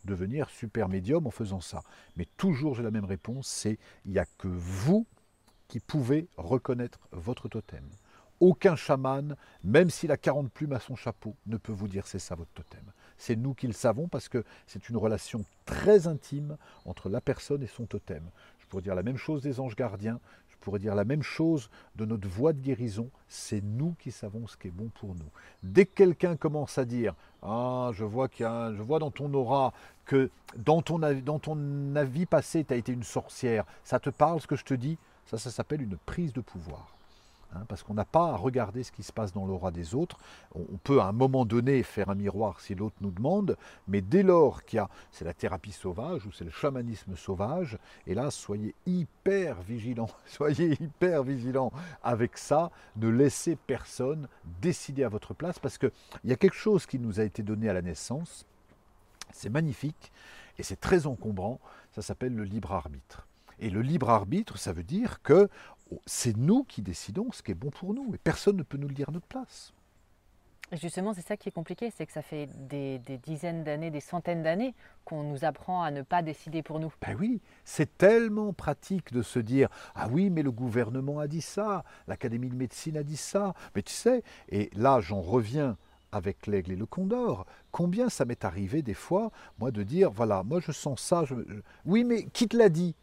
devenir 0.05 0.49
super 0.49 0.89
médium 0.89 1.25
en 1.25 1.31
faisant 1.31 1.61
ça. 1.61 1.81
Mais 2.17 2.27
toujours 2.37 2.75
j'ai 2.75 2.83
la 2.83 2.91
même 2.91 3.05
réponse, 3.05 3.47
c'est 3.47 3.79
il 4.05 4.11
n'y 4.11 4.19
a 4.19 4.25
que 4.37 4.47
vous 4.47 5.07
qui 5.67 5.79
pouvez 5.79 6.27
reconnaître 6.37 6.99
votre 7.11 7.47
totem. 7.47 7.89
Aucun 8.43 8.75
chaman, 8.75 9.37
même 9.63 9.89
s'il 9.89 10.11
a 10.11 10.17
40 10.17 10.51
plumes 10.51 10.73
à 10.73 10.81
son 10.81 10.97
chapeau, 10.97 11.33
ne 11.45 11.55
peut 11.55 11.71
vous 11.71 11.87
dire 11.87 12.05
c'est 12.05 12.19
ça 12.19 12.35
votre 12.35 12.51
totem. 12.51 12.83
C'est 13.17 13.37
nous 13.37 13.53
qui 13.53 13.67
le 13.67 13.73
savons 13.73 14.09
parce 14.09 14.27
que 14.27 14.43
c'est 14.67 14.89
une 14.89 14.97
relation 14.97 15.45
très 15.63 16.07
intime 16.07 16.57
entre 16.83 17.07
la 17.07 17.21
personne 17.21 17.63
et 17.63 17.67
son 17.67 17.85
totem. 17.85 18.29
Je 18.59 18.65
pourrais 18.65 18.81
dire 18.81 18.95
la 18.95 19.03
même 19.03 19.15
chose 19.15 19.43
des 19.43 19.61
anges 19.61 19.77
gardiens, 19.77 20.19
je 20.49 20.57
pourrais 20.57 20.79
dire 20.79 20.93
la 20.93 21.05
même 21.05 21.23
chose 21.23 21.69
de 21.95 22.03
notre 22.03 22.27
voie 22.27 22.51
de 22.51 22.59
guérison. 22.59 23.09
C'est 23.29 23.61
nous 23.63 23.95
qui 23.97 24.11
savons 24.11 24.45
ce 24.45 24.57
qui 24.57 24.67
est 24.67 24.71
bon 24.71 24.89
pour 24.99 25.15
nous. 25.15 25.31
Dès 25.63 25.85
que 25.85 25.93
quelqu'un 25.93 26.35
commence 26.35 26.77
à 26.77 26.83
dire 26.83 27.15
Ah, 27.43 27.91
je 27.93 28.03
vois, 28.03 28.27
dans 28.99 29.11
ton 29.11 29.33
aura 29.33 29.71
que 30.03 30.29
dans 30.57 30.81
ton, 30.81 30.99
dans 30.99 31.39
ton 31.39 31.95
avis 31.95 32.25
passé, 32.25 32.65
tu 32.65 32.73
as 32.73 32.75
été 32.75 32.91
une 32.91 33.03
sorcière, 33.03 33.63
ça 33.85 34.01
te 34.01 34.09
parle 34.09 34.41
ce 34.41 34.47
que 34.47 34.57
je 34.57 34.65
te 34.65 34.73
dis? 34.73 34.97
Ça, 35.27 35.37
ça 35.37 35.49
s'appelle 35.49 35.81
une 35.81 35.95
prise 35.95 36.33
de 36.33 36.41
pouvoir. 36.41 36.92
Hein, 37.55 37.65
parce 37.67 37.83
qu'on 37.83 37.93
n'a 37.93 38.05
pas 38.05 38.31
à 38.31 38.35
regarder 38.35 38.83
ce 38.83 38.91
qui 38.91 39.03
se 39.03 39.11
passe 39.11 39.31
dans 39.31 39.45
l'aura 39.45 39.71
des 39.71 39.93
autres. 39.93 40.17
On, 40.55 40.77
peut 40.83 40.99
à 41.01 41.05
un 41.05 41.11
moment 41.11 41.45
donné 41.45 41.83
faire 41.83 42.09
un 42.09 42.15
miroir 42.15 42.59
si 42.59 42.73
l'autre 42.73 42.95
nous 43.01 43.11
demande, 43.11 43.57
mais 43.87 44.01
dès 44.01 44.23
lors 44.23 44.63
qu'il 44.63 44.77
y 44.77 44.79
a, 44.79 44.89
c'est 45.11 45.25
la 45.25 45.33
thérapie 45.33 45.71
sauvage 45.71 46.25
ou 46.25 46.31
c'est 46.31 46.45
le 46.45 46.51
chamanisme 46.51 47.15
sauvage, 47.15 47.77
et 48.07 48.15
là, 48.15 48.31
soyez 48.31 48.73
hyper 48.85 49.61
vigilants, 49.61 50.09
soyez 50.25 50.81
hyper 50.81 51.23
vigilants 51.23 51.71
avec 52.01 52.37
ça, 52.37 52.71
ne 52.95 53.07
laissez 53.07 53.55
personne 53.55 54.27
décider 54.61 55.03
à 55.03 55.09
votre 55.09 55.33
place, 55.33 55.59
parce 55.59 55.77
qu'il 55.77 55.91
y 56.23 56.33
a 56.33 56.37
quelque 56.37 56.55
chose 56.55 56.85
qui 56.85 56.97
nous 56.97 57.19
a 57.19 57.23
été 57.23 57.43
donné 57.43 57.69
à 57.69 57.73
la 57.73 57.81
naissance, 57.81 58.45
c'est 59.31 59.49
magnifique, 59.49 60.11
et 60.57 60.63
c'est 60.63 60.79
très 60.79 61.05
encombrant, 61.05 61.59
ça 61.91 62.01
s'appelle 62.01 62.35
le 62.35 62.43
libre 62.43 62.71
arbitre. 62.71 63.27
Et 63.59 63.69
le 63.69 63.81
libre 63.81 64.09
arbitre, 64.09 64.57
ça 64.57 64.73
veut 64.73 64.83
dire 64.83 65.21
que 65.21 65.47
c'est 66.05 66.35
nous 66.35 66.63
qui 66.63 66.81
décidons 66.81 67.31
ce 67.31 67.41
qui 67.41 67.51
est 67.51 67.55
bon 67.55 67.69
pour 67.69 67.93
nous, 67.93 68.13
et 68.13 68.17
personne 68.17 68.57
ne 68.57 68.63
peut 68.63 68.77
nous 68.77 68.87
le 68.87 68.93
dire 68.93 69.09
à 69.09 69.11
notre 69.11 69.27
place. 69.27 69.73
Justement, 70.71 71.13
c'est 71.13 71.21
ça 71.21 71.37
qui 71.37 71.49
est 71.49 71.51
compliqué, 71.51 71.91
c'est 71.91 72.05
que 72.05 72.11
ça 72.11 72.23
fait 72.23 72.47
des, 72.67 72.99
dizaines 73.23 73.63
d'années, 73.63 73.91
des 73.91 73.99
centaines 73.99 74.41
d'années 74.41 74.73
qu'on 75.05 75.23
nous 75.23 75.45
apprend 75.45 75.83
à 75.83 75.91
ne 75.91 76.01
pas 76.01 76.23
décider 76.23 76.63
pour 76.63 76.79
nous. 76.79 76.91
Ben 77.01 77.15
oui, 77.19 77.41
c'est 77.63 77.97
tellement 77.97 78.53
pratique 78.53 79.13
de 79.13 79.21
se 79.21 79.37
dire 79.37 79.69
Ah 79.93 80.07
oui, 80.09 80.31
mais 80.31 80.41
le 80.41 80.51
gouvernement 80.51 81.19
a 81.19 81.27
dit 81.27 81.41
ça, 81.41 81.83
l'Académie 82.07 82.49
de 82.49 82.55
médecine 82.55 82.97
a 82.97 83.03
dit 83.03 83.17
ça. 83.17 83.53
Mais 83.75 83.83
tu 83.83 83.93
sais, 83.93 84.23
et 84.49 84.71
là 84.73 84.99
j'en 84.99 85.21
reviens 85.21 85.77
avec 86.11 86.47
l'aigle 86.47 86.71
et 86.71 86.75
le 86.75 86.85
condor. 86.85 87.45
Combien 87.71 88.09
ça 88.09 88.25
m'est 88.25 88.45
arrivé 88.45 88.81
des 88.81 88.93
fois, 88.93 89.31
moi, 89.59 89.71
de 89.71 89.83
dire 89.83 90.11
Voilà, 90.11 90.43
moi 90.43 90.59
je 90.59 90.71
sens 90.71 91.01
ça. 91.01 91.23
Oui, 91.85 92.03
mais 92.03 92.23
qui 92.25 92.47
te 92.47 92.57
l'a 92.57 92.69
dit? 92.69 92.95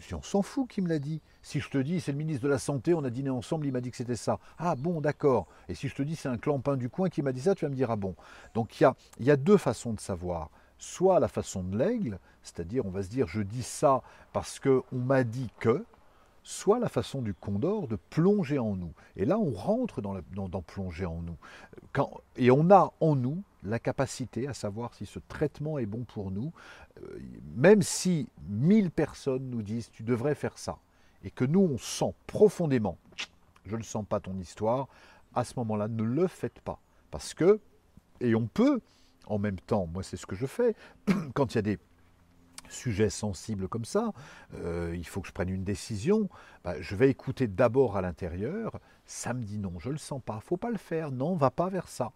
Je 0.00 0.14
on 0.14 0.22
s'en 0.22 0.42
fout 0.42 0.68
qui 0.68 0.80
me 0.80 0.88
l'a 0.88 0.98
dit. 0.98 1.20
Si 1.42 1.60
je 1.60 1.68
te 1.70 1.78
dis, 1.78 2.00
c'est 2.00 2.12
le 2.12 2.18
ministre 2.18 2.42
de 2.42 2.48
la 2.48 2.58
Santé, 2.58 2.94
on 2.94 3.04
a 3.04 3.10
dîné 3.10 3.30
ensemble, 3.30 3.66
il 3.66 3.72
m'a 3.72 3.80
dit 3.80 3.90
que 3.90 3.96
c'était 3.96 4.16
ça. 4.16 4.38
Ah 4.58 4.74
bon, 4.76 5.00
d'accord. 5.00 5.46
Et 5.68 5.74
si 5.74 5.88
je 5.88 5.94
te 5.94 6.02
dis, 6.02 6.16
c'est 6.16 6.28
un 6.28 6.36
clampin 6.36 6.76
du 6.76 6.88
coin 6.88 7.08
qui 7.08 7.22
m'a 7.22 7.32
dit 7.32 7.40
ça, 7.40 7.54
tu 7.54 7.64
vas 7.64 7.70
me 7.70 7.74
dire, 7.74 7.90
ah 7.90 7.96
bon. 7.96 8.14
Donc 8.54 8.80
il 8.80 8.84
y 8.84 8.86
a, 8.86 8.94
y 9.20 9.30
a 9.30 9.36
deux 9.36 9.56
façons 9.56 9.92
de 9.92 10.00
savoir. 10.00 10.50
Soit 10.78 11.18
la 11.20 11.28
façon 11.28 11.62
de 11.62 11.76
l'aigle, 11.76 12.18
c'est-à-dire 12.42 12.86
on 12.86 12.90
va 12.90 13.02
se 13.02 13.08
dire, 13.08 13.26
je 13.26 13.42
dis 13.42 13.62
ça 13.62 14.02
parce 14.32 14.60
qu'on 14.60 14.84
m'a 14.92 15.24
dit 15.24 15.50
que, 15.58 15.84
soit 16.42 16.78
la 16.78 16.88
façon 16.88 17.20
du 17.20 17.34
condor 17.34 17.88
de 17.88 17.96
plonger 17.96 18.58
en 18.58 18.74
nous. 18.76 18.92
Et 19.16 19.24
là, 19.24 19.38
on 19.38 19.50
rentre 19.50 20.00
dans, 20.00 20.16
dans, 20.32 20.62
plonger 20.62 21.04
en 21.04 21.20
nous. 21.20 21.36
Quand, 21.92 22.10
et 22.36 22.50
on 22.50 22.70
a 22.70 22.92
en 23.00 23.16
nous 23.16 23.42
la 23.62 23.78
capacité 23.78 24.48
à 24.48 24.54
savoir 24.54 24.94
si 24.94 25.06
ce 25.06 25.18
traitement 25.18 25.78
est 25.78 25.86
bon 25.86 26.04
pour 26.04 26.30
nous, 26.30 26.52
euh, 27.02 27.18
même 27.56 27.82
si 27.82 28.28
mille 28.48 28.90
personnes 28.90 29.50
nous 29.50 29.62
disent 29.62 29.90
tu 29.90 30.02
devrais 30.02 30.34
faire 30.34 30.58
ça, 30.58 30.78
et 31.24 31.30
que 31.30 31.44
nous 31.44 31.60
on 31.60 31.78
sent 31.78 32.14
profondément, 32.26 32.98
je 33.66 33.76
ne 33.76 33.82
sens 33.82 34.04
pas 34.08 34.20
ton 34.20 34.38
histoire, 34.38 34.88
à 35.34 35.44
ce 35.44 35.54
moment-là, 35.58 35.88
ne 35.88 36.02
le 36.02 36.26
faites 36.26 36.60
pas. 36.60 36.80
Parce 37.10 37.34
que, 37.34 37.60
et 38.20 38.34
on 38.34 38.46
peut, 38.46 38.80
en 39.26 39.38
même 39.38 39.60
temps, 39.60 39.86
moi 39.86 40.02
c'est 40.02 40.16
ce 40.16 40.26
que 40.26 40.36
je 40.36 40.46
fais, 40.46 40.74
quand 41.34 41.54
il 41.54 41.56
y 41.56 41.58
a 41.58 41.62
des 41.62 41.78
sujets 42.68 43.10
sensibles 43.10 43.68
comme 43.68 43.84
ça, 43.84 44.12
euh, 44.54 44.94
il 44.96 45.06
faut 45.06 45.20
que 45.20 45.28
je 45.28 45.32
prenne 45.32 45.48
une 45.48 45.64
décision, 45.64 46.28
bah, 46.64 46.80
je 46.80 46.96
vais 46.96 47.08
écouter 47.08 47.46
d'abord 47.46 47.96
à 47.96 48.02
l'intérieur, 48.02 48.78
ça 49.06 49.32
me 49.32 49.42
dit 49.42 49.58
non, 49.58 49.78
je 49.78 49.88
ne 49.88 49.92
le 49.92 49.98
sens 49.98 50.20
pas, 50.24 50.40
faut 50.40 50.56
pas 50.56 50.70
le 50.70 50.78
faire, 50.78 51.10
non, 51.10 51.34
va 51.34 51.50
pas 51.50 51.68
vers 51.68 51.88
ça. 51.88 52.12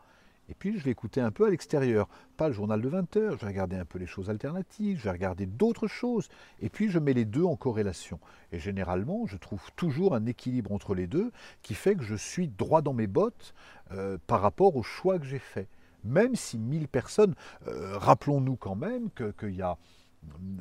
Et 0.48 0.54
puis 0.54 0.78
je 0.78 0.84
vais 0.84 0.90
écouter 0.90 1.20
un 1.20 1.30
peu 1.30 1.46
à 1.46 1.50
l'extérieur, 1.50 2.08
pas 2.36 2.48
le 2.48 2.54
journal 2.54 2.80
de 2.80 2.88
20 2.88 3.16
heures, 3.16 3.32
je 3.32 3.40
vais 3.40 3.46
regarder 3.46 3.76
un 3.76 3.84
peu 3.84 3.98
les 3.98 4.06
choses 4.06 4.28
alternatives, 4.28 4.98
je 4.98 5.04
vais 5.04 5.10
regarder 5.10 5.46
d'autres 5.46 5.86
choses, 5.86 6.28
et 6.60 6.68
puis 6.68 6.90
je 6.90 6.98
mets 6.98 7.12
les 7.12 7.24
deux 7.24 7.44
en 7.44 7.56
corrélation. 7.56 8.18
Et 8.50 8.58
généralement, 8.58 9.26
je 9.26 9.36
trouve 9.36 9.62
toujours 9.76 10.14
un 10.14 10.26
équilibre 10.26 10.72
entre 10.72 10.94
les 10.94 11.06
deux 11.06 11.32
qui 11.62 11.74
fait 11.74 11.94
que 11.94 12.02
je 12.02 12.16
suis 12.16 12.48
droit 12.48 12.82
dans 12.82 12.92
mes 12.92 13.06
bottes 13.06 13.54
euh, 13.92 14.18
par 14.26 14.40
rapport 14.40 14.76
au 14.76 14.82
choix 14.82 15.18
que 15.18 15.26
j'ai 15.26 15.38
fait. 15.38 15.68
Même 16.04 16.34
si 16.34 16.58
1000 16.58 16.88
personnes, 16.88 17.34
euh, 17.68 17.96
rappelons-nous 17.96 18.56
quand 18.56 18.74
même 18.74 19.10
qu'il 19.38 19.54
y 19.54 19.62
a 19.62 19.78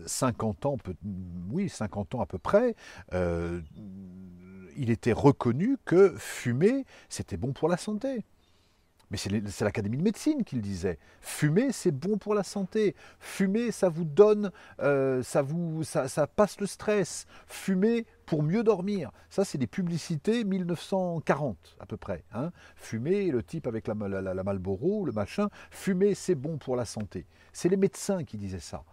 50 0.05 0.65
ans, 0.65 0.77
oui, 1.49 1.69
50 1.69 2.15
ans 2.15 2.21
à 2.21 2.25
peu 2.25 2.37
près, 2.37 2.75
euh, 3.13 3.61
il 4.75 4.89
était 4.89 5.11
reconnu 5.11 5.77
que 5.85 6.13
fumer, 6.17 6.85
c'était 7.09 7.37
bon 7.37 7.53
pour 7.53 7.69
la 7.69 7.77
santé. 7.77 8.23
Mais 9.11 9.17
c'est 9.17 9.61
l'Académie 9.61 9.97
de 9.97 10.03
médecine 10.03 10.43
qui 10.43 10.55
le 10.55 10.61
disait. 10.61 10.97
Fumer, 11.19 11.73
c'est 11.73 11.91
bon 11.91 12.17
pour 12.17 12.33
la 12.33 12.43
santé. 12.43 12.95
Fumer, 13.19 13.71
ça 13.71 13.89
vous 13.89 14.05
donne, 14.05 14.51
euh, 14.79 15.21
ça, 15.21 15.41
vous, 15.41 15.83
ça, 15.83 16.27
passe 16.27 16.59
le 16.61 16.65
stress. 16.65 17.27
Fumer 17.45 18.05
pour 18.25 18.41
mieux 18.41 18.63
dormir. 18.63 19.11
Ça, 19.29 19.43
c'est 19.43 19.57
des 19.57 19.67
publicités 19.67 20.45
1940 20.45 21.75
à 21.79 21.85
peu 21.85 21.97
près. 21.97 22.23
Hein. 22.33 22.51
Fumer, 22.77 23.31
le 23.31 23.43
type 23.43 23.67
avec 23.67 23.87
la, 23.87 23.93
la, 23.93 24.43
Malboro, 24.43 25.05
le 25.05 25.11
machin. 25.11 25.49
Fumer, 25.69 26.15
c'est 26.15 26.35
bon 26.35 26.57
pour 26.57 26.77
la 26.77 26.85
santé. 26.85 27.25
C'est 27.51 27.67
les 27.67 27.77
médecins 27.77 28.23
qui 28.23 28.37
disaient 28.37 28.59
ça. 28.59 28.83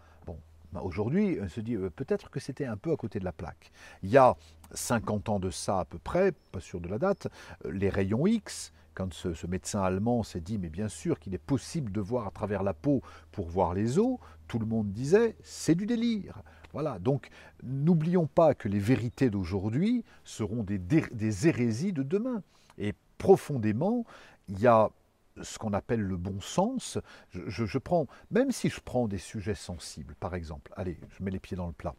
Ben, 0.73 0.83
aujourd'hui, 0.83 1.39
on 1.41 1.49
se 1.49 1.61
dit 1.61 1.77
euh, 1.77 1.89
peut-être 1.89 2.31
que 2.31 2.41
c'était 2.41 2.67
un 2.67 2.77
peu 2.77 2.93
à 2.93 2.97
côté 2.97 3.19
de 3.19 3.25
la 3.25 3.33
plaque. 3.33 3.71
Il 4.03 4.11
y 4.11 4.19
a 4.19 4.37
50 4.73 5.29
ans 5.31 5.41
de 5.41 5.51
ça 5.51 5.81
à 5.81 5.85
peu 5.85 5.99
près, 5.99 6.33
pas 6.53 6.61
sûr 6.61 6.81
de 6.81 6.89
la 6.89 6.99
date, 6.99 7.29
euh, 7.65 7.73
les 7.73 7.89
rayons 7.89 8.27
X, 8.27 8.73
quand 8.99 9.15
ce, 9.15 9.47
médecin 9.47 9.81
allemand 9.81 10.25
s'est 10.25 10.41
dit, 10.41 10.59
mais 10.59 10.71
bien 10.71 10.89
sûr 10.89 11.21
qu'il 11.21 11.33
est 11.33 11.39
possible 11.39 11.93
de 11.93 12.01
voir 12.01 12.27
à 12.27 12.33
travers 12.33 12.65
la 12.65 12.75
peau 12.75 13.01
pour 13.31 13.47
voir 13.47 13.73
les 13.73 13.97
os, 13.97 14.19
tout 14.49 14.59
le 14.59 14.67
monde 14.67 14.91
disait, 14.91 15.37
c'est 15.45 15.77
du 15.77 15.87
délire. 15.87 16.43
Voilà, 16.73 16.99
donc 16.99 17.29
n'oublions 17.63 18.27
pas 18.27 18.55
que 18.55 18.69
les 18.69 18.81
vérités 18.81 19.31
d'aujourd'hui 19.31 20.05
seront 20.25 20.65
des, 20.65 21.47
hérésies 21.47 21.93
de 21.93 22.03
demain. 22.03 22.43
Et 22.77 22.93
profondément, 23.19 24.05
il 24.49 24.59
y 24.59 24.67
a 24.67 24.91
ce 25.43 25.59
qu'on 25.59 25.75
appelle 25.75 26.01
le 26.01 26.17
bon 26.17 26.41
sens. 26.41 26.99
Je, 27.31 27.79
prends, 27.79 28.09
même 28.33 28.51
si 28.51 28.69
je 28.69 28.81
prends 28.81 29.07
des 29.07 29.19
sujets 29.19 29.55
sensibles, 29.55 30.17
par 30.17 30.35
exemple, 30.35 30.73
allez, 30.77 30.99
je 31.17 31.23
mets 31.23 31.31
les 31.31 31.39
pieds 31.39 31.57
dans 31.57 31.69
le 31.69 31.73
plat. 31.73 31.95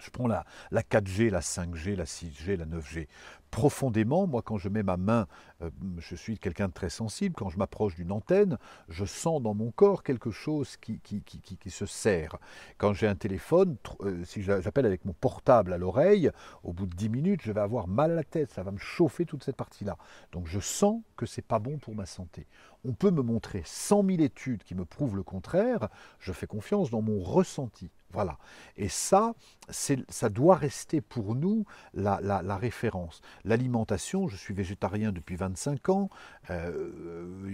Je 0.00 0.10
prends 0.10 0.26
la, 0.26 0.44
la 0.70 0.82
4G, 0.82 1.30
la 1.30 1.40
5G, 1.40 1.96
la 1.96 2.04
6G, 2.04 2.56
la 2.56 2.66
9G 2.66 3.06
profondément, 3.50 4.26
moi 4.26 4.42
quand 4.42 4.58
je 4.58 4.68
mets 4.68 4.82
ma 4.82 4.96
main, 4.96 5.26
euh, 5.62 5.70
je 5.98 6.14
suis 6.14 6.38
quelqu'un 6.38 6.68
de 6.68 6.72
très 6.72 6.90
sensible, 6.90 7.34
quand 7.34 7.48
je 7.48 7.56
m'approche 7.56 7.94
d'une 7.94 8.12
antenne, 8.12 8.58
je 8.88 9.06
sens 9.06 9.40
dans 9.40 9.54
mon 9.54 9.70
corps 9.70 10.02
quelque 10.02 10.30
chose 10.30 10.76
qui, 10.76 11.00
qui, 11.00 11.22
qui, 11.22 11.40
qui 11.40 11.70
se 11.70 11.86
serre. 11.86 12.36
Quand 12.76 12.92
j'ai 12.92 13.06
un 13.06 13.14
téléphone, 13.14 13.76
euh, 14.02 14.22
si 14.24 14.42
j'appelle 14.42 14.84
avec 14.86 15.04
mon 15.06 15.14
portable 15.14 15.72
à 15.72 15.78
l'oreille, 15.78 16.30
au 16.64 16.74
bout 16.74 16.86
de 16.86 16.94
10 16.94 17.08
minutes, 17.08 17.40
je 17.42 17.52
vais 17.52 17.60
avoir 17.60 17.88
mal 17.88 18.12
à 18.12 18.16
la 18.16 18.24
tête, 18.24 18.52
ça 18.52 18.62
va 18.62 18.72
me 18.72 18.78
chauffer 18.78 19.24
toute 19.24 19.42
cette 19.42 19.56
partie-là. 19.56 19.96
Donc 20.32 20.46
je 20.46 20.60
sens 20.60 21.00
que 21.16 21.24
c'est 21.24 21.40
pas 21.40 21.58
bon 21.58 21.78
pour 21.78 21.94
ma 21.94 22.04
santé. 22.04 22.46
On 22.84 22.92
peut 22.92 23.10
me 23.10 23.22
montrer 23.22 23.62
100 23.64 24.04
000 24.04 24.20
études 24.20 24.64
qui 24.64 24.74
me 24.74 24.84
prouvent 24.84 25.16
le 25.16 25.22
contraire, 25.22 25.88
je 26.18 26.32
fais 26.32 26.46
confiance 26.46 26.90
dans 26.90 27.00
mon 27.02 27.20
ressenti. 27.20 27.90
Voilà. 28.12 28.38
Et 28.76 28.88
ça, 28.88 29.34
ça 29.68 30.28
doit 30.28 30.54
rester 30.54 31.00
pour 31.00 31.34
nous 31.34 31.64
la, 31.92 32.20
la, 32.22 32.56
référence. 32.56 33.20
L'alimentation, 33.44 34.28
je 34.28 34.36
suis 34.36 34.54
végétarien 34.54 35.12
depuis 35.12 35.36
25 35.36 35.88
ans, 35.88 36.08
euh, 36.50 36.90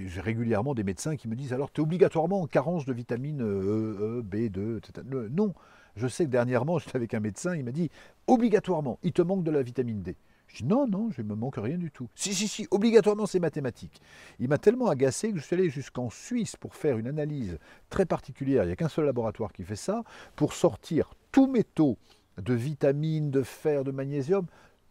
j'ai 0.06 0.20
régulièrement 0.20 0.74
des 0.74 0.84
médecins 0.84 1.16
qui 1.16 1.28
me 1.28 1.34
disent 1.34 1.52
alors 1.52 1.72
tu 1.72 1.80
es 1.80 1.84
obligatoirement 1.84 2.42
en 2.42 2.46
carence 2.46 2.84
de 2.84 2.92
vitamine 2.92 3.42
E, 3.42 4.20
e 4.20 4.22
B2, 4.22 4.78
etc. 4.78 5.06
Non, 5.30 5.54
je 5.96 6.06
sais 6.06 6.26
que 6.26 6.30
dernièrement 6.30 6.78
j'étais 6.80 6.96
avec 6.96 7.14
un 7.14 7.20
médecin, 7.20 7.56
il 7.56 7.64
m'a 7.64 7.72
dit 7.72 7.90
obligatoirement, 8.26 8.98
il 9.02 9.12
te 9.12 9.22
manque 9.22 9.44
de 9.44 9.50
la 9.50 9.62
vitamine 9.62 10.02
D. 10.02 10.16
Je 10.52 10.58
dis 10.58 10.68
non, 10.68 10.86
non, 10.86 11.10
je 11.10 11.22
ne 11.22 11.28
me 11.28 11.34
manque 11.34 11.56
rien 11.56 11.78
du 11.78 11.90
tout. 11.90 12.08
Si, 12.14 12.34
si, 12.34 12.46
si, 12.46 12.68
obligatoirement 12.70 13.26
c'est 13.26 13.40
mathématique. 13.40 14.02
Il 14.38 14.48
m'a 14.48 14.58
tellement 14.58 14.88
agacé 14.88 15.32
que 15.32 15.38
je 15.38 15.44
suis 15.44 15.54
allé 15.54 15.70
jusqu'en 15.70 16.10
Suisse 16.10 16.56
pour 16.56 16.74
faire 16.74 16.98
une 16.98 17.06
analyse 17.06 17.58
très 17.88 18.04
particulière. 18.04 18.64
Il 18.64 18.66
n'y 18.66 18.72
a 18.72 18.76
qu'un 18.76 18.88
seul 18.88 19.06
laboratoire 19.06 19.52
qui 19.52 19.64
fait 19.64 19.76
ça, 19.76 20.04
pour 20.36 20.52
sortir 20.52 21.14
tous 21.30 21.46
mes 21.46 21.64
taux 21.64 21.96
de 22.36 22.52
vitamines, 22.52 23.30
de 23.30 23.42
fer, 23.42 23.82
de 23.82 23.92
magnésium. 23.92 24.46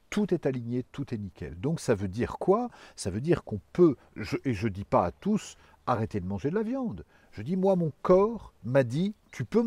Tout 0.09 0.34
est 0.34 0.45
aligné, 0.45 0.84
tout 0.91 1.14
est 1.14 1.18
nickel. 1.18 1.59
Donc 1.59 1.80
ça 1.80 1.95
veut 1.95 2.09
dire 2.09 2.38
quoi? 2.39 2.70
Ça 2.95 3.12
veut 3.12 3.22
dire 3.22 3.43
qu'on 3.43 3.62
peut, 3.72 3.95
et 4.43 4.53
je 4.53 4.68
ne 4.68 4.74
dis 4.74 4.84
pas 4.84 5.05
à 5.05 5.12
tous, 5.12 5.55
arrêter 5.86 6.20
de 6.20 6.26
manger 6.26 6.49
de 6.49 6.55
la 6.55 6.64
viande. 6.64 7.05
Je 7.32 7.43
dis, 7.43 7.55
moi, 7.55 7.78
mon 7.78 7.93
corps 8.01 8.51
m'a 8.66 8.84
dit, 8.84 9.14
tu 9.32 9.45
peux 9.45 9.64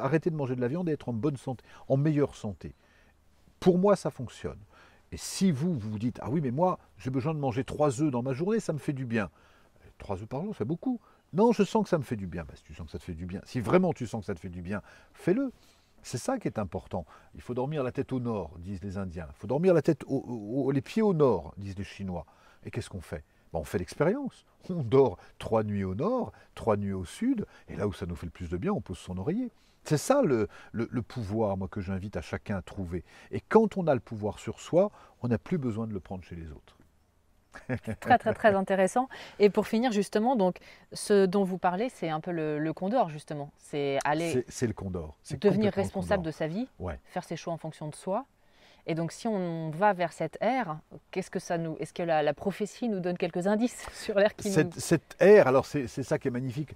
arrêter 0.00 0.30
de 0.30 0.36
manger 0.36 0.54
de 0.54 0.60
la 0.60 0.68
viande 0.68 0.88
et 0.88 0.92
être 0.92 1.08
en 1.08 1.14
bonne 1.14 1.36
santé, 1.36 1.64
en 1.88 1.96
meilleure 1.96 2.34
santé. 2.34 2.74
Pour 3.58 3.78
moi, 3.78 3.96
ça 3.96 4.10
fonctionne. 4.10 4.58
Et 5.14 5.16
si 5.16 5.52
vous, 5.52 5.78
vous 5.78 5.96
dites, 5.96 6.18
ah 6.22 6.28
oui, 6.28 6.40
mais 6.40 6.50
moi, 6.50 6.80
j'ai 6.98 7.10
besoin 7.10 7.34
de 7.34 7.38
manger 7.38 7.62
trois 7.62 8.02
œufs 8.02 8.10
dans 8.10 8.24
ma 8.24 8.32
journée, 8.32 8.58
ça 8.58 8.72
me 8.72 8.78
fait 8.78 8.92
du 8.92 9.06
bien. 9.06 9.30
Trois 9.96 10.20
œufs 10.20 10.26
par 10.26 10.42
jour, 10.42 10.56
c'est 10.58 10.64
beaucoup. 10.64 11.00
Non, 11.32 11.52
je 11.52 11.62
sens 11.62 11.84
que 11.84 11.88
ça 11.88 11.98
me 11.98 12.02
fait 12.02 12.16
du 12.16 12.26
bien. 12.26 12.42
Bah, 12.42 12.54
si 12.56 12.64
tu 12.64 12.74
sens 12.74 12.86
que 12.86 12.90
ça 12.90 12.98
te 12.98 13.04
fait 13.04 13.14
du 13.14 13.24
bien, 13.24 13.40
si 13.44 13.60
vraiment 13.60 13.92
tu 13.92 14.08
sens 14.08 14.22
que 14.22 14.26
ça 14.26 14.34
te 14.34 14.40
fait 14.40 14.48
du 14.48 14.60
bien, 14.60 14.82
fais-le. 15.12 15.52
C'est 16.02 16.18
ça 16.18 16.36
qui 16.40 16.48
est 16.48 16.58
important. 16.58 17.06
Il 17.36 17.42
faut 17.42 17.54
dormir 17.54 17.84
la 17.84 17.92
tête 17.92 18.12
au 18.12 18.18
nord, 18.18 18.58
disent 18.58 18.82
les 18.82 18.98
Indiens. 18.98 19.28
Il 19.30 19.36
faut 19.36 19.46
dormir 19.46 19.72
la 19.72 19.82
tête 19.82 20.04
les 20.72 20.82
pieds 20.82 21.02
au 21.02 21.14
nord, 21.14 21.54
disent 21.58 21.78
les 21.78 21.84
Chinois. 21.84 22.26
Et 22.64 22.72
qu'est-ce 22.72 22.90
qu'on 22.90 23.00
fait? 23.00 23.22
Bah, 23.52 23.60
On 23.60 23.64
fait 23.64 23.78
l'expérience. 23.78 24.44
On 24.68 24.82
dort 24.82 25.18
trois 25.38 25.62
nuits 25.62 25.84
au 25.84 25.94
nord, 25.94 26.32
trois 26.56 26.76
nuits 26.76 26.92
au 26.92 27.04
sud, 27.04 27.46
et 27.68 27.76
là 27.76 27.86
où 27.86 27.92
ça 27.92 28.06
nous 28.06 28.16
fait 28.16 28.26
le 28.26 28.32
plus 28.32 28.48
de 28.48 28.56
bien, 28.56 28.72
on 28.72 28.80
pose 28.80 28.98
son 28.98 29.16
oreiller. 29.16 29.52
C'est 29.84 29.98
ça 29.98 30.22
le, 30.22 30.48
pouvoir, 31.02 31.56
moi, 31.56 31.68
que 31.68 31.80
j'invite 31.80 32.16
à 32.16 32.22
chacun 32.22 32.56
à 32.56 32.62
trouver. 32.62 33.04
Et 33.30 33.40
quand 33.40 33.76
on 33.76 33.86
a 33.86 33.94
le 33.94 34.00
pouvoir 34.00 34.38
sur 34.38 34.60
soi, 34.60 34.90
on 35.22 35.28
n'a 35.28 35.38
plus 35.38 35.58
besoin 35.58 35.86
de 35.86 35.92
le 35.92 36.00
prendre 36.00 36.24
chez 36.24 36.36
les 36.36 36.50
autres. 36.50 36.76
très 38.00 38.18
très 38.18 38.34
très 38.34 38.54
intéressant. 38.54 39.08
Et 39.38 39.48
pour 39.48 39.68
finir 39.68 39.92
justement, 39.92 40.34
donc 40.34 40.58
ce 40.92 41.24
dont 41.24 41.44
vous 41.44 41.58
parlez, 41.58 41.88
c'est 41.88 42.08
un 42.08 42.20
peu 42.20 42.32
le, 42.32 42.72
condor 42.72 43.10
justement. 43.10 43.52
C'est 43.58 43.98
aller. 44.04 44.44
C'est 44.48 44.66
le 44.66 44.72
condor. 44.72 45.16
Devenir 45.40 45.72
responsable 45.72 46.24
de 46.24 46.32
sa 46.32 46.48
vie, 46.48 46.66
faire 47.04 47.22
ses 47.22 47.36
choix 47.36 47.52
en 47.52 47.58
fonction 47.58 47.88
de 47.88 47.94
soi. 47.94 48.26
Et 48.86 48.94
donc, 48.94 49.12
si 49.12 49.26
on 49.26 49.70
va 49.70 49.92
vers 49.94 50.12
cette 50.12 50.36
ère, 50.40 50.78
qu'est-ce 51.10 51.30
que 51.30 51.38
ça 51.38 51.56
nous, 51.56 51.76
est-ce 51.80 51.94
que 51.94 52.02
la, 52.02 52.34
prophétie 52.34 52.88
nous 52.88 53.00
donne 53.00 53.16
quelques 53.16 53.46
indices 53.46 53.86
sur 53.92 54.18
l'ère 54.18 54.34
qui 54.36 54.50
cette, 54.50 54.74
nous... 54.74 54.80
Cette 54.80 55.16
ère, 55.20 55.46
alors 55.46 55.64
c'est 55.64 55.86
ça 55.86 56.18
qui 56.18 56.28
est 56.28 56.30
magnifique. 56.30 56.74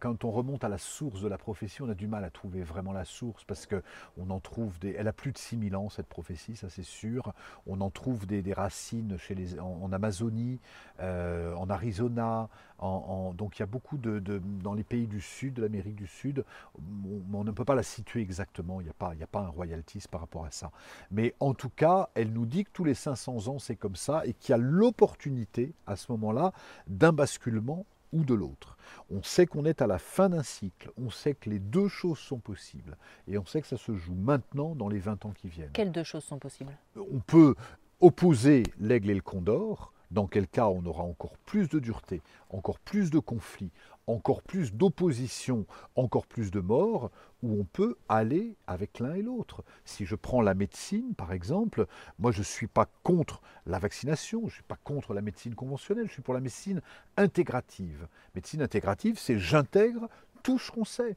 quand 0.00 0.24
on 0.24 0.30
remonte 0.30 0.64
à 0.64 0.68
la 0.68 0.78
source 0.78 1.20
de 1.20 1.28
la 1.28 1.36
prophétie, 1.36 1.82
on 1.82 1.88
a 1.90 1.94
du 1.94 2.06
mal 2.06 2.24
à 2.24 2.30
trouver 2.30 2.62
vraiment 2.62 2.92
la 2.92 3.04
source 3.04 3.44
parce 3.44 3.66
que 3.66 3.82
on 4.16 4.30
en 4.30 4.40
trouve 4.40 4.78
des. 4.78 4.94
Elle 4.98 5.08
a 5.08 5.12
plus 5.12 5.32
de 5.32 5.38
6000 5.38 5.76
ans 5.76 5.88
cette 5.88 6.06
prophétie, 6.06 6.56
ça 6.56 6.68
c'est 6.68 6.84
sûr. 6.84 7.32
On 7.66 7.80
en 7.80 7.90
trouve 7.90 8.26
des, 8.26 8.52
racines 8.52 9.16
chez 9.18 9.34
les, 9.34 9.60
en, 9.60 9.92
Amazonie, 9.92 10.60
euh, 11.00 11.54
en 11.54 11.68
Arizona. 11.68 12.48
En, 12.80 13.34
donc 13.34 13.58
il 13.58 13.60
y 13.60 13.62
a 13.62 13.66
beaucoup 13.66 13.98
de, 13.98 14.20
dans 14.62 14.74
les 14.74 14.84
pays 14.84 15.06
du 15.06 15.20
sud, 15.20 15.54
de 15.54 15.62
l'Amérique 15.62 15.96
du 15.96 16.06
Sud, 16.06 16.44
on, 16.78 17.38
on, 17.38 17.44
ne 17.44 17.50
peut 17.50 17.64
pas 17.64 17.74
la 17.74 17.82
situer 17.82 18.20
exactement. 18.20 18.80
Il 18.80 18.84
n'y 18.84 18.90
a 18.90 18.94
pas, 18.94 19.12
il 19.12 19.18
n'y 19.18 19.22
a 19.22 19.28
pas 19.28 19.40
un 19.40 19.48
royalties 19.48 20.04
par 20.10 20.20
rapport 20.20 20.44
à 20.44 20.50
ça. 20.50 20.70
Mais 21.10 21.34
en 21.40 21.54
tout 21.54 21.68
cas, 21.68 22.08
elle 22.14 22.32
nous 22.32 22.46
dit 22.46 22.64
que 22.64 22.70
tous 22.72 22.84
les 22.84 22.94
500 22.94 23.48
ans, 23.48 23.58
c'est 23.58 23.76
comme 23.76 23.96
ça 23.96 24.24
et 24.24 24.32
qu'il 24.32 24.52
y 24.52 24.54
a 24.54 24.58
l'opportunité 24.58 25.74
à 25.86 25.96
ce 25.96 26.10
moment-là 26.12 26.52
d'un 26.86 27.12
basculement 27.12 27.84
ou 28.12 28.24
de 28.24 28.34
l'autre. 28.34 28.76
On 29.10 29.22
sait 29.22 29.46
qu'on 29.46 29.64
est 29.64 29.82
à 29.82 29.86
la 29.86 29.98
fin 29.98 30.28
d'un 30.28 30.42
cycle, 30.42 30.90
on 30.96 31.10
sait 31.10 31.34
que 31.34 31.48
les 31.50 31.58
deux 31.58 31.88
choses 31.88 32.18
sont 32.18 32.38
possibles 32.38 32.96
et 33.28 33.38
on 33.38 33.44
sait 33.44 33.60
que 33.60 33.68
ça 33.68 33.76
se 33.76 33.94
joue 33.94 34.14
maintenant 34.14 34.74
dans 34.74 34.88
les 34.88 34.98
20 34.98 35.26
ans 35.26 35.32
qui 35.32 35.48
viennent. 35.48 35.70
Quelles 35.72 35.92
deux 35.92 36.04
choses 36.04 36.24
sont 36.24 36.38
possibles? 36.38 36.72
On 36.96 37.20
peut 37.20 37.54
opposer 38.00 38.64
l'aigle 38.78 39.10
et 39.10 39.14
le 39.14 39.20
condor, 39.20 39.92
dans 40.10 40.26
quel 40.26 40.48
cas 40.48 40.66
on 40.66 40.84
aura 40.86 41.02
encore 41.02 41.36
plus 41.46 41.68
de 41.68 41.78
dureté, 41.78 42.22
encore 42.50 42.78
plus 42.78 43.10
de 43.10 43.18
conflits, 43.18 43.70
encore 44.06 44.42
plus 44.42 44.72
d'opposition, 44.72 45.66
encore 45.94 46.26
plus 46.26 46.50
de 46.50 46.60
morts, 46.60 47.10
où 47.42 47.58
on 47.58 47.64
peut 47.64 47.96
aller 48.08 48.56
avec 48.66 48.98
l'un 48.98 49.14
et 49.14 49.22
l'autre. 49.22 49.64
Si 49.84 50.04
je 50.04 50.14
prends 50.14 50.42
la 50.42 50.54
médecine, 50.54 51.14
par 51.14 51.32
exemple, 51.32 51.86
moi 52.18 52.32
je 52.32 52.40
ne 52.40 52.44
suis 52.44 52.66
pas 52.66 52.88
contre 53.02 53.40
la 53.66 53.78
vaccination, 53.78 54.40
je 54.40 54.46
ne 54.46 54.50
suis 54.50 54.62
pas 54.62 54.78
contre 54.82 55.14
la 55.14 55.22
médecine 55.22 55.54
conventionnelle, 55.54 56.08
je 56.08 56.12
suis 56.12 56.22
pour 56.22 56.34
la 56.34 56.40
médecine 56.40 56.82
intégrative. 57.16 58.08
Médecine 58.34 58.62
intégrative, 58.62 59.18
c'est 59.18 59.38
j'intègre 59.38 60.08
tout 60.42 60.58
ce 60.58 60.70
qu'on 60.70 60.84
sait 60.84 61.16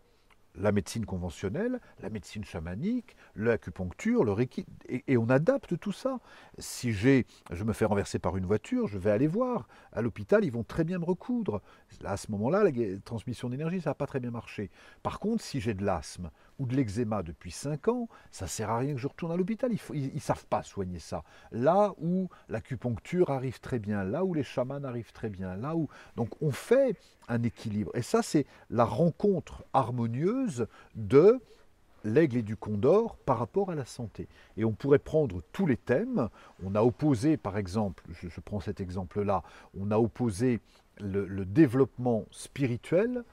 la 0.56 0.72
médecine 0.72 1.06
conventionnelle, 1.06 1.80
la 2.00 2.10
médecine 2.10 2.44
chamanique, 2.44 3.16
l'acupuncture, 3.36 4.24
le 4.24 4.32
reiki, 4.32 4.66
et, 4.88 5.18
on 5.18 5.30
adapte 5.30 5.78
tout 5.80 5.92
ça. 5.92 6.20
Si 6.58 6.94
j'ai, 6.94 7.26
je 7.52 7.64
me 7.64 7.74
fais 7.74 7.86
renverser 7.86 8.20
par 8.20 8.38
une 8.38 8.46
voiture, 8.46 8.88
je 8.88 8.98
vais 8.98 9.12
aller 9.12 9.28
voir. 9.28 9.68
À 9.92 10.02
l'hôpital, 10.02 10.44
ils 10.46 10.52
vont 10.52 10.64
très 10.64 10.84
bien 10.84 11.00
me 11.00 11.06
recoudre. 11.06 11.62
à 12.04 12.18
ce 12.18 12.32
moment-là, 12.32 12.64
la 12.64 12.72
transmission 13.04 13.50
d'énergie, 13.50 13.82
ça 13.82 13.92
n'a 13.92 13.96
pas 13.96 14.08
très 14.08 14.20
bien 14.20 14.32
marché. 14.32 14.70
Par 15.02 15.20
contre, 15.20 15.44
si 15.44 15.60
j'ai 15.60 15.74
de 15.74 15.84
l'asthme 15.84 16.30
ou 16.60 16.66
de 16.66 16.76
l'eczéma 16.76 17.24
depuis 17.24 17.52
5 17.52 17.88
ans, 17.88 18.08
ça 18.32 18.48
sert 18.48 18.70
à 18.70 18.78
rien 18.78 18.94
que 18.94 19.00
je 19.00 19.08
retourne 19.08 19.32
à 19.32 19.38
l'hôpital. 19.38 19.72
Ils 19.94 20.14
ne 20.14 20.20
savent 20.20 20.46
pas 20.46 20.64
soigner 20.64 21.00
ça. 21.00 21.24
Là 21.52 21.94
où 22.00 22.30
l'acupuncture 22.50 23.30
arrive 23.30 23.60
très 23.60 23.80
bien, 23.80 24.04
là 24.04 24.24
où 24.24 24.34
les 24.34 24.44
chamans 24.44 24.84
arrivent 24.84 25.14
très 25.14 25.30
bien, 25.30 25.56
là 25.56 25.76
où. 25.76 25.88
Donc 26.16 26.30
on 26.42 26.52
fait 26.52 26.98
un 27.28 27.42
équilibre. 27.44 27.92
Et 27.96 28.02
ça, 28.02 28.22
c'est 28.22 28.46
la 28.70 28.86
rencontre 28.86 29.64
harmonieuse 29.74 30.68
de 30.96 31.40
l'aigle 32.04 32.38
et 32.38 32.42
du 32.42 32.56
condor 32.56 33.16
par 33.16 33.40
rapport 33.40 33.72
à 33.72 33.76
la 33.76 33.86
santé. 33.86 34.28
Et 34.58 34.66
on 34.66 34.74
pourrait 34.74 35.00
prendre 35.00 35.42
tous 35.52 35.66
les 35.66 35.78
thèmes. 35.78 36.30
On 36.64 36.76
a 36.76 36.82
opposé, 36.82 37.38
par 37.38 37.58
exemple, 37.58 38.04
je, 38.12 38.28
prends 38.42 38.60
cet 38.60 38.82
exemple-là, 38.82 39.44
on 39.80 39.92
a 39.92 39.98
opposé 39.98 40.60
le, 41.00 41.46
développement 41.46 42.26
spirituel 42.32 43.24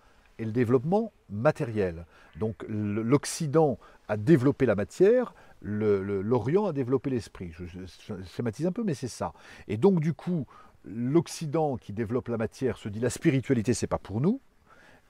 et 0.40 0.44
le 0.44 0.52
développement 0.52 1.12
matériel. 1.28 2.06
Donc 2.38 2.64
l'Occident 2.68 3.78
a 4.08 4.16
développé 4.16 4.66
la 4.66 4.74
matière, 4.74 5.34
l'Orient 5.62 6.66
a 6.66 6.72
développé 6.72 7.10
l'esprit. 7.10 7.52
Je, 7.52 7.64
schématise 8.34 8.66
un 8.66 8.72
peu, 8.72 8.82
mais 8.82 8.94
c'est 8.94 9.08
ça. 9.08 9.32
Et 9.68 9.76
donc 9.76 10.00
du 10.00 10.14
coup, 10.14 10.46
l'Occident 10.84 11.76
qui 11.76 11.92
développe 11.92 12.28
la 12.28 12.38
matière 12.38 12.78
se 12.78 12.88
dit 12.88 13.00
la 13.00 13.10
spiritualité 13.10 13.74
c'est 13.74 13.86
pas 13.86 13.98
pour 13.98 14.20
nous, 14.20 14.40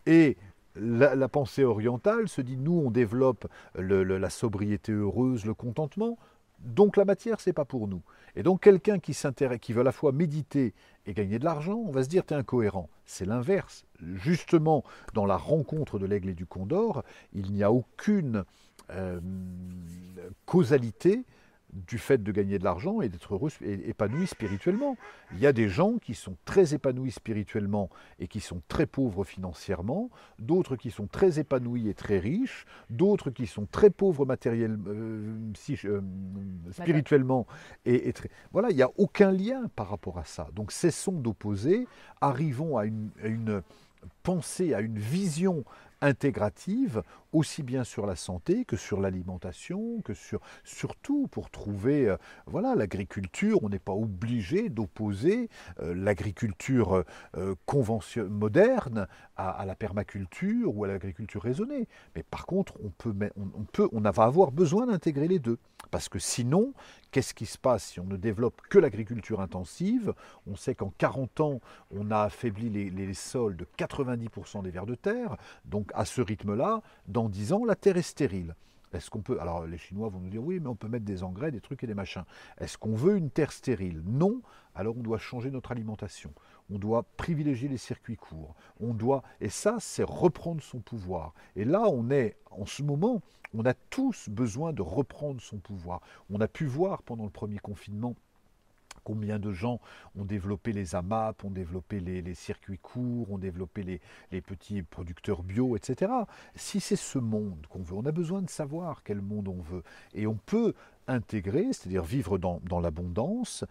et 0.07 0.37
la, 0.75 1.29
pensée 1.29 1.65
orientale 1.65 2.29
se 2.29 2.41
dit 2.41 2.57
nous 2.57 2.83
on 2.85 2.91
développe 2.91 3.47
la 3.77 4.31
sobriété 4.31 4.93
heureuse, 4.93 5.47
le 5.47 5.55
contentement, 5.55 6.19
donc 6.61 6.97
la 6.97 7.05
matière 7.05 7.41
c'est 7.41 7.53
pas 7.53 7.65
pour 7.65 7.89
nous. 7.89 8.03
Et 8.37 8.43
donc 8.43 8.63
quelqu'un 8.63 8.99
qui 8.99 9.15
s'intéresse, 9.15 9.59
qui 9.61 9.73
veut 9.73 9.81
à 9.81 9.85
la 9.85 9.93
fois 9.93 10.13
méditer 10.13 10.75
et 11.07 11.15
gagner 11.15 11.39
de 11.39 11.45
l'argent, 11.45 11.83
on 11.87 11.91
va 11.91 12.05
se 12.05 12.09
dire 12.09 12.25
tu 12.25 12.35
es 12.35 12.37
incohérent. 12.37 12.89
C'est 13.05 13.25
l'inverse. 13.25 13.85
Justement, 14.01 14.85
dans 15.15 15.27
la 15.27 15.37
rencontre 15.37 15.99
de 15.99 16.07
l'aigle 16.07 16.31
et 16.31 16.35
du 16.35 16.47
condor, 16.47 17.03
il 17.33 17.53
n'y 17.53 17.63
a 17.63 17.73
aucune 17.73 18.45
euh, 18.91 19.21
causalité 20.47 21.25
du 21.73 21.99
fait 21.99 22.23
de 22.23 22.33
gagner 22.33 22.59
de 22.59 22.65
l'argent 22.65 23.01
et 23.01 23.09
d'être 23.09 23.35
heureux 23.35 23.51
et 23.63 23.89
épanoui 23.89 24.27
spirituellement. 24.27 24.97
Il 25.33 25.39
y 25.39 25.47
a 25.47 25.53
des 25.53 25.69
gens 25.69 25.99
qui 25.99 26.15
sont 26.15 26.37
très 26.45 26.75
épanouis 26.75 27.11
spirituellement 27.11 27.91
et 28.19 28.29
qui 28.29 28.41
sont 28.41 28.63
très 28.69 28.87
pauvres 28.87 29.25
financièrement, 29.25 30.11
d'autres 30.39 30.77
qui 30.77 30.91
sont 30.91 31.07
très 31.07 31.39
épanouis 31.39 31.89
et 31.89 31.95
très 31.95 32.19
riches, 32.19 32.67
d'autres 32.89 33.31
qui 33.31 33.47
sont 33.47 33.67
très 33.71 33.91
pauvres 33.91 34.27
matériellement, 34.27 34.85
euh, 34.89 35.53
euh, 35.85 36.01
spirituellement 36.73 37.47
et, 37.85 38.13
très... 38.13 38.31
Voilà, 38.53 38.71
il 38.71 38.77
n'y 38.77 38.83
a 38.83 38.91
aucun 38.97 39.33
lien 39.33 39.69
par 39.77 39.91
rapport 39.91 40.19
à 40.19 40.25
ça. 40.25 40.49
Donc 40.55 40.73
cessons 40.73 41.13
d'opposer, 41.13 41.87
arrivons 42.21 42.77
à 42.77 42.85
une 42.87 43.63
pensée, 44.23 44.75
à 44.75 44.81
une 44.81 44.99
vision 44.99 45.65
intégrative, 46.01 47.03
aussi 47.33 47.63
bien 47.63 47.85
sur 47.85 48.07
la 48.07 48.17
santé 48.17 48.65
que 48.65 48.77
sur 48.77 49.01
l'alimentation, 49.01 50.01
que 50.03 50.15
sur 50.15 50.41
surtout 50.65 51.29
pour 51.29 51.51
trouver 51.51 52.09
euh, 52.09 52.17
voilà 52.47 52.75
l'agriculture. 52.75 53.63
On 53.63 53.69
n'est 53.69 53.79
pas 53.79 53.93
obligé 53.93 54.69
d'opposer 54.69 55.49
euh, 55.81 55.95
l'agriculture 55.95 57.05
euh, 57.37 57.55
moderne 58.29 59.07
à, 59.37 59.65
la 59.65 59.75
permaculture 59.75 60.77
ou 60.77 60.85
à 60.85 60.89
l'agriculture 60.89 61.43
raisonnée. 61.43 61.89
Mais 62.15 62.23
par 62.23 62.47
contre, 62.47 62.75
on 62.85 62.91
peut, 62.91 63.15
on, 63.37 63.65
peut, 63.65 63.89
on 63.93 64.01
va 64.01 64.25
avoir 64.25 64.53
besoin 64.53 64.87
d'intégrer 64.87 65.29
les 65.29 65.39
deux, 65.39 65.59
parce 65.91 66.09
que 66.09 66.19
sinon, 66.19 66.75
qu'est-ce 67.11 67.33
qui 67.33 67.47
se 67.47 67.57
passe 67.57 67.85
si 67.85 68.01
on 68.01 68.05
ne 68.05 68.17
développe 68.17 68.61
que 68.69 68.79
l'agriculture 68.79 69.41
intensive? 69.41 70.13
On 70.47 70.57
sait 70.57 70.75
qu'en 70.75 70.93
40 70.99 71.41
ans, 71.41 71.61
on 71.91 72.11
a 72.11 72.23
affaibli 72.25 72.69
les, 72.69 72.91
les 72.91 73.15
sols 73.15 73.57
de 73.57 73.67
90% 73.79 74.63
des 74.63 74.71
vers 74.71 74.87
de 74.87 74.95
terre. 74.95 75.37
Donc 75.65 75.91
à 75.95 76.05
ce 76.05 76.21
rythme-là, 76.21 76.83
dans 77.07 77.20
10 77.29 77.53
ans, 77.53 77.65
la 77.65 77.77
terre 77.77 77.97
est 77.97 78.03
stérile. 78.03 78.55
Est-ce 78.93 79.09
qu'on 79.09 79.23
peut. 79.23 79.41
Alors 79.41 79.67
les 79.67 79.79
Chinois 79.79 80.09
vont 80.09 80.21
nous 80.21 80.31
dire 80.31 80.43
oui, 80.43 80.59
mais 80.59 80.67
on 80.67 80.75
peut 80.75 80.89
mettre 80.89 81.05
des 81.05 81.23
engrais, 81.23 81.53
des 81.53 81.61
trucs 81.61 81.85
et 81.85 81.87
des 81.87 81.95
machins. 81.95 82.25
Est-ce 82.59 82.77
qu'on 82.77 82.95
veut 82.95 83.17
une 83.17 83.31
terre 83.31 83.53
stérile? 83.53 84.03
Non. 84.05 84.43
Alors 84.75 84.97
on 84.97 85.03
doit 85.03 85.19
changer 85.19 85.51
notre 85.51 85.71
alimentation. 85.71 86.33
On 86.73 86.79
doit 86.79 87.05
privilégier 87.17 87.69
les 87.69 87.77
circuits 87.77 88.17
courts. 88.17 88.55
On 88.81 88.95
doit. 88.95 89.23
Et 89.41 89.49
ça, 89.49 89.77
c'est 89.81 90.03
reprendre 90.03 90.63
son 90.63 90.81
pouvoir. 90.81 91.35
Et 91.57 91.65
là, 91.65 91.83
on 91.89 92.11
est, 92.11 92.37
en 92.51 92.67
ce 92.67 92.83
moment, 92.83 93.23
on 93.55 93.65
a 93.65 93.75
tous 93.75 94.29
besoin 94.29 94.73
de 94.73 94.83
reprendre 94.83 95.41
son 95.41 95.59
pouvoir. 95.59 96.01
On 96.31 96.41
a 96.41 96.49
pu 96.49 96.67
voir 96.67 97.03
pendant 97.03 97.25
le 97.25 97.31
premier 97.31 97.59
confinement 97.59 98.15
Combien 99.05 99.39
de 99.39 99.53
gens 99.53 99.81
ont 100.17 100.25
développé 100.25 100.73
les 100.73 100.95
AMAP, 100.95 101.45
ont 101.45 101.51
développé 101.51 102.01
les, 102.01 102.35
circuits 102.35 102.79
courts, 102.79 103.31
ont 103.31 103.39
développé 103.39 103.83
les, 103.83 104.41
petits 104.41 104.83
producteurs 104.83 105.43
bio, 105.43 105.77
etc. 105.77 106.13
Si 106.55 106.81
c'est 106.81 106.97
ce 106.97 107.19
monde 107.19 107.67
qu'on 107.69 107.83
veut, 107.83 107.97
on 107.97 108.07
a 108.07 108.13
besoin 108.13 108.43
de 108.43 108.51
savoir 108.51 109.03
quel 109.03 109.21
monde 109.21 109.49
on 109.49 109.61
veut. 109.61 109.83
Et 110.15 110.27
on 110.27 110.37
peut 110.37 110.75
intégrer, 111.11 111.73
c'est-à-dire 111.73 112.05
vivre 112.05 112.39
dans, 112.39 112.81
l'abondance, 112.81 113.65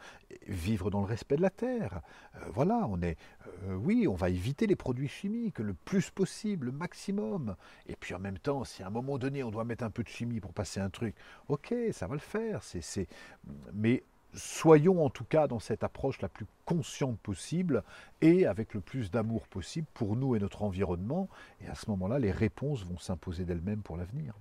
vivre 0.47 0.89
dans 0.89 0.99
le 0.99 1.05
respect 1.05 1.37
de 1.37 1.41
la 1.41 1.49
terre. 1.49 2.01
Euh, 2.35 2.39
voilà, 2.53 2.85
on 2.89 3.01
est, 3.01 3.17
euh, 3.63 3.75
oui, 3.75 4.07
on 4.07 4.15
va 4.15 4.29
éviter 4.29 4.67
les 4.67 4.75
produits 4.75 5.07
chimiques 5.07 5.59
le 5.59 5.73
plus 5.73 6.09
possible, 6.09 6.67
le 6.67 6.71
maximum. 6.71 7.55
Et 7.87 7.95
puis 7.95 8.13
en 8.13 8.19
même 8.19 8.37
temps, 8.37 8.63
si 8.65 8.83
à 8.83 8.87
un 8.87 8.91
moment 8.91 9.17
donné 9.17 9.43
on 9.43 9.51
doit 9.51 9.63
mettre 9.63 9.83
un 9.83 9.89
peu 9.89 10.03
de 10.03 10.09
chimie 10.09 10.39
pour 10.41 10.53
passer 10.53 10.79
un 10.79 10.89
truc, 10.89 11.15
ok, 11.47 11.73
ça 11.91 12.07
va 12.07 12.15
le 12.15 12.19
faire. 12.19 12.61
Mais 13.73 14.03
soyons 14.33 15.03
en 15.05 15.09
tout 15.09 15.23
cas 15.23 15.47
dans 15.47 15.59
cette 15.59 15.83
approche 15.83 16.21
la 16.21 16.29
plus 16.29 16.45
consciente 16.65 17.19
possible 17.19 17.83
et 18.21 18.45
avec 18.45 18.73
le 18.73 18.81
plus 18.81 19.11
d'amour 19.11 19.47
possible 19.47 19.87
pour 19.93 20.15
nous 20.15 20.35
et 20.35 20.39
notre 20.39 20.63
environnement. 20.63 21.29
Et 21.61 21.67
à 21.67 21.75
ce 21.75 21.89
moment-là, 21.89 22.19
les 22.19 22.31
réponses 22.31 22.85
vont 22.85 22.97
s'imposer 22.97 23.45
d'elles-mêmes 23.45 23.81
pour 23.81 23.97
l'avenir. 23.97 24.33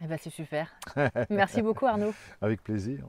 Eh 0.00 0.06
ben, 0.06 0.18
c'est 0.20 0.30
super. 0.30 0.74
Merci 1.30 1.62
beaucoup 1.62 1.86
Arnaud. 1.86 2.14
Avec 2.40 2.62
plaisir. 2.62 3.08